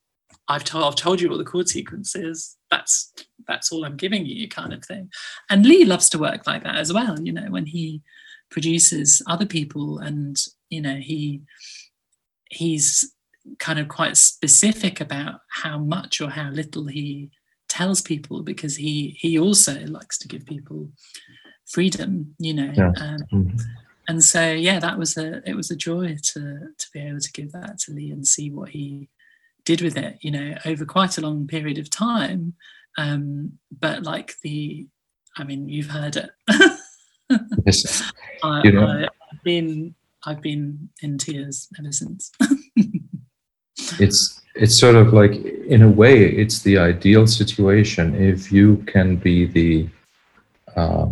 I've 0.47 0.63
told 0.63 0.85
I've 0.85 0.95
told 0.95 1.19
you 1.19 1.29
what 1.29 1.37
the 1.37 1.43
chord 1.43 1.67
sequence 1.67 2.15
is. 2.15 2.55
That's 2.71 3.13
that's 3.47 3.71
all 3.71 3.85
I'm 3.85 3.97
giving 3.97 4.25
you, 4.25 4.47
kind 4.47 4.73
of 4.73 4.83
thing. 4.83 5.09
And 5.49 5.65
Lee 5.65 5.85
loves 5.85 6.09
to 6.11 6.19
work 6.19 6.47
like 6.47 6.63
that 6.63 6.75
as 6.75 6.93
well. 6.93 7.19
You 7.19 7.33
know, 7.33 7.47
when 7.49 7.65
he 7.65 8.01
produces 8.49 9.21
other 9.27 9.45
people, 9.45 9.99
and 9.99 10.37
you 10.69 10.81
know 10.81 10.95
he 10.95 11.41
he's 12.49 13.13
kind 13.59 13.79
of 13.79 13.87
quite 13.87 14.17
specific 14.17 14.99
about 14.99 15.41
how 15.49 15.77
much 15.77 16.19
or 16.21 16.29
how 16.29 16.49
little 16.49 16.85
he 16.85 17.29
tells 17.69 18.01
people 18.01 18.43
because 18.43 18.75
he 18.77 19.17
he 19.19 19.37
also 19.37 19.85
likes 19.85 20.17
to 20.19 20.27
give 20.27 20.45
people 20.45 20.89
freedom. 21.65 22.35
You 22.39 22.53
know, 22.53 22.73
yeah. 22.75 22.91
um, 22.99 23.17
mm-hmm 23.31 23.57
and 24.07 24.23
so 24.23 24.51
yeah 24.51 24.79
that 24.79 24.97
was 24.97 25.17
a 25.17 25.41
it 25.47 25.55
was 25.55 25.69
a 25.69 25.75
joy 25.75 26.15
to 26.23 26.69
to 26.77 26.87
be 26.93 26.99
able 26.99 27.19
to 27.19 27.31
give 27.31 27.51
that 27.51 27.77
to 27.77 27.91
lee 27.91 28.11
and 28.11 28.25
see 28.25 28.49
what 28.49 28.69
he 28.69 29.09
did 29.67 29.81
with 29.81 29.97
it 29.97 30.17
you 30.21 30.31
know 30.31 30.55
over 30.65 30.85
quite 30.85 31.17
a 31.17 31.21
long 31.21 31.45
period 31.45 31.77
of 31.77 31.89
time 31.89 32.53
um 32.97 33.51
but 33.81 34.03
like 34.03 34.35
the 34.41 34.87
i 35.37 35.43
mean 35.43 35.67
you've 35.67 35.89
heard 35.89 36.15
it 36.15 36.29
yes. 37.65 38.09
I, 38.43 38.61
you 38.63 38.71
know. 38.71 38.87
I, 38.87 39.03
i've 39.03 39.43
been 39.43 39.93
i've 40.25 40.41
been 40.41 40.87
in 41.01 41.17
tears 41.17 41.67
ever 41.77 41.91
since 41.91 42.31
it's 43.99 44.41
it's 44.55 44.79
sort 44.79 44.95
of 44.95 45.11
like 45.11 45.33
in 45.75 45.81
a 45.81 45.89
way 45.89 46.15
it's 46.23 46.61
the 46.61 46.77
ideal 46.77 47.27
situation 47.27 48.15
if 48.15 48.49
you 48.53 48.77
can 48.87 49.17
be 49.17 49.45
the 49.45 49.89
uh, 50.77 51.07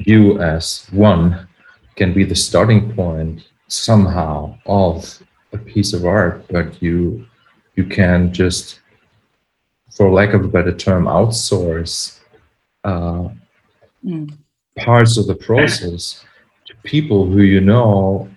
you 0.00 0.40
as 0.40 0.88
one 0.90 1.46
can 1.94 2.12
be 2.12 2.24
the 2.24 2.34
starting 2.34 2.92
point 2.94 3.44
somehow 3.68 4.58
of 4.66 5.22
a 5.52 5.58
piece 5.58 5.92
of 5.92 6.04
art, 6.04 6.44
but 6.50 6.82
you 6.82 7.26
you 7.78 7.84
can 7.84 8.32
just, 8.32 8.80
for 9.96 10.10
lack 10.10 10.34
of 10.34 10.44
a 10.44 10.48
better 10.48 10.74
term, 10.86 11.04
outsource 11.04 12.18
uh, 12.84 13.28
mm. 14.04 14.36
parts 14.76 15.16
of 15.16 15.26
the 15.26 15.34
process 15.34 16.24
to 16.66 16.74
people 16.82 17.20
who 17.24 17.42
you 17.42 17.60
know 17.60 18.28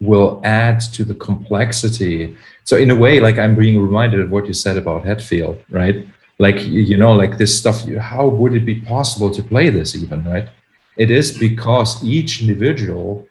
will 0.00 0.40
add 0.44 0.80
to 0.96 1.04
the 1.04 1.14
complexity. 1.14 2.36
So 2.64 2.76
in 2.76 2.90
a 2.90 2.98
way, 3.04 3.20
like 3.20 3.38
I'm 3.38 3.54
being 3.54 3.80
reminded 3.80 4.20
of 4.20 4.30
what 4.30 4.46
you 4.46 4.52
said 4.52 4.76
about 4.76 5.04
Hatfield, 5.04 5.56
right? 5.70 6.06
Like 6.38 6.58
you 6.64 6.96
know, 6.98 7.12
like 7.12 7.38
this 7.38 7.56
stuff. 7.56 7.76
How 8.12 8.26
would 8.26 8.54
it 8.54 8.66
be 8.66 8.80
possible 8.94 9.30
to 9.36 9.42
play 9.42 9.70
this 9.70 9.94
even, 9.94 10.24
right? 10.24 10.48
It 10.96 11.10
is 11.10 11.38
because 11.38 12.04
each 12.04 12.40
individual 12.42 13.26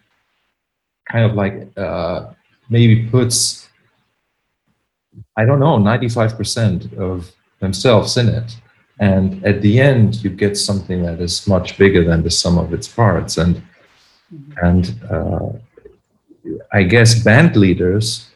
kind 1.12 1.26
of 1.30 1.34
like 1.36 1.56
uh, 1.78 2.32
maybe 2.70 3.08
puts, 3.10 3.65
I 5.38 5.46
don't 5.46 5.60
know, 5.60 5.78
95% 5.78 6.98
of 6.98 7.32
themselves 7.60 8.18
in 8.18 8.30
it. 8.30 8.58
And 9.00 9.46
at 9.46 9.62
the 9.62 9.80
end, 9.80 10.24
you 10.24 10.30
get 10.30 10.56
something 10.58 11.04
that 11.04 11.20
is 11.20 11.48
much 11.48 11.78
bigger 11.78 12.04
than 12.06 12.24
the 12.24 12.32
sum 12.32 12.58
of 12.58 12.74
its 12.74 12.88
parts. 12.88 13.38
And 13.38 13.62
and 14.62 14.96
uh, 15.10 15.50
I 16.72 16.84
guess 16.84 17.22
band 17.22 17.58
leaders 17.58 18.30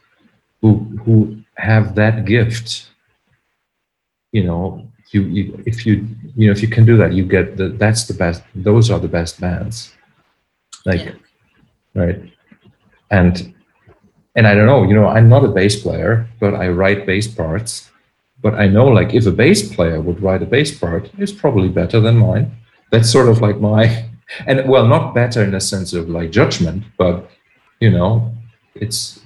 who 0.62 0.80
who 1.06 1.42
have 1.56 1.96
that 1.96 2.26
gift, 2.26 2.90
you 4.34 4.44
know, 4.44 4.90
you, 5.12 5.22
you 5.24 5.64
if 5.66 5.86
you 5.86 6.08
you 6.36 6.48
know 6.48 6.52
if 6.52 6.62
you 6.62 6.68
can 6.68 6.86
do 6.86 6.98
that 6.98 7.14
you 7.14 7.26
get 7.26 7.58
the 7.58 7.70
that's 7.70 8.06
the 8.06 8.14
best 8.14 8.44
those 8.54 8.92
are 8.92 9.00
the 9.00 9.08
best 9.08 9.42
bands 9.42 9.94
like 10.86 11.06
yeah. 11.06 11.12
right 11.96 12.22
and 13.10 13.56
and 14.40 14.48
i 14.48 14.56
don't 14.56 14.66
know 14.66 14.84
you 14.84 14.96
know 14.96 15.08
i'm 15.08 15.28
not 15.28 15.44
a 15.44 15.54
bass 15.60 15.76
player 15.84 16.26
but 16.40 16.56
i 16.56 16.68
write 16.68 17.06
bass 17.06 17.28
parts 17.28 17.92
but 18.42 18.56
i 18.56 18.66
know 18.68 18.88
like 18.88 19.14
if 19.14 19.26
a 19.26 19.32
bass 19.32 19.62
player 19.76 20.00
would 20.00 20.22
write 20.24 20.42
a 20.42 20.46
bass 20.46 20.72
part 20.84 21.12
it's 21.18 21.32
probably 21.44 21.68
better 21.68 22.00
than 22.00 22.16
mine 22.18 22.50
that's 22.92 23.12
sort 23.12 23.28
of 23.28 23.42
like 23.42 23.60
my 23.60 23.84
and 24.48 24.58
well 24.70 24.88
not 24.88 25.14
better 25.14 25.44
in 25.44 25.54
a 25.54 25.62
sense 25.62 25.92
of 25.94 26.08
like 26.08 26.32
judgment 26.32 26.84
but 26.98 27.30
you 27.80 27.92
know 27.92 28.34
it's 28.76 29.20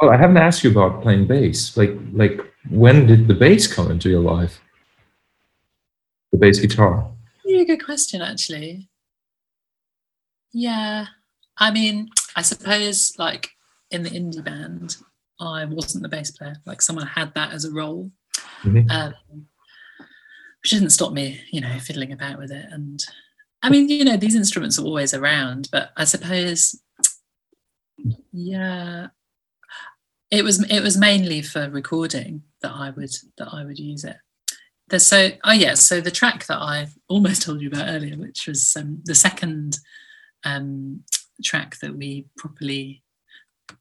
well 0.00 0.10
i 0.10 0.16
haven't 0.16 0.36
asked 0.36 0.62
you 0.62 0.70
about 0.70 1.02
playing 1.02 1.26
bass 1.26 1.76
like 1.76 1.94
like 2.12 2.40
when 2.70 3.06
did 3.06 3.28
the 3.28 3.34
bass 3.34 3.66
come 3.72 3.90
into 3.90 4.08
your 4.08 4.20
life? 4.20 4.60
The 6.32 6.38
bass 6.38 6.58
guitar. 6.60 7.10
Yeah, 7.44 7.64
good 7.64 7.84
question, 7.84 8.22
actually. 8.22 8.88
Yeah, 10.52 11.06
I 11.58 11.70
mean, 11.70 12.08
I 12.34 12.42
suppose 12.42 13.14
like 13.18 13.50
in 13.90 14.02
the 14.02 14.10
indie 14.10 14.44
band, 14.44 14.96
I 15.40 15.64
wasn't 15.64 16.02
the 16.02 16.08
bass 16.08 16.30
player. 16.30 16.56
Like 16.64 16.82
someone 16.82 17.06
had 17.06 17.34
that 17.34 17.52
as 17.52 17.64
a 17.64 17.72
role, 17.72 18.10
mm-hmm. 18.62 18.90
um, 18.90 19.14
which 20.62 20.70
didn't 20.70 20.90
stop 20.90 21.12
me, 21.12 21.40
you 21.50 21.60
know, 21.60 21.78
fiddling 21.78 22.12
about 22.12 22.38
with 22.38 22.50
it. 22.50 22.66
And 22.70 23.04
I 23.62 23.70
mean, 23.70 23.88
you 23.88 24.04
know, 24.04 24.16
these 24.16 24.34
instruments 24.34 24.78
are 24.78 24.84
always 24.84 25.14
around, 25.14 25.68
but 25.72 25.90
I 25.96 26.04
suppose, 26.04 26.80
yeah, 28.32 29.08
it 30.30 30.42
was 30.42 30.62
it 30.70 30.80
was 30.82 30.96
mainly 30.96 31.42
for 31.42 31.70
recording 31.70 32.42
that 32.62 32.72
I 32.72 32.90
would 32.90 33.12
that 33.38 33.48
I 33.52 33.64
would 33.64 33.78
use 33.78 34.04
it. 34.04 34.16
There's 34.88 35.06
so 35.06 35.30
oh 35.44 35.52
yeah, 35.52 35.74
so 35.74 36.00
the 36.00 36.10
track 36.10 36.46
that 36.46 36.58
I 36.58 36.88
almost 37.08 37.42
told 37.42 37.60
you 37.60 37.68
about 37.68 37.88
earlier, 37.88 38.16
which 38.16 38.46
was 38.46 38.74
um, 38.76 39.00
the 39.04 39.14
second 39.14 39.78
um, 40.44 41.02
track 41.42 41.78
that 41.80 41.96
we 41.96 42.26
properly, 42.36 43.02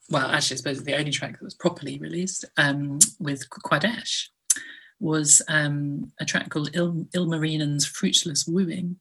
well, 0.09 0.31
actually, 0.31 0.55
I 0.55 0.57
suppose 0.57 0.83
the 0.83 0.97
only 0.97 1.11
track 1.11 1.33
that 1.33 1.43
was 1.43 1.53
properly 1.53 1.97
released 1.99 2.45
um, 2.57 2.99
with 3.19 3.49
Quadesh 3.49 4.27
was 4.99 5.41
um, 5.47 6.11
a 6.19 6.25
track 6.25 6.49
called 6.49 6.69
Il- 6.73 7.07
Ilmarinen's 7.15 7.85
Fruitless 7.85 8.45
Wooing, 8.47 8.97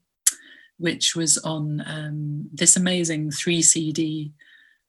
which 0.78 1.14
was 1.14 1.38
on 1.38 1.82
um, 1.86 2.48
this 2.52 2.76
amazing 2.76 3.30
three 3.30 3.62
CD 3.62 4.32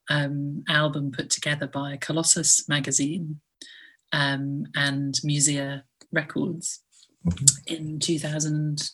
um, 0.09 0.63
album 0.69 1.11
put 1.11 1.30
together 1.30 1.67
by 1.67 1.97
Colossus 1.97 2.67
magazine 2.69 3.39
um, 4.13 4.65
and 4.76 5.15
Musea 5.23 5.84
Records 6.11 6.81
mm-hmm. 7.27 7.73
in 7.73 7.99
2000. 7.99 8.91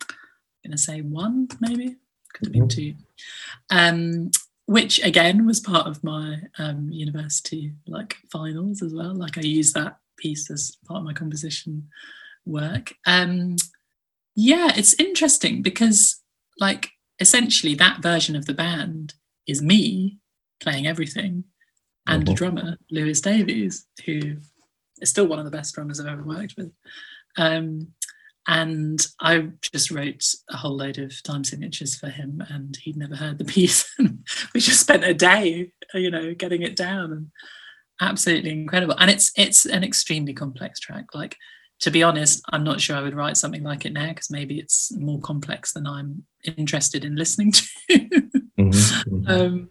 I'm 0.00 0.70
going 0.70 0.72
to 0.72 0.78
say 0.78 1.00
one, 1.00 1.48
maybe 1.60 1.96
could 2.32 2.46
have 2.46 2.52
been 2.52 2.68
mm-hmm. 2.68 2.94
two. 2.94 2.94
Um, 3.70 4.30
which 4.66 5.02
again 5.04 5.46
was 5.46 5.60
part 5.60 5.86
of 5.86 6.02
my 6.02 6.40
um, 6.58 6.88
university 6.90 7.72
like 7.86 8.16
finals 8.30 8.82
as 8.82 8.92
well. 8.92 9.14
Like 9.14 9.38
I 9.38 9.42
used 9.42 9.74
that 9.74 9.98
piece 10.16 10.50
as 10.50 10.76
part 10.86 10.98
of 10.98 11.04
my 11.04 11.12
composition 11.12 11.88
work. 12.44 12.94
Um, 13.06 13.56
yeah, 14.34 14.72
it's 14.76 14.94
interesting 14.94 15.62
because 15.62 16.20
like 16.58 16.90
essentially 17.20 17.74
that 17.76 18.02
version 18.02 18.36
of 18.36 18.46
the 18.46 18.54
band 18.54 19.14
is 19.46 19.62
me 19.62 20.18
playing 20.60 20.86
everything, 20.86 21.44
and 22.06 22.24
mm-hmm. 22.24 22.32
a 22.32 22.36
drummer, 22.36 22.76
Lewis 22.90 23.20
Davies, 23.20 23.86
who 24.04 24.36
is 25.00 25.10
still 25.10 25.26
one 25.26 25.38
of 25.38 25.44
the 25.44 25.50
best 25.50 25.74
drummers 25.74 26.00
I've 26.00 26.06
ever 26.06 26.22
worked 26.22 26.54
with. 26.56 26.72
Um, 27.36 27.92
and 28.46 29.04
I 29.20 29.48
just 29.72 29.90
wrote 29.90 30.24
a 30.50 30.56
whole 30.56 30.76
load 30.76 30.98
of 30.98 31.20
time 31.22 31.44
signatures 31.44 31.96
for 31.96 32.08
him, 32.08 32.42
and 32.48 32.76
he'd 32.76 32.96
never 32.96 33.16
heard 33.16 33.38
the 33.38 33.44
piece. 33.56 33.92
we 34.54 34.60
just 34.60 34.80
spent 34.80 35.04
a 35.04 35.14
day, 35.14 35.72
you 35.94 36.10
know, 36.10 36.34
getting 36.34 36.62
it 36.62 36.76
down, 36.76 37.12
and 37.12 37.26
absolutely 38.00 38.50
incredible. 38.50 38.94
And 38.98 39.10
it's 39.10 39.32
it's 39.36 39.66
an 39.66 39.82
extremely 39.84 40.32
complex 40.32 40.80
track. 40.80 41.06
Like 41.14 41.36
to 41.80 41.90
be 41.90 42.02
honest, 42.02 42.42
I'm 42.52 42.64
not 42.64 42.80
sure 42.80 42.96
I 42.96 43.02
would 43.02 43.14
write 43.14 43.36
something 43.36 43.62
like 43.62 43.84
it 43.84 43.92
now 43.92 44.08
because 44.08 44.30
maybe 44.30 44.58
it's 44.58 44.90
more 44.96 45.20
complex 45.20 45.72
than 45.72 45.86
I'm 45.86 46.24
interested 46.56 47.04
in 47.04 47.16
listening 47.16 47.52
to. 47.52 47.66
mm-hmm, 47.90 48.60
mm-hmm. 48.68 49.30
Um, 49.30 49.70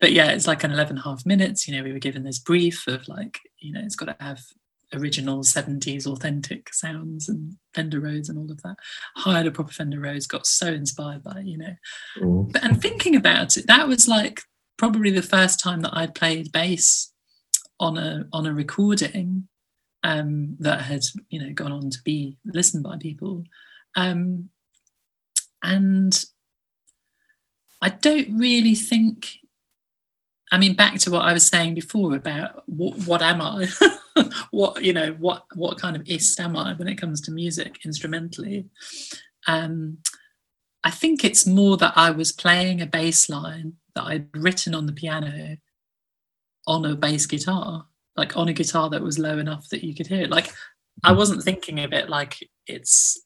but 0.00 0.12
yeah, 0.12 0.32
it's 0.32 0.46
like 0.46 0.64
an 0.64 0.72
11 0.72 0.96
and 0.96 0.98
a 0.98 1.02
half 1.08 1.24
minutes. 1.24 1.68
You 1.68 1.76
know, 1.76 1.84
we 1.84 1.92
were 1.92 2.00
given 2.00 2.24
this 2.24 2.40
brief 2.40 2.86
of 2.88 3.06
like, 3.06 3.38
you 3.60 3.72
know, 3.72 3.80
it's 3.84 3.94
got 3.94 4.06
to 4.06 4.16
have 4.18 4.40
original 4.92 5.40
70s 5.40 6.06
authentic 6.06 6.72
sounds 6.72 7.28
and 7.28 7.54
Fender 7.74 8.00
Rhodes 8.00 8.28
and 8.28 8.38
all 8.38 8.50
of 8.50 8.62
that. 8.62 8.76
Hired 9.16 9.46
a 9.46 9.50
proper 9.50 9.72
Fender 9.72 10.00
Rhodes, 10.00 10.26
got 10.26 10.46
so 10.46 10.68
inspired 10.68 11.22
by 11.22 11.40
it, 11.40 11.46
you 11.46 11.58
know. 11.58 11.74
Mm. 12.18 12.52
But, 12.52 12.64
and 12.64 12.80
thinking 12.80 13.16
about 13.16 13.56
it, 13.56 13.66
that 13.66 13.88
was 13.88 14.08
like 14.08 14.40
probably 14.76 15.10
the 15.10 15.22
first 15.22 15.60
time 15.60 15.80
that 15.80 15.96
I'd 15.96 16.14
played 16.14 16.52
bass 16.52 17.12
on 17.80 17.98
a 17.98 18.26
on 18.32 18.46
a 18.46 18.54
recording 18.54 19.48
um, 20.02 20.56
that 20.60 20.82
had 20.82 21.02
you 21.28 21.40
know 21.40 21.52
gone 21.52 21.72
on 21.72 21.90
to 21.90 21.98
be 22.04 22.36
listened 22.44 22.84
by 22.84 22.96
people, 22.98 23.44
um, 23.96 24.50
and 25.62 26.24
I 27.80 27.90
don't 27.90 28.38
really 28.38 28.74
think. 28.74 29.28
I 30.52 30.58
mean, 30.58 30.74
back 30.74 30.98
to 31.00 31.10
what 31.10 31.24
I 31.24 31.32
was 31.32 31.46
saying 31.46 31.74
before 31.74 32.14
about 32.14 32.62
what, 32.66 32.96
what 33.06 33.22
am 33.22 33.42
I? 33.42 33.66
what 34.50 34.82
you 34.82 34.92
know, 34.92 35.12
what 35.18 35.44
what 35.54 35.78
kind 35.78 35.96
of 35.96 36.08
ist 36.08 36.38
am 36.40 36.56
I 36.56 36.74
when 36.74 36.88
it 36.88 36.96
comes 36.96 37.20
to 37.22 37.32
music 37.32 37.80
instrumentally? 37.84 38.66
Um, 39.46 39.98
I 40.82 40.90
think 40.90 41.24
it's 41.24 41.46
more 41.46 41.76
that 41.78 41.94
I 41.96 42.10
was 42.10 42.32
playing 42.32 42.80
a 42.80 42.86
bass 42.86 43.28
line 43.28 43.74
that 43.94 44.04
I'd 44.04 44.28
written 44.34 44.74
on 44.74 44.86
the 44.86 44.92
piano 44.92 45.56
on 46.66 46.84
a 46.84 46.94
bass 46.94 47.26
guitar 47.26 47.86
like 48.16 48.36
on 48.36 48.48
a 48.48 48.52
guitar 48.52 48.88
that 48.90 49.02
was 49.02 49.18
low 49.18 49.38
enough 49.38 49.68
that 49.68 49.84
you 49.84 49.94
could 49.94 50.06
hear 50.06 50.22
it. 50.22 50.30
Like 50.30 50.52
I 51.02 51.12
hmm. 51.12 51.18
wasn't 51.18 51.42
thinking 51.42 51.80
of 51.80 51.92
it 51.92 52.08
like 52.08 52.48
it's 52.66 53.20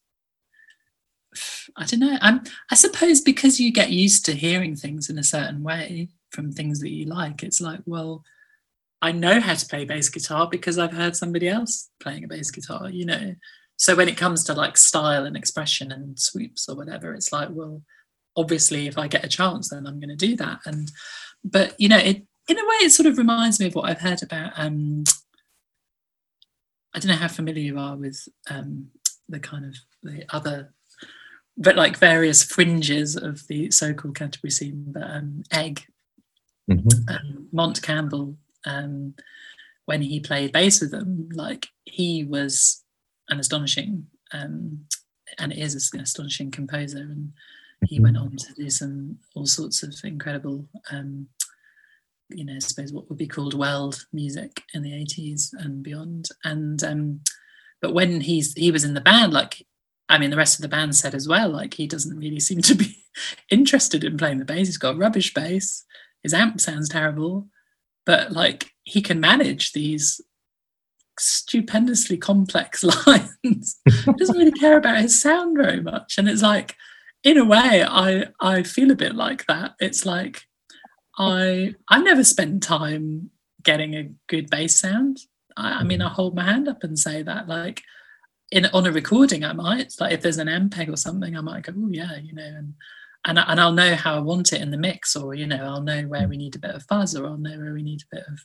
I 1.77 1.85
don't 1.85 2.01
know. 2.01 2.17
I'm 2.21 2.43
I 2.71 2.75
suppose 2.75 3.21
because 3.21 3.61
you 3.61 3.73
get 3.73 3.91
used 3.91 4.25
to 4.27 4.33
hearing 4.33 4.75
things 4.75 5.11
in 5.11 5.19
a 5.19 5.25
certain 5.25 5.63
way 5.63 6.09
from 6.31 6.53
things 6.53 6.81
that 6.81 6.91
you 6.91 7.07
like, 7.07 7.43
it's 7.43 7.61
like, 7.61 7.81
well, 7.87 8.23
I 9.01 9.13
know 9.13 9.41
how 9.41 9.55
to 9.55 9.67
play 9.67 9.85
bass 9.85 10.09
guitar 10.09 10.49
because 10.51 10.79
I've 10.79 10.93
heard 10.93 11.17
somebody 11.17 11.49
else 11.49 11.91
playing 12.01 12.25
a 12.25 12.29
bass 12.29 12.51
guitar, 12.51 12.91
you 12.91 13.07
know. 13.07 13.35
So 13.77 13.95
when 13.95 14.09
it 14.09 14.17
comes 14.17 14.43
to 14.45 14.55
like 14.55 14.77
style 14.77 15.25
and 15.25 15.37
expression 15.37 15.93
and 15.93 16.19
sweeps 16.19 16.69
or 16.69 16.75
whatever, 16.75 17.15
it's 17.15 17.33
like, 17.33 17.49
well, 17.53 17.83
obviously 18.37 18.87
if 18.87 18.99
I 18.99 19.07
get 19.07 19.25
a 19.25 19.29
chance, 19.29 19.71
then 19.71 19.87
I'm 19.87 20.01
going 20.01 20.09
to 20.09 20.17
do 20.17 20.37
that. 20.37 20.61
And 20.65 20.91
but 21.45 21.75
you 21.79 21.89
know, 21.89 21.99
it 21.99 22.25
in 22.49 22.59
a 22.59 22.63
way, 22.63 22.77
it 22.81 22.93
sort 22.93 23.07
of 23.07 23.19
reminds 23.19 23.61
me 23.61 23.67
of 23.67 23.75
what 23.75 23.89
I've 23.89 24.01
heard 24.01 24.23
about. 24.23 24.53
Um, 24.57 25.05
I 26.95 26.99
don't 26.99 27.11
know 27.11 27.19
how 27.19 27.29
familiar 27.29 27.63
you 27.63 27.79
are 27.79 27.97
with 27.97 28.27
um, 28.49 28.89
the 29.29 29.39
kind 29.39 29.67
of 29.67 29.77
the 30.03 30.25
other, 30.31 30.73
but 31.59 31.77
like 31.77 31.99
various 31.99 32.43
fringes 32.43 33.17
of 33.17 33.47
the 33.49 33.71
so-called 33.71 34.17
Canterbury 34.17 34.51
scene. 34.51 34.87
But 34.89 35.03
um, 35.03 35.43
Egg, 35.53 35.85
mm-hmm. 36.71 37.09
um, 37.09 37.49
Mont 37.53 37.83
Campbell, 37.83 38.39
um, 38.69 39.15
when 39.87 40.03
he 40.03 40.21
played 40.21 40.53
bass 40.53 40.81
with 40.81 40.91
them, 40.91 41.29
like 41.33 41.69
he 41.85 42.25
was 42.25 42.85
an 43.29 43.41
astonishing, 43.41 44.07
um, 44.33 44.85
and 45.39 45.53
is 45.53 45.91
an 45.93 46.01
astonishing 46.01 46.51
composer, 46.51 46.99
and 46.99 47.33
he 47.87 47.97
mm-hmm. 47.97 48.05
went 48.05 48.17
on 48.19 48.37
to 48.37 48.55
do 48.55 48.71
some 48.71 49.19
all 49.35 49.47
sorts 49.47 49.83
of 49.83 49.95
incredible 50.05 50.69
um, 50.91 51.29
you 52.31 52.45
know, 52.45 52.55
I 52.55 52.59
suppose 52.59 52.93
what 52.93 53.09
would 53.09 53.19
be 53.19 53.27
called 53.27 53.55
world 53.55 54.07
music 54.13 54.63
in 54.75 54.83
the 54.83 54.93
80s 54.93 55.51
and 55.59 55.83
beyond. 55.83 56.29
And 56.45 56.83
um, 56.85 57.21
but 57.81 57.95
when 57.95 58.21
he's 58.21 58.55
he 58.55 58.71
was 58.71 58.85
in 58.85 58.95
the 58.95 59.01
band, 59.01 59.33
like 59.33 59.67
I 60.09 60.19
mean, 60.19 60.31
the 60.31 60.37
rest 60.37 60.57
of 60.59 60.63
the 60.63 60.69
band 60.69 60.97
said 60.97 61.15
as 61.15 61.29
well, 61.29 61.49
like 61.49 61.75
he 61.75 61.87
doesn't 61.87 62.17
really 62.17 62.41
seem 62.41 62.61
to 62.63 62.75
be 62.75 63.05
interested 63.51 64.05
in 64.05 64.17
playing 64.17 64.39
the 64.39 64.45
bass. 64.45 64.69
He's 64.69 64.79
got 64.79 64.99
rubbish 64.99 65.33
bass. 65.35 65.85
His 66.23 66.35
amp 66.35 66.61
sounds 66.61 66.89
terrible, 66.89 67.47
but 68.09 68.33
like 68.33 68.73
he 68.85 69.03
can 69.03 69.21
manage 69.21 69.73
these 69.73 70.19
stupendously 71.19 72.17
complex 72.17 72.83
lines. 73.07 73.81
doesn't 74.17 74.39
really 74.39 74.51
care 74.51 74.79
about 74.79 75.03
his 75.03 75.21
sound 75.21 75.59
very 75.59 75.83
much. 75.83 76.17
And 76.17 76.27
it's 76.27 76.41
like, 76.41 76.75
in 77.23 77.37
a 77.37 77.45
way, 77.45 77.85
I 77.87 78.29
I 78.41 78.63
feel 78.63 78.91
a 78.91 78.97
bit 78.97 79.15
like 79.15 79.45
that. 79.47 79.75
It's 79.79 80.07
like 80.07 80.45
I 81.19 81.75
I've 81.89 82.05
never 82.05 82.25
spent 82.25 82.63
time 82.63 83.31
getting 83.63 83.95
a 83.95 84.11
good 84.27 84.49
bass 84.49 84.81
sound. 84.81 85.19
I, 85.55 85.81
I 85.81 85.83
mean, 85.83 86.01
I 86.01 86.07
mm-hmm. 86.07 86.15
hold 86.15 86.35
my 86.35 86.45
hand 86.45 86.67
up 86.67 86.83
and 86.83 86.99
say 86.99 87.23
that. 87.23 87.47
Like 87.47 87.83
in 88.51 88.65
on 88.67 88.87
a 88.87 88.93
recording, 88.93 89.45
I 89.45 89.53
might 89.53 89.93
like 90.01 90.15
if 90.15 90.23
there's 90.23 90.39
an 90.39 90.49
MPEG 90.49 90.91
or 90.91 90.97
something, 90.97 91.37
I 91.37 91.43
might 91.43 91.65
go, 91.65 91.75
oh 91.77 91.91
yeah, 91.91 92.17
you 92.17 92.33
know, 92.33 92.43
and 92.43 92.73
and 93.25 93.39
and 93.39 93.61
I'll 93.61 93.73
know 93.73 93.95
how 93.95 94.17
I 94.17 94.21
want 94.21 94.53
it 94.53 94.61
in 94.61 94.71
the 94.71 94.77
mix, 94.77 95.17
or 95.17 95.35
you 95.35 95.47
know, 95.47 95.63
I'll 95.63 95.83
know 95.83 96.03
where 96.03 96.29
we 96.29 96.37
need 96.37 96.57
a 96.57 96.61
bit 96.61 96.75
of 96.75 96.85
fuzz, 96.85 97.17
or 97.17 97.27
I'll 97.27 97.39
know 97.39 97.59
where 97.59 97.75
we 97.75 97.83
need 97.83 98.03
a 98.03 98.17
bit 98.17 98.25
of, 98.27 98.39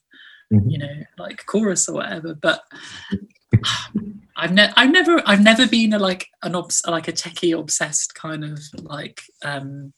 mm-hmm. 0.53 0.69
you 0.69 0.77
know, 0.79 1.03
like 1.17 1.45
chorus 1.45 1.87
or 1.87 1.95
whatever. 1.95 2.35
But 2.35 2.61
I've 4.35 4.51
never, 4.51 4.73
I've 4.75 4.91
never, 4.91 5.21
I've 5.25 5.43
never 5.43 5.67
been 5.67 5.93
a 5.93 5.99
like 5.99 6.27
an 6.41 6.55
obs- 6.55 6.83
like 6.87 7.07
a 7.07 7.13
techie 7.13 7.57
obsessed 7.57 8.15
kind 8.15 8.43
of 8.43 8.59
like 8.81 9.21
um 9.43 9.93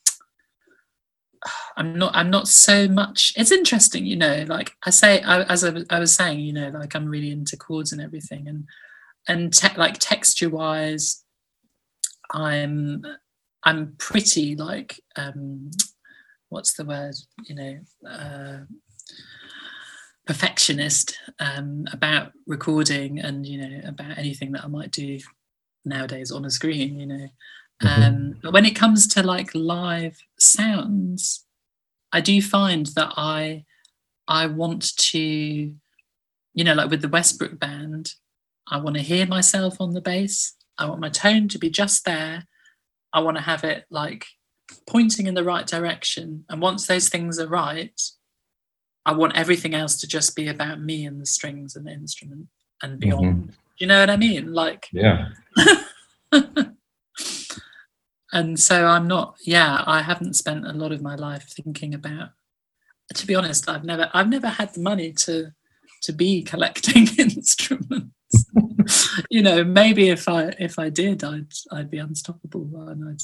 I'm 1.78 1.98
not 1.98 2.16
I'm 2.16 2.30
not 2.30 2.48
so 2.48 2.88
much 2.88 3.34
it's 3.38 3.52
interesting 3.52 4.06
you 4.06 4.16
know 4.16 4.46
like 4.48 4.72
I 4.84 4.90
say 4.90 5.22
I, 5.22 5.44
as 5.44 5.64
I, 5.64 5.74
I, 5.90 6.00
was 6.00 6.14
saying 6.14 6.40
you 6.40 6.54
know 6.54 6.70
like 6.70 6.96
I'm 6.96 7.06
really 7.06 7.32
into 7.32 7.58
chords 7.58 7.92
and 7.92 8.02
everything 8.02 8.48
and 8.48 8.66
and 9.28 9.54
te- 9.54 9.78
like 9.78 9.98
texture 10.00 10.50
wise 10.50 11.24
I'm 12.34 13.04
I'm 13.66 13.96
pretty 13.98 14.56
like 14.56 15.02
um 15.16 15.72
what's 16.50 16.74
the 16.74 16.86
word 16.86 17.16
you 17.46 17.56
know 17.56 17.80
uh 18.10 18.60
perfectionist 20.26 21.18
um 21.40 21.86
about 21.92 22.32
recording 22.48 23.20
and 23.20 23.46
you 23.46 23.58
know 23.58 23.82
about 23.88 24.18
anything 24.18 24.52
that 24.54 24.64
I 24.64 24.68
might 24.68 24.92
do 24.92 25.20
nowadays 25.84 26.32
on 26.32 26.46
a 26.46 26.50
screen 26.50 27.00
you 27.00 27.06
know 27.06 27.28
Mm-hmm. 27.84 28.02
Um, 28.02 28.36
but 28.42 28.54
when 28.54 28.66
it 28.66 28.76
comes 28.76 29.08
to 29.08 29.24
like 29.24 29.54
live 29.54 30.18
sounds, 30.40 31.46
I 32.12 32.22
do 32.22 32.42
find 32.42 32.86
that 32.96 33.14
I 33.18 33.66
I 34.28 34.48
want 34.48 34.96
to, 34.98 35.20
you 35.20 36.64
know, 36.64 36.74
like 36.74 36.90
with 36.90 37.02
the 37.02 37.10
Westbrook 37.10 37.60
band, 37.60 38.14
I 38.68 38.78
want 38.78 38.96
to 38.96 39.02
hear 39.04 39.28
myself 39.28 39.80
on 39.80 39.94
the 39.94 40.02
bass. 40.02 40.56
I 40.78 40.86
want 40.88 41.02
my 41.02 41.10
tone 41.10 41.48
to 41.50 41.60
be 41.60 41.70
just 41.70 42.06
there. 42.06 42.46
I 43.14 43.22
want 43.22 43.38
to 43.38 43.44
have 43.44 43.64
it 43.64 43.86
like 43.90 44.26
pointing 44.88 45.28
in 45.28 45.34
the 45.34 45.44
right 45.44 45.66
direction. 45.66 46.46
And 46.50 46.62
once 46.62 46.88
those 46.88 47.10
things 47.10 47.40
are 47.40 47.48
right, 47.48 48.00
I 49.06 49.14
want 49.14 49.38
everything 49.38 49.74
else 49.74 49.98
to 49.98 50.08
just 50.08 50.36
be 50.36 50.48
about 50.48 50.82
me 50.82 51.06
and 51.06 51.22
the 51.22 51.26
strings 51.26 51.76
and 51.76 51.86
the 51.86 51.92
instrument 51.92 52.48
and 52.82 53.00
beyond. 53.00 53.36
Mm-hmm. 53.36 53.50
You 53.78 53.88
know 53.88 54.00
what 54.00 54.10
I 54.10 54.18
mean? 54.18 54.54
Like, 54.54 54.88
yeah. 54.92 55.30
and 58.36 58.60
so 58.60 58.86
i'm 58.86 59.08
not 59.08 59.36
yeah 59.44 59.84
i 59.88 60.02
haven't 60.02 60.36
spent 60.36 60.68
a 60.68 60.74
lot 60.74 60.92
of 60.92 61.02
my 61.02 61.16
life 61.16 61.48
thinking 61.50 61.94
about 61.94 62.30
to 63.14 63.26
be 63.26 63.34
honest 63.34 63.68
i've 63.70 63.84
never 63.84 64.10
i've 64.14 64.30
never 64.30 64.48
had 64.48 64.74
the 64.74 64.82
money 64.82 65.12
to 65.12 65.52
to 66.02 66.12
be 66.12 66.44
collecting 66.44 67.08
instruments 67.18 68.15
you 69.30 69.42
know 69.42 69.64
maybe 69.64 70.10
if 70.10 70.28
i 70.28 70.54
if 70.60 70.78
i 70.80 70.90
did 70.90 71.24
i'd 71.24 71.52
i'd 71.72 71.90
be 71.90 71.98
unstoppable 71.98 72.70
and 72.90 73.10
i'd 73.10 73.22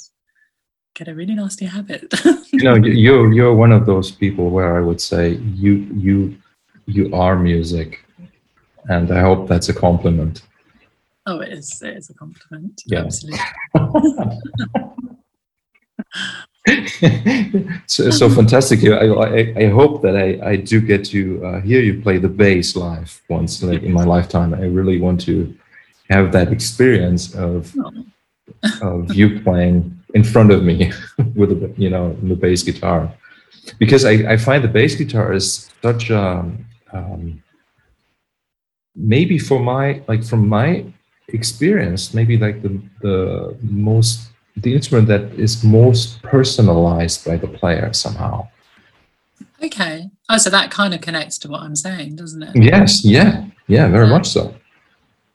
get 0.93 1.07
a 1.07 1.15
really 1.15 1.35
nasty 1.35 1.65
habit 1.65 2.13
you 2.51 2.63
know 2.63 2.75
you're 2.75 3.31
you're 3.31 3.55
one 3.55 3.71
of 3.71 3.85
those 3.85 4.11
people 4.11 4.49
where 4.49 4.77
i 4.77 4.81
would 4.81 4.99
say 4.99 5.33
you 5.63 5.73
you 5.95 6.35
you 6.85 7.13
are 7.13 7.38
music 7.38 8.03
and 8.89 9.11
i 9.11 9.21
hope 9.21 9.47
that's 9.47 9.69
a 9.69 9.73
compliment 9.73 10.41
Oh, 11.27 11.39
it 11.39 11.53
is. 11.53 11.81
It 11.81 11.97
is 11.97 12.09
a 12.09 12.13
compliment. 12.13 12.81
Yeah. 12.85 13.01
Absolutely. 13.01 13.39
so, 17.88 18.11
so 18.11 18.29
fantastic! 18.29 18.83
I, 18.83 19.07
I, 19.07 19.65
I 19.65 19.69
hope 19.69 20.03
that 20.03 20.15
I, 20.15 20.51
I 20.51 20.55
do 20.57 20.79
get 20.79 21.03
to 21.05 21.43
uh, 21.43 21.61
hear 21.61 21.81
you 21.81 22.01
play 22.01 22.19
the 22.19 22.29
bass 22.29 22.75
live 22.75 23.19
once, 23.29 23.63
like 23.63 23.81
in 23.81 23.91
my 23.91 24.03
lifetime. 24.03 24.53
I 24.53 24.65
really 24.65 24.99
want 24.99 25.21
to 25.21 25.55
have 26.09 26.31
that 26.33 26.51
experience 26.51 27.33
of 27.33 27.73
oh. 27.79 28.05
of 28.81 29.15
you 29.15 29.39
playing 29.41 29.99
in 30.13 30.23
front 30.23 30.51
of 30.51 30.63
me 30.63 30.91
with 31.35 31.51
a 31.51 31.73
you 31.77 31.89
know 31.89 32.15
the 32.21 32.35
bass 32.35 32.61
guitar, 32.61 33.11
because 33.79 34.05
I, 34.05 34.33
I 34.33 34.38
find 34.38 34.63
the 34.63 34.67
bass 34.67 34.95
guitar 34.95 35.33
is 35.33 35.71
such 35.81 36.11
a 36.11 36.45
um, 36.93 37.41
maybe 38.95 39.39
for 39.39 39.59
my 39.59 40.01
like 40.07 40.23
from 40.23 40.47
my 40.47 40.85
experience 41.29 42.13
maybe 42.13 42.38
like 42.38 42.61
the 42.61 42.81
the 43.01 43.57
most 43.61 44.30
the 44.57 44.73
instrument 44.73 45.07
that 45.07 45.23
is 45.39 45.63
most 45.63 46.21
personalized 46.21 47.25
by 47.25 47.37
the 47.37 47.47
player 47.47 47.93
somehow. 47.93 48.47
Okay. 49.63 50.09
Oh 50.29 50.37
so 50.37 50.49
that 50.49 50.71
kind 50.71 50.93
of 50.93 51.01
connects 51.01 51.37
to 51.39 51.47
what 51.47 51.61
i'm 51.61 51.75
saying 51.75 52.15
doesn't 52.15 52.43
it? 52.43 52.55
Yes 52.55 53.05
yeah 53.05 53.45
yeah 53.67 53.87
very 53.87 54.07
much 54.07 54.27
so. 54.27 54.53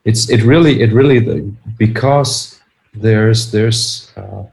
It's 0.05 0.28
it 0.30 0.43
really 0.43 0.82
it 0.82 0.93
really 0.93 1.18
the, 1.18 1.52
because 1.78 2.60
there's 2.94 3.51
there's 3.51 4.12
uh, 4.16 4.44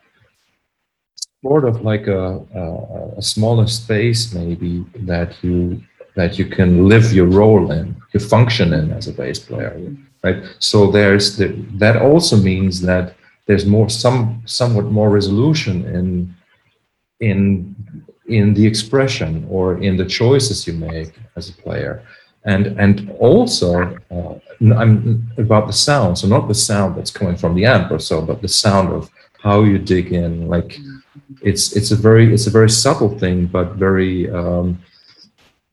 sort 1.41 1.65
of 1.65 1.81
like 1.81 2.07
a, 2.07 2.39
a, 2.55 3.17
a 3.17 3.21
smaller 3.21 3.67
space 3.67 4.33
maybe 4.33 4.85
that 4.95 5.35
you 5.43 5.81
that 6.15 6.37
you 6.37 6.45
can 6.45 6.87
live 6.87 7.13
your 7.13 7.25
role 7.25 7.71
in, 7.71 7.95
you 8.13 8.19
function 8.19 8.73
in 8.73 8.91
as 8.91 9.07
a 9.07 9.13
bass 9.13 9.39
player, 9.39 9.95
right? 10.23 10.43
So 10.59 10.91
there's 10.91 11.37
the, 11.37 11.47
that 11.75 12.01
also 12.01 12.37
means 12.37 12.81
that 12.81 13.15
there's 13.45 13.65
more 13.65 13.89
some 13.89 14.41
somewhat 14.45 14.85
more 14.85 15.09
resolution 15.09 15.85
in 15.85 16.35
in 17.19 17.75
in 18.27 18.53
the 18.53 18.65
expression 18.65 19.45
or 19.49 19.81
in 19.81 19.97
the 19.97 20.05
choices 20.05 20.65
you 20.65 20.73
make 20.73 21.13
as 21.35 21.49
a 21.49 21.53
player. 21.53 22.03
And 22.45 22.67
and 22.79 23.09
also 23.19 23.97
uh, 24.11 24.35
I'm 24.61 25.29
about 25.37 25.67
the 25.67 25.73
sound 25.73 26.17
so 26.17 26.27
not 26.27 26.47
the 26.47 26.55
sound 26.55 26.97
that's 26.97 27.11
coming 27.11 27.37
from 27.37 27.55
the 27.55 27.65
amp 27.65 27.91
or 27.91 27.99
so 27.99 28.21
but 28.21 28.41
the 28.41 28.47
sound 28.47 28.89
of 28.89 29.09
how 29.41 29.63
you 29.63 29.77
dig 29.77 30.11
in. 30.11 30.47
Like 30.47 30.77
it's 31.41 31.73
it's 31.75 31.91
a 31.91 31.95
very 31.95 32.33
it's 32.33 32.47
a 32.47 32.51
very 32.59 32.69
subtle 32.69 33.17
thing 33.17 33.45
but 33.45 33.73
very 33.73 34.29
um, 34.31 34.81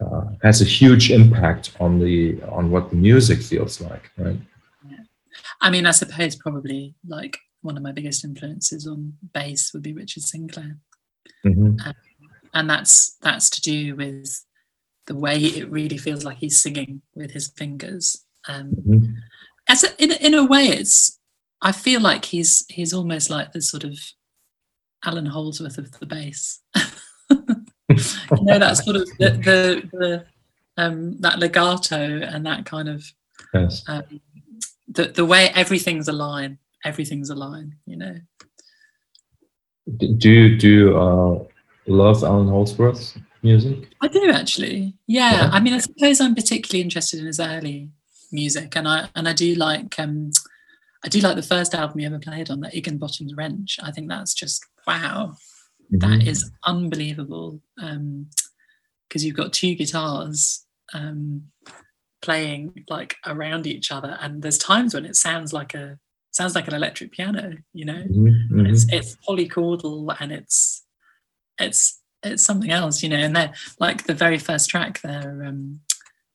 uh, 0.01 0.25
has 0.43 0.61
a 0.63 0.65
huge 0.65 1.11
impact 1.11 1.77
on 1.81 1.99
the 1.99 2.41
on 2.45 2.71
what 2.71 2.91
the 2.91 2.97
music 2.97 3.43
feels 3.43 3.81
like 3.81 4.11
right? 4.17 4.41
I 5.61 5.71
mean 5.71 5.85
i 5.85 5.91
suppose 5.91 6.37
probably 6.37 6.95
like 7.07 7.39
one 7.63 7.77
of 7.77 7.83
my 7.83 7.93
biggest 7.93 8.25
influences 8.25 8.87
on 8.87 9.13
bass 9.33 9.73
would 9.73 9.83
be 9.83 9.93
richard 9.93 10.23
sinclair 10.23 10.77
mm-hmm. 11.45 11.77
um, 11.87 11.95
and 12.55 12.69
that's 12.69 13.17
that's 13.23 13.51
to 13.51 13.61
do 13.61 13.95
with 13.97 14.45
the 15.07 15.17
way 15.17 15.37
it 15.39 15.69
really 15.71 15.97
feels 15.97 16.25
like 16.25 16.39
he's 16.39 16.61
singing 16.61 17.03
with 17.15 17.33
his 17.33 17.49
fingers. 17.49 18.25
Um, 18.47 18.71
mm-hmm. 18.87 19.13
as 19.69 19.85
a, 19.85 20.03
in 20.03 20.13
in 20.13 20.35
a 20.35 20.45
way, 20.45 20.67
it's 20.67 21.19
I 21.63 21.73
feel 21.73 22.01
like 22.01 22.25
he's 22.25 22.65
he's 22.69 22.93
almost 22.93 23.31
like 23.31 23.53
the 23.53 23.61
sort 23.61 23.85
of 23.85 23.99
Allan 25.05 25.27
Holdsworth 25.27 25.79
of 25.79 25.91
the 25.99 26.07
bass. 26.07 26.61
you 26.79 27.97
know 28.43 28.59
that 28.59 28.77
sort 28.77 28.97
of 28.97 29.09
the 29.19 29.31
the, 29.31 29.89
the 29.99 30.25
um, 30.77 31.17
that 31.19 31.39
legato 31.39 32.21
and 32.21 32.47
that 32.47 32.65
kind 32.65 32.89
of 32.89 33.05
yes. 33.53 33.83
um, 33.89 34.21
the 34.89 35.07
the 35.07 35.25
way 35.25 35.51
everything's 35.57 36.09
a 36.09 36.13
line, 36.13 36.59
everything's 36.85 37.31
a 37.31 37.35
line. 37.35 37.77
You 37.87 37.97
know. 37.97 38.17
Do 39.97 40.31
you 40.31 40.57
do 40.57 40.97
uh, 40.97 41.45
love 41.87 42.23
Allan 42.23 42.49
Holdsworth's 42.49 43.17
music? 43.43 43.89
I 44.01 44.09
do 44.09 44.31
actually. 44.31 44.95
Yeah. 45.07 45.33
yeah. 45.33 45.51
I 45.53 45.61
mean, 45.61 45.75
I 45.75 45.79
suppose 45.79 46.21
I'm 46.21 46.35
particularly 46.35 46.83
interested 46.83 47.21
in 47.21 47.27
his 47.27 47.41
early 47.41 47.91
music, 48.33 48.77
and 48.77 48.87
I 48.87 49.09
and 49.15 49.29
I 49.29 49.33
do 49.33 49.55
like 49.55 49.99
um, 49.99 50.31
I 51.05 51.09
do 51.09 51.21
like 51.21 51.37
the 51.37 51.43
first 51.43 51.75
album 51.75 51.99
he 51.99 52.07
ever 52.07 52.19
played 52.19 52.51
on, 52.51 52.61
the 52.61 52.69
Higginbotham's 52.69 53.35
Wrench. 53.35 53.79
I 53.83 53.91
think 53.91 54.09
that's 54.09 54.35
just 54.35 54.65
wow. 54.87 55.37
Mm-hmm. 55.93 55.99
That 55.99 56.27
is 56.27 56.51
unbelievable. 56.65 57.61
Um, 57.83 58.29
because 59.09 59.25
you've 59.25 59.37
got 59.37 59.53
two 59.53 59.75
guitars 59.75 60.65
um, 60.95 61.43
playing 62.23 62.85
like 62.89 63.17
around 63.27 63.67
each 63.67 63.91
other, 63.91 64.17
and 64.21 64.43
there's 64.43 64.59
times 64.59 64.95
when 64.95 65.05
it 65.05 65.17
sounds 65.17 65.53
like 65.53 65.75
a 65.75 65.99
sounds 66.31 66.55
like 66.55 66.69
an 66.69 66.75
electric 66.75 67.13
piano. 67.13 67.55
You 67.73 67.85
know, 67.85 68.05
mm-hmm. 68.05 68.67
it's 68.67 68.87
mm-hmm. 68.87 68.97
it's 68.97 69.17
polychordal 69.27 70.17
and 70.21 70.33
it's 70.33 70.85
it's 71.59 72.01
it's 72.23 72.45
something 72.45 72.71
else, 72.71 73.03
you 73.03 73.09
know. 73.09 73.17
And 73.17 73.35
they're 73.35 73.53
like 73.79 74.05
the 74.05 74.15
very 74.15 74.39
first 74.39 74.71
track, 74.71 75.01
they're 75.03 75.45
um, 75.45 75.81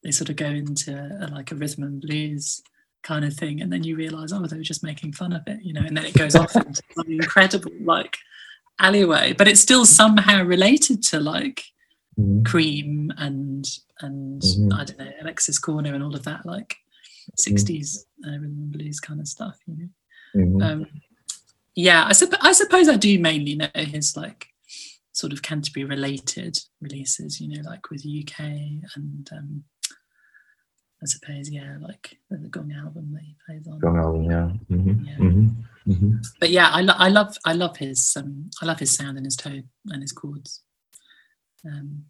they 0.04 0.12
sort 0.12 0.30
of 0.30 0.36
go 0.36 0.48
into 0.48 0.94
a, 0.94 1.28
like 1.34 1.52
a 1.52 1.56
rhythm 1.56 1.84
and 1.84 2.02
blues 2.02 2.62
kind 3.04 3.26
of 3.26 3.34
thing, 3.34 3.62
and 3.62 3.72
then 3.72 3.84
you 3.84 3.96
realise, 3.96 4.32
oh, 4.32 4.46
they 4.46 4.58
were 4.58 4.64
just 4.64 4.84
making 4.84 5.14
fun 5.14 5.34
of 5.34 5.44
it, 5.48 5.60
you 5.62 5.74
know. 5.74 5.82
And 5.82 5.96
then 5.96 6.06
it 6.06 6.14
goes 6.14 6.36
off 6.36 6.56
into 6.56 6.82
an 6.98 7.12
incredible 7.12 7.72
like 7.82 8.18
alleyway, 8.80 9.34
but 9.34 9.48
it's 9.48 9.62
still 9.62 9.86
somehow 9.86 10.44
related 10.44 11.04
to 11.04 11.20
like 11.20 11.64
mm-hmm. 12.20 12.44
Cream 12.44 13.12
and 13.18 13.66
and 14.02 14.42
mm-hmm. 14.42 14.74
I 14.74 14.84
don't 14.84 15.00
know 15.00 15.12
Alexis 15.22 15.60
Korner 15.60 15.94
and 15.94 16.04
all 16.04 16.16
of 16.16 16.24
that 16.24 16.46
like 16.46 16.76
60s 17.40 17.98
uh, 18.26 18.32
rhythm 18.32 18.58
and 18.58 18.72
blues 18.72 19.00
kind 19.00 19.20
of 19.20 19.28
stuff, 19.28 19.58
you 19.68 19.76
know. 19.78 20.42
Mm-hmm. 20.42 20.62
Um, 20.62 20.88
yeah, 21.76 22.06
I, 22.06 22.12
supp- 22.12 22.38
I 22.42 22.54
suppose 22.54 22.88
I 22.88 22.96
do 22.96 23.20
mainly 23.20 23.56
know 23.56 23.70
his 23.76 24.16
like 24.16 24.48
sort 25.12 25.34
of 25.34 25.42
Canterbury 25.42 25.86
related 25.86 26.58
releases, 26.82 27.40
you 27.40 27.50
know, 27.50 27.70
like 27.70 27.90
with 27.90 28.06
UK 28.06 28.40
and 28.96 29.30
um, 29.32 29.64
I 31.04 31.08
suppose, 31.08 31.50
yeah, 31.50 31.78
like 31.80 32.18
the 32.30 32.48
Gong 32.50 32.72
album 32.72 33.12
that 33.14 33.22
he 33.22 33.36
plays 33.46 33.68
on. 33.68 33.80
Gong 33.80 33.98
album, 33.98 34.24
yeah. 34.24 34.76
Mm-hmm. 34.76 35.06
yeah. 35.06 35.16
Mm-hmm. 35.18 35.92
Mm-hmm. 35.92 36.12
But 36.40 36.50
yeah, 36.50 36.70
I, 36.70 36.82
lo- 36.82 36.96
I 36.98 37.10
love 37.10 37.38
I 37.46 37.54
love 37.54 37.78
his 37.78 38.16
um, 38.18 38.50
I 38.62 38.66
love 38.66 38.80
his 38.80 38.96
sound 38.96 39.18
and 39.18 39.26
his 39.26 39.36
tone 39.36 39.66
and 39.88 40.02
his 40.02 40.12
chords. 40.12 40.64
Um, 41.66 42.06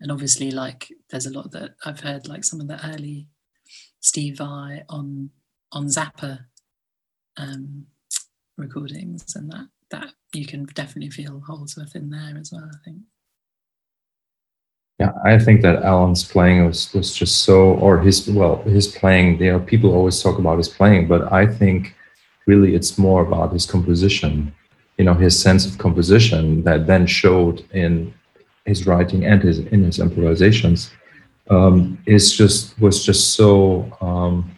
and 0.00 0.12
obviously, 0.12 0.50
like 0.50 0.92
there's 1.10 1.26
a 1.26 1.32
lot 1.32 1.50
that 1.52 1.74
I've 1.84 2.00
heard, 2.00 2.28
like 2.28 2.44
some 2.44 2.60
of 2.60 2.68
the 2.68 2.78
early 2.86 3.28
Steve 4.08 4.38
Vai 4.38 4.82
on 4.88 5.30
on 5.70 5.86
Zappa 5.86 6.38
um, 7.36 7.86
recordings, 8.56 9.36
and 9.36 9.50
that 9.52 9.68
that 9.90 10.12
you 10.32 10.46
can 10.46 10.64
definitely 10.64 11.10
feel 11.10 11.42
Holdsworth 11.46 11.94
in 11.94 12.08
there 12.08 12.36
as 12.40 12.50
well. 12.50 12.70
I 12.72 12.78
think. 12.84 12.98
Yeah, 14.98 15.12
I 15.24 15.38
think 15.38 15.60
that 15.62 15.82
Allan's 15.82 16.24
playing 16.24 16.64
was 16.64 16.92
was 16.94 17.14
just 17.14 17.42
so, 17.42 17.74
or 17.84 18.00
his 18.00 18.26
well, 18.28 18.62
his 18.62 18.88
playing. 18.88 19.42
You 19.42 19.52
know, 19.52 19.60
people 19.60 19.92
always 19.92 20.22
talk 20.22 20.38
about 20.38 20.56
his 20.56 20.70
playing, 20.70 21.06
but 21.06 21.30
I 21.30 21.46
think 21.46 21.94
really 22.46 22.74
it's 22.74 22.96
more 22.96 23.20
about 23.20 23.52
his 23.52 23.66
composition. 23.66 24.54
You 24.96 25.04
know, 25.04 25.14
his 25.14 25.38
sense 25.38 25.66
of 25.66 25.76
composition 25.76 26.64
that 26.64 26.86
then 26.86 27.06
showed 27.06 27.62
in 27.72 28.12
his 28.64 28.86
writing 28.86 29.26
and 29.26 29.42
his 29.42 29.58
in 29.58 29.84
his 29.84 29.98
improvisations 29.98 30.90
um, 31.50 31.98
is 32.06 32.36
just 32.36 32.78
was 32.80 33.04
just 33.04 33.34
so 33.34 33.90
um, 34.00 34.50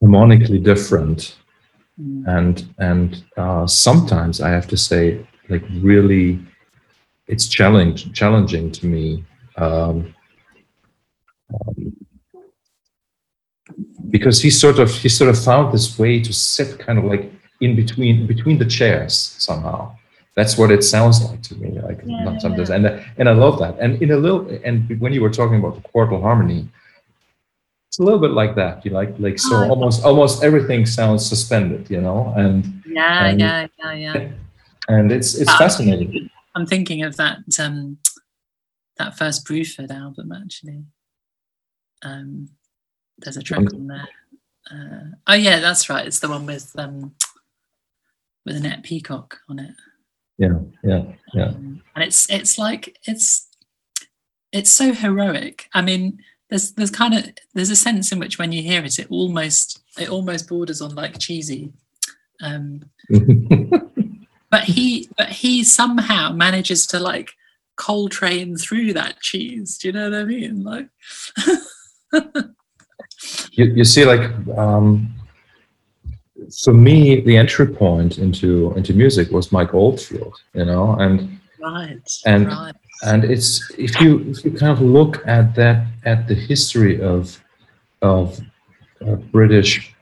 harmonically 0.00 0.58
different 0.58 1.36
Mm. 2.00 2.24
and 2.26 2.74
and 2.78 3.24
uh, 3.36 3.66
sometimes 3.66 4.40
I 4.40 4.48
have 4.48 4.66
to 4.68 4.76
say, 4.76 5.26
like 5.48 5.62
really, 5.80 6.38
it's 7.26 7.46
challenge 7.46 8.12
challenging 8.12 8.72
to 8.72 8.86
me 8.86 9.24
um, 9.56 10.14
um, 11.52 11.96
because 14.10 14.40
he 14.40 14.48
sort 14.50 14.78
of 14.78 14.90
he 14.90 15.08
sort 15.10 15.28
of 15.28 15.42
found 15.44 15.72
this 15.72 15.98
way 15.98 16.20
to 16.20 16.32
sit 16.32 16.78
kind 16.78 16.98
of 16.98 17.04
like 17.04 17.30
in 17.60 17.76
between 17.76 18.26
between 18.26 18.58
the 18.58 18.66
chairs 18.66 19.14
somehow. 19.14 19.94
That's 20.34 20.56
what 20.56 20.70
it 20.70 20.82
sounds 20.82 21.22
like 21.22 21.42
to 21.42 21.54
me. 21.56 21.78
Like 21.78 22.00
yeah, 22.06 22.38
sometimes, 22.38 22.70
yeah. 22.70 22.76
and 22.76 23.04
and 23.18 23.28
I 23.28 23.32
love 23.32 23.58
that. 23.58 23.78
And 23.78 24.00
in 24.02 24.12
a 24.12 24.16
little, 24.16 24.48
and 24.64 24.88
when 25.00 25.12
you 25.12 25.20
were 25.20 25.30
talking 25.30 25.58
about 25.58 25.74
the 25.74 25.86
quartal 25.88 26.22
harmony, 26.22 26.68
it's 27.88 27.98
a 27.98 28.02
little 28.02 28.18
bit 28.18 28.30
like 28.30 28.54
that. 28.54 28.84
You 28.86 28.92
like 28.92 29.14
like 29.18 29.38
so 29.38 29.56
oh, 29.56 29.68
almost 29.68 30.04
almost 30.04 30.42
everything 30.42 30.86
sounds 30.86 31.26
suspended, 31.26 31.90
you 31.90 32.00
know, 32.00 32.32
and 32.36 32.82
yeah, 32.86 33.26
and, 33.26 33.40
yeah, 33.40 33.66
yeah, 33.78 33.92
yeah. 33.92 34.28
And 34.88 35.12
it's 35.12 35.34
it's 35.34 35.54
fascinating. 35.56 36.30
I'm 36.54 36.66
thinking 36.66 37.02
of 37.02 37.16
that 37.16 37.40
um 37.58 37.98
that 38.96 39.18
first 39.18 39.46
Bruford 39.46 39.90
album 39.90 40.32
actually. 40.32 40.84
Um, 42.02 42.48
there's 43.18 43.36
a 43.36 43.42
track 43.42 43.72
on 43.74 43.86
there. 43.86 44.08
Uh, 44.70 45.16
oh 45.26 45.34
yeah, 45.34 45.60
that's 45.60 45.90
right. 45.90 46.06
It's 46.06 46.20
the 46.20 46.30
one 46.30 46.46
with 46.46 46.72
um 46.78 47.14
with 48.46 48.56
Annette 48.56 48.82
Peacock 48.82 49.38
on 49.50 49.58
it. 49.58 49.74
Yeah, 50.38 50.58
yeah, 50.82 51.02
yeah. 51.34 51.48
Um, 51.48 51.82
and 51.94 52.04
it's 52.04 52.28
it's 52.30 52.58
like 52.58 52.98
it's 53.04 53.48
it's 54.52 54.70
so 54.70 54.92
heroic. 54.92 55.68
I 55.74 55.82
mean, 55.82 56.18
there's 56.50 56.72
there's 56.72 56.90
kind 56.90 57.14
of 57.14 57.30
there's 57.54 57.70
a 57.70 57.76
sense 57.76 58.12
in 58.12 58.18
which 58.18 58.38
when 58.38 58.52
you 58.52 58.62
hear 58.62 58.84
it, 58.84 58.98
it 58.98 59.06
almost 59.10 59.82
it 59.98 60.08
almost 60.08 60.48
borders 60.48 60.80
on 60.80 60.94
like 60.94 61.18
cheesy. 61.18 61.72
Um, 62.40 62.90
but 64.50 64.64
he 64.64 65.08
but 65.16 65.28
he 65.28 65.64
somehow 65.64 66.32
manages 66.32 66.86
to 66.88 66.98
like 66.98 67.32
Coltrane 67.76 68.56
through 68.56 68.92
that 68.94 69.20
cheese. 69.20 69.78
Do 69.78 69.88
you 69.88 69.92
know 69.92 70.10
what 70.10 70.18
I 70.18 70.24
mean? 70.24 70.62
Like 70.62 70.88
you, 73.52 73.64
you 73.76 73.84
see, 73.84 74.04
like 74.04 74.30
um, 74.56 75.14
for 76.64 76.74
me, 76.74 77.20
the 77.20 77.36
entry 77.36 77.66
point 77.66 78.18
into 78.18 78.72
into 78.76 78.92
music 78.92 79.30
was 79.30 79.52
Mike 79.52 79.74
Oldfield, 79.74 80.40
you 80.54 80.64
know, 80.64 80.94
and 80.94 81.40
right, 81.60 82.08
and 82.26 82.46
right 82.48 82.74
and 83.02 83.24
it's 83.24 83.70
if 83.76 84.00
you 84.00 84.20
if 84.30 84.44
you 84.44 84.52
kind 84.52 84.72
of 84.72 84.80
look 84.80 85.26
at 85.26 85.54
that 85.56 85.86
at 86.04 86.28
the 86.28 86.34
history 86.34 87.00
of 87.02 87.42
of 88.00 88.40
uh, 89.06 89.16
British 89.16 89.94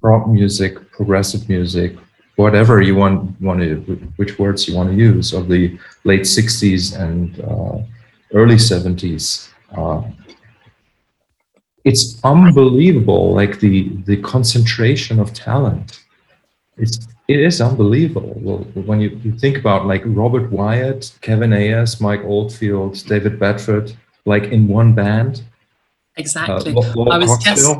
rock 0.00 0.28
music, 0.28 0.90
progressive 0.92 1.48
music, 1.48 1.96
whatever 2.36 2.80
you 2.80 2.94
want 2.94 3.40
want 3.40 3.60
to 3.60 3.74
which 4.16 4.38
words 4.38 4.68
you 4.68 4.76
want 4.76 4.90
to 4.90 4.96
use 4.96 5.32
of 5.32 5.48
the 5.48 5.76
late 6.04 6.22
'60s 6.22 6.98
and 6.98 7.40
uh, 7.40 7.78
early 8.32 8.56
'70s. 8.56 9.48
Uh, 9.76 10.02
it's 11.84 12.22
unbelievable 12.24 13.32
like 13.32 13.60
the 13.60 13.88
the 14.04 14.16
concentration 14.18 15.18
of 15.18 15.32
talent. 15.32 16.00
It's 16.76 17.08
it 17.28 17.40
is 17.40 17.60
unbelievable. 17.60 18.34
Well, 18.36 18.58
when 18.74 19.00
you, 19.00 19.10
you 19.22 19.32
think 19.32 19.58
about 19.58 19.86
like 19.86 20.02
robert 20.04 20.50
wyatt 20.50 21.12
kevin 21.20 21.52
ayers 21.52 22.00
mike 22.00 22.22
oldfield 22.24 23.04
david 23.06 23.38
bedford 23.38 23.92
like 24.26 24.44
in 24.44 24.68
one 24.68 24.94
band. 24.94 25.42
Exactly. 26.16 26.74
Uh, 26.74 27.02
i 27.10 27.18
was 27.18 27.38
just, 27.42 27.70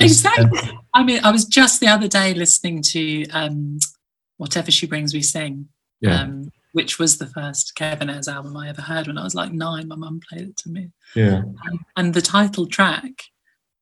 exactly. 0.00 0.70
i 0.94 1.02
mean 1.02 1.20
i 1.24 1.30
was 1.30 1.44
just 1.44 1.80
the 1.80 1.86
other 1.86 2.08
day 2.08 2.34
listening 2.34 2.82
to 2.82 3.28
um 3.30 3.78
whatever 4.38 4.70
she 4.70 4.86
brings 4.86 5.12
we 5.12 5.22
sing. 5.22 5.68
Yeah. 6.00 6.22
um 6.22 6.50
which 6.72 6.98
was 6.98 7.18
the 7.18 7.26
first 7.26 7.74
Kevin 7.74 8.10
Ayers 8.10 8.28
album 8.28 8.56
I 8.56 8.68
ever 8.68 8.82
heard 8.82 9.06
when 9.06 9.18
I 9.18 9.24
was 9.24 9.34
like 9.34 9.52
nine. 9.52 9.88
My 9.88 9.96
mum 9.96 10.20
played 10.28 10.48
it 10.48 10.56
to 10.58 10.70
me. 10.70 10.90
Yeah. 11.14 11.42
And, 11.64 11.80
and 11.96 12.14
the 12.14 12.22
title 12.22 12.66
track, 12.66 13.24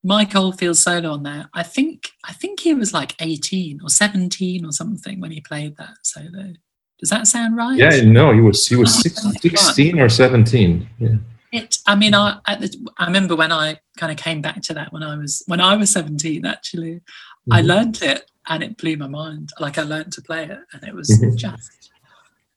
Mike 0.03 0.35
Oldfield 0.35 0.77
solo 0.77 1.11
on 1.11 1.23
there. 1.23 1.49
I 1.53 1.63
think 1.63 2.09
I 2.25 2.33
think 2.33 2.61
he 2.61 2.73
was 2.73 2.93
like 2.93 3.15
18 3.19 3.81
or 3.83 3.89
17 3.89 4.65
or 4.65 4.71
something 4.71 5.19
when 5.19 5.31
he 5.31 5.41
played 5.41 5.77
that 5.77 5.95
solo. 6.03 6.53
Does 6.99 7.09
that 7.09 7.27
sound 7.27 7.55
right? 7.55 7.77
Yeah, 7.77 8.01
no, 8.01 8.33
he 8.33 8.41
was 8.41 8.67
he 8.67 8.75
was 8.75 8.93
16 9.41 9.99
or 9.99 10.09
17. 10.09 10.89
Yeah. 10.99 11.09
It. 11.51 11.77
I 11.87 11.95
mean, 11.95 12.13
I 12.13 12.39
the, 12.47 12.89
I 12.97 13.05
remember 13.05 13.35
when 13.35 13.51
I 13.51 13.79
kind 13.97 14.11
of 14.11 14.17
came 14.17 14.41
back 14.41 14.61
to 14.63 14.73
that 14.75 14.93
when 14.93 15.03
I 15.03 15.17
was 15.17 15.43
when 15.47 15.61
I 15.61 15.75
was 15.75 15.91
17. 15.91 16.45
Actually, 16.45 16.95
mm-hmm. 16.95 17.53
I 17.53 17.61
learned 17.61 18.01
it 18.01 18.29
and 18.47 18.63
it 18.63 18.77
blew 18.77 18.97
my 18.97 19.07
mind. 19.07 19.51
Like 19.59 19.77
I 19.77 19.83
learned 19.83 20.11
to 20.13 20.21
play 20.21 20.43
it, 20.43 20.59
and 20.73 20.83
it 20.83 20.93
was 20.93 21.09
mm-hmm. 21.09 21.35
just 21.35 21.78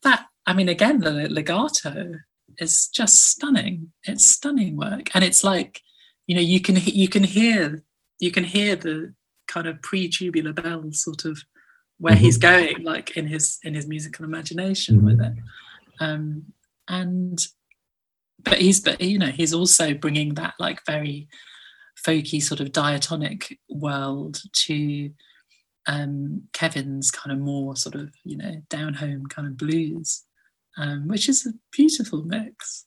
that 0.03 0.27
i 0.47 0.53
mean 0.53 0.69
again 0.69 1.01
the 1.01 1.29
legato 1.29 2.15
is 2.59 2.89
just 2.89 3.27
stunning 3.27 3.93
it's 4.05 4.27
stunning 4.27 4.77
work 4.77 5.15
and 5.15 5.24
it's 5.24 5.43
like 5.43 5.81
you 6.27 6.35
know 6.35 6.41
you 6.41 6.61
can 6.61 6.77
you 6.77 7.09
can 7.09 7.24
hear 7.24 7.83
you 8.19 8.31
can 8.31 8.45
hear 8.45 8.77
the 8.77 9.15
kind 9.49 9.66
of 9.66 9.81
pre-tubular 9.83 10.53
bells 10.53 11.03
sort 11.03 11.24
of 11.24 11.39
where 11.99 12.15
mm-hmm. 12.15 12.24
he's 12.24 12.39
going 12.39 12.83
like 12.83 13.16
in 13.16 13.27
his 13.27 13.59
in 13.65 13.74
his 13.74 13.87
musical 13.87 14.24
imagination 14.24 14.97
mm-hmm. 14.97 15.07
with 15.07 15.20
it 15.20 15.33
um 16.01 16.45
and 16.89 17.47
but 18.43 18.59
he's 18.59 18.81
but 18.81 19.01
you 19.01 19.19
know 19.19 19.27
he's 19.27 19.55
also 19.55 19.95
bringing 19.95 20.35
that 20.35 20.55
like 20.59 20.85
very 20.87 21.29
folky 22.05 22.43
sort 22.43 22.61
of 22.61 22.73
diatonic 22.73 23.59
world 23.69 24.41
to 24.53 25.11
um, 25.87 26.43
Kevin's 26.53 27.11
kind 27.11 27.33
of 27.33 27.43
more 27.43 27.77
sort 27.77 27.95
of 27.95 28.15
you 28.25 28.37
know 28.37 28.63
down 28.69 28.95
home 28.95 29.27
kind 29.27 29.49
of 29.49 29.57
blues, 29.57 30.25
um, 30.77 31.09
which 31.09 31.29
is 31.29 31.47
a 31.47 31.53
beautiful 31.71 32.23
mix. 32.25 32.87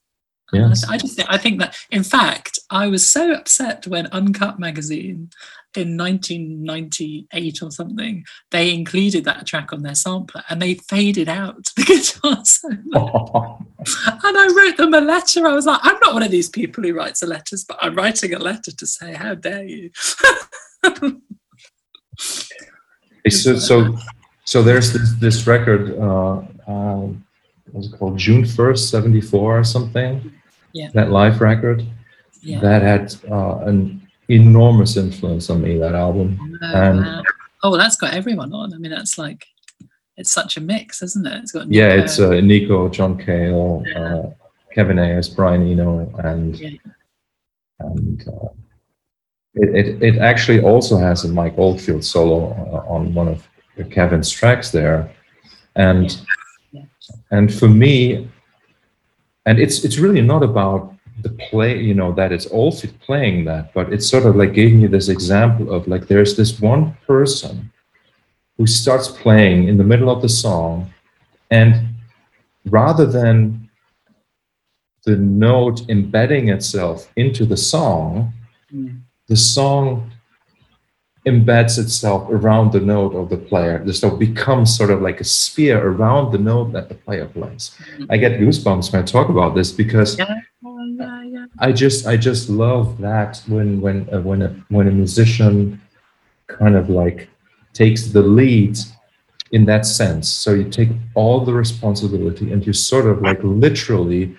Yes. 0.53 0.83
I 0.87 0.97
just 0.97 1.15
think, 1.15 1.27
I 1.29 1.37
think 1.37 1.59
that 1.59 1.75
in 1.89 2.03
fact 2.03 2.59
I 2.69 2.85
was 2.87 3.07
so 3.07 3.33
upset 3.33 3.87
when 3.87 4.05
Uncut 4.07 4.59
magazine 4.59 5.31
in 5.75 5.97
1998 5.97 7.61
or 7.63 7.71
something 7.71 8.23
they 8.51 8.71
included 8.71 9.25
that 9.25 9.47
track 9.47 9.73
on 9.73 9.81
their 9.81 9.95
sampler 9.95 10.43
and 10.49 10.61
they 10.61 10.75
faded 10.75 11.27
out 11.27 11.65
the 11.75 11.83
guitar 12.21 12.45
solo. 12.45 12.77
Oh. 12.93 13.59
And 14.07 14.35
I 14.35 14.47
wrote 14.47 14.77
them 14.77 14.95
a 14.95 15.01
letter. 15.01 15.45
I 15.45 15.53
was 15.53 15.67
like, 15.67 15.79
I'm 15.83 15.99
not 16.01 16.15
one 16.15 16.23
of 16.23 16.31
these 16.31 16.49
people 16.49 16.83
who 16.83 16.95
writes 16.95 17.19
the 17.19 17.27
letters, 17.27 17.63
but 17.63 17.77
I'm 17.81 17.93
writing 17.93 18.33
a 18.33 18.39
letter 18.39 18.71
to 18.71 18.87
say, 18.87 19.13
how 19.13 19.35
dare 19.35 19.63
you? 19.63 19.91
So, 23.29 23.57
so, 23.57 23.97
so 24.43 24.61
there's 24.61 24.93
this, 24.93 25.13
this 25.13 25.47
record, 25.47 25.97
uh, 25.97 26.41
uh, 26.67 27.07
what's 27.71 27.87
it 27.87 27.97
called? 27.97 28.17
June 28.17 28.43
1st, 28.43 28.89
74 28.89 29.59
or 29.59 29.63
something. 29.63 30.31
Yeah. 30.73 30.89
That 30.93 31.09
live 31.09 31.41
record. 31.41 31.85
Yeah. 32.41 32.59
That 32.59 32.81
had 32.83 33.15
uh, 33.31 33.57
an 33.65 34.07
enormous 34.29 34.97
influence 34.97 35.49
on 35.49 35.61
me, 35.61 35.79
that 35.79 35.95
album. 35.95 36.59
Oh, 36.61 36.75
and 36.75 36.99
wow. 36.99 37.23
oh, 37.63 37.77
that's 37.77 37.95
got 37.95 38.13
everyone 38.13 38.53
on. 38.53 38.73
I 38.73 38.77
mean, 38.77 38.91
that's 38.91 39.17
like, 39.17 39.45
it's 40.17 40.31
such 40.31 40.57
a 40.57 40.61
mix, 40.61 41.01
isn't 41.01 41.25
it? 41.25 41.41
It's 41.41 41.51
got 41.51 41.67
Nico. 41.67 41.81
Yeah, 41.81 41.93
it's 41.93 42.19
uh, 42.19 42.39
Nico, 42.41 42.89
John 42.89 43.17
Cale, 43.17 43.83
yeah. 43.87 44.15
uh, 44.17 44.33
Kevin 44.73 44.99
Ayers, 44.99 45.29
Brian 45.29 45.67
Eno, 45.67 46.13
and, 46.23 46.59
yeah. 46.59 46.69
and 47.79 48.27
uh, 48.27 48.47
it, 49.55 49.87
it, 49.87 50.03
it, 50.03 50.17
actually 50.17 50.59
also 50.59 50.97
has 50.97 51.23
a 51.23 51.29
Mike 51.29 51.57
Oldfield 51.57 52.03
solo 52.03 52.51
on 52.89 53.13
one 53.13 53.27
of 53.27 53.47
Kevin's 53.89 54.29
tracks 54.29 54.71
there, 54.71 55.09
and 55.75 56.21
yeah. 56.71 56.83
and 57.31 57.53
for 57.53 57.69
me, 57.69 58.29
and 59.45 59.59
it's 59.59 59.85
it's 59.85 59.97
really 59.97 60.21
not 60.21 60.43
about 60.43 60.93
the 61.21 61.29
play, 61.29 61.81
you 61.81 61.93
know, 61.93 62.11
that 62.13 62.33
it's 62.33 62.47
Oldfield 62.51 62.99
playing 62.99 63.45
that, 63.45 63.73
but 63.73 63.93
it's 63.93 64.07
sort 64.07 64.25
of 64.25 64.35
like 64.35 64.53
giving 64.53 64.81
you 64.81 64.89
this 64.89 65.07
example 65.07 65.73
of 65.73 65.87
like 65.87 66.07
there's 66.07 66.35
this 66.35 66.59
one 66.59 66.97
person 67.07 67.71
who 68.57 68.67
starts 68.67 69.07
playing 69.07 69.69
in 69.69 69.77
the 69.77 69.83
middle 69.83 70.09
of 70.09 70.21
the 70.21 70.29
song, 70.29 70.93
and 71.49 71.95
rather 72.65 73.05
than 73.05 73.69
the 75.05 75.15
note 75.15 75.87
embedding 75.89 76.49
itself 76.49 77.09
into 77.15 77.45
the 77.45 77.57
song. 77.57 78.33
Mm 78.73 79.04
the 79.27 79.35
song 79.35 80.11
embeds 81.25 81.79
itself 81.79 82.29
around 82.29 82.71
the 82.71 82.79
note 82.79 83.15
of 83.15 83.29
the 83.29 83.37
player. 83.37 83.83
The 83.83 83.93
song 83.93 84.19
becomes 84.19 84.75
sort 84.75 84.91
of 84.91 85.01
like 85.01 85.19
a 85.19 85.23
sphere 85.23 85.83
around 85.83 86.31
the 86.31 86.37
note 86.37 86.71
that 86.73 86.87
the 86.87 86.95
player 86.95 87.25
plays. 87.25 87.75
Mm-hmm. 87.79 88.05
I 88.11 88.17
get 88.17 88.39
goosebumps 88.39 88.93
when 88.93 89.01
I 89.01 89.05
talk 89.05 89.29
about 89.29 89.55
this 89.55 89.71
because 89.71 90.17
yeah. 90.17 90.41
Yeah, 90.97 91.23
yeah. 91.23 91.45
I 91.59 91.71
just 91.71 92.07
I 92.07 92.15
just 92.15 92.49
love 92.49 92.99
that 92.99 93.41
when 93.47 93.81
when 93.81 94.07
uh, 94.13 94.21
when 94.21 94.41
a 94.41 94.49
when 94.69 94.87
a 94.87 94.91
musician 94.91 95.81
kind 96.47 96.75
of 96.75 96.89
like 96.89 97.27
takes 97.73 98.07
the 98.07 98.21
lead 98.21 98.77
in 99.51 99.65
that 99.65 99.85
sense. 99.85 100.29
So 100.29 100.53
you 100.53 100.69
take 100.69 100.89
all 101.15 101.43
the 101.43 101.53
responsibility 101.53 102.51
and 102.51 102.65
you 102.65 102.73
sort 102.73 103.07
of 103.07 103.21
like 103.21 103.39
literally 103.43 104.35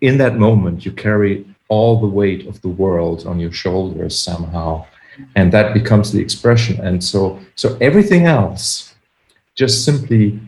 in 0.00 0.18
that 0.18 0.36
moment 0.36 0.84
you 0.84 0.92
carry 0.92 1.46
all 1.68 2.00
the 2.00 2.06
weight 2.06 2.46
of 2.46 2.60
the 2.62 2.68
world 2.68 3.26
on 3.26 3.38
your 3.40 3.52
shoulders 3.52 4.18
somehow. 4.18 4.86
And 5.34 5.50
that 5.52 5.72
becomes 5.72 6.12
the 6.12 6.20
expression. 6.20 6.78
And 6.84 7.02
so 7.02 7.40
so 7.54 7.76
everything 7.80 8.26
else 8.26 8.94
just 9.54 9.84
simply 9.84 10.38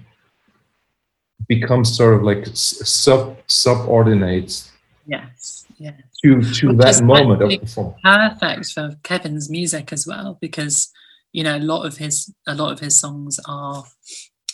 becomes 1.48 1.96
sort 1.96 2.14
of 2.14 2.22
like 2.22 2.46
sub 2.52 3.38
subordinates 3.46 4.70
yes 5.06 5.64
yes. 5.78 5.94
to 6.22 6.42
to 6.52 6.68
Which 6.68 6.76
that 6.78 7.02
moment 7.02 7.42
of 7.42 7.60
performance. 7.60 8.00
perfect 8.04 8.66
for 8.72 8.96
kevin's 9.02 9.48
music 9.48 9.92
as 9.92 10.06
well 10.06 10.38
because 10.40 10.92
you 11.32 11.42
know 11.42 11.56
a 11.56 11.58
lot 11.72 11.86
of 11.86 11.96
his 11.96 12.32
a 12.46 12.54
lot 12.54 12.72
of 12.72 12.80
his 12.80 13.00
songs 13.00 13.40
are 13.46 13.84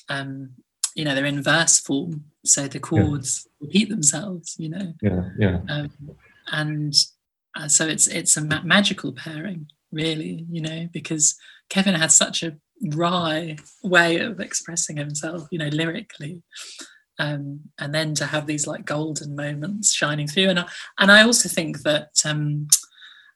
um 0.09 0.51
you 0.95 1.05
know 1.05 1.15
they're 1.15 1.25
in 1.25 1.43
verse 1.43 1.81
form. 1.81 2.25
So 2.45 2.69
the 2.69 2.79
chords 2.79 3.49
yeah. 3.61 3.67
repeat 3.67 3.89
themselves 3.89 4.55
you 4.59 4.69
know. 4.69 4.95
Yeah 5.03 5.31
yeah. 5.39 5.59
Um, 5.69 5.91
and 6.53 6.95
uh, 7.57 7.69
so 7.69 7.87
it's 7.87 8.07
it's 8.07 8.37
a 8.37 8.41
ma- 8.43 8.63
magical 8.63 9.13
pairing 9.13 9.67
really 9.93 10.45
you 10.51 10.61
know 10.61 10.89
because 10.93 11.37
kevin 11.69 11.95
has 11.95 12.17
such 12.17 12.43
a 12.43 12.57
wry 12.89 13.57
way 13.83 14.19
of 14.19 14.41
expressing 14.41 14.97
himself 14.97 15.47
you 15.51 15.59
know 15.59 15.69
lyrically. 15.69 16.43
Um, 17.21 17.61
and 17.79 17.95
then 17.95 18.15
to 18.17 18.27
have 18.27 18.49
these 18.49 18.67
like 18.67 18.85
golden 18.85 19.37
moments 19.37 19.95
shining 19.95 20.27
through. 20.27 20.49
And 20.49 20.59
I, 20.59 20.67
and 20.99 21.13
I 21.13 21.23
also 21.23 21.49
think 21.49 21.83
that 21.83 22.11
um, 22.25 22.67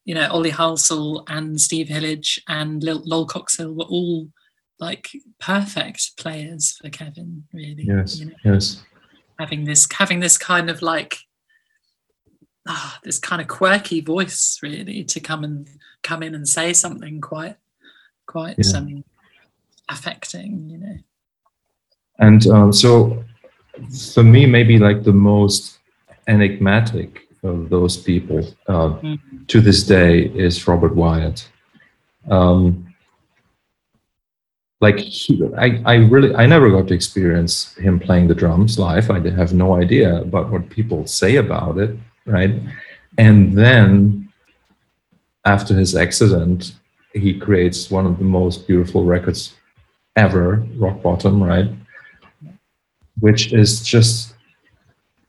you 0.05 0.15
know 0.15 0.29
Ollie 0.31 0.51
Halsall 0.51 1.23
and 1.29 1.61
Steve 1.61 1.89
Hillage 1.89 2.43
and 2.49 2.83
Lol, 2.83 3.03
Lol 3.05 3.27
Coxhill 3.27 3.77
were 3.77 3.85
all 3.85 4.29
like 4.81 5.09
perfect 5.41 6.17
players 6.17 6.77
for 6.81 6.89
Kevin 6.89 7.45
really 7.53 7.83
yes 7.85 8.21
you 8.21 8.27
know? 8.27 8.35
yes. 8.45 8.83
Having 9.39 9.65
this 9.65 9.87
having 9.93 10.21
this 10.21 10.39
kind 10.39 10.71
of 10.71 10.83
like 10.83 11.19
ah, 12.69 12.99
this 13.03 13.19
kind 13.19 13.41
of 13.41 13.49
quirky 13.49 14.01
voice 14.01 14.59
really 14.63 15.03
to 15.05 15.21
come 15.21 15.43
and 15.43 15.67
come 16.03 16.23
in 16.23 16.35
and 16.35 16.49
say 16.49 16.73
something 16.73 17.21
quite 17.21 17.57
quite 18.27 18.57
yeah. 18.59 18.79
um, 18.79 19.05
affecting 19.89 20.69
you 20.71 20.79
know 20.79 20.97
and 22.19 22.47
um, 22.49 22.73
so 22.73 23.25
for 24.15 24.23
me 24.23 24.47
maybe 24.47 24.79
like 24.79 25.03
the 25.03 25.13
most 25.13 25.79
enigmatic 26.29 27.27
of 27.43 27.71
those 27.71 27.97
people 27.97 28.41
uh, 28.69 28.91
mm-hmm. 28.91 29.45
to 29.47 29.61
this 29.61 29.83
day 29.83 30.27
is 30.27 30.69
robert 30.69 30.95
wyatt 30.95 31.49
um, 32.31 32.85
like 34.81 34.99
he, 34.99 35.43
I, 35.57 35.83
I 35.87 35.95
really 35.95 36.35
i 36.35 36.45
never 36.45 36.71
got 36.71 36.89
to 36.89 36.95
experience 36.95 37.75
him 37.77 37.99
playing 37.99 38.29
the 38.29 38.35
drums 38.35 38.79
live 38.79 39.11
i 39.11 39.21
have 39.31 39.55
no 39.55 39.75
idea 39.75 40.21
about 40.21 40.51
what 40.51 40.69
people 40.69 41.07
say 41.07 41.37
about 41.37 41.79
it 41.79 41.97
right? 42.29 42.55
And 43.17 43.57
then 43.57 44.33
after 45.45 45.75
his 45.75 45.97
accident, 45.97 46.75
he 47.15 47.39
creates 47.39 47.91
one 47.91 48.07
of 48.07 48.19
the 48.19 48.25
most 48.25 48.67
beautiful 48.67 49.05
records 49.05 49.55
ever, 50.17 50.67
Rock 50.77 51.03
Bottom, 51.03 51.43
right? 51.43 51.69
Which 53.21 53.53
is 53.53 53.83
just 53.83 54.35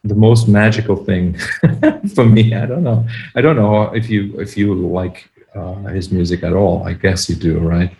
the 0.03 0.15
most 0.15 0.47
magical 0.47 0.95
thing 0.95 1.37
for 2.15 2.25
me. 2.25 2.53
I 2.53 2.65
don't 2.65 2.83
know. 2.83 3.07
I 3.35 3.41
don't 3.41 3.55
know 3.55 3.83
if 3.93 4.09
you 4.09 4.39
if 4.39 4.55
you 4.57 4.73
like 4.75 5.29
uh, 5.55 5.75
his 5.97 6.11
music 6.11 6.43
at 6.43 6.53
all. 6.53 6.83
I 6.83 6.93
guess 6.93 7.29
you 7.29 7.35
do, 7.35 7.59
right? 7.59 7.91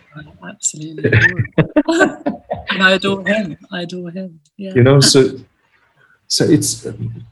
absolutely. 0.48 1.10
and 2.70 2.82
I 2.82 2.92
adore 2.92 3.26
him. 3.26 3.56
I 3.70 3.82
adore 3.82 4.10
him. 4.10 4.40
Yeah. 4.56 4.74
You 4.74 4.82
know, 4.82 5.00
so 5.00 5.38
so 6.30 6.44
it's 6.44 6.86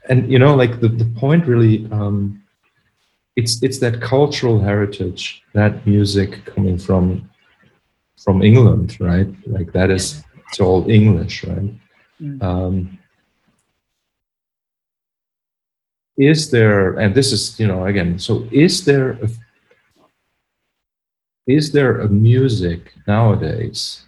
and 0.09 0.31
you 0.31 0.39
know, 0.41 0.57
like 0.57 0.81
the, 0.81 0.89
the 0.89 1.05
point 1.05 1.47
really 1.47 1.87
um 1.93 2.43
it's 3.37 3.63
it's 3.63 3.79
that 3.79 4.03
cultural 4.03 4.61
heritage, 4.61 5.43
that 5.55 5.87
music 5.87 6.45
coming 6.45 6.77
from 6.77 7.31
from 8.23 8.43
England, 8.43 8.97
right? 9.01 9.29
Like 9.47 9.73
that 9.73 9.91
is 9.91 10.25
it's 10.49 10.61
all 10.61 10.91
English, 10.91 11.45
right? 11.45 11.73
Mm. 12.21 12.43
Um 12.43 12.99
is 16.17 16.51
there 16.51 16.99
and 16.99 17.15
this 17.15 17.31
is 17.31 17.61
you 17.61 17.67
know 17.69 17.87
again 17.87 18.19
so 18.19 18.45
is 18.51 18.85
there 18.85 19.11
a 19.23 19.29
is 21.47 21.71
there 21.71 22.01
a 22.01 22.09
music 22.09 22.93
nowadays 23.07 24.05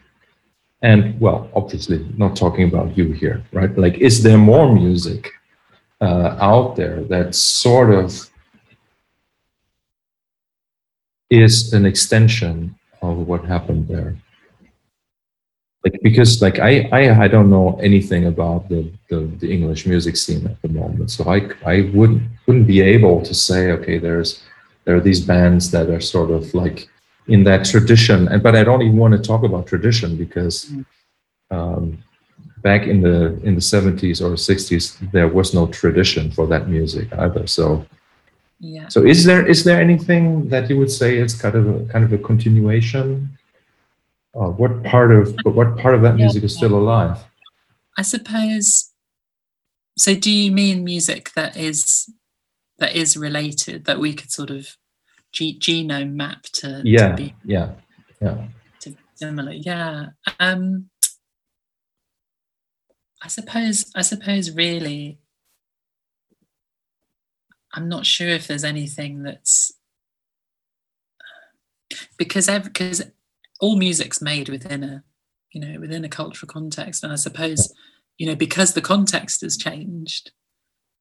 and 0.82 1.18
well 1.20 1.50
obviously 1.54 2.06
not 2.16 2.36
talking 2.36 2.64
about 2.64 2.96
you 2.96 3.12
here 3.12 3.42
right? 3.52 3.76
Like 3.76 3.98
is 3.98 4.22
there 4.22 4.38
more 4.38 4.72
music 4.72 5.30
uh, 6.00 6.36
out 6.40 6.76
there 6.76 7.04
that 7.04 7.34
sort 7.34 7.90
of 7.90 8.30
is 11.28 11.72
an 11.72 11.86
extension 11.86 12.74
of 13.02 13.16
what 13.28 13.44
happened 13.44 13.86
there? 13.88 14.16
Like 15.84 15.98
because 16.02 16.42
like 16.42 16.58
I, 16.58 16.88
I 16.92 17.24
i 17.24 17.28
don't 17.28 17.48
know 17.48 17.78
anything 17.82 18.26
about 18.26 18.68
the, 18.68 18.92
the 19.08 19.20
the 19.40 19.50
english 19.50 19.86
music 19.86 20.14
scene 20.14 20.46
at 20.46 20.60
the 20.60 20.68
moment 20.68 21.10
so 21.10 21.24
i 21.26 21.48
i 21.64 21.90
wouldn't 21.94 22.20
wouldn't 22.46 22.66
be 22.66 22.82
able 22.82 23.22
to 23.22 23.32
say 23.32 23.70
okay 23.72 23.96
there's 23.96 24.42
there 24.84 24.94
are 24.96 25.00
these 25.00 25.24
bands 25.24 25.70
that 25.70 25.88
are 25.88 26.00
sort 26.00 26.30
of 26.30 26.52
like 26.52 26.89
in 27.30 27.44
that 27.44 27.64
tradition. 27.64 28.28
And 28.28 28.42
but 28.42 28.54
i 28.56 28.62
don't 28.64 28.82
even 28.82 28.98
want 28.98 29.14
to 29.14 29.22
talk 29.30 29.42
about 29.44 29.66
tradition 29.66 30.16
because 30.16 30.54
mm. 30.66 30.84
um, 31.50 31.84
back 32.62 32.82
in 32.86 33.00
the 33.00 33.18
in 33.48 33.54
the 33.54 33.64
70s 33.74 34.20
or 34.20 34.32
60s 34.34 34.82
there 35.12 35.28
was 35.28 35.54
no 35.54 35.66
tradition 35.68 36.30
for 36.30 36.46
that 36.48 36.68
music 36.68 37.06
either. 37.24 37.46
So 37.46 37.86
yeah. 38.58 38.88
so 38.88 39.04
is 39.04 39.24
there 39.24 39.46
is 39.46 39.64
there 39.64 39.80
anything 39.80 40.48
that 40.48 40.68
you 40.68 40.76
would 40.78 40.90
say 40.90 41.16
is 41.16 41.34
kind 41.34 41.54
of 41.54 41.64
a 41.74 41.84
kind 41.92 42.04
of 42.04 42.12
a 42.12 42.18
continuation 42.18 43.30
uh, 44.34 44.50
what 44.60 44.82
part 44.84 45.10
of 45.10 45.34
what 45.44 45.76
part 45.78 45.94
of 45.94 46.02
that 46.02 46.16
yeah, 46.16 46.24
music 46.24 46.44
is 46.44 46.54
still 46.56 46.74
alive? 46.74 47.18
I 47.96 48.02
suppose 48.02 48.90
so 49.96 50.14
do 50.14 50.30
you 50.30 50.52
mean 50.52 50.84
music 50.84 51.32
that 51.34 51.56
is 51.56 52.08
that 52.78 52.96
is 52.96 53.16
related 53.16 53.84
that 53.84 53.98
we 53.98 54.14
could 54.14 54.30
sort 54.30 54.50
of 54.50 54.76
G- 55.32 55.58
genome 55.58 56.12
map 56.14 56.42
to, 56.44 56.82
yeah 56.84 57.10
to 57.10 57.16
be 57.16 57.34
yeah 57.44 57.70
yeah. 58.20 58.46
to 58.80 58.94
similar 59.14 59.52
yeah. 59.52 60.06
Um 60.38 60.90
i 63.22 63.28
suppose 63.28 63.90
i 63.94 64.02
suppose 64.02 64.50
really 64.50 65.18
i'm 67.74 67.88
not 67.88 68.06
sure 68.06 68.28
if 68.28 68.46
there's 68.46 68.64
anything 68.64 69.22
that's 69.22 69.72
because 72.16 72.48
because 72.62 73.02
all 73.60 73.76
music's 73.76 74.22
made 74.22 74.48
within 74.48 74.82
a 74.82 75.04
you 75.52 75.60
know 75.60 75.80
within 75.80 76.04
a 76.04 76.08
cultural 76.08 76.48
context. 76.48 77.02
And 77.04 77.12
i 77.12 77.16
suppose 77.16 77.72
you 78.18 78.26
know 78.26 78.36
because 78.36 78.72
the 78.72 78.80
context 78.80 79.42
has 79.42 79.56
changed 79.56 80.32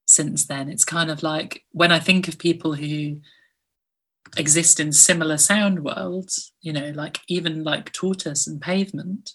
since 0.06 0.46
then 0.46 0.70
it's 0.70 0.86
kind 0.86 1.12
of 1.12 1.22
like 1.22 1.64
when 1.72 1.92
i 1.92 2.00
think 2.00 2.28
of 2.28 2.40
people 2.40 2.74
who 2.74 3.18
exist 4.38 4.80
in 4.80 4.92
similar 4.92 5.38
sound 5.38 5.84
worlds, 5.84 6.54
you 6.62 6.74
know, 6.74 6.92
like 6.96 7.20
even 7.28 7.64
like 7.64 7.92
Tortoise 7.92 8.48
and 8.48 8.62
Pavement, 8.62 9.32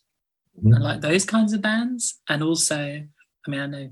mm-hmm. 0.58 0.72
and 0.72 0.84
like 0.84 1.00
those 1.00 1.24
kinds 1.24 1.52
of 1.52 1.62
bands. 1.62 2.20
And 2.28 2.42
also, 2.42 2.76
I 2.76 3.50
mean, 3.50 3.60
I 3.60 3.66
know 3.66 3.90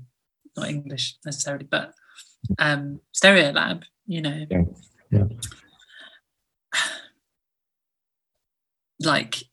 not 0.55 0.69
English 0.69 1.15
necessarily, 1.25 1.67
but 1.69 1.93
um 2.59 2.99
Stereolab, 3.13 3.83
you 4.05 4.21
know. 4.21 4.45
Yeah. 4.49 4.63
yeah. 5.11 5.25
Like 8.99 9.43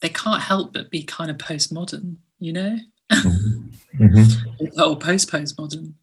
they 0.00 0.08
can't 0.08 0.42
help 0.42 0.72
but 0.72 0.90
be 0.90 1.04
kind 1.04 1.30
of 1.30 1.38
postmodern, 1.38 2.16
you 2.38 2.52
know? 2.52 2.78
Mm-hmm. 3.12 3.68
mm-hmm. 4.04 4.80
or 4.80 4.96
post 4.96 5.30
postmodern. 5.30 5.94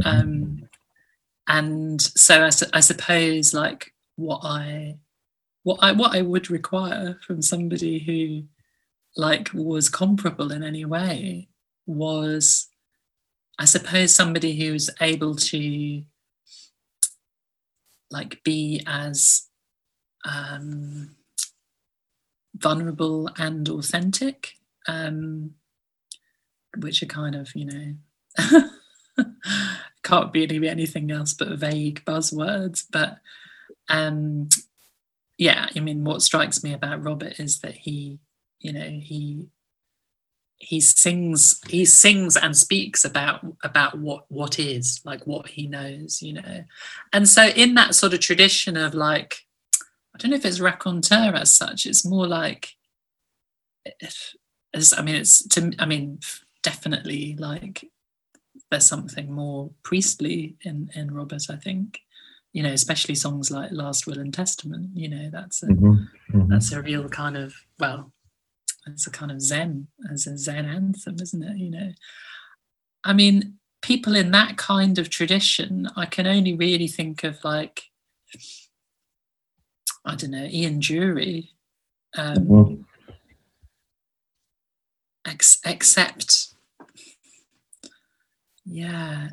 Mm-hmm. 0.00 0.06
Um, 0.06 0.68
and 1.48 2.00
so 2.00 2.44
I, 2.44 2.50
I 2.72 2.80
suppose 2.80 3.54
like 3.54 3.92
what 4.16 4.40
I 4.42 4.98
what 5.62 5.78
I 5.82 5.92
what 5.92 6.14
I 6.14 6.22
would 6.22 6.50
require 6.50 7.18
from 7.26 7.42
somebody 7.42 7.98
who 7.98 8.44
like 9.20 9.50
was 9.54 9.88
comparable 9.88 10.52
in 10.52 10.62
any 10.62 10.84
way 10.84 11.48
was 11.86 12.68
I 13.58 13.64
suppose 13.64 14.14
somebody 14.14 14.56
who's 14.56 14.90
able 15.00 15.34
to 15.36 16.02
like 18.10 18.42
be 18.44 18.82
as 18.86 19.48
um, 20.24 21.16
vulnerable 22.54 23.30
and 23.38 23.68
authentic, 23.68 24.54
um, 24.86 25.54
which 26.78 27.02
are 27.02 27.06
kind 27.06 27.34
of 27.34 27.54
you 27.54 27.66
know 27.66 27.94
can't 30.02 30.32
be 30.32 30.68
anything 30.68 31.10
else 31.10 31.34
but 31.34 31.58
vague 31.58 32.04
buzzwords. 32.04 32.84
But 32.90 33.18
um, 33.88 34.48
yeah, 35.38 35.68
I 35.74 35.80
mean, 35.80 36.04
what 36.04 36.22
strikes 36.22 36.62
me 36.62 36.72
about 36.72 37.02
Robert 37.02 37.38
is 37.40 37.60
that 37.60 37.74
he, 37.74 38.18
you 38.60 38.72
know, 38.72 38.88
he 39.02 39.48
he 40.58 40.80
sings 40.80 41.60
he 41.68 41.84
sings 41.84 42.36
and 42.36 42.56
speaks 42.56 43.04
about 43.04 43.44
about 43.62 43.98
what 43.98 44.24
what 44.28 44.58
is 44.58 45.00
like 45.04 45.26
what 45.26 45.48
he 45.48 45.66
knows 45.66 46.22
you 46.22 46.32
know 46.32 46.64
and 47.12 47.28
so 47.28 47.48
in 47.48 47.74
that 47.74 47.94
sort 47.94 48.14
of 48.14 48.20
tradition 48.20 48.74
of 48.74 48.94
like 48.94 49.42
i 50.14 50.18
don't 50.18 50.30
know 50.30 50.36
if 50.36 50.46
it's 50.46 50.60
raconteur 50.60 51.34
as 51.34 51.52
such 51.52 51.84
it's 51.84 52.06
more 52.06 52.26
like 52.26 52.70
as 54.72 54.94
i 54.96 55.02
mean 55.02 55.16
it's 55.16 55.46
to 55.46 55.72
i 55.78 55.84
mean 55.84 56.18
definitely 56.62 57.36
like 57.38 57.90
there's 58.70 58.86
something 58.86 59.32
more 59.32 59.70
priestly 59.82 60.56
in 60.62 60.90
in 60.94 61.14
Robert, 61.14 61.44
I 61.50 61.56
think. 61.56 62.00
You 62.52 62.62
know, 62.62 62.72
especially 62.72 63.14
songs 63.14 63.50
like 63.50 63.70
Last 63.70 64.06
Will 64.06 64.18
and 64.18 64.32
Testament. 64.32 64.90
You 64.94 65.08
know, 65.08 65.30
that's 65.30 65.62
a 65.62 65.66
mm-hmm. 65.66 66.36
Mm-hmm. 66.36 66.50
that's 66.50 66.72
a 66.72 66.82
real 66.82 67.08
kind 67.08 67.36
of 67.36 67.54
well, 67.78 68.12
it's 68.86 69.06
a 69.06 69.10
kind 69.10 69.30
of 69.30 69.40
Zen 69.40 69.88
as 70.12 70.26
a 70.26 70.38
Zen 70.38 70.64
anthem, 70.64 71.16
isn't 71.20 71.42
it? 71.42 71.56
You 71.58 71.70
know, 71.70 71.92
I 73.04 73.12
mean, 73.12 73.58
people 73.82 74.16
in 74.16 74.30
that 74.32 74.56
kind 74.56 74.98
of 74.98 75.10
tradition, 75.10 75.88
I 75.96 76.06
can 76.06 76.26
only 76.26 76.56
really 76.56 76.88
think 76.88 77.24
of 77.24 77.38
like 77.44 77.84
I 80.04 80.14
don't 80.14 80.30
know, 80.30 80.44
Ian 80.44 80.80
Dury. 80.80 81.48
Um, 82.16 82.36
mm-hmm. 82.36 82.82
ex- 85.26 85.58
except 85.66 86.54
yeah. 88.66 89.28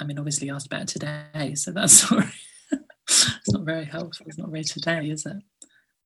I 0.00 0.04
mean, 0.04 0.18
obviously 0.18 0.50
asked 0.50 0.66
about 0.66 0.88
today, 0.88 1.54
so 1.54 1.72
that's 1.72 1.92
sorry. 2.08 2.30
it's 3.02 3.52
not 3.52 3.62
very 3.62 3.84
helpful. 3.84 4.26
It's 4.26 4.38
not 4.38 4.48
very 4.48 4.64
today, 4.64 5.10
is 5.10 5.26
it? 5.26 5.36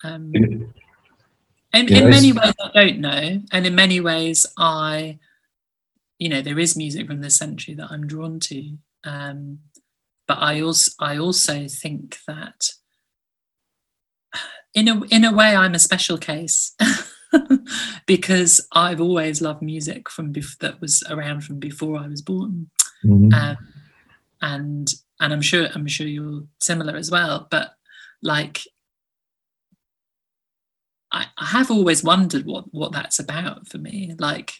Um, 0.05 0.33
in, 0.35 1.93
in 1.93 2.11
many 2.11 2.33
ways, 2.33 2.55
I 2.61 2.71
don't 2.73 3.01
know, 3.01 3.43
and 3.53 3.67
in 3.67 3.75
many 3.75 4.01
ways, 4.01 4.47
I, 4.57 5.19
you 6.19 6.29
know, 6.29 6.41
there 6.41 6.59
is 6.59 6.77
music 6.77 7.07
from 7.07 7.21
this 7.21 7.37
century 7.37 7.75
that 7.75 7.91
I'm 7.91 8.07
drawn 8.07 8.41
to, 8.41 8.79
um, 9.05 9.59
but 10.27 10.39
I 10.39 10.61
also 10.61 10.91
I 10.99 11.19
also 11.19 11.69
think 11.69 12.19
that, 12.27 12.71
in 14.75 14.89
a 14.89 15.03
in 15.05 15.25
a 15.25 15.33
way, 15.33 15.55
I'm 15.55 15.75
a 15.75 15.79
special 15.79 16.17
case. 16.17 16.75
because 18.07 18.67
I've 18.73 19.01
always 19.01 19.41
loved 19.41 19.63
music 19.63 20.09
from 20.09 20.33
bef- 20.33 20.59
that 20.59 20.81
was 20.81 21.03
around 21.09 21.45
from 21.45 21.59
before 21.59 21.99
I 21.99 22.09
was 22.09 22.23
born, 22.23 22.71
mm-hmm. 23.05 23.33
um, 23.33 23.57
and 24.41 24.89
and 25.21 25.33
I'm 25.33 25.43
sure 25.43 25.69
I'm 25.75 25.87
sure 25.87 26.07
you're 26.07 26.45
similar 26.61 26.97
as 26.97 27.11
well. 27.11 27.47
But 27.51 27.75
like, 28.23 28.63
I, 31.13 31.27
I 31.37 31.47
have 31.47 31.71
always 31.71 32.03
wondered 32.03 32.47
what 32.47 32.73
what 32.73 32.93
that's 32.93 33.19
about 33.19 33.69
for 33.69 33.79
me. 33.79 34.15
Like 34.19 34.55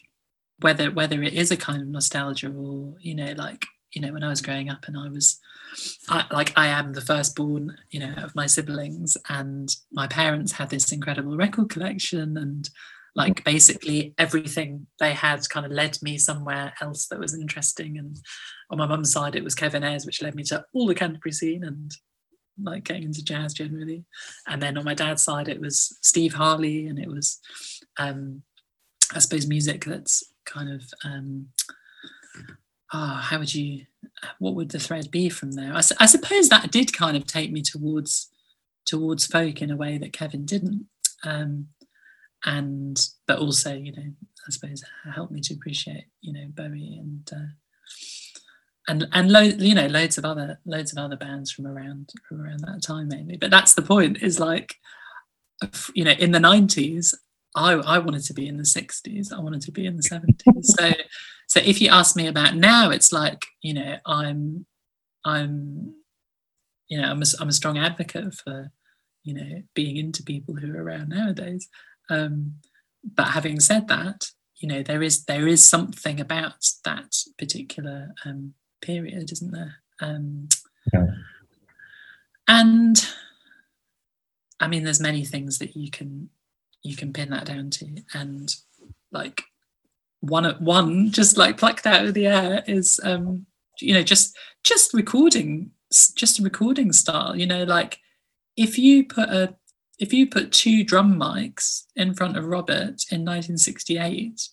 whether 0.59 0.91
whether 0.91 1.21
it 1.23 1.33
is 1.33 1.51
a 1.51 1.57
kind 1.57 1.81
of 1.81 1.87
nostalgia 1.87 2.51
or 2.51 2.95
you 2.99 3.15
know 3.15 3.33
like 3.37 3.65
you 3.93 4.01
know 4.01 4.13
when 4.13 4.23
I 4.23 4.29
was 4.29 4.41
growing 4.41 4.69
up 4.69 4.85
and 4.87 4.97
I 4.97 5.09
was 5.09 5.39
I, 6.09 6.25
like 6.31 6.53
I 6.57 6.67
am 6.67 6.93
the 6.93 7.01
firstborn, 7.01 7.77
you 7.91 7.99
know, 7.99 8.13
of 8.23 8.35
my 8.35 8.47
siblings, 8.47 9.17
and 9.29 9.69
my 9.91 10.07
parents 10.07 10.53
had 10.53 10.69
this 10.69 10.91
incredible 10.91 11.37
record 11.37 11.69
collection, 11.69 12.37
and 12.37 12.69
like 13.15 13.43
basically 13.43 14.13
everything 14.17 14.87
they 14.99 15.13
had 15.13 15.47
kind 15.49 15.65
of 15.65 15.71
led 15.71 15.97
me 16.01 16.17
somewhere 16.17 16.73
else 16.81 17.07
that 17.07 17.19
was 17.19 17.33
interesting. 17.33 17.97
And 17.97 18.17
on 18.69 18.77
my 18.77 18.85
mum's 18.85 19.11
side 19.11 19.35
it 19.35 19.43
was 19.43 19.55
kevin 19.55 19.83
ayers 19.83 20.05
which 20.05 20.21
led 20.21 20.35
me 20.35 20.43
to 20.43 20.63
all 20.73 20.87
the 20.87 20.95
canterbury 20.95 21.31
scene 21.33 21.63
and 21.63 21.91
like 22.61 22.83
getting 22.83 23.03
into 23.03 23.23
jazz 23.23 23.53
generally. 23.53 24.05
And 24.47 24.61
then 24.61 24.77
on 24.77 24.85
my 24.85 24.93
dad's 24.93 25.23
side 25.23 25.49
it 25.49 25.59
was 25.59 25.97
steve 26.01 26.33
harley 26.33 26.87
and 26.87 26.99
it 26.99 27.09
was 27.09 27.39
um 27.97 28.43
i 29.13 29.19
suppose 29.19 29.47
music 29.47 29.85
that's 29.85 30.23
kind 30.45 30.71
of 30.71 30.83
um 31.03 31.47
oh, 32.93 33.19
how 33.21 33.39
would 33.39 33.53
you 33.53 33.85
what 34.39 34.55
would 34.55 34.69
the 34.69 34.79
thread 34.79 35.11
be 35.11 35.29
from 35.29 35.51
there? 35.51 35.73
I, 35.73 35.81
I 35.99 36.05
suppose 36.05 36.49
that 36.49 36.71
did 36.71 36.93
kind 36.93 37.15
of 37.15 37.25
take 37.25 37.51
me 37.51 37.61
towards 37.61 38.29
towards 38.85 39.25
folk 39.25 39.61
in 39.61 39.71
a 39.71 39.77
way 39.77 39.97
that 39.97 40.13
kevin 40.13 40.45
didn't. 40.45 40.87
Um 41.23 41.67
and 42.45 42.97
but 43.27 43.37
also 43.39 43.75
you 43.75 43.91
know 43.91 44.01
i 44.01 44.49
suppose 44.49 44.81
helped 45.13 45.33
me 45.33 45.41
to 45.41 45.53
appreciate 45.53 46.05
you 46.21 46.31
know 46.31 46.45
bowie 46.53 46.97
and 46.97 47.29
uh, 47.33 47.51
and 48.89 49.07
and 49.13 49.31
lo- 49.31 49.41
you 49.41 49.75
know 49.75 49.87
loads 49.87 50.17
of 50.17 50.25
other 50.25 50.59
loads 50.65 50.91
of 50.91 50.97
other 50.97 51.15
bands 51.15 51.51
from 51.51 51.67
around 51.67 52.09
from 52.27 52.41
around 52.41 52.59
that 52.61 52.81
time 52.81 53.07
mainly. 53.07 53.37
But 53.37 53.51
that's 53.51 53.75
the 53.75 53.83
point 53.83 54.21
is 54.21 54.39
like 54.39 54.75
you 55.93 56.03
know 56.03 56.11
in 56.11 56.31
the 56.31 56.39
90s 56.39 57.13
i 57.55 57.73
i 57.73 57.97
wanted 57.99 58.23
to 58.23 58.33
be 58.33 58.47
in 58.47 58.55
the 58.55 58.63
60s 58.63 59.33
i 59.33 59.39
wanted 59.39 59.61
to 59.61 59.71
be 59.71 59.85
in 59.85 59.97
the 59.97 60.03
70s 60.03 60.63
so 60.63 60.91
so 61.49 61.59
if 61.59 61.81
you 61.81 61.89
ask 61.89 62.15
me 62.15 62.27
about 62.27 62.55
now 62.55 62.89
it's 62.89 63.11
like 63.11 63.45
you 63.61 63.73
know 63.73 63.97
i'm 64.05 64.65
i'm 65.25 65.93
you 66.87 66.99
know 66.99 67.09
i'm 67.09 67.21
a, 67.21 67.25
I'm 67.41 67.49
a 67.49 67.53
strong 67.53 67.77
advocate 67.77 68.33
for 68.33 68.71
you 69.23 69.33
know 69.33 69.63
being 69.73 69.97
into 69.97 70.23
people 70.23 70.55
who 70.55 70.73
are 70.73 70.83
around 70.83 71.09
nowadays 71.09 71.67
um, 72.09 72.55
but 73.03 73.29
having 73.29 73.59
said 73.59 73.87
that, 73.87 74.31
you 74.57 74.67
know 74.67 74.83
there 74.83 75.01
is 75.01 75.25
there 75.25 75.47
is 75.47 75.67
something 75.67 76.19
about 76.19 76.67
that 76.83 77.15
particular 77.37 78.13
um, 78.25 78.53
period, 78.81 79.31
isn't 79.31 79.51
there? 79.51 79.75
Um, 80.01 80.49
yeah. 80.93 81.05
And 82.47 83.07
I 84.59 84.67
mean, 84.67 84.83
there's 84.83 84.99
many 84.99 85.23
things 85.23 85.59
that 85.59 85.75
you 85.75 85.89
can 85.89 86.29
you 86.83 86.95
can 86.95 87.13
pin 87.13 87.29
that 87.29 87.45
down 87.45 87.69
to, 87.71 88.03
and 88.13 88.53
like 89.11 89.43
one 90.21 90.45
at 90.45 90.61
one 90.61 91.11
just 91.11 91.37
like 91.37 91.57
plucked 91.57 91.87
out 91.87 92.05
of 92.05 92.13
the 92.13 92.27
air 92.27 92.63
is 92.67 92.99
um, 93.03 93.45
you 93.79 93.93
know 93.93 94.03
just 94.03 94.37
just 94.63 94.93
recording 94.93 95.71
just 96.15 96.39
a 96.39 96.43
recording 96.43 96.91
style. 96.91 97.35
You 97.35 97.47
know, 97.47 97.63
like 97.63 97.99
if 98.55 98.77
you 98.77 99.05
put 99.05 99.29
a 99.29 99.55
if 99.97 100.13
you 100.13 100.27
put 100.27 100.51
two 100.51 100.83
drum 100.83 101.19
mics 101.19 101.83
in 101.95 102.13
front 102.13 102.37
of 102.37 102.45
Robert 102.45 103.03
in 103.11 103.25
1968, 103.25 104.47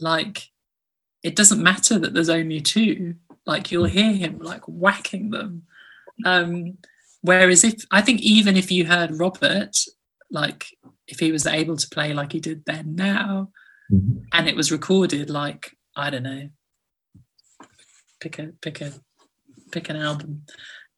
like 0.00 0.48
it 1.22 1.36
doesn't 1.36 1.62
matter 1.62 1.98
that 1.98 2.14
there's 2.14 2.28
only 2.28 2.60
two. 2.60 3.14
Like 3.44 3.70
you'll 3.70 3.84
hear 3.84 4.12
him 4.12 4.38
like 4.40 4.62
whacking 4.66 5.30
them. 5.30 5.62
Um, 6.24 6.78
whereas 7.20 7.62
if 7.62 7.84
I 7.90 8.00
think 8.00 8.20
even 8.22 8.56
if 8.56 8.72
you 8.72 8.86
heard 8.86 9.18
Robert, 9.18 9.76
like 10.30 10.66
if 11.06 11.20
he 11.20 11.30
was 11.30 11.46
able 11.46 11.76
to 11.76 11.88
play 11.88 12.12
like 12.12 12.32
he 12.32 12.40
did 12.40 12.64
then 12.64 12.96
now, 12.96 13.50
mm-hmm. 13.92 14.18
and 14.32 14.48
it 14.48 14.56
was 14.56 14.72
recorded 14.72 15.30
like 15.30 15.76
I 15.96 16.10
don't 16.10 16.22
know, 16.22 16.48
pick 18.20 18.38
a 18.38 18.52
pick 18.60 18.80
a 18.80 18.92
pick 19.70 19.88
an 19.88 19.96
album. 19.96 20.42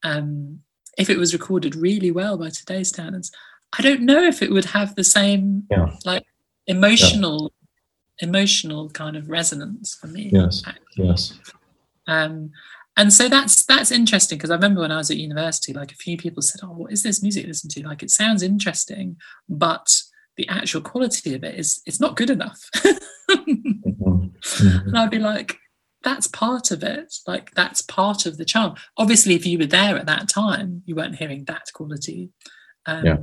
Um, 0.03 0.61
if 0.97 1.09
it 1.09 1.17
was 1.17 1.33
recorded 1.33 1.75
really 1.75 2.11
well 2.11 2.37
by 2.37 2.49
today's 2.49 2.89
standards, 2.89 3.31
I 3.77 3.81
don't 3.81 4.01
know 4.01 4.23
if 4.23 4.41
it 4.41 4.51
would 4.51 4.65
have 4.65 4.95
the 4.95 5.03
same 5.03 5.63
yeah. 5.69 5.95
like 6.05 6.25
emotional 6.67 7.53
yeah. 8.21 8.27
emotional 8.27 8.89
kind 8.89 9.15
of 9.15 9.29
resonance 9.29 9.95
for 9.95 10.07
me. 10.07 10.29
Yes. 10.31 10.63
Actually. 10.65 11.07
Yes. 11.07 11.39
Um, 12.07 12.51
and 12.97 13.13
so 13.13 13.29
that's 13.29 13.65
that's 13.65 13.91
interesting 13.91 14.37
because 14.37 14.49
I 14.49 14.55
remember 14.55 14.81
when 14.81 14.91
I 14.91 14.97
was 14.97 15.09
at 15.09 15.17
university, 15.17 15.71
like 15.71 15.91
a 15.91 15.95
few 15.95 16.17
people 16.17 16.41
said, 16.41 16.61
"Oh, 16.63 16.73
what 16.73 16.91
is 16.91 17.03
this 17.03 17.23
music 17.23 17.43
to 17.43 17.47
listen 17.47 17.69
to? 17.69 17.87
Like 17.87 18.03
it 18.03 18.11
sounds 18.11 18.43
interesting, 18.43 19.15
but 19.47 20.01
the 20.39 20.47
actual 20.49 20.81
quality 20.81 21.35
of 21.35 21.43
it 21.43 21.53
is 21.59 21.81
it's 21.85 21.99
not 21.99 22.15
good 22.15 22.31
enough." 22.31 22.59
mm-hmm. 23.29 24.87
And 24.87 24.97
I'd 24.97 25.11
be 25.11 25.19
like, 25.19 25.59
"That's 26.03 26.27
part 26.27 26.71
of 26.71 26.81
it. 26.81 27.13
Like 27.27 27.51
that's 27.51 27.81
part 27.81 28.25
of 28.25 28.37
the 28.37 28.45
charm. 28.45 28.73
Obviously, 28.97 29.35
if 29.35 29.45
you 29.45 29.59
were 29.59 29.67
there 29.67 29.97
at 29.97 30.07
that 30.07 30.29
time, 30.29 30.81
you 30.85 30.95
weren't 30.95 31.17
hearing 31.17 31.45
that 31.45 31.67
quality." 31.73 32.31
Um, 32.85 33.05
yeah 33.05 33.17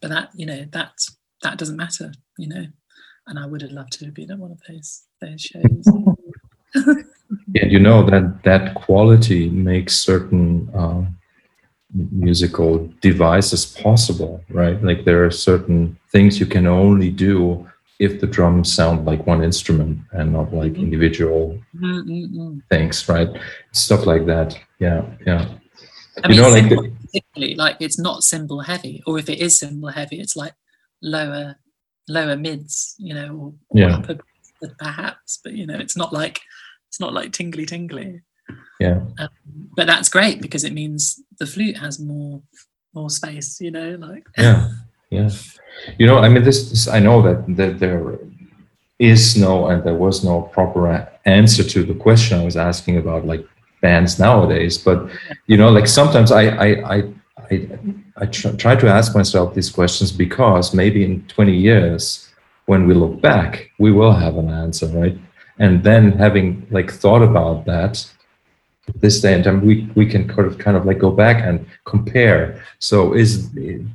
but 0.00 0.08
that 0.10 0.30
you 0.34 0.46
know 0.46 0.64
that 0.72 0.92
that 1.42 1.58
doesn't 1.58 1.76
matter 1.76 2.12
you 2.38 2.48
know 2.48 2.64
and 3.26 3.38
i 3.38 3.46
would 3.46 3.62
have 3.62 3.72
loved 3.72 3.92
to 3.92 4.04
have 4.04 4.14
been 4.14 4.30
at 4.30 4.38
one 4.38 4.52
of 4.52 4.60
those 4.68 5.04
those 5.20 5.40
shows 5.40 5.84
yeah 7.54 7.66
you 7.66 7.78
know 7.78 8.04
that 8.04 8.42
that 8.44 8.74
quality 8.74 9.48
makes 9.50 9.98
certain 9.98 10.68
uh, 10.74 11.02
musical 11.94 12.88
devices 13.00 13.66
possible 13.66 14.42
right 14.50 14.82
like 14.82 15.04
there 15.04 15.24
are 15.24 15.30
certain 15.30 15.96
things 16.12 16.38
you 16.38 16.46
can 16.46 16.66
only 16.66 17.10
do 17.10 17.66
if 17.98 18.20
the 18.20 18.26
drums 18.26 18.72
sound 18.72 19.04
like 19.04 19.26
one 19.26 19.42
instrument 19.42 19.98
and 20.12 20.32
not 20.32 20.52
like 20.54 20.72
mm-hmm. 20.72 20.84
individual 20.84 21.58
mm-hmm. 21.76 22.58
things 22.70 23.08
right 23.08 23.28
stuff 23.72 24.06
like 24.06 24.24
that 24.26 24.58
yeah 24.78 25.02
yeah 25.26 25.46
I 26.24 26.28
mean, 26.28 26.36
you 26.36 26.42
know, 26.42 26.50
like 26.50 26.68
the, 26.68 26.92
particularly 27.06 27.54
like 27.54 27.76
it's 27.80 27.98
not 27.98 28.24
cymbal 28.24 28.60
heavy, 28.60 29.02
or 29.06 29.18
if 29.18 29.28
it 29.28 29.38
is 29.38 29.56
cymbal 29.58 29.90
heavy, 29.90 30.20
it's 30.20 30.36
like 30.36 30.54
lower 31.02 31.56
lower 32.08 32.36
mids, 32.36 32.94
you 32.98 33.14
know, 33.14 33.54
or, 33.70 33.78
yeah. 33.78 33.96
upper 33.96 34.18
perhaps, 34.78 35.40
but 35.42 35.52
you 35.52 35.66
know, 35.66 35.78
it's 35.78 35.96
not 35.96 36.12
like 36.12 36.40
it's 36.88 37.00
not 37.00 37.14
like 37.14 37.32
tingly 37.32 37.66
tingly. 37.66 38.22
Yeah. 38.78 39.00
Um, 39.18 39.28
but 39.76 39.86
that's 39.86 40.08
great 40.08 40.40
because 40.40 40.64
it 40.64 40.72
means 40.72 41.22
the 41.38 41.46
flute 41.46 41.76
has 41.76 41.98
more 41.98 42.42
more 42.94 43.10
space, 43.10 43.60
you 43.60 43.70
know, 43.70 43.96
like 44.00 44.26
yeah, 44.36 44.68
yeah. 45.10 45.30
You 45.98 46.06
know, 46.06 46.18
I 46.18 46.28
mean, 46.28 46.42
this, 46.42 46.70
this 46.70 46.88
I 46.88 46.98
know 46.98 47.22
that, 47.22 47.56
that 47.56 47.78
there 47.78 48.18
is 48.98 49.36
no 49.36 49.68
and 49.68 49.82
there 49.82 49.94
was 49.94 50.22
no 50.24 50.42
proper 50.42 51.08
answer 51.24 51.64
to 51.64 51.82
the 51.82 51.94
question 51.94 52.38
I 52.38 52.44
was 52.44 52.56
asking 52.56 52.98
about 52.98 53.26
like 53.26 53.46
bands 53.80 54.18
nowadays 54.18 54.76
but 54.76 55.08
you 55.46 55.56
know 55.56 55.70
like 55.70 55.86
sometimes 55.86 56.30
i 56.30 56.42
i 56.42 56.96
i 56.96 57.02
i, 57.50 57.68
I 58.18 58.26
try 58.26 58.76
to 58.76 58.88
ask 58.88 59.14
myself 59.14 59.54
these 59.54 59.70
questions 59.70 60.12
because 60.12 60.74
maybe 60.74 61.02
in 61.02 61.26
20 61.28 61.56
years 61.56 62.28
when 62.66 62.86
we 62.86 62.94
look 62.94 63.20
back 63.20 63.70
we 63.78 63.90
will 63.90 64.12
have 64.12 64.36
an 64.36 64.50
answer 64.50 64.86
right 64.88 65.18
and 65.58 65.82
then 65.82 66.12
having 66.12 66.66
like 66.70 66.92
thought 66.92 67.22
about 67.22 67.64
that 67.66 68.06
this 68.96 69.20
day 69.20 69.34
and 69.34 69.44
time 69.44 69.64
we 69.64 69.88
we 69.94 70.06
can 70.06 70.26
kind 70.28 70.46
of 70.46 70.58
kind 70.58 70.76
of 70.76 70.84
like 70.84 70.98
go 70.98 71.10
back 71.10 71.42
and 71.44 71.66
compare 71.84 72.62
so 72.78 73.12
is 73.14 73.50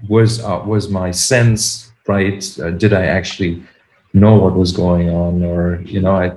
was 0.07 0.43
uh, 0.43 0.61
was 0.65 0.89
my 0.89 1.11
sense 1.11 1.91
right 2.07 2.57
uh, 2.59 2.71
did 2.71 2.93
i 2.93 3.05
actually 3.05 3.63
know 4.13 4.35
what 4.35 4.55
was 4.55 4.71
going 4.71 5.09
on 5.09 5.43
or 5.43 5.81
you 5.81 6.01
know 6.01 6.15
i 6.15 6.31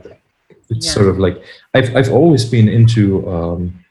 it's 0.71 0.87
yeah. 0.87 0.93
sort 0.93 1.09
of 1.09 1.19
like 1.19 1.43
I've 1.75 1.95
I've 1.97 2.13
always 2.13 2.45
been 2.45 2.69
into 2.69 3.29
um, 3.29 3.85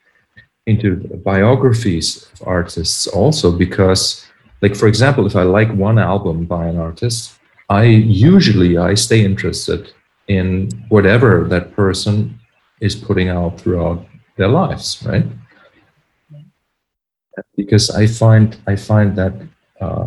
into 0.66 0.96
biographies 1.24 2.28
of 2.32 2.46
artists 2.46 3.06
also 3.06 3.50
because 3.50 4.26
like 4.62 4.76
for 4.76 4.86
example 4.86 5.26
if 5.26 5.34
I 5.34 5.42
like 5.42 5.72
one 5.74 5.98
album 5.98 6.44
by 6.44 6.66
an 6.66 6.78
artist 6.78 7.38
I 7.68 7.84
usually 7.84 8.78
I 8.78 8.94
stay 8.94 9.24
interested 9.24 9.92
in 10.28 10.70
whatever 10.88 11.44
that 11.48 11.74
person 11.74 12.38
is 12.80 12.94
putting 12.94 13.28
out 13.28 13.60
throughout 13.60 14.06
their 14.38 14.48
lives 14.48 15.02
right? 15.06 15.26
Because 17.56 17.90
I 17.90 18.06
find 18.06 18.56
I 18.66 18.76
find 18.76 19.16
that 19.16 19.32
uh, 19.80 20.06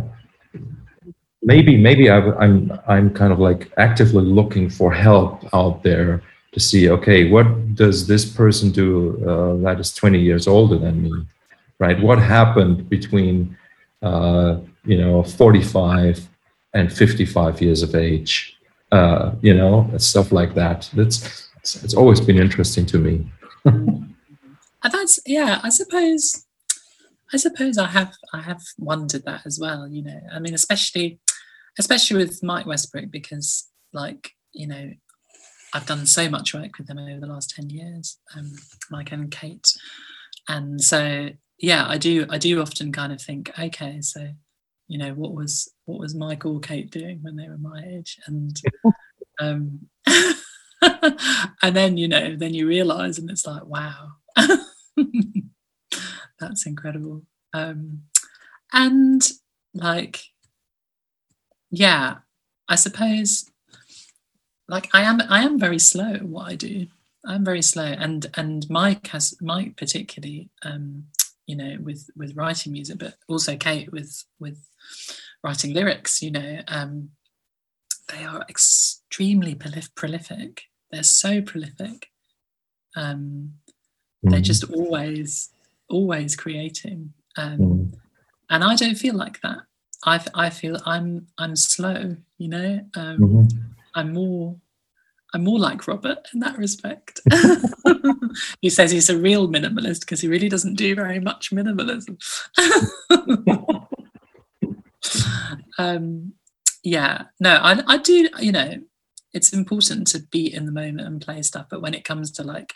maybe 1.43 1.77
maybe 1.77 2.09
i 2.09 2.17
am 2.17 2.37
I'm, 2.43 2.79
I'm 2.87 3.09
kind 3.13 3.31
of 3.33 3.39
like 3.39 3.71
actively 3.77 4.23
looking 4.23 4.69
for 4.69 4.91
help 4.91 5.35
out 5.53 5.81
there 5.83 6.21
to 6.53 6.59
see 6.59 6.89
okay 6.89 7.29
what 7.29 7.47
does 7.75 8.05
this 8.07 8.25
person 8.25 8.71
do 8.71 8.89
uh, 9.29 9.55
that 9.65 9.79
is 9.79 9.93
20 9.93 10.19
years 10.19 10.47
older 10.47 10.77
than 10.77 11.03
me 11.03 11.13
right? 11.81 11.99
What 11.99 12.19
happened 12.19 12.87
between 12.89 13.57
uh, 14.01 14.59
you 14.85 14.97
know 14.97 15.23
45 15.23 16.29
and 16.73 16.93
55 16.93 17.61
years 17.61 17.81
of 17.83 17.95
age 17.95 18.57
uh, 18.91 19.33
you 19.41 19.53
know 19.53 19.89
stuff 19.97 20.31
like 20.31 20.53
that. 20.53 20.89
That's 20.93 21.49
it's, 21.57 21.83
it's 21.83 21.93
always 21.95 22.21
been 22.21 22.37
interesting 22.37 22.85
to 22.87 22.97
me 22.99 23.29
that's 24.89 25.19
yeah 25.25 25.59
i 25.63 25.69
suppose 25.69 26.45
i 27.33 27.37
suppose 27.37 27.77
i 27.77 27.87
have 27.87 28.13
i 28.33 28.41
have 28.41 28.61
wondered 28.77 29.23
that 29.25 29.45
as 29.45 29.59
well 29.59 29.87
you 29.87 30.03
know. 30.03 30.19
I 30.31 30.39
mean 30.39 30.53
especially 30.53 31.19
especially 31.79 32.17
with 32.17 32.43
mike 32.43 32.65
westbrook 32.65 33.11
because 33.11 33.69
like 33.93 34.31
you 34.53 34.67
know 34.67 34.91
I've 35.73 35.85
done 35.85 36.05
so 36.05 36.29
much 36.29 36.53
work 36.53 36.77
with 36.77 36.87
them 36.87 36.97
over 36.97 37.21
the 37.21 37.27
last 37.27 37.51
10 37.51 37.69
years, 37.69 38.17
um, 38.35 38.51
Mike 38.89 39.13
and 39.13 39.31
Kate. 39.31 39.73
And 40.49 40.81
so, 40.81 41.29
yeah, 41.59 41.85
I 41.87 41.97
do, 41.97 42.25
I 42.29 42.37
do 42.37 42.61
often 42.61 42.91
kind 42.91 43.13
of 43.13 43.21
think, 43.21 43.57
okay, 43.57 44.01
so, 44.01 44.33
you 44.91 44.97
know 44.97 45.13
what 45.13 45.33
was 45.33 45.71
what 45.85 45.99
was 45.99 46.13
Mike 46.13 46.45
or 46.45 46.59
Kate 46.59 46.91
doing 46.91 47.19
when 47.21 47.37
they 47.37 47.47
were 47.47 47.57
my 47.57 47.81
age? 47.81 48.19
And 48.27 48.53
um 49.39 49.87
and 51.61 51.75
then 51.75 51.95
you 51.95 52.09
know 52.09 52.35
then 52.35 52.53
you 52.53 52.67
realize 52.67 53.17
and 53.17 53.29
it's 53.29 53.47
like 53.47 53.65
wow 53.65 54.09
that's 56.39 56.65
incredible. 56.65 57.23
Um 57.53 58.03
and 58.73 59.21
like 59.73 60.23
yeah 61.69 62.17
i 62.69 62.75
suppose 62.75 63.45
like 64.67 64.89
i 64.93 65.01
am 65.01 65.21
i 65.29 65.43
am 65.43 65.59
very 65.59 65.79
slow 65.79 66.13
at 66.13 66.23
what 66.23 66.47
i 66.49 66.55
do. 66.55 66.87
I'm 67.25 67.45
very 67.45 67.61
slow. 67.61 67.85
And 67.85 68.25
and 68.35 68.65
mike 68.69 69.07
has 69.07 69.35
mike 69.41 69.77
particularly 69.77 70.49
um 70.63 71.05
you 71.47 71.55
know 71.55 71.77
with 71.81 72.09
with 72.15 72.35
writing 72.35 72.71
music 72.73 72.99
but 72.99 73.15
also 73.27 73.55
kate 73.57 73.91
with 73.91 74.23
with 74.39 74.57
writing 75.43 75.73
lyrics 75.73 76.21
you 76.21 76.31
know 76.31 76.61
um 76.67 77.09
they 78.09 78.23
are 78.23 78.45
extremely 78.49 79.55
prolif- 79.55 79.95
prolific. 79.95 80.63
They're 80.91 81.03
so 81.03 81.41
prolific. 81.41 82.07
Um 82.95 83.53
they're 84.23 84.39
Mhm. 84.39 84.43
just 84.43 84.63
always 84.71 85.49
always 85.89 86.35
creating 86.35 87.11
um 87.37 87.57
Mhm. 87.59 87.93
and 88.49 88.63
i 88.63 88.75
don't 88.75 88.95
feel 88.95 89.15
like 89.15 89.41
that 89.41 89.59
I, 90.05 90.23
I 90.35 90.49
feel 90.49 90.77
i'm 90.85 91.27
i'm 91.37 91.55
slow 91.55 92.15
you 92.37 92.47
know 92.47 92.79
um 92.95 93.17
Mhm. 93.19 93.49
i'm 93.95 94.13
more 94.13 94.55
i'm 95.33 95.43
more 95.43 95.59
like 95.59 95.87
robert 95.87 96.27
in 96.33 96.39
that 96.41 96.57
respect 96.57 97.19
he 98.61 98.69
says 98.69 98.91
he's 98.91 99.09
a 99.09 99.17
real 99.17 99.47
minimalist 99.49 100.01
because 100.01 100.21
he 100.21 100.27
really 100.27 100.49
doesn't 100.49 100.75
do 100.75 100.95
very 100.95 101.19
much 101.19 101.51
minimalism 101.51 102.17
um 105.77 106.33
yeah 106.83 107.23
no 107.39 107.51
I, 107.61 107.81
I 107.87 107.97
do 107.97 108.29
you 108.39 108.51
know 108.51 108.75
it's 109.33 109.53
important 109.53 110.07
to 110.07 110.19
be 110.31 110.53
in 110.53 110.65
the 110.65 110.71
moment 110.71 111.07
and 111.07 111.21
play 111.21 111.41
stuff 111.41 111.67
but 111.69 111.81
when 111.81 111.93
it 111.93 112.03
comes 112.03 112.31
to 112.31 112.43
like 112.43 112.73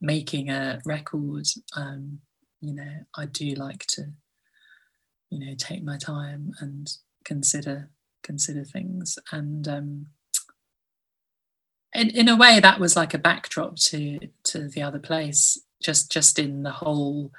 making 0.00 0.48
a 0.48 0.80
record 0.84 1.46
um 1.76 2.20
you 2.60 2.72
know 2.72 3.04
i 3.16 3.26
do 3.26 3.50
like 3.54 3.84
to 3.86 4.12
you 5.30 5.38
know 5.38 5.54
take 5.56 5.82
my 5.82 5.96
time 5.96 6.52
and 6.60 6.92
consider 7.24 7.90
consider 8.22 8.64
things. 8.64 9.18
And 9.32 9.66
um 9.68 10.06
in, 11.94 12.10
in 12.10 12.28
a 12.28 12.36
way 12.36 12.60
that 12.60 12.80
was 12.80 12.96
like 12.96 13.14
a 13.14 13.18
backdrop 13.18 13.76
to 13.76 14.18
to 14.44 14.68
the 14.68 14.82
other 14.82 14.98
place 14.98 15.58
just 15.82 16.12
just 16.12 16.38
in 16.38 16.62
the 16.62 16.70
whole 16.70 17.32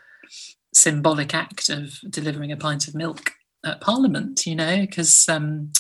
symbolic 0.74 1.34
act 1.34 1.70
of 1.70 2.00
delivering 2.10 2.52
a 2.52 2.58
pint 2.58 2.88
of 2.88 2.96
milk 2.96 3.32
at 3.66 3.82
parliament 3.82 4.46
you 4.46 4.56
know 4.56 4.82
because 4.82 5.28
um 5.28 5.72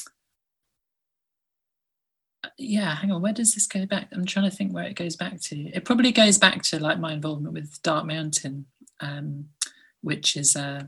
yeah 2.57 2.95
hang 2.95 3.11
on 3.11 3.21
where 3.21 3.33
does 3.33 3.53
this 3.53 3.67
go 3.67 3.85
back 3.85 4.07
i'm 4.13 4.25
trying 4.25 4.49
to 4.49 4.55
think 4.55 4.73
where 4.73 4.85
it 4.85 4.95
goes 4.95 5.15
back 5.15 5.39
to 5.41 5.55
it 5.73 5.83
probably 5.85 6.11
goes 6.11 6.37
back 6.37 6.61
to 6.63 6.79
like 6.79 6.99
my 6.99 7.11
involvement 7.13 7.53
with 7.53 7.81
dark 7.83 8.05
mountain 8.05 8.65
um 9.01 9.45
which 10.01 10.37
is 10.37 10.55
uh 10.55 10.83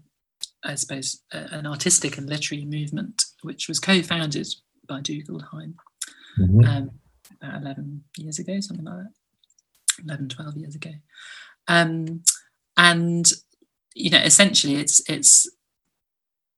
i 0.64 0.76
suppose 0.76 1.22
a, 1.34 1.38
an 1.52 1.68
artistic 1.68 2.18
and 2.18 2.30
literary 2.30 2.64
movement 2.66 3.26
which 3.42 3.68
was 3.68 3.80
co-founded 3.80 4.48
by 4.88 5.02
dougald 5.02 5.44
hine 5.52 5.76
Mhm. 6.40 6.66
um, 6.66 6.92
about 7.42 7.62
11 7.62 8.04
years 8.18 8.40
ago, 8.40 8.58
something 8.62 8.86
like 8.86 9.00
that, 9.00 10.04
11, 10.06 10.30
12 10.30 10.56
years 10.56 10.76
ago. 10.76 10.92
Um, 11.68 12.24
and, 12.78 13.30
you 13.96 14.10
know, 14.12 14.20
essentially 14.20 14.76
it's, 14.76 15.02
it's, 15.10 15.50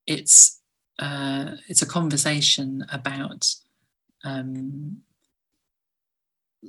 it's, 0.06 0.62
uh, 1.00 1.56
it's 1.68 1.82
a 1.82 1.88
conversation 1.88 2.86
about 2.92 3.48
um, 4.24 5.02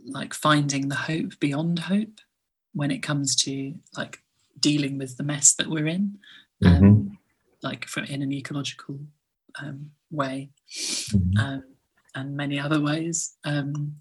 like 0.06 0.34
finding 0.34 0.88
the 0.88 0.94
hope 0.94 1.38
beyond 1.40 1.78
hope 1.78 2.20
when 2.72 2.90
it 2.90 2.98
comes 3.02 3.36
to 3.36 3.74
like 3.96 4.22
dealing 4.60 4.98
with 4.98 5.16
the 5.16 5.22
mess 5.22 5.54
that 5.54 5.68
we're 5.68 5.86
in, 5.86 6.18
um, 6.64 6.72
Mhm. 6.82 7.18
like 7.62 7.86
from 7.86 8.04
in 8.04 8.22
an 8.22 8.32
ecological 8.32 8.98
um, 9.60 9.92
way 10.10 10.50
Mhm. 11.12 11.38
um, 11.38 11.64
and 12.14 12.36
many 12.36 12.58
other 12.58 12.80
ways. 12.80 13.36
Um, 13.44 13.96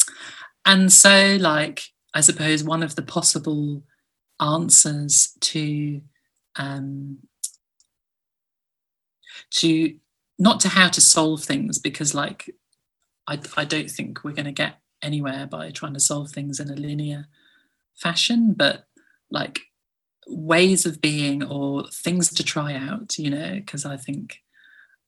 and 0.65 0.91
so, 0.91 1.37
like, 1.39 1.93
I 2.13 2.21
suppose 2.21 2.63
one 2.63 2.83
of 2.83 2.95
the 2.95 3.01
possible 3.03 3.83
answers 4.39 5.33
to 5.41 6.01
um, 6.55 7.17
to 9.51 9.99
not 10.39 10.59
to 10.61 10.69
how 10.69 10.89
to 10.89 11.01
solve 11.01 11.43
things 11.43 11.79
because, 11.79 12.13
like, 12.13 12.49
I, 13.27 13.39
I 13.55 13.65
don't 13.65 13.89
think 13.89 14.23
we're 14.23 14.31
going 14.31 14.45
to 14.45 14.51
get 14.51 14.79
anywhere 15.01 15.47
by 15.47 15.71
trying 15.71 15.93
to 15.93 15.99
solve 15.99 16.31
things 16.31 16.59
in 16.59 16.69
a 16.69 16.75
linear 16.75 17.27
fashion, 17.95 18.53
but 18.53 18.87
like 19.29 19.61
ways 20.27 20.85
of 20.85 21.01
being 21.01 21.43
or 21.43 21.85
things 21.87 22.33
to 22.33 22.43
try 22.43 22.73
out, 22.73 23.17
you 23.17 23.29
know, 23.29 23.55
because 23.55 23.85
I 23.85 23.97
think 23.97 24.39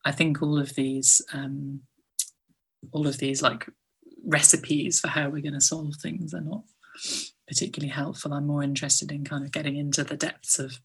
I 0.04 0.12
think 0.12 0.42
all 0.42 0.60
of 0.60 0.76
these 0.76 1.22
um, 1.34 1.82
all 2.92 3.08
of 3.08 3.18
these 3.18 3.42
like 3.42 3.68
recipes 4.26 5.00
for 5.00 5.08
how 5.08 5.30
we're 5.30 5.42
going 5.42 5.54
to 5.54 5.62
solve 5.62 5.96
things 5.96 6.34
are 6.34 6.42
not 6.42 6.64
particularly 7.48 7.92
helpful. 7.92 8.34
I'm 8.34 8.48
more 8.48 8.64
interested 8.64 9.12
in 9.12 9.24
kind 9.24 9.44
of 9.44 9.52
getting 9.52 9.76
into 9.76 10.04
the 10.04 10.18
depths 10.18 10.60
of 10.60 10.80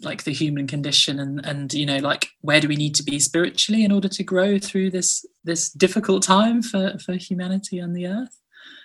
like 0.00 0.24
the 0.24 0.32
human 0.32 0.66
condition 0.66 1.18
and 1.20 1.44
and 1.46 1.72
you 1.72 1.86
know 1.86 1.98
like 1.98 2.28
where 2.40 2.60
do 2.60 2.68
we 2.68 2.76
need 2.76 2.94
to 2.96 3.02
be 3.02 3.18
spiritually 3.18 3.84
in 3.84 3.92
order 3.92 4.08
to 4.08 4.24
grow 4.24 4.58
through 4.58 4.90
this 4.90 5.24
this 5.44 5.70
difficult 5.70 6.22
time 6.22 6.62
for 6.62 6.98
for 6.98 7.14
humanity 7.14 7.80
on 7.80 7.92
the 7.92 8.06
earth 8.06 8.40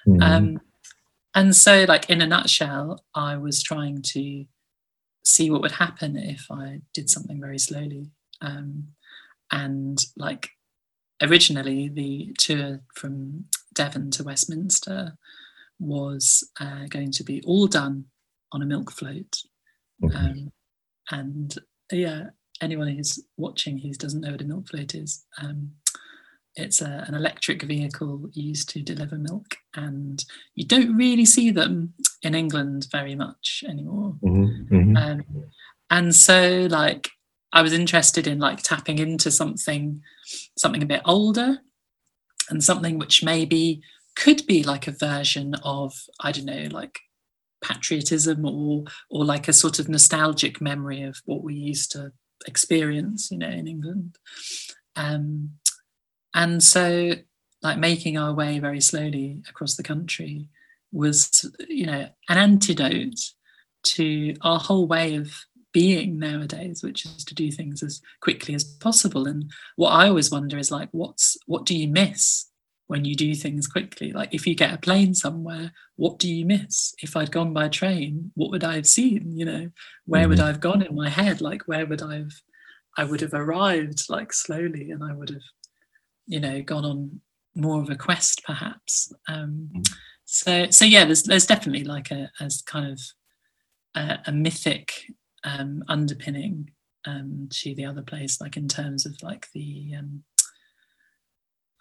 Mhm. 0.07 0.21
um 0.23 0.61
and 1.35 1.55
so 1.55 1.85
like 1.87 2.09
in 2.09 2.21
a 2.21 2.27
nutshell 2.27 3.03
i 3.15 3.35
was 3.37 3.61
trying 3.63 4.01
to 4.01 4.45
see 5.23 5.49
what 5.49 5.61
would 5.61 5.71
happen 5.73 6.15
if 6.15 6.45
i 6.51 6.81
did 6.93 7.09
something 7.09 7.39
very 7.41 7.59
slowly 7.59 8.11
um 8.41 8.87
and 9.51 10.05
like 10.15 10.49
originally 11.21 11.89
the 11.89 12.33
tour 12.37 12.81
from 12.95 13.45
devon 13.73 14.09
to 14.11 14.23
westminster 14.23 15.17
was 15.79 16.43
uh, 16.59 16.85
going 16.89 17.11
to 17.11 17.23
be 17.23 17.41
all 17.45 17.67
done 17.67 18.05
on 18.51 18.61
a 18.61 18.65
milk 18.65 18.91
float 18.91 19.39
Mhm. 20.01 20.15
um, 20.15 20.51
and 21.11 21.55
yeah 21.91 22.25
anyone 22.61 22.87
who's 22.87 23.19
watching 23.37 23.77
who 23.77 23.91
doesn't 23.93 24.21
know 24.21 24.31
what 24.31 24.41
a 24.41 24.45
milk 24.45 24.67
float 24.69 24.93
is 24.95 25.25
um, 25.41 25.71
it's 26.55 26.81
a, 26.81 27.05
an 27.07 27.13
electric 27.15 27.61
vehicle 27.63 28.27
used 28.33 28.69
to 28.69 28.81
deliver 28.81 29.17
milk 29.17 29.55
and 29.75 30.25
you 30.55 30.65
don't 30.65 30.95
really 30.97 31.25
see 31.25 31.51
them 31.51 31.93
in 32.23 32.35
england 32.35 32.87
very 32.91 33.15
much 33.15 33.63
anymore 33.67 34.15
Mhm. 34.23 34.67
Mhm. 34.69 34.97
um, 34.97 35.25
and 35.89 36.15
so 36.15 36.67
like 36.69 37.09
i 37.53 37.61
was 37.61 37.73
interested 37.73 38.27
in 38.27 38.39
like 38.39 38.61
tapping 38.61 38.99
into 38.99 39.31
something 39.31 40.01
something 40.57 40.83
a 40.83 40.87
bit 40.87 41.01
older 41.05 41.59
and 42.49 42.63
something 42.63 42.97
which 42.99 43.23
maybe 43.23 43.81
could 44.15 44.45
be 44.47 44.63
like 44.63 44.87
a 44.87 44.91
version 44.91 45.53
of 45.63 45.93
i 46.19 46.31
don't 46.31 46.45
know 46.45 46.67
like 46.71 46.99
patriotism 47.61 48.45
or 48.45 48.85
or 49.09 49.25
like 49.25 49.47
a 49.47 49.53
sort 49.53 49.79
of 49.79 49.89
nostalgic 49.89 50.61
memory 50.61 51.03
of 51.03 51.17
what 51.25 51.43
we 51.43 51.53
used 51.53 51.91
to 51.91 52.11
experience 52.47 53.29
you 53.31 53.37
know 53.37 53.49
in 53.49 53.67
england. 53.67 54.17
Um 54.95 55.51
and 56.33 56.61
so 56.63 57.13
like 57.61 57.77
making 57.77 58.17
our 58.17 58.33
way 58.33 58.59
very 58.59 58.79
slowly 58.79 59.41
across 59.49 59.75
the 59.75 59.83
country 59.83 60.47
was 60.91 61.45
you 61.67 61.85
know 61.85 62.07
an 62.29 62.37
antidote 62.37 63.19
to 63.83 64.35
our 64.41 64.59
whole 64.59 64.87
way 64.87 65.15
of 65.15 65.31
being 65.71 66.17
nowadays 66.17 66.81
which 66.81 67.05
is 67.05 67.23
to 67.23 67.35
do 67.35 67.51
things 67.51 67.83
as 67.83 68.01
quickly 68.21 68.55
as 68.55 68.63
possible. 68.63 69.27
And 69.27 69.51
what 69.75 69.91
i 69.91 70.07
always 70.07 70.31
wonder 70.31 70.57
is 70.57 70.71
like 70.71 70.89
what's 70.91 71.37
what 71.45 71.65
do 71.65 71.77
you 71.77 71.87
miss 71.87 72.48
when 72.89 73.05
you 73.05 73.15
do 73.15 73.35
things 73.35 73.67
quickly. 73.67 74.11
Like 74.11 74.33
if 74.33 74.47
you 74.47 74.55
get 74.55 74.73
a 74.73 74.77
plane 74.87 75.13
somewhere 75.13 75.71
what 75.95 76.17
do 76.17 76.27
you 76.33 76.45
miss? 76.45 76.93
If 77.05 77.15
i'd 77.15 77.31
gone 77.31 77.53
by 77.53 77.67
train 77.69 78.31
what 78.35 78.49
would 78.51 78.63
i 78.63 78.75
have 78.75 78.87
seen? 78.87 79.21
You 79.39 79.45
know 79.45 79.63
where 80.05 80.27
would 80.27 80.39
Mhm. 80.39 80.43
i 80.43 80.47
have 80.47 80.59
gone 80.59 80.81
in 80.81 80.95
my 80.95 81.09
head? 81.09 81.39
Like 81.49 81.63
where 81.67 81.85
would 81.85 82.01
i 82.01 82.15
have 82.21 82.33
i 82.97 83.03
would 83.03 83.21
have 83.21 83.33
arrived 83.43 84.09
like 84.09 84.31
slowly 84.33 84.85
and 84.91 85.03
i 85.03 85.13
would 85.13 85.29
have 85.29 85.47
you 86.33 86.39
know 86.39 86.61
gone 86.61 86.85
on 86.91 87.21
more 87.55 87.81
of 87.81 87.89
a 87.89 87.95
quest 87.95 88.43
perhaps. 88.45 89.13
Um 89.27 89.69
Mhm. 89.73 89.87
so 90.25 90.69
so 90.77 90.83
yeah 90.85 91.05
there's 91.05 91.23
there's 91.23 91.45
definitely 91.53 91.83
like 91.95 92.09
a 92.11 92.31
as 92.39 92.61
kind 92.73 92.87
of 92.93 92.99
a, 93.95 94.19
a 94.27 94.31
mythic 94.31 94.87
um 95.43 95.83
underpinning 95.87 96.71
um 97.05 97.47
to 97.51 97.73
the 97.75 97.85
other 97.85 98.01
place 98.11 98.41
like 98.41 98.55
in 98.57 98.67
terms 98.67 99.05
of 99.05 99.13
like 99.23 99.47
the 99.53 99.93
um 99.99 100.23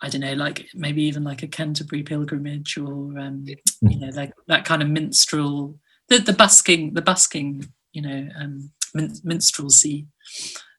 I 0.00 0.08
don't 0.08 0.20
know, 0.20 0.34
like 0.34 0.68
maybe 0.74 1.02
even 1.02 1.24
like 1.24 1.42
a 1.42 1.48
Canterbury 1.48 2.02
pilgrimage 2.02 2.78
or 2.78 3.18
um, 3.18 3.44
you 3.82 3.98
know, 3.98 4.10
like 4.14 4.32
that 4.46 4.64
kind 4.64 4.82
of 4.82 4.88
minstrel, 4.88 5.78
the 6.08 6.18
the 6.18 6.32
busking, 6.32 6.94
the 6.94 7.02
busking, 7.02 7.66
you 7.92 8.02
know, 8.02 8.28
um, 8.38 8.70
min- 8.94 9.20
minstrelsy 9.24 10.06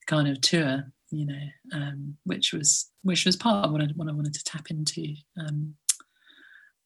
kind 0.07 0.27
of 0.27 0.39
tour. 0.41 0.91
you 1.11 1.25
know, 1.25 1.45
um, 1.73 2.17
which 2.25 2.53
was 2.53 2.91
which 3.03 3.25
was 3.25 3.35
part 3.35 3.65
of 3.65 3.71
what 3.71 3.81
I, 3.81 3.85
what 3.95 4.07
I 4.07 4.11
wanted 4.13 4.33
to 4.35 4.43
tap 4.43 4.69
into. 4.69 5.15
Um, 5.39 5.75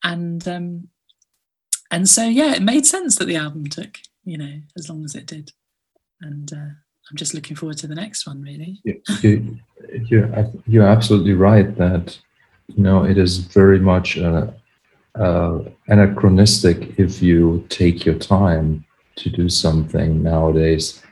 and 0.03 0.47
um, 0.47 0.87
and 1.91 2.07
so 2.07 2.23
yeah, 2.25 2.53
it 2.55 2.61
made 2.61 2.85
sense 2.85 3.17
that 3.17 3.25
the 3.25 3.35
album 3.35 3.67
took, 3.67 3.99
you 4.23 4.37
know, 4.37 4.61
as 4.77 4.89
long 4.89 5.03
as 5.03 5.15
it 5.15 5.25
did. 5.25 5.51
And 6.21 6.51
uh, 6.53 6.73
I'm 7.13 7.17
just 7.17 7.35
looking 7.35 7.55
forward 7.55 7.77
to 7.77 7.85
the 7.85 7.93
next 7.93 8.25
one, 8.25 8.41
really. 8.41 8.81
you, 9.21 9.59
you're, 10.09 10.51
you're 10.65 10.87
absolutely 10.87 11.33
right 11.33 11.77
that 11.77 12.17
you 12.65 12.83
know 12.83 13.03
it 13.03 13.19
is 13.19 13.37
very 13.37 13.77
much 13.77 14.17
uh, 14.17 14.47
uh, 15.13 15.59
anachronistic 15.89 16.97
if 16.97 17.21
you 17.21 17.67
take 17.69 18.03
your 18.03 18.15
time 18.15 18.83
to 19.17 19.29
do 19.29 19.47
something 19.47 20.23
nowadays. 20.23 21.03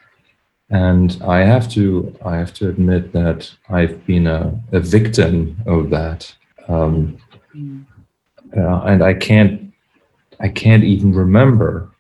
And 0.72 1.22
I 1.24 1.42
have 1.42 1.70
to 1.74 2.18
I 2.26 2.36
have 2.38 2.52
to 2.56 2.70
admit 2.70 3.14
that 3.14 3.52
I've 3.70 4.04
been 4.08 4.26
a, 4.26 4.60
a 4.72 4.80
victim 4.80 5.56
of 5.68 5.92
that, 5.92 6.34
um, 6.68 7.20
mm. 7.56 7.86
uh, 8.58 8.82
and 8.86 9.04
I 9.04 9.14
can't 9.14 9.72
I 10.40 10.50
can't 10.50 10.84
even 10.84 11.14
remember 11.14 11.92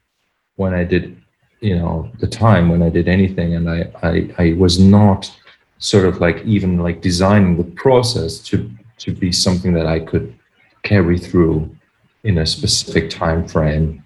when 0.56 0.74
I 0.74 0.86
did 0.86 1.21
you 1.62 1.78
know 1.78 2.12
the 2.20 2.28
time 2.28 2.70
when 2.70 2.84
I 2.84 2.90
did 2.90 3.08
anything, 3.08 3.56
and 3.56 3.70
I 3.70 3.92
I, 4.04 4.30
I 4.38 4.54
was 4.54 4.80
not 4.80 5.32
sort 5.78 6.06
of 6.06 6.20
like 6.20 6.44
even 6.46 6.78
like 6.78 7.02
designing 7.02 7.58
the 7.58 7.72
process 7.84 8.40
to 8.50 8.70
to 9.00 9.14
be 9.14 9.32
something 9.32 9.74
that 9.74 9.88
I 9.88 10.00
could 10.00 10.38
carry 10.84 11.18
through 11.18 11.76
in 12.24 12.38
a 12.38 12.46
specific 12.46 13.10
time 13.10 13.48
frame 13.48 14.04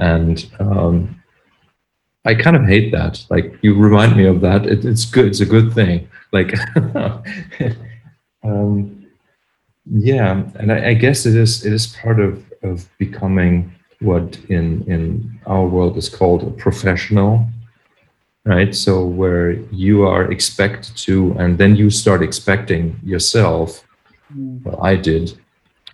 and 0.00 0.50
um, 0.58 1.22
I 2.24 2.34
kind 2.34 2.56
of 2.56 2.64
hate 2.64 2.90
that. 2.92 3.24
Like 3.30 3.58
you 3.62 3.74
remind 3.74 4.16
me 4.16 4.26
of 4.26 4.40
that. 4.40 4.66
It, 4.66 4.84
it's 4.84 5.04
good. 5.04 5.26
It's 5.26 5.40
a 5.40 5.46
good 5.46 5.72
thing. 5.72 6.08
Like, 6.32 6.54
um, 8.42 9.06
yeah, 9.86 10.44
and 10.56 10.72
I, 10.72 10.88
I, 10.88 10.94
guess 10.94 11.26
it 11.26 11.34
is. 11.34 11.64
It 11.64 11.72
is 11.72 11.88
part 11.88 12.20
of 12.20 12.44
of 12.62 12.88
becoming 12.98 13.74
what 14.00 14.38
in 14.48 14.82
in 14.86 15.40
our 15.46 15.66
world 15.66 15.96
is 15.96 16.08
called 16.08 16.42
a 16.42 16.50
professional, 16.50 17.46
right? 18.44 18.74
So 18.74 19.04
where 19.04 19.52
you 19.70 20.06
are 20.06 20.30
expected 20.30 20.96
to, 21.06 21.34
and 21.38 21.58
then 21.58 21.76
you 21.76 21.90
start 21.90 22.22
expecting 22.22 22.98
yourself. 23.02 23.84
Mm. 24.34 24.62
Well, 24.64 24.82
I 24.82 24.96
did 24.96 25.38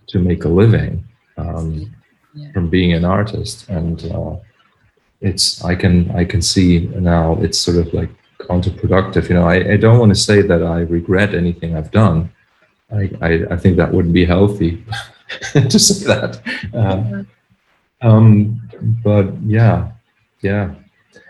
to 0.09 0.19
make 0.19 0.45
a 0.45 0.49
living 0.49 1.05
um, 1.37 1.95
yeah. 2.35 2.53
from 2.53 2.69
being 2.69 2.93
an 2.93 3.05
artist, 3.05 3.69
and. 3.69 4.05
Uh, 4.05 4.37
it's 5.21 5.65
I 5.65 5.75
can 5.75 6.11
I 6.11 6.25
can 6.25 6.43
see 6.43 6.81
now 6.81 7.39
it's 7.41 7.59
sort 7.59 7.79
of 7.79 7.93
like 7.95 8.11
counterproductive. 8.41 9.29
You 9.29 9.37
know, 9.37 9.49
I, 9.49 9.73
I 9.73 9.77
don't 9.77 9.99
want 9.99 10.11
to 10.11 10.21
say 10.21 10.43
that 10.43 10.63
I 10.63 10.81
regret 10.81 11.35
anything 11.35 11.77
I've 11.77 11.91
done. 11.91 12.31
I, 12.93 13.11
I, 13.21 13.31
I 13.51 13.57
think 13.57 13.77
that 13.77 13.93
wouldn't 13.93 14.15
be 14.15 14.25
healthy 14.25 14.85
to 15.53 15.79
say 15.79 16.07
that. 16.07 16.41
Uh, 16.73 17.25
um, 18.03 18.61
but 19.03 19.33
yeah, 19.43 19.93
yeah, 20.43 20.75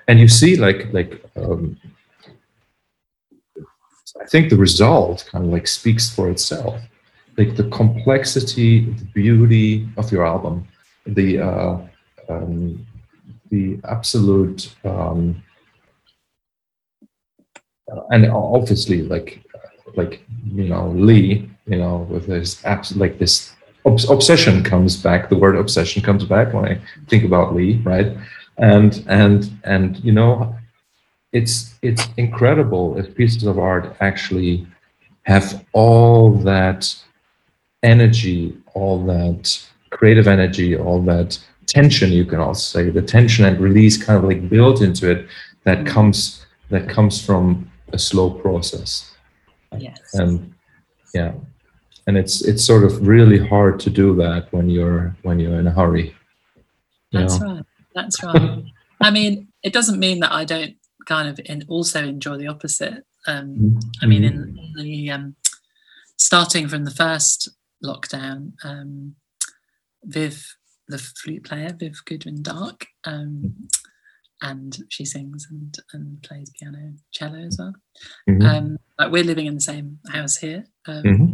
and 0.09 0.18
you 0.18 0.28
see, 0.28 0.56
like 0.56 0.93
like 0.93 1.22
um, 1.36 1.76
I 4.20 4.26
think 4.26 4.51
the 4.51 4.56
result 4.56 5.28
kind 5.30 5.44
of 5.44 5.51
like 5.52 5.66
speaks 5.66 6.09
for 6.14 6.30
itself. 6.30 6.80
Like 7.36 7.55
the 7.55 7.68
complexity, 7.68 8.93
the 8.93 9.05
beauty 9.14 9.88
of 9.98 10.10
your 10.10 10.26
album, 10.26 10.66
the 11.06 11.40
uh, 11.40 11.78
um, 12.28 12.86
the 13.51 13.78
absolute 13.84 14.74
um, 14.84 15.43
and 18.10 18.26
obviously 18.30 19.02
like 19.02 19.43
like 19.97 20.24
you 20.52 20.64
know 20.64 20.88
Lee 20.88 21.48
you 21.66 21.78
know 21.78 21.98
with 22.10 22.26
his 22.26 22.64
abs- 22.64 22.97
like 22.97 23.18
this 23.18 23.55
obs- 23.86 24.10
obsession 24.10 24.62
comes 24.62 24.96
back 24.96 25.28
the 25.28 25.36
word 25.36 25.56
obsession 25.56 26.02
comes 26.02 26.24
back 26.24 26.52
when 26.52 26.64
I 26.64 26.80
think 27.08 27.24
about 27.24 27.54
Lee 27.54 27.80
right? 27.84 28.16
And 28.58 29.04
and 29.08 29.50
and 29.64 29.96
you 30.04 30.12
know 30.12 30.54
it's 31.32 31.74
it's 31.82 32.04
incredible 32.16 32.98
if 32.98 33.14
pieces 33.14 33.44
of 33.44 33.58
art 33.58 33.96
actually 34.00 34.66
have 35.22 35.64
all 35.72 36.32
that 36.32 36.94
energy 37.82 38.56
all 38.74 39.04
that 39.06 39.42
creative 39.90 40.26
energy 40.26 40.76
all 40.76 41.00
that 41.02 41.38
tension 41.66 42.12
you 42.12 42.24
can 42.24 42.40
also 42.40 42.78
say 42.78 42.90
the 42.90 43.02
tension 43.02 43.44
and 43.44 43.60
release 43.60 44.02
kind 44.02 44.18
of 44.18 44.24
like 44.24 44.48
built 44.48 44.80
into 44.80 45.10
it 45.10 45.26
that 45.64 45.86
comes 45.86 46.46
that 46.70 46.88
comes 46.88 47.24
from 47.24 47.70
a 47.92 47.98
slow 47.98 48.30
process. 48.30 49.14
Yes. 49.78 50.00
And 50.14 50.54
yeah 51.14 51.32
and 52.07 52.16
it's 52.16 52.45
it's 52.45 52.65
sort 52.65 52.85
of 52.85 53.07
really 53.07 53.39
hard 53.39 53.78
to 53.81 53.91
do 53.91 54.15
that 54.16 54.49
when 54.53 54.69
you're 54.69 55.16
when 55.23 55.39
you're 55.39 55.59
in 55.59 55.66
a 55.66 55.70
hurry 55.70 56.15
that's 57.12 57.41
know? 57.41 57.55
right 57.55 57.65
that's 57.95 58.23
right 58.23 58.65
i 59.01 59.11
mean 59.11 59.49
it 59.62 59.73
doesn't 59.73 59.99
mean 59.99 60.20
that 60.20 60.33
i 60.33 60.45
don't 60.45 60.77
kind 61.07 61.28
of 61.28 61.41
in, 61.47 61.65
also 61.69 62.05
enjoy 62.05 62.37
the 62.37 62.47
opposite 62.49 63.05
um 63.27 63.57
mm-hmm. 63.57 63.78
i 64.03 64.07
mean 64.07 64.24
in, 64.24 64.59
in 64.59 64.73
the 64.77 65.11
um 65.11 65.35
starting 66.16 66.69
from 66.69 66.85
the 66.85 66.91
first 66.91 67.49
lockdown 67.85 68.53
um 68.65 69.15
viv 70.05 70.57
the 70.89 70.99
flute 70.99 71.45
player 71.45 71.74
Viv 71.78 72.01
Goodwin 72.05 72.43
Dark, 72.43 72.87
um, 73.05 73.43
mm-hmm. 73.45 74.49
and 74.49 74.78
she 74.89 75.05
sings 75.05 75.47
and, 75.51 75.74
and 75.93 76.23
plays 76.23 76.51
piano, 76.51 76.93
cello 77.12 77.39
as 77.39 77.57
well. 77.59 77.74
Mm-hmm. 78.28 78.47
Um, 78.47 78.78
like 78.99 79.11
we're 79.11 79.24
living 79.24 79.47
in 79.47 79.55
the 79.55 79.61
same 79.61 79.99
house 80.12 80.37
here. 80.37 80.65
Um, 80.87 81.03
mm-hmm. 81.03 81.33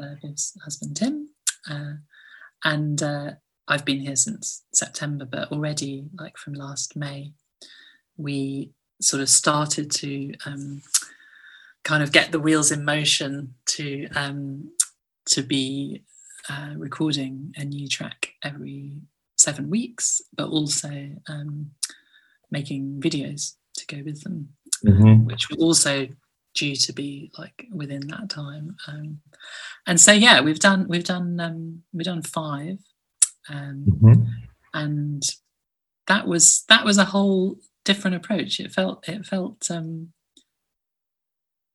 Uh, 0.00 0.14
Viv's 0.22 0.56
husband 0.64 0.96
Tim, 0.96 1.28
uh, 1.70 1.94
and 2.64 3.02
uh, 3.02 3.30
I've 3.68 3.84
been 3.84 4.00
here 4.00 4.16
since 4.16 4.62
September, 4.72 5.24
but 5.24 5.50
already 5.52 6.04
like 6.18 6.36
from 6.36 6.54
last 6.54 6.96
May, 6.96 7.32
we 8.16 8.72
sort 9.00 9.22
of 9.22 9.28
started 9.28 9.90
to 9.90 10.34
um, 10.46 10.82
kind 11.84 12.02
of 12.02 12.12
get 12.12 12.32
the 12.32 12.40
wheels 12.40 12.70
in 12.70 12.84
motion 12.84 13.54
to 13.66 14.08
um, 14.14 14.70
to 15.26 15.42
be 15.42 16.02
uh, 16.48 16.74
recording 16.76 17.52
a 17.56 17.64
new 17.64 17.88
track 17.88 18.34
every 18.42 18.92
seven 19.36 19.70
weeks, 19.70 20.20
but 20.36 20.48
also 20.48 21.10
um, 21.28 21.70
making 22.50 23.00
videos 23.00 23.54
to 23.76 23.86
go 23.86 24.02
with 24.04 24.22
them, 24.22 24.48
mm-hmm. 24.84 25.24
which 25.24 25.50
were 25.50 25.56
also 25.58 26.08
due 26.54 26.76
to 26.76 26.92
be 26.92 27.30
like 27.38 27.66
within 27.72 28.06
that 28.08 28.28
time. 28.28 28.76
Um, 28.86 29.20
and 29.86 30.00
so 30.00 30.12
yeah, 30.12 30.40
we've 30.40 30.58
done 30.58 30.86
we've 30.88 31.04
done 31.04 31.40
um, 31.40 31.82
we've 31.92 32.04
done 32.04 32.22
five, 32.22 32.78
um, 33.48 33.86
mm-hmm. 33.88 34.22
and 34.74 35.22
that 36.06 36.26
was 36.26 36.64
that 36.68 36.84
was 36.84 36.98
a 36.98 37.06
whole 37.06 37.56
different 37.84 38.16
approach. 38.16 38.60
It 38.60 38.72
felt 38.72 39.08
it 39.08 39.26
felt 39.26 39.70
um, 39.70 40.12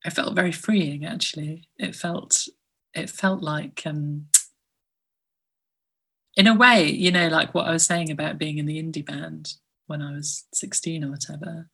it 0.05 0.11
felt 0.11 0.35
very 0.35 0.51
freeing 0.51 1.05
actually. 1.05 1.67
It 1.77 1.95
felt 1.95 2.47
it 2.93 3.09
felt 3.09 3.41
like 3.41 3.83
um, 3.85 4.27
in 6.35 6.47
a 6.47 6.53
way, 6.53 6.85
you 6.85 7.11
know, 7.11 7.27
like 7.27 7.53
what 7.53 7.67
I 7.67 7.71
was 7.71 7.83
saying 7.83 8.11
about 8.11 8.37
being 8.37 8.59
in 8.59 8.67
the 8.67 8.81
indie 8.81 9.05
band 9.05 9.53
when 9.87 10.01
I 10.01 10.11
was 10.11 10.45
16 10.53 11.03
or 11.03 11.11
whatever, 11.11 11.69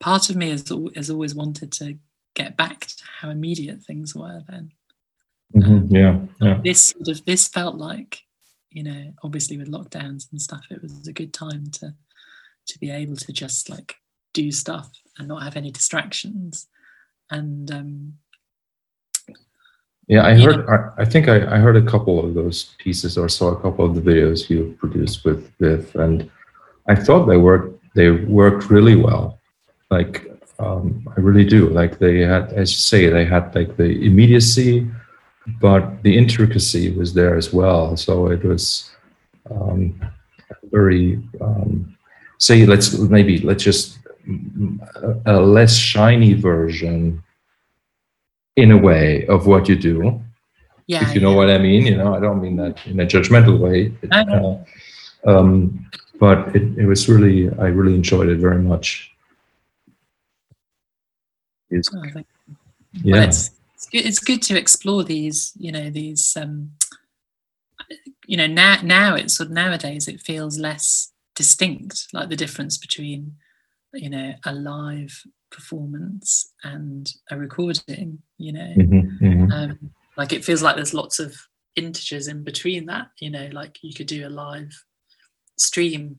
part 0.00 0.30
of 0.30 0.36
me 0.36 0.50
has, 0.50 0.72
has 0.96 1.10
always 1.10 1.34
wanted 1.34 1.70
to 1.72 1.98
get 2.34 2.56
back 2.56 2.86
to 2.86 3.04
how 3.20 3.30
immediate 3.30 3.82
things 3.82 4.14
were 4.14 4.42
then. 4.48 4.72
Mm-hmm. 5.56 5.72
Um, 5.72 5.88
yeah, 5.90 6.18
yeah. 6.40 6.60
This 6.64 6.86
sort 6.86 7.08
of 7.08 7.24
this 7.24 7.48
felt 7.48 7.76
like, 7.76 8.20
you 8.70 8.82
know, 8.82 9.12
obviously 9.22 9.56
with 9.56 9.70
lockdowns 9.70 10.30
and 10.30 10.40
stuff, 10.40 10.64
it 10.70 10.82
was 10.82 11.06
a 11.06 11.12
good 11.12 11.32
time 11.32 11.70
to 11.72 11.94
to 12.66 12.78
be 12.78 12.90
able 12.90 13.16
to 13.16 13.32
just 13.32 13.68
like 13.68 13.96
do 14.32 14.50
stuff 14.50 14.90
and 15.18 15.28
not 15.28 15.42
have 15.42 15.56
any 15.56 15.70
distractions. 15.70 16.66
And 17.30 17.70
um, 17.70 18.14
yeah, 20.06 20.26
I 20.26 20.34
heard. 20.34 20.68
I, 20.68 21.02
I 21.02 21.04
think 21.04 21.28
I, 21.28 21.36
I, 21.54 21.58
heard 21.58 21.76
a 21.76 21.82
couple 21.90 22.22
of 22.22 22.34
those 22.34 22.74
pieces 22.78 23.16
or 23.16 23.28
saw 23.28 23.48
a 23.48 23.60
couple 23.60 23.86
of 23.86 23.94
the 23.94 24.02
videos 24.02 24.50
you 24.50 24.76
produced 24.78 25.24
with 25.24 25.50
Viv, 25.58 25.94
and 25.96 26.30
I 26.88 26.94
thought 26.94 27.24
they 27.24 27.38
worked. 27.38 27.82
They 27.94 28.10
worked 28.10 28.70
really 28.70 28.96
well. 28.96 29.38
Like 29.90 30.26
um, 30.58 31.08
I 31.16 31.20
really 31.20 31.44
do. 31.44 31.68
Like 31.68 31.98
they 31.98 32.20
had, 32.20 32.52
as 32.52 32.70
you 32.72 32.78
say, 32.78 33.08
they 33.08 33.24
had 33.24 33.54
like 33.54 33.76
the 33.76 34.04
immediacy, 34.04 34.90
but 35.60 36.02
the 36.02 36.16
intricacy 36.16 36.92
was 36.92 37.14
there 37.14 37.36
as 37.36 37.52
well. 37.52 37.96
So 37.96 38.28
it 38.28 38.44
was 38.44 38.90
um, 39.50 40.00
very. 40.70 41.22
Um, 41.40 41.94
say, 42.38 42.66
let's 42.66 42.98
maybe 42.98 43.38
let's 43.38 43.64
just 43.64 43.98
a, 45.26 45.40
less 45.40 45.74
shiny 45.76 46.34
version 46.34 47.22
in 48.56 48.70
a 48.70 48.76
way 48.76 49.26
of 49.26 49.46
what 49.46 49.68
you 49.68 49.76
do. 49.76 50.20
Yeah, 50.86 51.08
if 51.08 51.14
you 51.14 51.20
know 51.20 51.32
what 51.32 51.48
I 51.48 51.58
mean, 51.58 51.86
you 51.86 51.96
know, 51.96 52.14
I 52.14 52.20
don't 52.20 52.42
mean 52.42 52.56
that 52.56 52.86
in 52.86 53.00
a 53.00 53.06
judgmental 53.06 53.58
way. 53.58 53.92
Uh, 54.10 54.58
um, 55.26 55.86
but 56.20 56.54
it, 56.54 56.78
it 56.78 56.86
was 56.86 57.08
really, 57.08 57.48
I 57.58 57.66
really 57.68 57.94
enjoyed 57.94 58.28
it 58.28 58.38
very 58.38 58.60
much. 58.60 59.13
Oh, 61.72 62.22
yeah 63.02 63.12
well, 63.12 63.28
it's, 63.28 63.50
it's 63.74 63.86
good, 63.86 64.06
it's 64.06 64.18
good 64.18 64.42
to 64.42 64.58
explore 64.58 65.04
these 65.04 65.52
you 65.56 65.72
know 65.72 65.90
these 65.90 66.36
um 66.36 66.70
you 68.26 68.36
know 68.36 68.46
now 68.46 68.78
now 68.82 69.14
it's 69.14 69.34
sort 69.34 69.48
of 69.48 69.52
nowadays 69.54 70.08
it 70.08 70.20
feels 70.20 70.58
less 70.58 71.12
distinct 71.34 72.06
like 72.12 72.28
the 72.28 72.36
difference 72.36 72.78
between 72.78 73.34
you 73.92 74.08
know 74.08 74.34
a 74.44 74.54
live 74.54 75.22
performance 75.50 76.52
and 76.64 77.12
a 77.30 77.38
recording 77.38 78.18
you 78.38 78.52
know 78.52 78.74
mm-hmm, 78.76 79.24
mm-hmm. 79.24 79.52
Um, 79.52 79.90
like 80.16 80.32
it 80.32 80.44
feels 80.44 80.62
like 80.62 80.76
there's 80.76 80.94
lots 80.94 81.18
of 81.18 81.36
integers 81.76 82.28
in 82.28 82.42
between 82.44 82.86
that 82.86 83.08
you 83.20 83.30
know 83.30 83.48
like 83.52 83.78
you 83.82 83.92
could 83.92 84.06
do 84.06 84.26
a 84.26 84.30
live 84.30 84.72
stream 85.56 86.18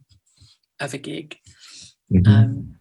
of 0.80 0.94
a 0.94 0.98
gig 0.98 1.38
mm-hmm. 2.12 2.32
um, 2.32 2.76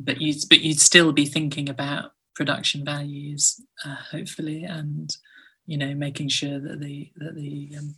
but 0.00 0.20
you'd 0.20 0.36
but 0.48 0.60
you'd 0.60 0.80
still 0.80 1.12
be 1.12 1.26
thinking 1.26 1.68
about 1.68 2.12
production 2.34 2.84
values 2.84 3.60
uh, 3.84 3.96
hopefully 4.10 4.64
and 4.64 5.16
you 5.66 5.78
know 5.78 5.94
making 5.94 6.28
sure 6.28 6.58
that 6.58 6.80
the 6.80 7.10
that 7.16 7.34
the 7.34 7.72
um, 7.78 7.94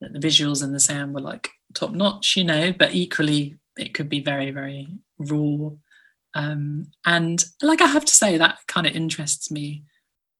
that 0.00 0.12
the 0.12 0.18
visuals 0.18 0.62
and 0.62 0.74
the 0.74 0.80
sound 0.80 1.14
were 1.14 1.20
like 1.20 1.50
top 1.74 1.92
notch 1.92 2.36
you 2.36 2.44
know 2.44 2.72
but 2.72 2.94
equally 2.94 3.56
it 3.76 3.94
could 3.94 4.08
be 4.08 4.20
very 4.20 4.50
very 4.50 4.88
raw. 5.18 5.70
Um, 6.34 6.90
and 7.06 7.42
like 7.62 7.80
i 7.80 7.86
have 7.86 8.04
to 8.04 8.12
say 8.12 8.36
that 8.36 8.58
kind 8.66 8.86
of 8.86 8.94
interests 8.94 9.50
me 9.50 9.84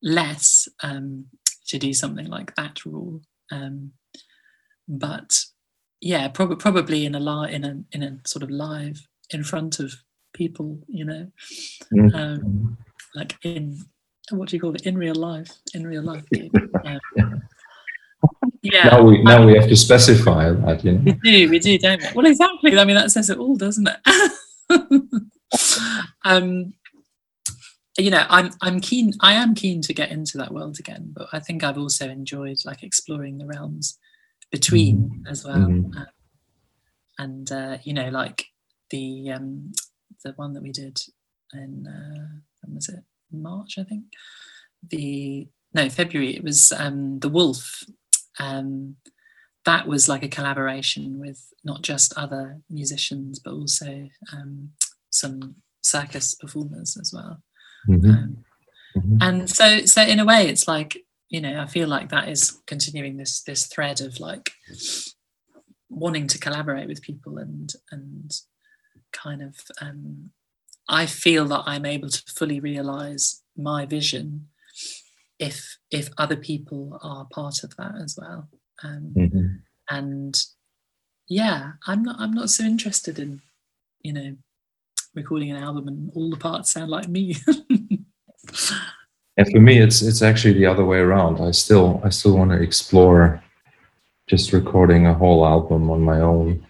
less 0.02 0.68
um, 0.82 1.26
to 1.66 1.78
do 1.78 1.92
something 1.92 2.26
like 2.26 2.54
that 2.56 2.84
raw. 2.84 3.18
Um, 3.50 3.92
but 4.86 5.44
yeah 6.00 6.28
prob- 6.28 6.58
probably 6.58 7.04
in 7.04 7.14
a 7.14 7.20
li- 7.20 7.52
in 7.52 7.64
a 7.64 7.82
in 7.92 8.02
a 8.02 8.18
sort 8.26 8.42
of 8.42 8.50
live 8.50 9.08
in 9.30 9.44
front 9.44 9.78
of 9.80 9.94
people 10.32 10.78
you 10.88 11.04
know 11.04 11.26
Mm-hmm. 11.92 12.14
um, 12.14 12.76
like 13.14 13.36
in 13.42 13.78
what 14.30 14.48
do 14.50 14.56
you 14.56 14.60
call 14.60 14.74
it? 14.74 14.82
In 14.86 14.96
real 14.98 15.14
life 15.14 15.50
in 15.74 15.86
real 15.86 16.02
life 16.02 16.24
um, 16.84 17.42
yeah 18.62 18.84
now 18.88 19.02
we 19.02 19.22
now 19.22 19.38
um, 19.40 19.46
we 19.46 19.54
have 19.56 19.68
to 19.68 19.76
specify 19.76 20.50
that 20.50 20.84
you 20.84 20.92
know. 20.92 21.00
We 21.04 21.12
do 21.12 21.50
we 21.50 21.58
do 21.58 21.78
don't 21.78 22.02
we? 22.02 22.08
Well 22.14 22.26
exactly. 22.26 22.78
I 22.78 22.84
mean 22.84 22.96
that 22.96 23.10
says 23.10 23.30
it 23.30 23.38
all 23.38 23.56
doesn't 23.56 23.88
it? 23.88 24.00
Um 26.24 26.74
you 27.98 28.10
know 28.10 28.24
i'm 28.30 28.50
i'm 28.62 28.80
keen 28.80 29.12
i 29.20 29.32
am 29.32 29.54
keen 29.54 29.82
to 29.82 29.92
get 29.92 30.10
into 30.10 30.38
that 30.38 30.52
world 30.54 30.78
again 30.78 31.10
but 31.12 31.26
i 31.32 31.40
think 31.40 31.64
i've 31.64 31.78
also 31.78 32.08
enjoyed 32.08 32.56
like 32.64 32.82
exploring 32.84 33.38
the 33.38 33.46
realms 33.46 33.98
between 34.52 35.24
as 35.28 35.44
well. 35.44 35.56
Mhm. 35.56 35.96
uh, 36.00 36.04
and 37.18 37.50
uh, 37.50 37.78
you 37.82 37.92
know 37.92 38.08
like 38.10 38.44
the 38.90 39.32
um 39.32 39.72
the 40.24 40.32
one 40.32 40.52
that 40.54 40.62
we 40.62 40.72
did 40.72 40.98
in 41.52 41.86
uh 41.86 42.40
when 42.62 42.74
was 42.74 42.88
it? 42.88 43.04
March 43.32 43.78
i 43.78 43.84
think? 43.84 44.04
The 44.88 45.48
no 45.74 45.88
february 45.88 46.36
it 46.36 46.44
was 46.44 46.72
um 46.72 47.20
the 47.20 47.28
wolf. 47.28 47.84
Um 48.38 48.96
that 49.64 49.86
was 49.86 50.08
like 50.08 50.22
a 50.22 50.28
collaboration 50.28 51.18
with 51.18 51.52
not 51.64 51.82
just 51.82 52.16
other 52.16 52.60
musicians 52.70 53.38
but 53.38 53.52
also 53.52 54.08
um 54.32 54.70
some 55.10 55.56
circus 55.82 56.34
performers 56.34 56.96
as 57.00 57.12
well. 57.14 57.42
Mhm, 57.88 58.10
um, 58.10 58.44
mhm. 58.96 59.18
and 59.20 59.50
so 59.50 59.84
so 59.86 60.02
in 60.02 60.20
a 60.20 60.24
way 60.24 60.48
it's 60.48 60.66
like 60.66 60.98
you 61.28 61.40
know 61.40 61.60
i 61.60 61.66
feel 61.66 61.88
like 61.88 62.08
that 62.08 62.28
is 62.28 62.60
continuing 62.66 63.16
this 63.16 63.42
this 63.42 63.66
thread 63.66 64.00
of 64.00 64.18
like 64.18 64.50
wanting 65.90 66.26
to 66.26 66.38
collaborate 66.38 66.88
with 66.88 67.02
people 67.02 67.38
and 67.38 67.72
and 67.90 68.32
kind 69.12 69.42
of 69.42 69.56
um 69.80 70.30
i 70.88 71.06
feel 71.06 71.44
that 71.46 71.62
i'm 71.66 71.84
able 71.86 72.08
to 72.08 72.22
fully 72.28 72.60
realize 72.60 73.42
my 73.56 73.84
vision 73.86 74.46
if 75.38 75.78
if 75.90 76.08
other 76.18 76.36
people 76.36 76.98
are 77.02 77.26
part 77.32 77.62
of 77.64 77.74
that 77.76 77.94
as 78.02 78.16
well 78.20 78.48
um 78.82 79.12
Mhm. 79.16 79.58
and 79.90 80.34
yeah 81.28 81.72
i'm 81.86 82.02
not 82.02 82.16
i'm 82.20 82.32
not 82.32 82.50
so 82.50 82.64
interested 82.64 83.18
in 83.18 83.40
you 84.02 84.12
know 84.12 84.36
recording 85.14 85.50
an 85.50 85.62
album 85.62 85.88
and 85.88 86.10
all 86.14 86.30
the 86.30 86.36
parts 86.36 86.72
sound 86.72 86.90
like 86.90 87.08
me 87.08 87.36
And 89.36 89.46
for 89.52 89.60
me, 89.60 89.78
it's 89.78 90.02
it's 90.02 90.20
actually 90.22 90.54
the 90.54 90.66
other 90.66 90.84
way 90.84 90.98
around. 90.98 91.40
I 91.40 91.52
still 91.52 92.00
I 92.04 92.08
still 92.08 92.36
want 92.36 92.50
to 92.50 92.60
explore 92.60 93.42
just 94.28 94.52
recording 94.52 95.06
a 95.06 95.14
whole 95.14 95.46
album 95.46 95.90
on 95.90 96.00
my 96.00 96.20
own. 96.20 96.66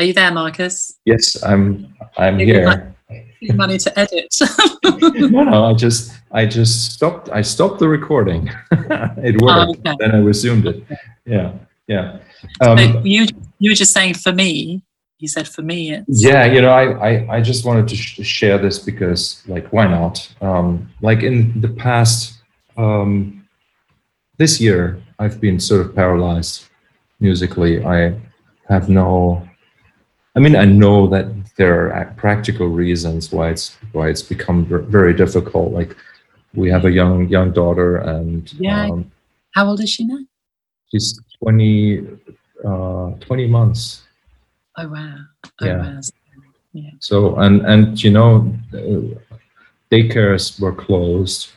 Are 0.00 0.04
you 0.04 0.12
there 0.14 0.32
marcus 0.32 0.98
Yes, 1.04 1.42
I'm 1.42 1.94
I'm 2.16 2.36
Maybe 2.36 2.52
here. 2.52 2.94
Need 3.42 3.56
money 3.56 3.78
to 3.78 3.98
edit 3.98 4.34
no, 4.84 5.42
no, 5.42 5.64
I 5.64 5.72
just 5.74 6.12
I 6.30 6.46
just 6.46 6.92
stopped 6.92 7.28
I 7.30 7.42
stopped 7.42 7.78
the 7.78 7.88
recording. 7.88 8.50
it 9.28 9.40
worked. 9.40 9.58
Oh, 9.58 9.70
okay. 9.70 9.94
Then 9.98 10.12
I 10.12 10.18
resumed 10.18 10.66
it. 10.66 10.84
Yeah, 11.24 11.52
yeah. 11.86 12.18
So 12.62 12.72
Um, 12.72 13.00
you 13.04 13.26
you 13.58 13.70
were 13.70 13.74
just 13.74 13.92
saying 13.92 14.14
for 14.14 14.32
me 14.32 14.82
you 15.20 15.28
said 15.28 15.46
for 15.46 15.62
me 15.62 15.92
it's 15.92 16.24
yeah 16.24 16.44
you 16.46 16.62
know 16.62 16.70
I, 16.70 16.84
I 17.08 17.36
i 17.36 17.40
just 17.42 17.66
wanted 17.66 17.86
to 17.88 17.96
sh- 17.96 18.24
share 18.24 18.56
this 18.56 18.78
because 18.78 19.42
like 19.46 19.66
why 19.70 19.86
not 19.86 20.14
um 20.40 20.88
like 21.02 21.22
in 21.22 21.60
the 21.60 21.68
past 21.68 22.40
um 22.78 23.46
this 24.38 24.60
year 24.60 25.02
i've 25.18 25.38
been 25.38 25.60
sort 25.60 25.82
of 25.84 25.94
paralyzed 25.94 26.64
musically 27.20 27.84
i 27.84 28.18
have 28.66 28.88
no 28.88 29.46
i 30.36 30.38
mean 30.40 30.54
i 30.56 30.64
know 30.64 31.06
that 31.08 31.26
there 31.56 31.92
are 31.92 32.06
practical 32.16 32.68
reasons 32.68 33.32
why 33.32 33.50
it's 33.50 33.76
why 33.92 34.08
it's 34.08 34.22
become 34.22 34.64
very 34.90 35.12
difficult. 35.14 35.72
Like 35.72 35.96
we 36.54 36.70
have 36.70 36.84
a 36.84 36.90
young 37.00 37.28
young 37.28 37.52
daughter 37.52 37.96
and 37.98 38.52
Yeah. 38.58 38.86
um, 38.90 39.10
how 39.56 39.66
old 39.68 39.80
is 39.80 39.90
she 39.90 40.04
now? 40.04 40.18
she's 40.90 41.18
20 41.42 42.06
uh 42.64 43.10
20 43.20 43.46
months. 43.48 44.02
Oh 44.78 44.88
wow. 44.88 45.16
Oh 45.60 45.66
Yeah. 45.66 45.78
wow. 45.78 46.00
So 47.00 47.36
and 47.36 47.66
and 47.66 48.02
you 48.04 48.10
know, 48.10 48.30
uh, 48.74 49.36
daycares 49.90 50.60
were 50.60 50.72
closed 50.72 51.48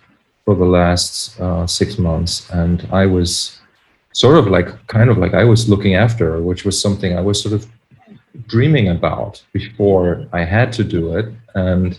for 0.46 0.56
the 0.56 0.66
last 0.66 1.40
uh, 1.40 1.66
six 1.68 1.98
months, 1.98 2.50
and 2.52 2.88
I 2.92 3.06
was 3.06 3.60
sort 4.14 4.38
of 4.38 4.48
like 4.48 4.70
kind 4.88 5.10
of 5.10 5.18
like 5.18 5.34
I 5.34 5.44
was 5.44 5.70
looking 5.70 5.96
after, 5.96 6.34
her, 6.34 6.42
which 6.42 6.66
was 6.66 6.80
something 6.82 7.18
I 7.18 7.22
was 7.22 7.42
sort 7.42 7.54
of 7.54 7.68
dreaming 8.48 8.90
about 8.90 9.44
before 9.54 10.28
I 10.34 10.44
had 10.44 10.72
to 10.74 10.84
do 10.84 11.16
it, 11.18 11.28
and 11.56 11.98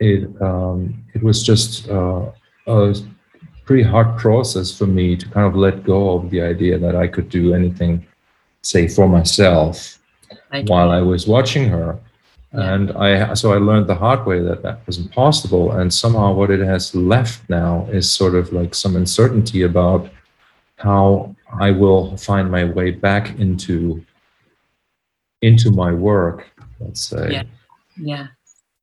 it 0.00 0.28
um, 0.40 1.04
it 1.14 1.22
was 1.22 1.42
just 1.42 1.88
uh, 1.88 2.30
a 2.66 2.94
pretty 3.64 3.82
hard 3.82 4.18
process 4.18 4.76
for 4.76 4.86
me 4.86 5.16
to 5.16 5.28
kind 5.28 5.46
of 5.46 5.54
let 5.54 5.84
go 5.84 6.14
of 6.16 6.30
the 6.30 6.40
idea 6.40 6.78
that 6.78 6.96
I 6.96 7.06
could 7.06 7.28
do 7.28 7.54
anything, 7.54 8.06
say 8.62 8.88
for 8.88 9.08
myself 9.08 9.98
Like, 10.52 10.68
while 10.68 10.90
I 10.90 11.00
was 11.00 11.26
watching 11.26 11.68
her. 11.68 11.98
Yeah. 12.54 12.74
And 12.74 12.92
I 12.92 13.32
so 13.34 13.52
I 13.52 13.58
learned 13.58 13.86
the 13.86 13.94
hard 13.94 14.26
way 14.26 14.40
that 14.40 14.62
that 14.62 14.86
was 14.86 14.98
impossible. 14.98 15.72
And 15.72 15.92
somehow 15.92 16.34
what 16.34 16.50
it 16.50 16.60
has 16.60 16.94
left 16.94 17.48
now 17.48 17.86
is 17.90 18.10
sort 18.10 18.34
of 18.34 18.52
like 18.52 18.74
some 18.74 18.94
uncertainty 18.96 19.62
about 19.62 20.10
how 20.76 21.34
I 21.60 21.70
will 21.70 22.16
find 22.16 22.50
my 22.50 22.64
way 22.64 22.90
back 22.90 23.38
into 23.38 24.04
into 25.42 25.70
my 25.70 25.92
work. 25.92 26.50
Let's 26.80 27.00
say. 27.00 27.32
Yeah. 27.32 27.42
yeah 27.96 28.26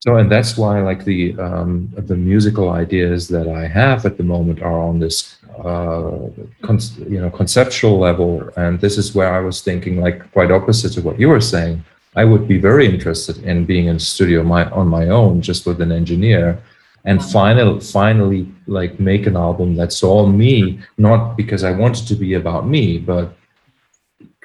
So 0.06 0.16
and 0.16 0.32
that's 0.32 0.58
why 0.58 0.82
like 0.82 1.04
the 1.04 1.36
um, 1.40 1.92
the 2.10 2.16
musical 2.16 2.70
ideas 2.70 3.28
that 3.36 3.48
I 3.48 3.68
have 3.68 4.06
at 4.06 4.16
the 4.18 4.24
moment 4.24 4.62
are 4.62 4.80
on 4.90 5.00
this 5.00 5.18
uh, 5.66 6.30
con- 6.62 6.80
you 7.14 7.20
know 7.22 7.30
conceptual 7.30 8.00
level, 8.00 8.50
and 8.56 8.80
this 8.80 8.98
is 8.98 9.14
where 9.16 9.32
I 9.34 9.42
was 9.42 9.62
thinking 9.62 10.00
like 10.06 10.32
quite 10.32 10.52
opposite 10.52 10.94
to 10.94 11.02
what 11.02 11.20
you 11.20 11.28
were 11.30 11.42
saying. 11.42 11.84
I 12.16 12.24
would 12.26 12.48
be 12.48 12.58
very 12.70 12.86
interested 12.88 13.38
in 13.44 13.66
being 13.66 13.88
in 13.88 13.98
a 13.98 14.00
studio 14.14 14.44
my 14.44 14.64
on 14.72 14.88
my 14.88 15.06
own, 15.10 15.42
just 15.42 15.66
with 15.68 15.82
an 15.82 15.92
engineer, 15.92 16.58
and 17.04 17.20
Wow. 17.20 17.28
final 17.38 17.80
finally 17.80 18.48
like 18.68 19.00
make 19.00 19.28
an 19.28 19.36
album 19.36 19.76
that's 19.76 20.02
all 20.04 20.26
me, 20.28 20.80
not 20.98 21.36
because 21.36 21.64
I 21.70 21.72
want 21.82 22.00
it 22.02 22.06
to 22.08 22.16
be 22.16 22.36
about 22.36 22.64
me, 22.76 22.98
but 23.12 23.26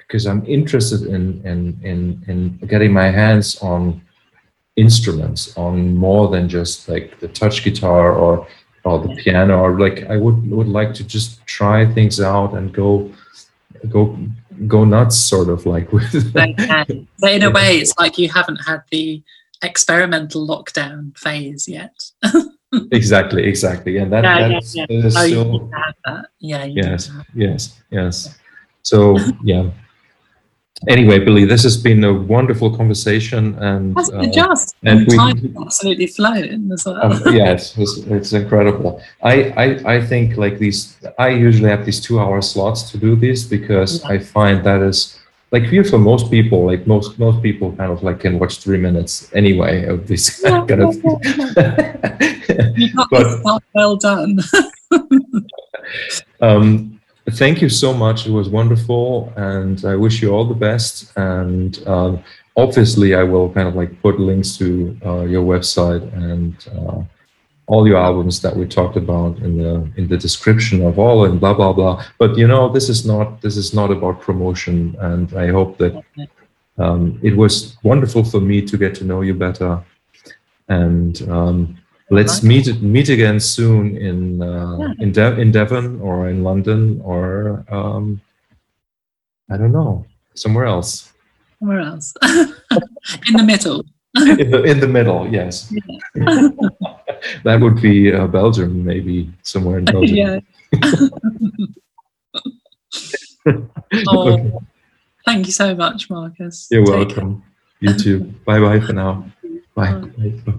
because 0.07 0.27
I'm 0.27 0.45
interested 0.47 1.03
in 1.03 1.41
in 1.45 1.79
in 1.83 2.25
in 2.29 2.59
getting 2.69 2.93
my 2.93 3.11
hands 3.11 3.59
on 3.63 4.03
instruments 4.77 5.57
on 5.57 5.95
more 5.97 6.29
than 6.29 6.49
just 6.49 6.89
like 6.89 7.21
the 7.21 7.29
touch 7.29 7.65
guitar 7.65 8.13
or 8.13 8.47
or 8.85 8.99
the 8.99 9.15
piano 9.17 9.59
or 9.61 9.79
like 9.79 10.05
I 10.05 10.17
would 10.17 10.51
would 10.51 10.69
like 10.69 10.95
to 10.95 11.05
just 11.05 11.45
try 11.47 11.87
things 11.93 12.21
out 12.21 12.55
and 12.55 12.73
go 12.73 13.11
go 13.89 14.19
go 14.67 14.85
nuts 14.85 15.17
sort 15.17 15.49
of 15.49 15.67
like 15.67 15.93
with. 15.93 16.13
So 17.19 17.29
in 17.29 17.43
a 17.43 17.51
way, 17.51 17.79
it's 17.79 17.97
like 17.99 18.19
you 18.19 18.29
haven't 18.29 18.57
had 18.67 18.83
the 18.91 19.23
experimental 19.63 20.47
lockdown 20.47 21.17
phase 21.17 21.67
yet. 21.67 21.95
exactly 22.91 23.45
exactly 23.45 23.99
and 23.99 24.13
that 24.13 24.25
Yeah, 24.25 24.39
yeah, 24.39 24.49
that's, 24.49 24.75
yeah. 24.75 24.87
that 24.89 25.07
is 25.07 25.17
Oh, 25.17 25.23
you 25.23 25.29
still 25.29 25.45
need 25.45 25.71
to 25.71 25.77
have 25.77 25.95
that. 26.05 26.27
Yeah. 26.41 26.65
Yes 26.65 27.11
yes 27.35 27.83
yes 27.91 28.39
So 28.83 29.17
yeah. 29.43 29.71
Anyway, 30.89 31.19
Billy, 31.19 31.45
this 31.45 31.63
has 31.63 31.77
been 31.77 32.05
a 32.05 32.13
wonderful 32.13 32.75
conversation, 32.77 33.55
and 33.59 33.97
uh, 33.97 34.27
just 34.27 34.77
and 34.83 35.07
we 35.07 35.17
time 35.17 35.57
absolutely 35.61 36.07
flown 36.07 36.71
as 36.73 36.85
well. 36.85 37.13
Um, 37.13 37.35
yeah, 37.35 37.53
it's, 37.53 37.77
it's 37.77 38.33
incredible. 38.33 39.01
I, 39.23 39.51
I 39.65 39.95
I 39.97 40.07
think 40.07 40.37
like 40.37 40.59
these. 40.59 40.97
I 41.19 41.29
usually 41.29 41.71
have 41.71 41.85
these 41.85 42.01
two-hour 42.01 42.43
slots 42.43 42.91
to 42.91 42.99
do 42.99 43.17
this 43.17 43.45
because 43.45 44.03
yeah. 44.03 44.09
I 44.11 44.19
find 44.19 44.65
that 44.65 44.83
is 44.83 45.19
like 45.53 45.65
here 45.65 45.85
for 45.85 45.99
most 45.99 46.31
people. 46.31 46.67
Like 46.67 46.87
most 46.87 47.19
most 47.19 47.43
people 47.43 47.73
kind 47.73 47.91
of 47.93 48.03
like 48.03 48.21
can 48.21 48.39
watch 48.39 48.59
three 48.59 48.79
minutes 48.79 49.31
anyway 49.35 49.85
of 49.85 50.07
this 50.07 50.43
yeah, 50.45 50.65
kind 50.69 50.83
of. 50.83 50.95
you 52.77 52.93
got 52.95 53.09
but, 53.45 53.63
well 53.75 53.97
done. 53.97 54.39
um, 56.41 56.94
thank 57.33 57.63
you 57.63 57.69
so 57.69 57.93
much. 57.95 58.27
It 58.27 58.33
was 58.33 58.49
wonderful, 58.49 59.33
and 59.37 59.85
I 59.85 59.97
wish 59.97 60.23
you 60.23 60.31
all 60.31 60.45
the 60.45 60.55
best. 60.55 61.13
And 61.17 61.87
um, 61.87 62.23
obviously, 62.57 63.15
I 63.15 63.23
will 63.23 63.51
kind 63.51 63.69
of 63.69 63.75
like 63.75 64.01
put 64.03 64.21
links 64.21 64.57
to 64.59 64.97
uh, 65.05 65.23
your 65.23 65.45
website 65.45 66.03
and 66.15 66.55
uh, 66.77 67.03
all 67.67 67.89
your 67.89 67.99
albums 67.99 68.43
that 68.43 68.55
we 68.55 68.67
talked 68.67 68.97
about 68.97 69.39
in 69.39 69.57
the 69.59 69.91
in 69.97 70.09
the 70.09 70.19
description 70.19 70.85
of 70.85 70.99
all 70.99 71.25
and 71.25 71.41
blah 71.41 71.55
blah 71.55 71.73
blah. 71.73 72.05
But 72.19 72.37
you 72.37 72.47
know, 72.47 72.69
this 72.69 72.89
is 72.89 73.07
not 73.07 73.41
this 73.41 73.57
is 73.57 73.73
not 73.73 73.91
about 73.91 74.21
promotion, 74.21 74.97
and 75.01 75.33
I 75.35 75.49
hope 75.49 75.79
that 75.79 76.03
um, 76.79 77.19
it 77.23 77.37
was 77.37 77.77
wonderful 77.83 78.25
for 78.25 78.41
me 78.41 78.61
to 78.63 78.77
get 78.77 78.95
to 78.97 79.05
know 79.05 79.23
you 79.23 79.35
better. 79.35 79.83
And 80.69 81.21
um, 81.31 81.79
let's 82.15 82.43
meet 82.43 82.83
meet 82.83 83.09
again 83.09 83.41
soon 83.41 83.97
in 83.97 84.43
uh, 84.43 84.79
yeah. 84.79 84.93
in, 85.01 85.13
De- 85.13 85.41
in 85.41 85.53
Devon 85.53 86.01
or 86.01 86.29
in 86.29 86.43
London 86.43 87.01
or 87.03 87.65
um, 87.69 88.21
I 89.51 89.57
don't 89.57 89.73
know 89.73 90.07
somewhere 90.35 90.67
else. 90.67 91.13
Somewhere 91.59 91.81
else, 91.81 92.15
in 92.23 93.35
the 93.37 93.45
middle. 93.45 93.85
in 94.17 94.51
the 94.51 94.63
in 94.63 94.81
the 94.81 94.89
middle, 94.89 95.27
yes. 95.33 95.73
Yeah. 96.15 96.49
that 97.45 97.61
would 97.61 97.81
be 97.81 98.13
uh, 98.13 98.27
Belgium, 98.29 98.85
maybe 98.85 99.33
somewhere 99.43 99.79
in 99.79 99.85
Belgium. 99.87 100.17
yeah. 100.17 100.41
oh, 104.09 104.33
okay. 104.33 104.53
Thank 105.25 105.47
you 105.47 105.53
so 105.53 105.75
much, 105.75 106.11
Marcus. 106.11 106.69
You're 106.71 106.85
Take 106.85 107.09
welcome. 107.09 107.41
Care. 107.41 107.51
You 107.81 107.99
too. 107.99 108.21
bye 108.47 108.61
bye 108.61 108.81
for 108.81 108.93
now. 108.93 109.27
Bye. 109.75 109.95
bye. 109.95 110.53